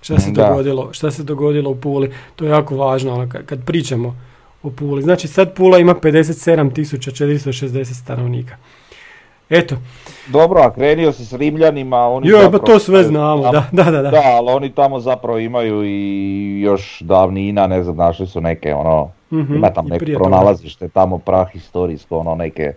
Šta 0.00 0.18
se 0.20 0.30
Da. 0.30 0.46
dogodilo? 0.48 0.92
Šta 0.92 1.10
se 1.10 1.22
dogodilo 1.22 1.70
u 1.70 1.76
Puli? 1.76 2.12
To 2.36 2.44
je 2.44 2.50
jako 2.50 2.76
važno 2.76 3.14
ono, 3.14 3.28
kad, 3.28 3.46
kad 3.46 3.64
pričamo 3.64 4.16
o 4.62 4.70
Puli. 4.70 5.02
Znači 5.02 5.28
sad 5.28 5.54
Pula 5.54 5.78
ima 5.78 5.94
57.460 5.94 7.84
stanovnika. 8.02 8.56
Eto, 9.54 9.74
Dobro, 10.26 10.60
a 10.60 10.70
krenio 10.70 11.12
si 11.12 11.24
s 11.24 11.32
Rimljanima, 11.32 11.98
oni 11.98 12.28
joj, 12.28 12.38
pa 12.38 12.42
zapravo 12.42 12.64
to 12.64 12.78
sve 12.78 13.02
znamo, 13.02 13.42
tamo- 13.42 13.52
da, 13.52 13.82
da, 13.82 13.90
da. 13.92 14.02
da. 14.02 14.10
Da, 14.10 14.22
ali 14.24 14.50
oni 14.50 14.70
tamo 14.70 15.00
zapravo 15.00 15.38
imaju 15.38 15.84
i 15.84 16.00
još 16.60 17.00
davnina, 17.00 17.66
ne 17.66 17.82
znam, 17.82 17.96
našli 17.96 18.26
su 18.26 18.40
neke 18.40 18.74
ono, 18.74 19.08
Mhm, 19.30 19.54
ima 19.54 19.70
tam 19.70 19.86
neko 19.86 20.04
pronalazište, 20.14 20.88
tamo 20.88 21.18
prah 21.18 21.50
historijsko, 21.50 22.18
ono 22.18 22.34
neke, 22.34 22.72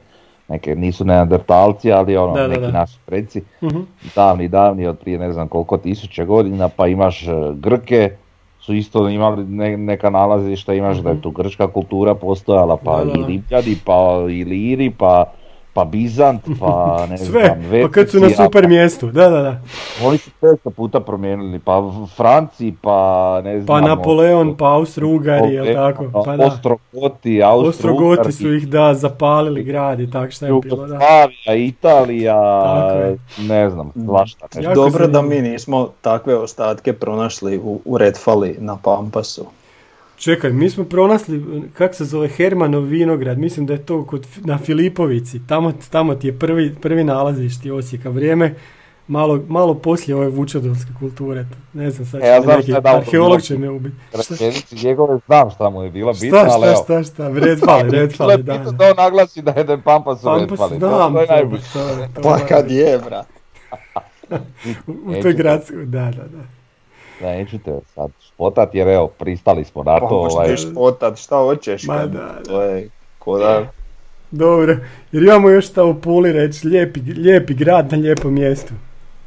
neke 0.48 0.76
nisu 0.76 1.06
neandertalci, 1.06 1.92
ali 1.92 2.18
ono, 2.18 2.34
Da, 2.34 2.42
da, 2.42 2.48
neki 2.48 2.62
da. 2.62 2.72
naši 2.72 2.98
preci, 3.06 3.42
Mhm. 3.62 3.80
davni, 4.16 4.48
davni, 4.48 4.88
od 4.88 4.98
prije 4.98 5.20
ne 5.20 5.34
znam 5.34 5.48
koliko 5.48 5.78
tisuća 5.78 6.26
godina, 6.26 6.70
pa 6.70 6.88
imaš 6.88 7.24
e, 7.24 7.32
Grke, 7.54 8.12
su 8.60 8.74
isto 8.74 9.10
imali 9.10 9.46
ne- 9.46 9.78
neka 9.78 10.10
nalazišta, 10.10 10.74
imaš 10.74 10.98
da 10.98 11.10
je 11.10 11.22
tu 11.22 11.32
grčka 11.32 11.68
kultura 11.68 12.16
postojala, 12.16 12.78
pa. 12.78 12.92
Da, 12.94 13.06
da, 13.06 13.12
i 13.12 13.22
da. 13.22 13.28
Rimljani, 13.28 13.78
pa 13.86 13.98
i 14.30 14.44
Liri, 14.44 14.90
pa, 14.90 15.24
pa 15.78 15.86
Bizant, 15.86 16.42
pa 16.60 17.06
ne 17.10 17.18
Sve, 17.28 17.56
znam, 17.70 17.82
pa 17.82 17.92
kad 17.92 18.10
su 18.10 18.20
na 18.20 18.30
super 18.30 18.68
mjestu, 18.68 19.12
da, 19.12 19.30
da, 19.30 19.42
da. 19.42 19.62
oni 20.04 20.18
su 20.18 20.30
često 20.40 20.70
puta 20.70 21.00
promijenili, 21.00 21.60
pa 21.60 21.84
Franci, 22.16 22.74
pa 22.82 23.42
ne 23.44 23.62
znam... 23.62 23.66
Pa 23.66 23.88
Napoleon, 23.88 24.58
pa 24.58 24.66
Austro-Ugari, 24.66 25.48
jel 25.48 25.74
tako? 25.74 26.24
Pa 26.26 26.38
da. 26.38 26.46
Ostrogoti, 26.46 27.42
Ostrogoti 27.44 28.32
su 28.32 28.54
ih 28.54 28.68
da 28.68 28.94
zapalili 28.94 29.64
grad 29.64 30.00
i 30.00 30.12
tak 30.12 30.32
šta 30.32 30.46
je 30.46 30.54
bilo, 30.64 30.88
da. 30.88 30.94
Jugoslavija, 30.94 31.56
Italija, 31.56 32.62
Tako 32.64 33.00
je. 33.00 33.18
ne 33.48 33.70
znam, 33.70 33.92
svašta. 34.06 34.48
nešto. 34.56 34.70
Jako 34.70 34.76
dobro 34.76 35.08
da 35.08 35.22
mi 35.22 35.42
nismo 35.42 35.90
takve 36.02 36.36
ostatke 36.36 36.94
pronašli 36.94 37.58
u, 37.58 37.82
u 37.86 37.98
Redfali 37.98 38.56
na 38.60 38.78
Pampasu. 38.84 39.46
Čekaj, 40.18 40.52
mi 40.52 40.70
smo 40.70 40.84
pronasli, 40.84 41.44
kak 41.74 41.96
se 41.96 42.06
zove, 42.06 42.28
Hermanov 42.28 42.84
vinograd, 42.84 43.38
mislim 43.38 43.66
da 43.66 43.74
je 43.74 43.86
to 43.86 44.06
kod, 44.06 44.28
na 44.38 44.58
Filipovici, 44.58 45.40
tamo, 45.48 45.74
tamo 45.90 46.16
ti 46.16 46.28
je 46.28 46.40
prvi, 46.40 46.76
prvi 46.76 47.04
nalazišti 47.04 47.72
Osijeka, 47.72 48.10
vrijeme 48.10 48.56
malo, 49.08 49.44
malo 49.48 49.74
poslije 49.74 50.16
ove 50.16 50.28
vučodolske 50.30 50.90
kulture, 51.00 51.46
ne 51.74 51.92
znam, 51.92 52.06
sad 52.08 52.22
E, 52.24 52.28
ja 52.28 52.42
znam 52.42 52.58
neki 52.58 52.72
šta 52.72 52.80
dao 52.80 52.98
arheolog 52.98 53.30
bilo. 53.30 53.40
će 53.40 53.58
me 53.58 53.70
ubiti. 53.70 53.96
Šta, 54.24 54.36
njegove 54.84 55.20
znam 55.28 55.50
šta 55.52 55.70
mu 55.70 55.84
je 55.84 55.92
bila 55.92 56.14
bitna, 56.14 56.40
šta, 56.40 56.48
ali 56.52 56.62
šta, 56.62 56.70
evo. 56.70 56.84
šta, 56.84 57.04
šta, 57.04 57.28
redfali, 57.28 57.84
Bilo 57.90 57.96
je 57.96 58.02
redfali, 58.08 58.44
da, 58.44 58.54
bitno 58.54 58.72
da. 58.72 58.78
da 58.78 58.86
on 58.86 58.96
naglasi 58.98 59.42
da 59.42 59.52
je 59.52 59.64
da 59.64 59.72
je 59.74 59.82
Pampas 59.82 60.24
u 60.24 60.30
Redfali. 60.40 60.78
znam, 60.78 61.14
to, 61.14 61.14
to 61.14 61.22
je 61.22 61.28
najbolje. 61.28 61.62
Pa 62.24 62.40
kad 62.50 62.72
je, 62.72 63.00
brat. 63.06 63.28
u, 64.88 64.92
u 65.12 65.14
toj 65.22 65.32
to. 65.32 65.38
gradskoj, 65.38 65.86
da, 65.86 66.06
da, 66.06 66.24
da. 66.28 66.57
Da, 67.22 67.28
neću 67.28 67.58
te 67.60 67.80
sad 67.96 68.12
špotat 68.28 68.76
jer 68.76 68.88
evo, 68.88 69.08
pristali 69.08 69.64
smo 69.64 69.84
na 69.84 70.00
Pa 70.00 70.08
to. 70.10 70.16
možeš 70.16 70.34
Ovaj, 70.34 70.48
ti 70.48 70.62
špotat, 70.62 71.18
šta 71.18 71.36
hoćeš. 71.38 71.84
Ma 71.84 71.98
kad- 71.98 72.12
da, 72.12 72.18
da. 72.20 72.44
To 72.44 72.62
je. 72.62 72.90
Dobro, 74.32 74.78
jer 75.12 75.24
imamo 75.24 75.50
još 75.50 75.68
šta 75.68 75.84
u 75.84 76.02
Puli 76.02 76.32
reći, 76.32 76.68
lijepi, 76.68 77.00
lijepi 77.00 77.54
grad 77.54 77.92
na 77.92 77.98
lijepom 77.98 78.34
mjestu. 78.34 78.74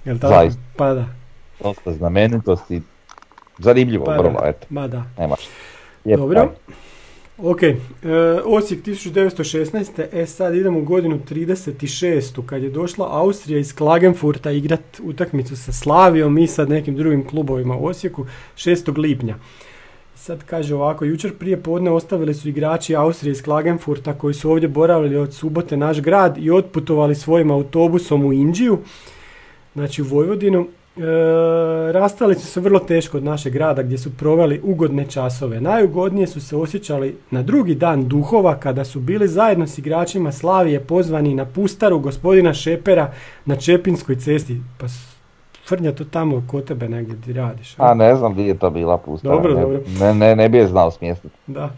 Jel 0.05 0.19
tako? 0.19 0.35
Zaista. 0.35 0.61
Pa 0.77 0.95
da, 0.95 1.05
dosta 1.63 1.93
znamenitosti. 1.93 2.83
Zanimljivo, 3.59 4.05
pa 4.05 4.17
vrlo, 4.17 4.41
da, 4.41 4.49
eto. 4.49 4.67
ma 4.71 4.89
da. 4.89 5.03
Nemaš. 5.19 5.41
Lijep 6.05 6.19
Dobro. 6.21 6.35
kraj. 6.35 6.49
Ok, 7.43 7.63
e, 7.63 7.77
Osijek 8.45 8.85
1916. 8.85 10.07
E 10.13 10.27
sad 10.27 10.55
idemo 10.55 10.79
u 10.79 10.85
godinu 10.85 11.21
36. 11.31 12.47
kad 12.47 12.63
je 12.63 12.71
došla 12.71 13.09
Austrija 13.11 13.59
iz 13.59 13.75
Klagenfurta 13.75 14.51
igrat 14.51 15.01
utakmicu 15.03 15.57
sa 15.57 15.73
Slavijom 15.73 16.39
i 16.39 16.47
sa 16.47 16.65
nekim 16.65 16.97
drugim 16.97 17.27
klubovima 17.29 17.77
u 17.77 17.87
Osijeku 17.87 18.27
6. 18.57 18.99
lipnja. 18.99 19.37
Sad 20.15 20.45
kaže 20.45 20.75
ovako, 20.75 21.05
jučer 21.05 21.35
prije 21.39 21.63
podne 21.63 21.91
ostavili 21.91 22.35
su 22.35 22.49
igrači 22.49 22.97
Austrije 22.97 23.33
iz 23.33 23.43
Klagenfurta 23.43 24.19
koji 24.19 24.35
su 24.35 24.51
ovdje 24.51 24.69
boravili 24.69 25.17
od 25.17 25.35
subote 25.35 25.77
naš 25.77 26.01
grad 26.01 26.39
i 26.39 26.51
otputovali 26.51 27.15
svojim 27.15 27.51
autobusom 27.51 28.25
u 28.25 28.33
Indiju, 28.33 28.79
znači 29.75 30.03
u 30.03 30.05
Vojvodinu. 30.05 30.67
E, 30.97 31.03
rastali 31.93 32.35
su 32.35 32.47
se 32.47 32.61
vrlo 32.61 32.79
teško 32.79 33.17
od 33.17 33.25
našeg 33.25 33.53
grada 33.53 33.83
gdje 33.83 33.99
su 33.99 34.17
proveli 34.17 34.61
ugodne 34.65 35.07
časove. 35.07 35.61
Najugodnije 35.61 36.27
su 36.27 36.41
se 36.41 36.57
osjećali 36.57 37.17
na 37.31 37.43
drugi 37.43 37.75
dan 37.75 38.09
duhova 38.09 38.57
kada 38.57 38.85
su 38.85 39.01
bili 39.01 39.29
zajedno 39.29 39.67
s 39.67 39.79
igračima 39.79 40.33
Slavije 40.33 40.81
pozvani 40.81 41.35
na 41.35 41.45
pustaru 41.45 41.99
gospodina 41.99 42.55
Šepera 42.55 43.13
na 43.45 43.57
Čepinskoj 43.57 44.17
cesti. 44.17 44.61
Pa 44.79 44.87
Frnja 45.69 45.93
to 45.93 46.05
tamo 46.05 46.43
kod 46.47 46.65
tebe 46.65 46.89
negdje 46.89 47.35
radiš. 47.35 47.75
a? 47.79 47.91
A 47.91 47.95
ne 47.95 48.17
znam 48.17 48.33
gdje 48.33 48.45
je 48.45 48.59
to 48.59 48.71
bila 48.71 48.99
pusta. 48.99 49.29
Dobro, 49.29 49.55
ne, 49.55 49.61
dobro. 49.61 49.81
Ne, 50.01 50.15
ne, 50.15 50.37
ne 50.37 50.49
bi 50.49 50.59
je 50.59 50.67
znao 50.67 50.91
smjestiti. 50.91 51.35
Da. 51.47 51.71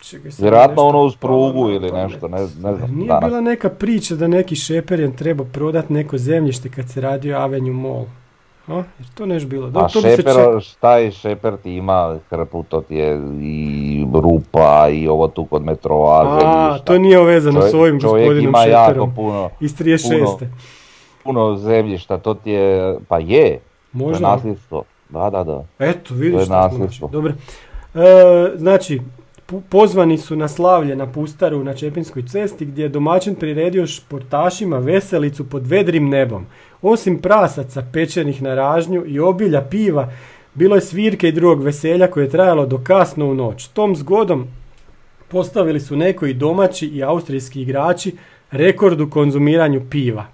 Čekaj, 0.00 0.30
Vjerojatno 0.38 0.82
ono 0.82 1.00
uz 1.00 1.16
prugu 1.16 1.64
na 1.64 1.74
ili 1.74 1.92
nešto, 1.92 2.28
ne, 2.28 2.38
ne 2.38 2.46
znam. 2.46 2.90
Nije 2.90 3.08
danas. 3.08 3.24
bila 3.24 3.40
neka 3.40 3.68
priča 3.70 4.14
da 4.14 4.26
neki 4.28 4.56
šeper 4.56 5.10
treba 5.12 5.44
prodat 5.44 5.88
neko 5.90 6.18
zemljište 6.18 6.68
kad 6.68 6.88
se 6.88 7.00
radio 7.00 7.36
Avenue 7.36 7.72
Mall. 7.72 8.04
A? 8.68 8.74
Jer 8.74 9.08
to 9.14 9.26
neš 9.26 9.44
bilo. 9.44 9.66
A 9.66 9.70
Da, 9.70 9.80
to 9.82 10.00
bi 10.00 10.02
se 10.02 10.16
Šeper, 10.16 10.34
ček- 10.34 10.62
šta 10.62 10.96
je 10.96 11.10
Šeper 11.12 11.56
ti 11.56 11.72
ima 11.72 12.18
hrpu, 12.28 12.62
to 12.62 12.80
ti 12.80 12.94
je 12.96 13.20
i 13.40 13.66
rupa 14.14 14.88
i 14.90 15.08
ovo 15.08 15.28
tu 15.28 15.44
kod 15.44 15.64
metroa, 15.64 16.20
A, 16.20 16.24
zemljišta. 16.30 16.84
to 16.84 16.98
nije 16.98 17.18
vezano 17.20 17.60
Čovjek- 17.60 17.70
s 17.70 17.74
ovim 17.74 17.94
gospodinom 17.94 18.38
ima 18.40 18.58
jako 18.60 18.88
Šeperom. 18.88 19.14
puno, 19.14 19.50
Iz 19.60 19.74
36. 19.74 20.46
puno 21.24 21.56
zemljišta, 21.56 22.18
to 22.18 22.34
ti 22.34 22.50
je, 22.50 22.98
pa 23.08 23.18
je, 23.18 23.26
to 23.26 23.34
je 23.44 23.60
Možda. 23.94 24.28
nasljedstvo. 24.28 24.82
Da, 25.08 25.30
da, 25.30 25.44
da. 25.44 25.64
Eto, 25.80 26.08
To 26.08 26.14
vidiš 26.14 26.38
je 26.38 26.44
što 26.44 26.54
nasljedstvo. 26.54 27.06
našli. 27.06 27.08
Dobro. 27.12 27.32
E, 27.94 28.56
znači, 28.56 29.00
pozvani 29.68 30.18
su 30.18 30.36
na 30.36 30.48
slavlje 30.48 30.96
na 30.96 31.06
Pustaru 31.06 31.64
na 31.64 31.74
Čepinskoj 31.74 32.22
cesti 32.26 32.64
gdje 32.64 32.82
je 32.82 32.88
domaćin 32.88 33.34
priredio 33.34 33.86
športašima 33.86 34.78
veselicu 34.78 35.48
pod 35.48 35.66
vedrim 35.66 36.08
nebom. 36.08 36.46
Osim 36.82 37.18
prasaca 37.18 37.82
pečenih 37.92 38.42
na 38.42 38.54
ražnju 38.54 39.04
i 39.06 39.20
obilja 39.20 39.60
piva, 39.60 40.12
bilo 40.54 40.74
je 40.74 40.80
svirke 40.80 41.28
i 41.28 41.32
drugog 41.32 41.62
veselja 41.62 42.10
koje 42.10 42.24
je 42.24 42.30
trajalo 42.30 42.66
do 42.66 42.78
kasno 42.78 43.26
u 43.26 43.34
noć. 43.34 43.68
Tom 43.68 43.96
zgodom 43.96 44.46
postavili 45.28 45.80
su 45.80 45.96
neko 45.96 46.26
i 46.26 46.34
domaći 46.34 46.86
i 46.86 47.02
austrijski 47.02 47.62
igrači 47.62 48.16
rekord 48.50 49.00
u 49.00 49.10
konzumiranju 49.10 49.82
piva. 49.90 50.26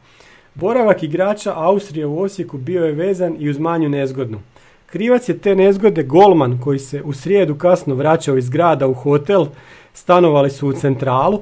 Boravak 0.55 1.03
igrača 1.03 1.53
Austrije 1.57 2.07
u 2.07 2.21
Osijeku 2.21 2.59
bio 2.59 2.85
je 2.85 2.93
vezan 2.93 3.37
i 3.39 3.51
uz 3.51 3.59
manju 3.59 3.89
nezgodnu. 3.89 4.41
Krivac 4.87 5.29
je 5.29 5.39
te 5.39 5.55
nezgode 5.55 6.03
golman 6.03 6.59
koji 6.65 6.79
se 6.79 7.03
u 7.03 7.13
srijedu 7.13 7.55
kasno 7.55 7.95
vraćao 7.95 8.37
iz 8.37 8.51
grada 8.51 8.87
u 8.87 8.95
hotel, 8.95 9.47
stanovali 9.95 10.51
su 10.51 10.69
u 10.69 10.73
centralu 10.73 11.41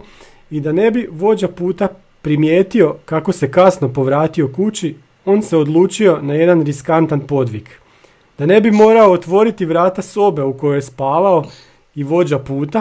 i 0.50 0.60
da 0.60 0.72
ne 0.72 0.90
bi 0.90 1.08
vođa 1.12 1.48
puta 1.48 1.88
primijetio 2.22 2.94
kako 3.04 3.32
se 3.32 3.50
kasno 3.50 3.88
povratio 3.88 4.48
kući, 4.48 4.94
on 5.24 5.42
se 5.42 5.56
odlučio 5.56 6.18
na 6.22 6.34
jedan 6.34 6.62
riskantan 6.62 7.20
podvig. 7.20 7.68
Da 8.38 8.46
ne 8.46 8.60
bi 8.60 8.70
morao 8.70 9.12
otvoriti 9.12 9.64
vrata 9.64 10.02
sobe 10.02 10.42
u 10.42 10.52
kojoj 10.52 10.76
je 10.76 10.82
spavao 10.82 11.44
i 11.94 12.02
vođa 12.02 12.38
puta, 12.38 12.78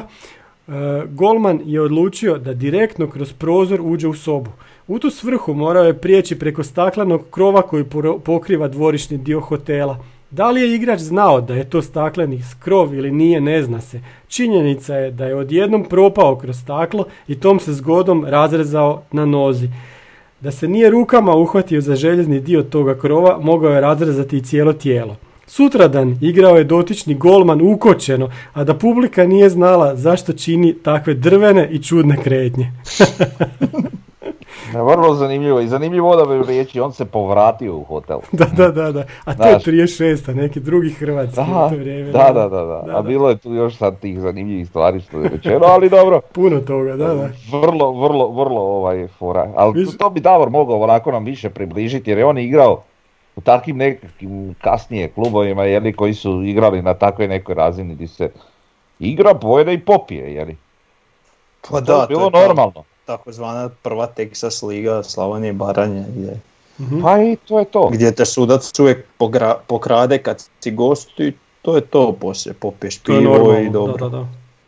e, 0.68 0.72
golman 1.09 1.61
je 1.66 1.82
odlučio 1.82 2.38
da 2.38 2.53
direktno 2.53 3.09
kroz 3.09 3.34
prozor 3.34 3.82
uđe 3.82 4.07
u 4.07 4.14
sobu. 4.14 4.51
U 4.88 4.99
tu 4.99 5.09
svrhu 5.09 5.53
morao 5.53 5.84
je 5.84 5.97
prijeći 5.97 6.39
preko 6.39 6.64
staklenog 6.64 7.22
krova 7.32 7.61
koji 7.61 7.86
pokriva 8.24 8.68
dvorišni 8.68 9.18
dio 9.18 9.39
hotela. 9.39 9.99
Da 10.34 10.51
li 10.51 10.61
je 10.61 10.75
igrač 10.75 10.99
znao 10.99 11.41
da 11.41 11.53
je 11.53 11.69
to 11.69 11.81
stakleni 11.81 12.41
krov 12.59 12.95
ili 12.95 13.11
nije, 13.11 13.41
ne 13.41 13.63
zna 13.63 13.81
se. 13.81 14.01
Činjenica 14.27 14.95
je 14.95 15.11
da 15.11 15.25
je 15.25 15.36
odjednom 15.36 15.86
propao 15.86 16.36
kroz 16.36 16.57
staklo 16.57 17.05
i 17.27 17.39
tom 17.39 17.59
se 17.59 17.73
zgodom 17.73 18.25
razrezao 18.25 19.01
na 19.11 19.25
nozi. 19.25 19.69
Da 20.41 20.51
se 20.51 20.67
nije 20.67 20.89
rukama 20.89 21.36
uhvatio 21.36 21.81
za 21.81 21.95
željezni 21.95 22.39
dio 22.39 22.63
toga 22.63 22.97
krova, 22.99 23.39
mogao 23.41 23.71
je 23.71 23.81
razrezati 23.81 24.38
i 24.38 24.41
cijelo 24.41 24.73
tijelo. 24.73 25.15
Sutradan 25.47 26.17
igrao 26.21 26.57
je 26.57 26.63
dotični 26.63 27.15
golman 27.15 27.61
ukočeno, 27.61 28.29
a 28.53 28.63
da 28.63 28.73
publika 28.73 29.27
nije 29.27 29.49
znala 29.49 29.95
zašto 29.95 30.34
čini 30.34 30.73
takve 30.73 31.13
drvene 31.13 31.69
i 31.71 31.84
čudne 31.84 32.17
kretnje. 32.23 32.71
Vrlo 34.74 35.14
zanimljivo 35.14 35.59
i 35.59 35.68
zanimljivo 35.68 36.09
odabir 36.09 36.47
riječi, 36.47 36.80
on 36.80 36.93
se 36.93 37.05
povratio 37.05 37.76
u 37.76 37.84
hotel. 37.84 38.20
Da, 38.32 38.45
da, 38.47 38.68
da, 38.70 38.91
da. 38.91 39.03
A 39.26 39.34
to 39.34 39.43
je 39.43 39.49
Znaš. 39.49 39.64
36, 39.64 40.30
a 40.30 40.34
neki 40.34 40.59
drugi 40.59 40.89
hrvatski 40.89 41.36
Da, 41.36 41.41
u 41.43 41.70
to 41.70 41.76
vrijeme. 41.76 42.11
da, 42.11 42.32
da, 42.34 42.41
da, 42.41 42.49
da. 42.49 42.66
Da, 42.78 42.84
A 42.89 42.93
da. 42.93 43.01
bilo 43.01 43.30
je 43.30 43.38
tu 43.38 43.53
još 43.53 43.76
sad 43.76 43.99
tih 43.99 44.20
zanimljivih 44.20 44.68
stvari 44.68 45.01
što 45.01 45.20
je 45.20 45.30
rečeno, 45.30 45.66
ali 45.66 45.89
dobro. 45.89 46.22
Puno 46.34 46.59
toga, 46.59 46.95
da, 46.95 47.07
da. 47.07 47.30
Vrlo, 47.51 47.91
vrlo, 47.91 48.28
vrlo 48.30 48.61
ovaj 48.61 49.07
fora. 49.09 49.49
Ali 49.55 49.74
Mislim- 49.74 49.97
to 49.97 50.09
bi 50.09 50.20
Davor 50.20 50.49
mogao 50.49 50.82
onako 50.82 51.11
nam 51.11 51.24
više 51.26 51.49
približiti 51.49 52.11
jer 52.11 52.18
je 52.18 52.26
on 52.26 52.38
igrao 52.38 52.84
u 53.36 53.41
takvim 53.41 53.78
nekakvim 53.78 54.55
kasnije 54.61 55.09
klubovima 55.09 55.64
jeli, 55.64 55.93
koji 55.93 56.14
su 56.14 56.41
igrali 56.43 56.82
na 56.82 56.93
takvoj 56.93 57.28
nekoj 57.28 57.55
razini 57.55 57.95
gdje 57.95 58.07
se 58.07 58.30
igra, 58.99 59.34
pojede 59.34 59.74
i 59.74 59.80
popije, 59.80 60.34
jeli. 60.34 60.57
Pa 61.61 61.68
To 61.70 61.78
je 61.78 61.82
da, 61.82 62.05
bilo 62.09 62.30
to 62.30 62.38
je 62.38 62.47
normalno. 62.47 62.84
Takozvana 63.06 63.70
prva 63.82 64.08
Texas 64.08 64.64
liga 64.64 65.04
Slavonije 65.04 65.49
i 65.49 65.56
Baranje 65.56 66.06
gdje, 66.10 66.39
Mhm. 66.80 67.01
Pa 67.01 67.20
i 67.20 67.36
to 67.38 67.60
je 67.60 67.66
to. 67.66 67.88
gdje 67.88 68.12
te 68.12 68.26
sudac 68.26 68.80
uvijek 68.80 69.06
pogra- 69.18 69.56
pokrade 69.68 70.18
kad 70.18 70.43
si 70.60 70.72
gost 70.72 71.20
i 71.20 71.34
to 71.62 71.76
je 71.76 71.82
to 71.82 72.12
poslije, 72.14 72.54
popiješ 72.54 72.97
To 72.97 73.12
je 73.12 73.20
pivo 73.20 73.34
normalno, 73.34 73.60
i 73.60 73.70
dobro. 73.70 73.93
da, 73.99 74.10
da, 74.10 74.18
da. 74.18 74.28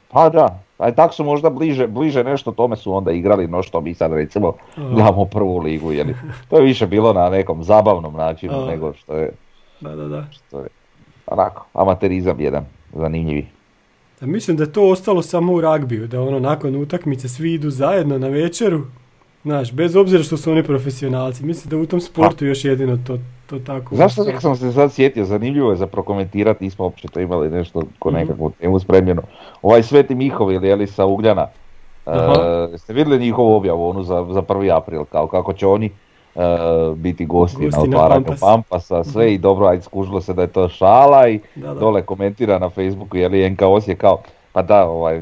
Pa 0.10 0.30
da, 0.30 0.46
a 0.78 0.92
tak 0.92 1.14
su 1.14 1.24
možda 1.24 1.50
bliže, 1.50 1.88
bliže 1.88 2.24
nešto 2.24 2.52
tome 2.52 2.76
su 2.76 2.94
onda 2.94 3.12
igrali 3.12 3.48
no 3.48 3.64
što 3.64 3.82
mi 3.82 3.94
sad 3.94 4.14
recimo 4.14 4.54
gledamo 4.76 5.26
prvu 5.26 5.58
ligu, 5.58 5.92
jeli. 5.92 6.16
To 6.50 6.58
je 6.58 6.64
više 6.64 6.88
bilo 6.88 7.14
na 7.14 7.30
nekom 7.30 7.64
zabavnom 7.64 8.14
načinu 8.16 8.54
A. 8.56 8.66
nego 8.66 8.94
što 8.94 9.14
je, 9.14 9.32
Da, 9.82 9.90
da, 9.92 10.06
da. 10.06 10.26
što 10.32 10.60
je 10.60 10.68
onako, 11.28 11.66
amaterizam 11.74 12.40
jedan, 12.40 12.66
zanimljivi. 12.94 13.48
Mislim 14.26 14.58
da 14.58 14.64
je 14.64 14.72
to 14.72 14.90
ostalo 14.90 15.22
samo 15.22 15.54
u 15.54 15.62
ragbiju, 15.62 16.08
da 16.08 16.22
ono 16.22 16.40
nakon 16.40 16.76
utakmice 16.76 17.30
svi 17.30 17.54
idu 17.54 17.70
zajedno 17.70 18.18
na 18.18 18.28
večeru, 18.28 18.82
znaš, 19.44 19.72
bez 19.74 19.96
obzira 19.96 20.24
što 20.24 20.38
su 20.38 20.52
oni 20.52 20.64
profesionalci. 20.64 21.46
Mislim 21.46 21.70
da 21.70 21.78
u 21.78 21.86
tom 21.86 22.02
sportu 22.02 22.46
još 22.46 22.66
jedino 22.66 22.98
to, 23.08 23.18
to 23.50 23.60
tako. 23.60 23.96
Zašto 23.96 24.22
ostalo. 24.22 24.28
nek 24.34 24.42
sam 24.42 24.56
se 24.56 24.72
sad 24.72 24.92
sjetio, 24.94 25.26
zanimljivo 25.26 25.70
je 25.70 25.76
za 25.78 25.88
prokomentirati, 25.88 26.64
nismo 26.64 26.86
uopće 26.86 27.08
to 27.08 27.20
imali 27.20 27.50
nešto 27.50 27.84
ko 28.00 28.10
Mhm. 28.12 28.20
nekakvu 28.20 28.52
temu 28.60 28.80
spremljeno. 28.80 29.22
Ovaj 29.62 29.84
Sveti 29.84 30.16
Mihovil, 30.16 30.64
jeli 30.66 30.88
sa 30.88 31.06
Ugljana, 31.06 31.48
e, 32.06 32.12
ste 32.78 32.94
vidjeli 32.94 33.20
njihovu 33.20 33.56
objavu 33.56 33.90
onu 33.90 34.04
za, 34.04 34.26
za 34.32 34.42
1. 34.42 34.78
april, 34.78 35.04
kao 35.06 35.28
kako 35.28 35.54
će 35.54 35.68
oni 35.68 35.90
e, 36.36 36.40
biti 36.96 37.26
gosti, 37.26 37.66
Gosti 37.66 37.88
na 37.90 37.98
otvaranju 37.98 38.26
Pampas. 38.26 38.40
Pampasa, 38.40 39.04
sve 39.04 39.34
i 39.34 39.38
dobro, 39.38 39.68
ajde 39.68 39.82
skužilo 39.82 40.22
se 40.22 40.34
da 40.34 40.42
je 40.42 40.48
to 40.48 40.70
šala 40.70 41.28
i 41.28 41.40
Da, 41.56 41.74
da. 41.74 41.80
dole 41.80 42.02
komentira 42.02 42.60
na 42.60 42.70
Facebooku, 42.70 43.18
je 43.18 43.30
li 43.30 43.50
NK 43.50 43.62
Osijek 43.62 43.98
kao, 43.98 44.22
pa 44.52 44.62
da, 44.62 44.88
ovaj, 44.90 45.22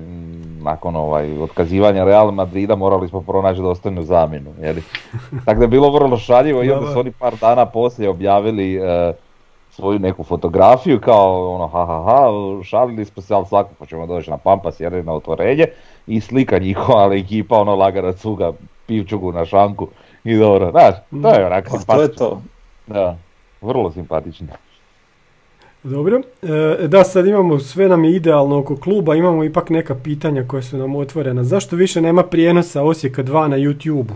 nakon 0.61 0.95
ovaj, 0.95 1.37
otkazivanja 1.37 2.03
Real 2.03 2.31
Madrida 2.31 2.75
morali 2.75 3.07
smo 3.07 3.21
pronaći 3.21 3.61
dostojnu 3.61 4.03
zamjenu, 4.03 4.49
je 4.61 4.73
li? 4.73 4.83
Tako 5.45 5.57
da 5.59 5.63
je 5.63 5.67
bilo 5.67 5.89
vrlo 5.91 6.17
šaljivo 6.17 6.63
i 6.63 6.67
Da, 6.67 6.73
onda 6.73 6.85
da. 6.87 6.93
su 6.93 6.99
oni 6.99 7.11
par 7.11 7.33
dana 7.41 7.65
poslije 7.65 8.09
objavili 8.09 8.75
e, 8.75 9.13
svoju 9.69 9.99
neku 9.99 10.23
fotografiju 10.23 10.99
kao 11.01 11.55
ono 11.55 11.67
ha 11.67 11.85
ha 11.85 12.03
ha, 12.03 12.27
šalili 12.63 13.05
smo 13.05 13.21
se, 13.21 13.33
ali 13.33 13.45
svakako 13.45 13.85
ćemo 13.85 14.07
doći 14.07 14.29
na 14.29 14.37
Pampas 14.37 14.79
jer 14.79 15.05
na 15.05 15.13
otvorenje 15.13 15.65
i 16.07 16.21
slika 16.21 16.59
njihova, 16.59 16.99
ali 16.99 17.19
ekipa 17.19 17.57
ono 17.57 17.75
lagana 17.75 18.13
cuga, 18.13 18.51
pivčugu 18.87 19.31
na 19.31 19.45
šanku 19.45 19.87
i 20.23 20.35
dobro, 20.37 20.71
znaš, 20.71 20.95
to 21.21 21.29
je 21.29 21.45
onak 21.45 21.63
Pa 21.65 21.69
to 21.69 21.75
je 21.75 21.79
simpatično. 22.07 22.15
to. 22.17 22.41
Da, 22.87 23.17
vrlo 23.61 23.91
simpatično. 23.91 24.47
Dobro. 25.83 26.21
E, 26.81 26.87
da, 26.87 27.03
sad 27.03 27.25
imamo, 27.27 27.59
sve 27.59 27.87
nam 27.89 28.03
je 28.03 28.15
idealno 28.15 28.57
oko 28.59 28.75
kluba, 28.75 29.15
imamo 29.15 29.43
ipak 29.43 29.69
neka 29.69 29.95
pitanja 29.95 30.43
koja 30.47 30.61
su 30.61 30.77
nam 30.77 30.95
otvorena. 30.95 31.43
Zašto 31.43 31.75
više 31.75 32.01
nema 32.01 32.23
prijenosa 32.23 32.83
Osijeka 32.83 33.23
2 33.23 33.47
na 33.47 33.57
YouTube-u? 33.57 34.15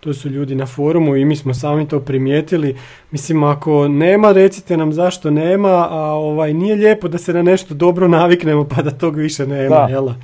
To 0.00 0.14
su 0.14 0.28
ljudi 0.28 0.54
na 0.54 0.66
forumu 0.66 1.16
i 1.16 1.24
mi 1.24 1.36
smo 1.36 1.54
sami 1.54 1.88
to 1.88 2.00
primijetili. 2.00 2.76
Mislim, 3.10 3.42
ako 3.42 3.88
nema, 3.88 4.32
recite 4.32 4.76
nam 4.76 4.92
zašto 4.92 5.30
nema, 5.30 5.88
a 5.90 6.00
ovaj, 6.12 6.54
nije 6.54 6.74
lijepo 6.74 7.08
da 7.08 7.18
se 7.18 7.32
na 7.32 7.42
nešto 7.42 7.74
dobro 7.74 8.08
naviknemo 8.08 8.64
pa 8.76 8.82
da 8.82 8.90
tog 8.90 9.16
više 9.16 9.46
nema, 9.46 9.76
Da. 9.76 9.86
jel? 9.90 10.06
Da, 10.06 10.14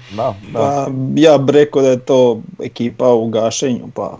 da. 0.52 0.58
Pa 0.58 0.86
ja 1.16 1.38
bi 1.38 1.52
rekao 1.52 1.82
da 1.82 1.88
je 1.88 1.98
to 1.98 2.40
ekipa 2.64 3.08
u 3.08 3.28
gašenju, 3.28 3.88
pa 3.94 4.18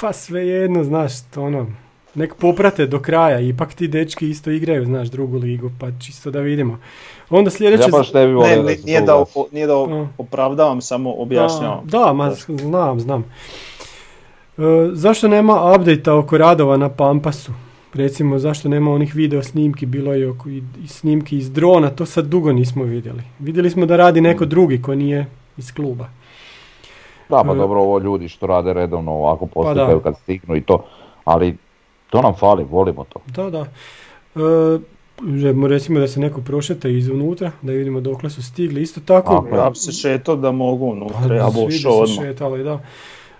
Pa 0.00 0.12
svejedno, 0.12 0.84
znaš, 0.84 1.12
to 1.24 1.42
ono, 1.42 1.66
nek 2.14 2.34
poprate 2.34 2.86
do 2.86 3.00
kraja, 3.00 3.40
ipak 3.40 3.74
ti 3.74 3.88
dečki 3.88 4.28
isto 4.28 4.50
igraju, 4.50 4.84
znaš, 4.84 5.08
drugu 5.08 5.38
ligu, 5.38 5.70
pa 5.80 5.86
čisto 6.00 6.30
da 6.30 6.40
vidimo. 6.40 6.78
Onda 7.30 7.50
sljedeće... 7.50 7.82
Ja 7.82 7.88
baš 7.88 8.12
ne 8.12 8.26
bi 8.26 8.32
volio 8.32 8.62
ne, 8.62 8.74
da 8.74 8.82
nije, 8.84 9.00
da, 9.00 9.16
ugasi. 9.16 9.32
o- 9.38 9.46
nije 9.52 9.66
da 9.66 9.74
opravdavam, 10.18 10.80
samo 10.80 11.14
objašnjavam. 11.14 11.78
A, 11.78 11.82
Da, 11.84 12.12
ma 12.12 12.30
znam, 12.48 13.00
znam. 13.00 13.24
E, 14.58 14.62
zašto 14.92 15.28
nema 15.28 15.74
update 15.74 16.10
oko 16.10 16.38
radova 16.38 16.76
na 16.76 16.88
Pampasu? 16.88 17.52
Recimo, 17.94 18.38
zašto 18.38 18.68
nema 18.68 18.92
onih 18.92 19.14
video 19.14 19.42
snimki, 19.42 19.86
bilo 19.86 20.14
je 20.14 20.30
oko 20.30 20.48
i, 20.48 20.62
i 20.84 20.88
snimki 20.88 21.38
iz 21.38 21.50
drona, 21.52 21.90
to 21.90 22.06
sad 22.06 22.24
dugo 22.26 22.52
nismo 22.52 22.84
vidjeli. 22.84 23.22
Vidjeli 23.38 23.70
smo 23.70 23.86
da 23.86 23.96
radi 23.96 24.20
neko 24.20 24.44
drugi 24.44 24.82
ko 24.82 24.94
nije 24.94 25.26
iz 25.56 25.72
kluba. 25.74 26.08
Da, 27.28 27.42
pa 27.46 27.52
E, 27.52 27.56
dobro, 27.56 27.80
ovo 27.80 27.98
ljudi 27.98 28.28
što 28.28 28.46
rade 28.46 28.72
redovno 28.72 29.12
ovako 29.12 29.46
postupaju 29.46 29.86
Pa 29.86 29.94
da. 29.94 30.00
kad 30.00 30.16
stignu 30.16 30.56
i 30.56 30.60
to, 30.60 30.84
ali 31.24 31.56
to 32.10 32.22
nam 32.22 32.34
fali, 32.34 32.64
volimo 32.64 33.04
to. 33.04 33.20
Da, 33.26 33.50
da. 33.50 33.66
E, 34.34 34.78
recimo 35.68 36.00
da 36.00 36.08
se 36.08 36.20
neko 36.20 36.40
prošeta 36.40 36.88
iznutra, 36.88 37.50
da 37.62 37.72
vidimo 37.72 38.00
dokle 38.00 38.30
su 38.30 38.42
stigli. 38.42 38.82
Isto 38.82 39.00
tako, 39.00 39.46
je. 39.52 39.58
Ja 39.58 39.70
bi 39.70 39.76
se 39.76 39.92
šetao 39.92 40.36
da 40.36 40.52
mogu 40.52 40.86
unutra, 40.86 41.36
ja 41.36 41.46
bi 41.46 41.52
svi 41.52 41.66
bi 41.66 41.74
ušao 41.74 42.06
šetali, 42.06 42.64
da. 42.64 42.80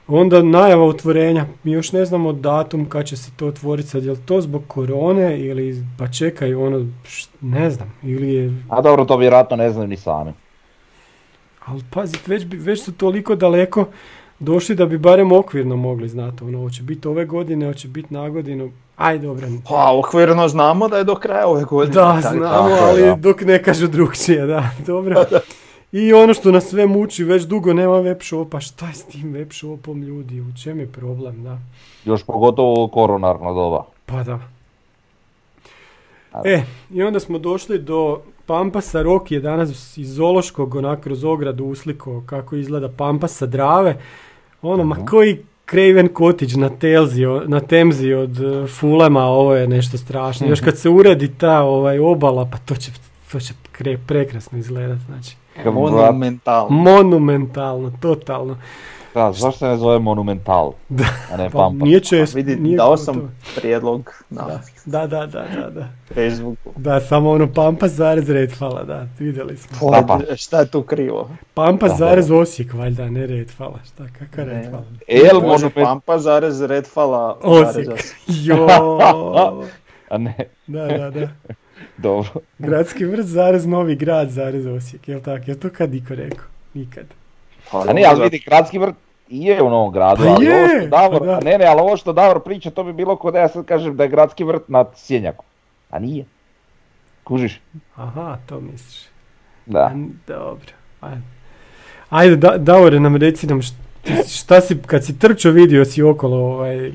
Onda 0.09 0.43
najava 0.43 0.85
otvorenja, 0.85 1.47
mi 1.63 1.73
još 1.73 1.93
ne 1.93 2.05
znamo 2.05 2.33
datum 2.33 2.89
kad 2.89 3.07
će 3.07 3.17
se 3.17 3.31
to 3.37 3.47
otvoriti 3.47 3.89
sad, 3.89 4.05
je 4.05 4.11
li 4.11 4.19
to 4.27 4.41
zbog 4.41 4.63
korone 4.69 5.41
ili 5.41 5.85
pa 5.99 6.09
čekaj 6.09 6.55
ono, 6.55 6.87
ne 7.41 7.71
znam, 7.71 7.95
ili 8.03 8.35
je, 8.35 8.63
A 8.69 8.83
dobro, 8.83 9.05
to 9.05 9.17
vjerojatno 9.17 9.57
ne 9.57 9.71
znaju 9.71 9.89
ni 9.89 9.97
sami. 9.97 10.33
Ali 11.65 11.83
pazit, 11.91 12.27
već, 12.27 12.45
već 12.51 12.83
su 12.83 12.93
toliko 12.93 13.35
daleko 13.35 13.87
došli 14.39 14.75
da 14.75 14.87
bi 14.87 14.99
barem 14.99 15.33
okvirno 15.33 15.77
mogli 15.77 16.09
znati, 16.09 16.45
ono, 16.45 16.59
hoće 16.59 16.83
biti 16.83 17.09
ove 17.09 17.25
godine, 17.25 17.67
hoće 17.67 17.89
biti 17.89 18.15
na 18.15 18.29
godinu, 18.29 18.71
aj 18.97 19.19
dobro. 19.19 19.47
Pa 19.69 19.99
okvirno 19.99 20.49
znamo 20.49 20.89
da 20.89 20.99
je 20.99 21.05
do 21.05 21.15
kraja 21.15 21.47
ove 21.47 21.65
godine. 21.65 21.95
Da, 21.95 22.21
tako 22.23 22.37
znamo, 22.37 22.69
tako 22.69 22.85
ali 22.85 23.03
da. 23.03 23.15
dok 23.15 23.41
ne 23.41 23.63
kažu 23.63 23.87
drugčije, 23.87 24.47
da, 24.47 24.71
dobro. 24.87 25.25
I 25.93 26.13
ono 26.13 26.35
što 26.35 26.53
nas 26.53 26.65
sve 26.65 26.87
muči, 26.87 27.25
već 27.25 27.43
dugo 27.43 27.73
nema 27.73 27.99
web 28.01 28.19
shopa, 28.23 28.61
šta 28.61 28.87
je 28.87 28.95
s 28.95 29.03
tim 29.03 29.33
web 29.33 29.53
shopom 29.53 30.03
ljudi, 30.03 30.41
u 30.41 30.47
čem 30.63 30.81
je 30.81 30.87
problem, 30.87 31.43
da? 31.43 31.59
Još 32.05 32.25
pogotovo 32.25 32.89
koronarno 32.89 33.55
doba. 33.55 33.85
Pa 34.07 34.23
da. 34.23 34.39
A- 36.33 36.43
E, 36.45 36.63
i 36.91 37.03
onda 37.03 37.21
smo 37.21 37.39
došli 37.39 37.79
do 37.79 38.21
Pampasa, 38.47 39.03
Roki 39.03 39.35
je 39.35 39.41
danas 39.41 39.97
iz 39.97 40.15
Zološkog 40.15 40.75
onak 40.75 41.01
kroz 41.01 41.25
ogradu 41.25 41.65
usliko 41.65 42.23
kako 42.27 42.57
izgleda 42.57 42.89
Pampas 42.89 43.37
sa 43.37 43.47
Drave. 43.47 43.97
Ono, 44.63 44.85
ma 44.85 45.07
koji 45.07 45.39
Craven 45.71 46.09
Cottage 46.19 46.57
na, 46.57 46.69
telzi, 46.69 47.23
na 47.47 47.61
Temzi 47.61 48.13
od 48.13 48.41
uh, 48.41 48.69
Fulema, 48.69 49.25
ovo 49.25 49.55
je 49.55 49.69
nešto 49.69 49.99
strašno. 49.99 50.47
Još 50.47 50.61
kad 50.61 50.79
se 50.79 50.89
uredi 50.89 51.29
ta 51.39 51.63
ovaj, 51.63 51.99
obala, 51.99 52.49
pa 52.53 52.59
to 52.59 52.77
će, 52.77 52.91
to 53.33 53.41
će 53.41 53.55
kre- 53.79 53.99
prekrasno 54.07 54.59
izgledat, 54.59 54.99
znači. 55.07 55.37
Monumentalno. 55.65 56.77
Monumentalno, 56.77 57.93
totalno. 58.01 58.59
Da, 59.15 59.33
zašto 59.33 59.59
se 59.59 59.67
ne 59.67 59.77
zove 59.77 59.99
Monumental, 59.99 60.73
Da. 60.89 61.05
a 61.33 61.37
ne 61.37 61.51
Pa 61.51 61.59
Pampa? 61.59 61.85
nije 61.85 62.01
često. 62.01 62.37
Vidi, 62.37 62.57
nije 62.57 62.77
dao 62.77 62.97
sam 62.97 63.37
prijedlog 63.57 64.13
na 64.31 64.43
Da, 64.87 65.07
da, 65.07 65.27
da, 65.27 65.45
da, 65.55 65.71
da. 65.71 65.89
Facebooku. 66.15 66.71
Da, 66.77 67.01
samo 67.01 67.31
ono 67.31 67.53
Pampas 67.53 67.93
zarez 67.93 68.31
Redfala, 68.31 68.83
da, 68.85 69.07
vidjeli 69.19 69.57
smo. 69.57 69.91
Papa. 69.91 70.21
Šta 70.37 70.61
je 70.61 70.67
tu 70.67 70.83
krivo? 70.83 71.31
Pampas 71.55 71.91
Da, 71.91 71.97
zarez 71.97 72.31
Osijek, 72.31 72.75
valjda, 72.75 73.11
ne 73.11 73.27
Redfala, 73.27 73.79
šta, 73.85 74.05
kakav 74.19 74.47
Ne. 74.47 74.55
Redfala? 74.55 74.85
El 75.09 75.35
Može 75.35 75.47
Monument... 75.47 75.75
Pampa 75.75 76.19
zarez 76.19 76.63
Redfala 76.63 77.39
Osijek. 77.43 77.89
Jo, 78.45 78.67
A 80.11 80.19
ne, 80.19 80.35
da, 80.67 80.87
da, 80.87 81.11
da. 81.11 81.29
dobro. 81.97 82.31
Gradski 82.59 83.05
vrt 83.05 83.27
zarez 83.27 83.67
Novi 83.67 83.97
grad 83.97 84.31
zarez 84.31 84.67
Osijek, 84.67 85.09
jel 85.09 85.21
tako? 85.21 85.45
Jel 85.47 85.57
to 85.57 85.69
kad 85.73 85.93
niko 85.93 86.15
rekao? 86.15 86.45
Nikad. 86.75 87.05
Pa 87.71 87.81
A 87.89 87.93
ne, 87.93 88.05
ali 88.07 88.23
vidi, 88.23 88.43
gradski 88.47 88.79
vrt 88.79 88.95
i 89.29 89.45
je 89.45 89.63
u 89.63 89.71
Novom 89.71 89.93
gradu, 89.93 90.17
Pa 90.19 90.29
ali 90.29 90.49
ovo 90.49 90.69
što 90.71 90.87
Davor, 90.89 91.19
pa 91.19 91.27
da. 91.27 91.41
ne, 91.41 91.59
ne, 91.59 91.67
ali 91.67 91.81
ovo 91.81 91.97
što 91.97 92.13
Davor 92.13 92.41
priča, 92.41 92.71
to 92.71 92.85
bi 92.85 92.93
bilo 92.93 93.17
kod 93.17 93.33
da 93.33 93.41
ja 93.41 93.49
sad 93.49 93.65
kažem 93.65 93.97
da 93.97 94.03
je 94.03 94.09
gradski 94.09 94.45
vrt 94.45 94.69
nad 94.69 94.89
Sjenjakom. 94.97 95.45
A 95.91 95.99
nije. 95.99 96.25
Kužiš? 97.25 97.61
Aha, 97.97 98.37
to 98.47 98.61
misliš. 98.63 99.03
Da. 99.67 99.81
A, 99.81 99.93
dobro. 100.27 100.73
Ajde, 101.01 101.21
Ajde 102.11 102.37
da, 102.37 102.59
Davore 102.59 103.01
nam 103.01 103.17
reci 103.17 103.47
nam 103.47 103.61
šta 104.29 104.61
si, 104.61 104.77
kad 104.79 105.05
si 105.05 105.19
trčao 105.19 105.53
vidio 105.53 105.85
si 105.85 106.03
okolo, 106.03 106.37
ovaj, 106.39 106.93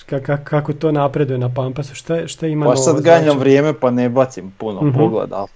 ka- 0.00 0.20
ka- 0.20 0.44
kako 0.44 0.72
to 0.72 0.92
napreduje 0.92 1.38
na 1.38 1.48
Pampasu, 1.50 1.94
šta, 1.94 2.26
šta 2.26 2.46
ima 2.46 2.60
Pa 2.60 2.64
novo 2.66 2.76
sad 2.76 2.96
značajno? 2.96 3.18
ganjam 3.18 3.38
vrijeme 3.38 3.72
pa 3.72 3.90
ne 3.90 4.08
bacim 4.08 4.50
puno 4.50 4.82
Mhm. 4.82 4.98
pogleda. 4.98 5.46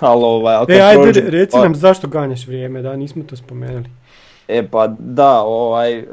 Ali 0.00 0.24
ovaj, 0.24 0.56
E, 0.68 0.80
ajde, 0.80 1.02
prođem- 1.02 1.28
reci 1.28 1.52
pa- 1.52 1.62
nam 1.62 1.74
zašto 1.74 2.08
ganjaš 2.08 2.46
vrijeme, 2.46 2.82
da, 2.82 2.96
nismo 2.96 3.22
to 3.24 3.36
spomenuli. 3.36 3.90
E 4.50 4.68
pa 4.68 4.86
da, 4.98 5.40
ovaj, 5.40 5.98
e, 5.98 6.04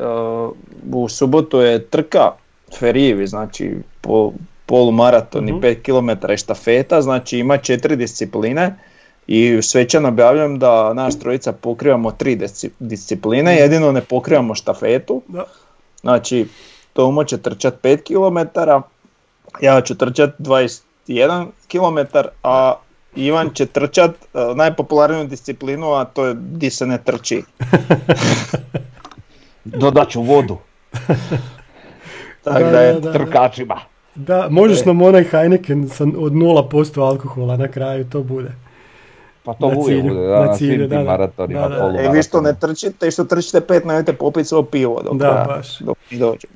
u 0.91 1.09
subotu 1.09 1.59
je 1.59 1.85
trka 1.85 2.31
Ferijevi, 2.79 3.27
znači 3.27 3.71
po, 4.01 4.31
polumaraton 4.65 5.49
i 5.49 5.51
Mhm. 5.51 5.61
5 5.61 5.81
km 5.81 6.31
i 6.33 6.37
štafeta, 6.37 7.01
znači 7.01 7.37
ima 7.37 7.57
četiri 7.57 7.95
discipline 7.95 8.75
i 9.27 9.61
svećano 9.61 10.07
objavljam 10.07 10.59
da 10.59 10.93
naš 10.93 11.19
trojica 11.19 11.51
pokrivamo 11.51 12.11
tri 12.11 12.35
disci- 12.37 12.69
discipline, 12.79 13.55
jedino 13.55 13.91
ne 13.91 14.01
pokrivamo 14.01 14.55
štafetu, 14.55 15.21
Da. 15.27 15.43
znači 16.01 16.45
Tomo 16.93 17.23
će 17.23 17.37
trčat 17.37 17.73
5 17.81 18.03
km, 18.03 18.59
ja 19.61 19.81
ću 19.81 19.95
trčat 19.95 20.29
21 20.39 20.81
km, 21.67 22.17
a 22.43 22.73
Ivan 23.17 23.49
će 23.49 23.65
trčat 23.65 24.11
e, 24.11 24.15
najpopularniju 24.55 25.23
disciplinu, 25.23 25.93
a 25.93 26.05
to 26.05 26.25
je 26.25 26.35
di 26.35 26.69
se 26.69 26.85
ne 26.85 26.97
trči. 26.97 27.43
Dodat 29.65 30.09
ću 30.09 30.21
vodu 30.21 30.57
Tako 32.43 32.59
Da, 32.59 32.69
da, 32.71 32.81
je 32.81 32.93
da, 32.93 33.13
trkačima. 33.13 33.79
Da, 34.15 34.47
možeš 34.49 34.79
E. 34.79 34.83
nam 34.85 35.01
onaj 35.01 35.23
Heineken 35.23 35.89
sa, 35.89 36.03
od 36.03 36.33
0% 36.33 37.01
alkohola 37.01 37.57
na 37.57 37.67
kraju, 37.67 38.05
to 38.05 38.23
bude. 38.23 38.51
Pa 39.43 39.53
to 39.53 39.69
Na 39.69 39.83
cilju, 39.83 40.03
bude, 40.03 40.15
na 40.15 40.27
da, 40.29 40.45
na 40.45 40.53
cilju, 40.53 40.77
svim 40.77 40.89
da, 40.89 41.03
maratonima, 41.03 41.67
Da, 41.69 41.89
da. 41.89 42.01
E 42.01 42.09
vi 42.09 42.23
što 42.23 42.41
ne 42.41 42.55
trčite 42.55 43.07
i 43.07 43.11
što 43.11 43.23
trčite 43.23 43.61
pet, 43.61 43.85
nemojte 43.85 44.13
popiti 44.13 44.47
svo 44.47 44.63
pivo 44.63 45.01
dok, 45.03 45.17
Da, 45.17 45.45
baš. 45.47 45.79
dok 45.79 45.97
mi 46.11 46.17
dođemo. 46.17 46.53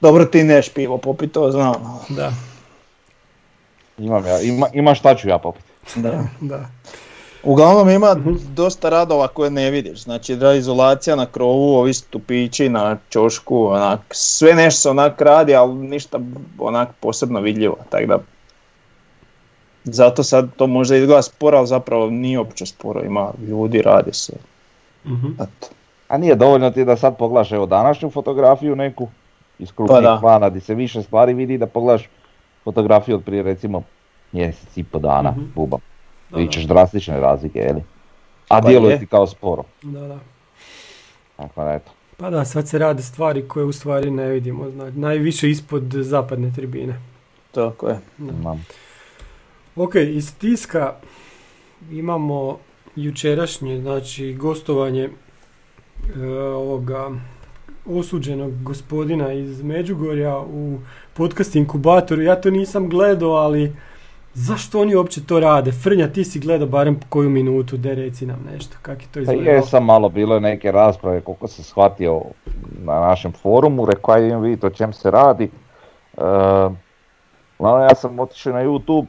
Dobro 0.00 0.24
ti 0.24 0.44
neš 0.44 0.68
pivo 0.68 0.98
popiti, 0.98 1.32
to 1.32 1.50
znam. 1.50 1.74
Da, 2.08 2.32
Imam 4.00 4.26
ja, 4.26 4.40
ima, 4.40 4.66
ima 4.72 4.94
šta 4.94 5.14
ću 5.14 5.28
ja 5.28 5.38
popiti. 5.38 5.64
Da. 5.96 6.24
da. 6.40 6.60
Uglavnom 7.42 7.88
ima 7.90 8.14
Mhm. 8.14 8.34
dosta 8.54 8.88
radova 8.88 9.28
koje 9.28 9.50
ne 9.50 9.70
vidiš, 9.70 10.02
znači 10.02 10.36
da 10.36 10.54
izolacija 10.54 11.16
na 11.16 11.26
krovu, 11.26 11.74
ovi 11.74 11.94
stupići 11.94 12.68
na 12.68 12.96
čošku, 13.08 13.66
onak, 13.66 14.00
sve 14.10 14.54
nešto 14.54 14.80
se 14.80 14.90
onak 14.90 15.20
radi, 15.20 15.54
ali 15.54 15.74
ništa 15.74 16.18
onak 16.58 16.88
posebno 17.00 17.40
vidljivo, 17.40 17.76
tako 17.90 18.06
da 18.06 18.18
zato 19.84 20.22
sad 20.22 20.48
to 20.56 20.66
možda 20.66 20.96
izgleda 20.96 21.22
sporo, 21.22 21.58
ali 21.58 21.66
zapravo 21.66 22.10
nije 22.10 22.38
uopće 22.38 22.66
sporo, 22.66 23.04
ima 23.04 23.30
ljudi, 23.48 23.82
radi 23.82 24.12
se. 24.12 24.32
Mhm. 25.06 25.26
Eto. 25.34 25.68
A 26.08 26.18
nije 26.18 26.34
dovoljno 26.34 26.70
ti 26.70 26.84
da 26.84 26.96
sad 26.96 27.16
pogledaš 27.16 27.52
evo 27.52 27.66
današnju 27.66 28.10
fotografiju 28.10 28.76
neku 28.76 29.08
iz 29.58 29.72
krupnijeg 29.72 30.02
da. 30.02 30.18
plana 30.20 30.48
gdje 30.48 30.60
se 30.60 30.74
više 30.74 31.02
stvari 31.02 31.34
vidi 31.34 31.58
da 31.58 31.66
pogledaš 31.66 32.08
fotografiju 32.64 33.16
od 33.16 33.24
prije 33.24 33.42
recimo 33.42 33.82
mjesec 34.32 34.76
i 34.76 34.84
po 34.84 34.98
dana 34.98 35.30
Mhm. 35.30 35.44
bubam. 35.54 35.80
Da, 36.30 36.36
Vidit 36.36 36.52
ćeš 36.52 36.62
da. 36.62 36.74
drastične 36.74 37.20
razlike, 37.20 37.58
jeli? 37.58 37.80
A 38.48 38.60
Pa 38.60 38.60
djeluje 38.60 38.92
je. 38.92 38.98
ti 38.98 39.06
kao 39.06 39.26
sporo. 39.26 39.62
Da, 39.82 40.00
da. 40.00 40.18
Tako 41.36 41.64
da 41.64 41.72
eto. 41.72 41.90
Pa 42.16 42.30
da, 42.30 42.44
sad 42.44 42.68
se 42.68 42.78
rade 42.78 43.02
stvari 43.02 43.42
koje 43.42 43.64
u 43.64 43.72
stvari 43.72 44.10
ne 44.10 44.26
vidimo, 44.26 44.70
znači, 44.70 44.98
najviše 44.98 45.50
ispod 45.50 45.82
zapadne 45.92 46.52
tribine. 46.52 47.00
Tako 47.52 47.88
je. 47.88 47.98
Imam. 48.20 48.64
Ok, 49.76 49.94
iz 49.96 50.38
tiska 50.38 50.94
imamo 51.90 52.58
jučerašnje, 52.96 53.80
znači 53.80 54.34
gostovanje 54.34 55.08
e, 56.16 56.28
ovoga 56.34 57.10
osuđenog 57.90 58.62
gospodina 58.62 59.32
iz 59.32 59.62
Međugorja 59.62 60.38
u 60.38 60.78
podcast 61.14 61.56
inkubatoru. 61.56 62.22
Ja 62.22 62.36
to 62.36 62.50
nisam 62.50 62.88
gledao, 62.88 63.30
ali 63.30 63.72
zašto 64.34 64.80
oni 64.80 64.94
uopće 64.94 65.24
to 65.24 65.40
rade? 65.40 65.72
Frnja, 65.72 66.08
ti 66.08 66.24
si 66.24 66.40
gledao 66.40 66.68
barem 66.68 67.00
koju 67.08 67.30
minutu, 67.30 67.76
de 67.76 67.94
reci 67.94 68.26
nam 68.26 68.46
nešto, 68.52 68.76
kako 68.82 69.00
je 69.00 69.06
to 69.06 69.12
Pa 69.14 69.20
izgledalo? 69.20 69.50
jesam 69.50 69.84
malo, 69.84 70.08
bilo 70.08 70.34
je 70.34 70.40
neke 70.40 70.72
rasprave 70.72 71.20
koliko 71.20 71.48
sam 71.48 71.64
shvatio 71.64 72.20
na 72.84 73.00
našem 73.00 73.32
forumu, 73.32 73.86
rekao 73.86 74.14
ajde 74.14 74.26
idem 74.26 74.40
vidjeti 74.40 74.66
o 74.66 74.70
čem 74.70 74.92
se 74.92 75.10
radi. 75.10 75.44
E, 75.44 75.50
uglavnom, 77.58 77.82
ja 77.82 77.94
sam 77.94 78.18
otišao 78.18 78.52
na 78.52 78.60
YouTube, 78.60 79.06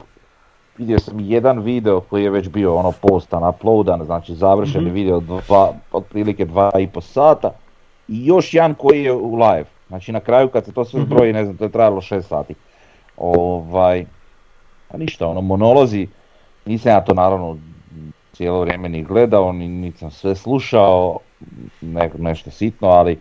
vidio 0.78 0.98
sam 0.98 1.20
jedan 1.20 1.60
video 1.60 2.00
koji 2.00 2.24
je 2.24 2.30
već 2.30 2.48
bio 2.48 2.74
ono 2.74 2.92
postan, 2.92 3.48
uploadan, 3.48 4.04
znači 4.04 4.34
završeni 4.34 4.84
Mhm. 4.84 4.94
video 4.94 5.20
dva, 5.20 5.72
otprilike 5.92 6.44
dva 6.44 6.70
i 6.78 6.86
po 6.86 7.00
sata 7.00 7.50
i 8.08 8.26
još 8.26 8.54
jedan 8.54 8.74
koji 8.74 9.02
je 9.02 9.12
u 9.12 9.34
live. 9.34 9.64
Znači 9.88 10.12
na 10.12 10.20
kraju 10.20 10.48
kad 10.48 10.64
se 10.64 10.72
to 10.72 10.84
sve 10.84 11.00
Mhm. 11.00 11.06
zbroji, 11.06 11.32
ne 11.32 11.44
znam, 11.44 11.56
to 11.56 11.64
je 11.64 11.72
trajalo 11.72 12.00
6 12.00 12.22
sati. 12.22 12.54
Ovaj, 13.16 14.04
a 14.90 14.96
ništa, 14.96 15.26
ono, 15.26 15.40
monolozi, 15.40 16.08
nisam 16.66 16.92
ja 16.92 17.00
to 17.00 17.14
naravno 17.14 17.58
cijelo 18.32 18.60
vrijeme 18.60 18.88
ni 18.88 19.02
gledao, 19.02 19.52
ni, 19.52 19.68
niti 19.68 19.98
sam 19.98 20.10
sve 20.10 20.34
slušao, 20.34 21.18
ne, 21.80 22.10
nešto 22.18 22.50
sitno, 22.50 22.88
ali 22.88 23.18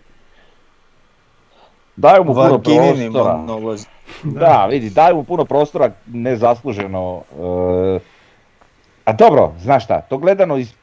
daju 1.95 2.23
mu 2.23 2.33
puno 2.33 2.59
prostora. 3.13 3.37
monolozi. 3.37 3.87
Da, 4.23 4.65
vidi, 4.65 4.89
daju 4.89 5.15
mu 5.15 5.23
puno 5.23 5.45
prostora 5.45 5.91
nezasluženo. 6.07 7.21
e, 7.95 7.99
a 9.05 9.13
dobro, 9.13 9.51
znaš 9.59 9.83
šta, 9.83 10.01
to 10.01 10.17
gledano 10.17 10.57
iz 10.57 10.73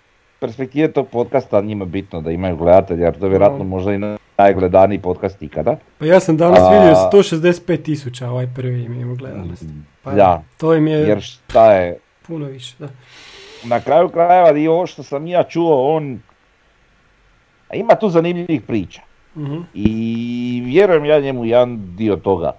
perspektive 0.40 0.88
tog 0.88 1.08
podcasta 1.08 1.60
njima 1.60 1.84
bitno 1.84 2.20
da 2.20 2.30
imaju 2.30 2.56
gledatelja, 2.56 3.04
jer 3.04 3.18
to 3.18 3.26
je 3.26 3.30
vjerojatno 3.30 3.58
No. 3.58 3.64
možda 3.64 3.92
i 3.92 4.00
najgledaniji 4.38 4.98
podcast 4.98 5.42
ikada. 5.42 5.76
Pa 5.98 6.06
ja 6.06 6.20
sam 6.20 6.36
danas 6.36 6.58
A- 6.60 6.70
vidio 6.70 6.94
165 7.12 7.76
tisuća 7.78 8.30
ovaj 8.30 8.48
prvi 8.54 8.84
im 8.84 8.92
ima 8.94 9.14
gledanost. 9.14 9.64
Pa 10.02 10.10
Da, 10.12 10.42
To 10.56 10.74
im 10.74 10.86
je 10.86 10.98
jer 10.98 11.20
šta 11.20 11.72
je, 11.72 11.98
puno 12.26 12.46
više, 12.46 12.74
da. 12.78 12.88
na 13.64 13.80
kraju 13.80 14.08
krajeva 14.08 14.58
i 14.58 14.68
ovo 14.68 14.86
što 14.86 15.02
sam 15.02 15.26
ja 15.26 15.42
čuo, 15.42 15.96
on 15.96 16.20
ima 17.74 17.94
tu 17.94 18.08
zanimljivih 18.08 18.62
priča. 18.62 19.00
Mhm. 19.36 19.58
I 19.74 19.88
vjerujem 20.64 21.04
ja 21.04 21.20
njemu 21.20 21.44
jedan 21.44 21.96
dio 21.96 22.16
toga, 22.16 22.52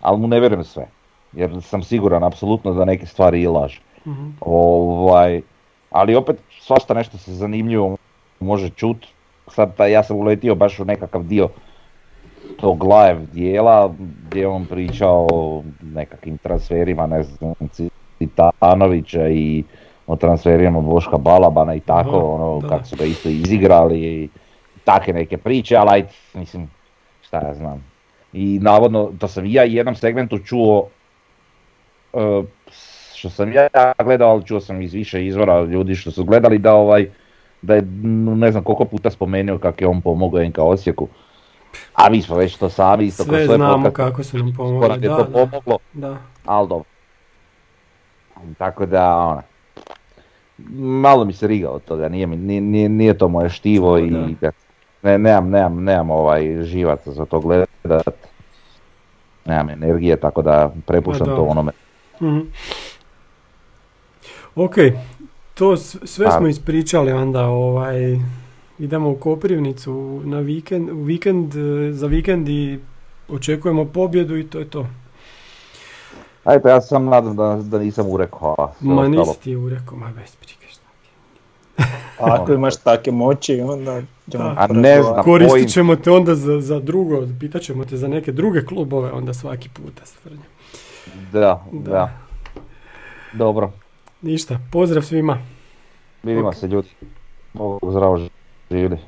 ali 0.00 0.18
mu 0.18 0.28
ne 0.28 0.40
vjerujem 0.40 0.64
sve. 0.64 0.86
Jer 1.32 1.62
sam 1.62 1.82
siguran 1.82 2.24
apsolutno 2.24 2.74
da 2.74 2.84
neke 2.84 3.06
stvari 3.06 3.42
i 3.42 3.46
laže. 3.46 3.80
Mhm. 4.06 4.28
Ovaj, 4.40 5.42
ali 5.90 6.14
opet 6.14 6.36
svašta 6.60 6.94
nešto 6.94 7.18
se 7.18 7.32
zanimljivo 7.32 7.96
može 8.40 8.70
čut. 8.70 9.06
Sad 9.48 9.76
taj, 9.76 9.92
ja 9.92 10.02
sam 10.02 10.16
uletio 10.16 10.54
baš 10.54 10.80
u 10.80 10.84
nekakav 10.84 11.22
dio 11.22 11.48
tog 12.60 12.82
live 12.82 13.26
dijela 13.32 13.94
gdje 14.26 14.40
je 14.40 14.48
on 14.48 14.66
pričao 14.66 15.26
o 15.32 15.62
nekakvim 15.82 16.38
transferima, 16.38 17.06
ne 17.06 17.22
znam, 17.22 17.54
Citanovića 18.18 19.28
i 19.28 19.64
o 20.06 20.16
transferima 20.16 20.80
Boška 20.80 21.18
Balabana 21.18 21.74
i 21.74 21.80
tako, 21.80 22.16
Aha, 22.16 22.26
ono, 22.26 22.60
da. 22.60 22.68
kako 22.68 22.84
su 22.84 22.96
ga 22.96 23.04
isto 23.04 23.28
izigrali 23.28 24.00
i 24.00 24.28
take 24.84 25.12
neke 25.12 25.36
priče, 25.36 25.76
ali 25.76 25.88
ajde, 25.90 26.08
mislim, 26.34 26.70
šta 27.22 27.46
ja 27.46 27.54
znam. 27.54 27.84
I 28.32 28.58
navodno, 28.62 29.12
to 29.18 29.28
sam 29.28 29.46
i 29.46 29.52
ja 29.52 29.62
u 29.62 29.66
jednom 29.66 29.94
segmentu 29.94 30.38
čuo, 30.38 30.88
e, 32.12 32.42
što 33.20 33.30
sam 33.30 33.52
ja 33.52 33.68
gledao, 33.98 34.30
ali 34.30 34.44
čuo 34.44 34.60
sam 34.60 34.82
iz 34.82 34.92
više 34.92 35.26
izvora 35.26 35.62
ljudi 35.62 35.94
što 35.94 36.10
su 36.10 36.24
gledali 36.24 36.58
da 36.58 36.74
ovaj, 36.74 37.10
da 37.62 37.74
je 37.74 37.82
ne 38.36 38.52
znam 38.52 38.62
koliko 38.64 38.84
puta 38.84 39.10
spomenuo 39.10 39.58
kako 39.58 39.84
je 39.84 39.88
on 39.88 40.00
pomogao 40.00 40.44
NK 40.44 40.58
Osijeku. 40.58 41.08
A 41.94 42.10
mi 42.10 42.22
smo 42.22 42.36
već 42.36 42.56
to 42.56 42.68
sami 42.68 43.04
isto 43.04 43.24
Sve 43.24 43.44
svoje 43.44 43.56
znamo 43.56 43.72
podcaste, 43.74 43.96
kako 43.96 44.22
su 44.22 44.38
nam 44.38 44.52
pomogli. 44.56 44.88
nam 44.88 45.02
je 45.02 45.08
Da, 45.08 45.16
to 45.16 45.24
da, 45.24 45.30
pomoglo, 45.32 45.78
da. 45.92 46.16
ali 46.44 46.68
dobro. 46.68 46.84
Tako 48.58 48.86
da, 48.86 49.16
ona, 49.16 49.42
malo 50.74 51.24
mi 51.24 51.32
se 51.32 51.46
riga 51.46 51.70
od 51.70 51.84
toga, 51.84 52.08
nije, 52.08 52.26
mi, 52.26 52.36
nije, 52.36 52.88
nije, 52.88 53.18
to 53.18 53.28
moje 53.28 53.48
štivo 53.48 53.98
i 53.98 54.10
Da. 54.40 54.50
ne, 55.02 55.18
nemam, 55.18 55.50
nemam, 55.50 55.84
nemam 55.84 56.10
ovaj 56.10 56.62
živaca 56.62 57.12
za 57.12 57.24
to 57.24 57.40
gledat, 57.40 58.14
nemam 59.44 59.70
energije, 59.70 60.16
tako 60.16 60.42
da 60.42 60.72
prepuštam 60.86 61.28
Ma 61.28 61.34
to 61.36 61.42
da. 61.44 61.50
onome. 61.50 61.72
Mhm. 62.22 62.38
Ok, 64.56 64.74
to 65.54 65.76
sve 65.76 66.26
A- 66.26 66.30
smo 66.30 66.46
ispričali 66.48 67.12
onda, 67.12 67.46
ovaj, 67.46 68.18
idemo 68.78 69.10
u 69.10 69.16
Koprivnicu 69.16 70.22
na 70.24 70.38
vikend, 70.38 70.90
u 70.90 71.02
vikend, 71.02 71.54
e, 71.56 71.92
za 71.92 72.06
vikend 72.06 72.48
i 72.48 72.78
očekujemo 73.28 73.84
pobjedu 73.84 74.36
i 74.36 74.46
to 74.46 74.58
je 74.58 74.70
to. 74.70 74.86
Ajde, 76.44 76.68
ja 76.68 76.80
sam 76.80 77.04
nadam 77.04 77.36
da, 77.36 77.60
da 77.62 77.78
nisam 77.78 78.06
urekao, 78.08 78.54
Ma 78.80 78.92
ostalo. 78.94 79.08
nisi 79.08 79.40
ti 79.40 79.56
urekao, 79.56 79.98
ma 79.98 80.06
bez 80.06 80.36
brige, 80.40 80.72
šta. 80.72 80.82
Ako 82.18 82.52
imaš 82.52 82.76
takve 82.76 83.12
moći, 83.12 83.60
onda 83.60 84.02
ćemo 84.30 84.44
Da. 84.44 84.54
A 84.58 84.66
ne 84.66 85.02
znam. 85.02 85.22
Koristit 85.24 85.72
ćemo 85.72 85.96
te 85.96 86.10
onda 86.10 86.34
za, 86.34 86.60
za 86.60 86.80
drugo, 86.80 87.26
pitat 87.40 87.62
ćemo 87.62 87.84
te 87.84 87.96
za 87.96 88.08
neke 88.08 88.32
druge 88.32 88.64
klubove 88.64 89.12
onda 89.12 89.34
svaki 89.34 89.68
puta. 89.68 90.06
Svrnja. 90.06 90.42
Da, 91.32 91.64
Da. 91.72 91.90
da. 91.90 92.10
Dobro, 93.32 93.72
Ništa, 94.22 94.58
pozdrav 94.72 95.02
svima. 95.02 95.38
vidimo 96.22 96.52
se 96.52 96.66
ljudi. 96.66 96.88
Bog 97.52 97.80
zdravo 97.90 98.28
živjeli. 98.70 98.98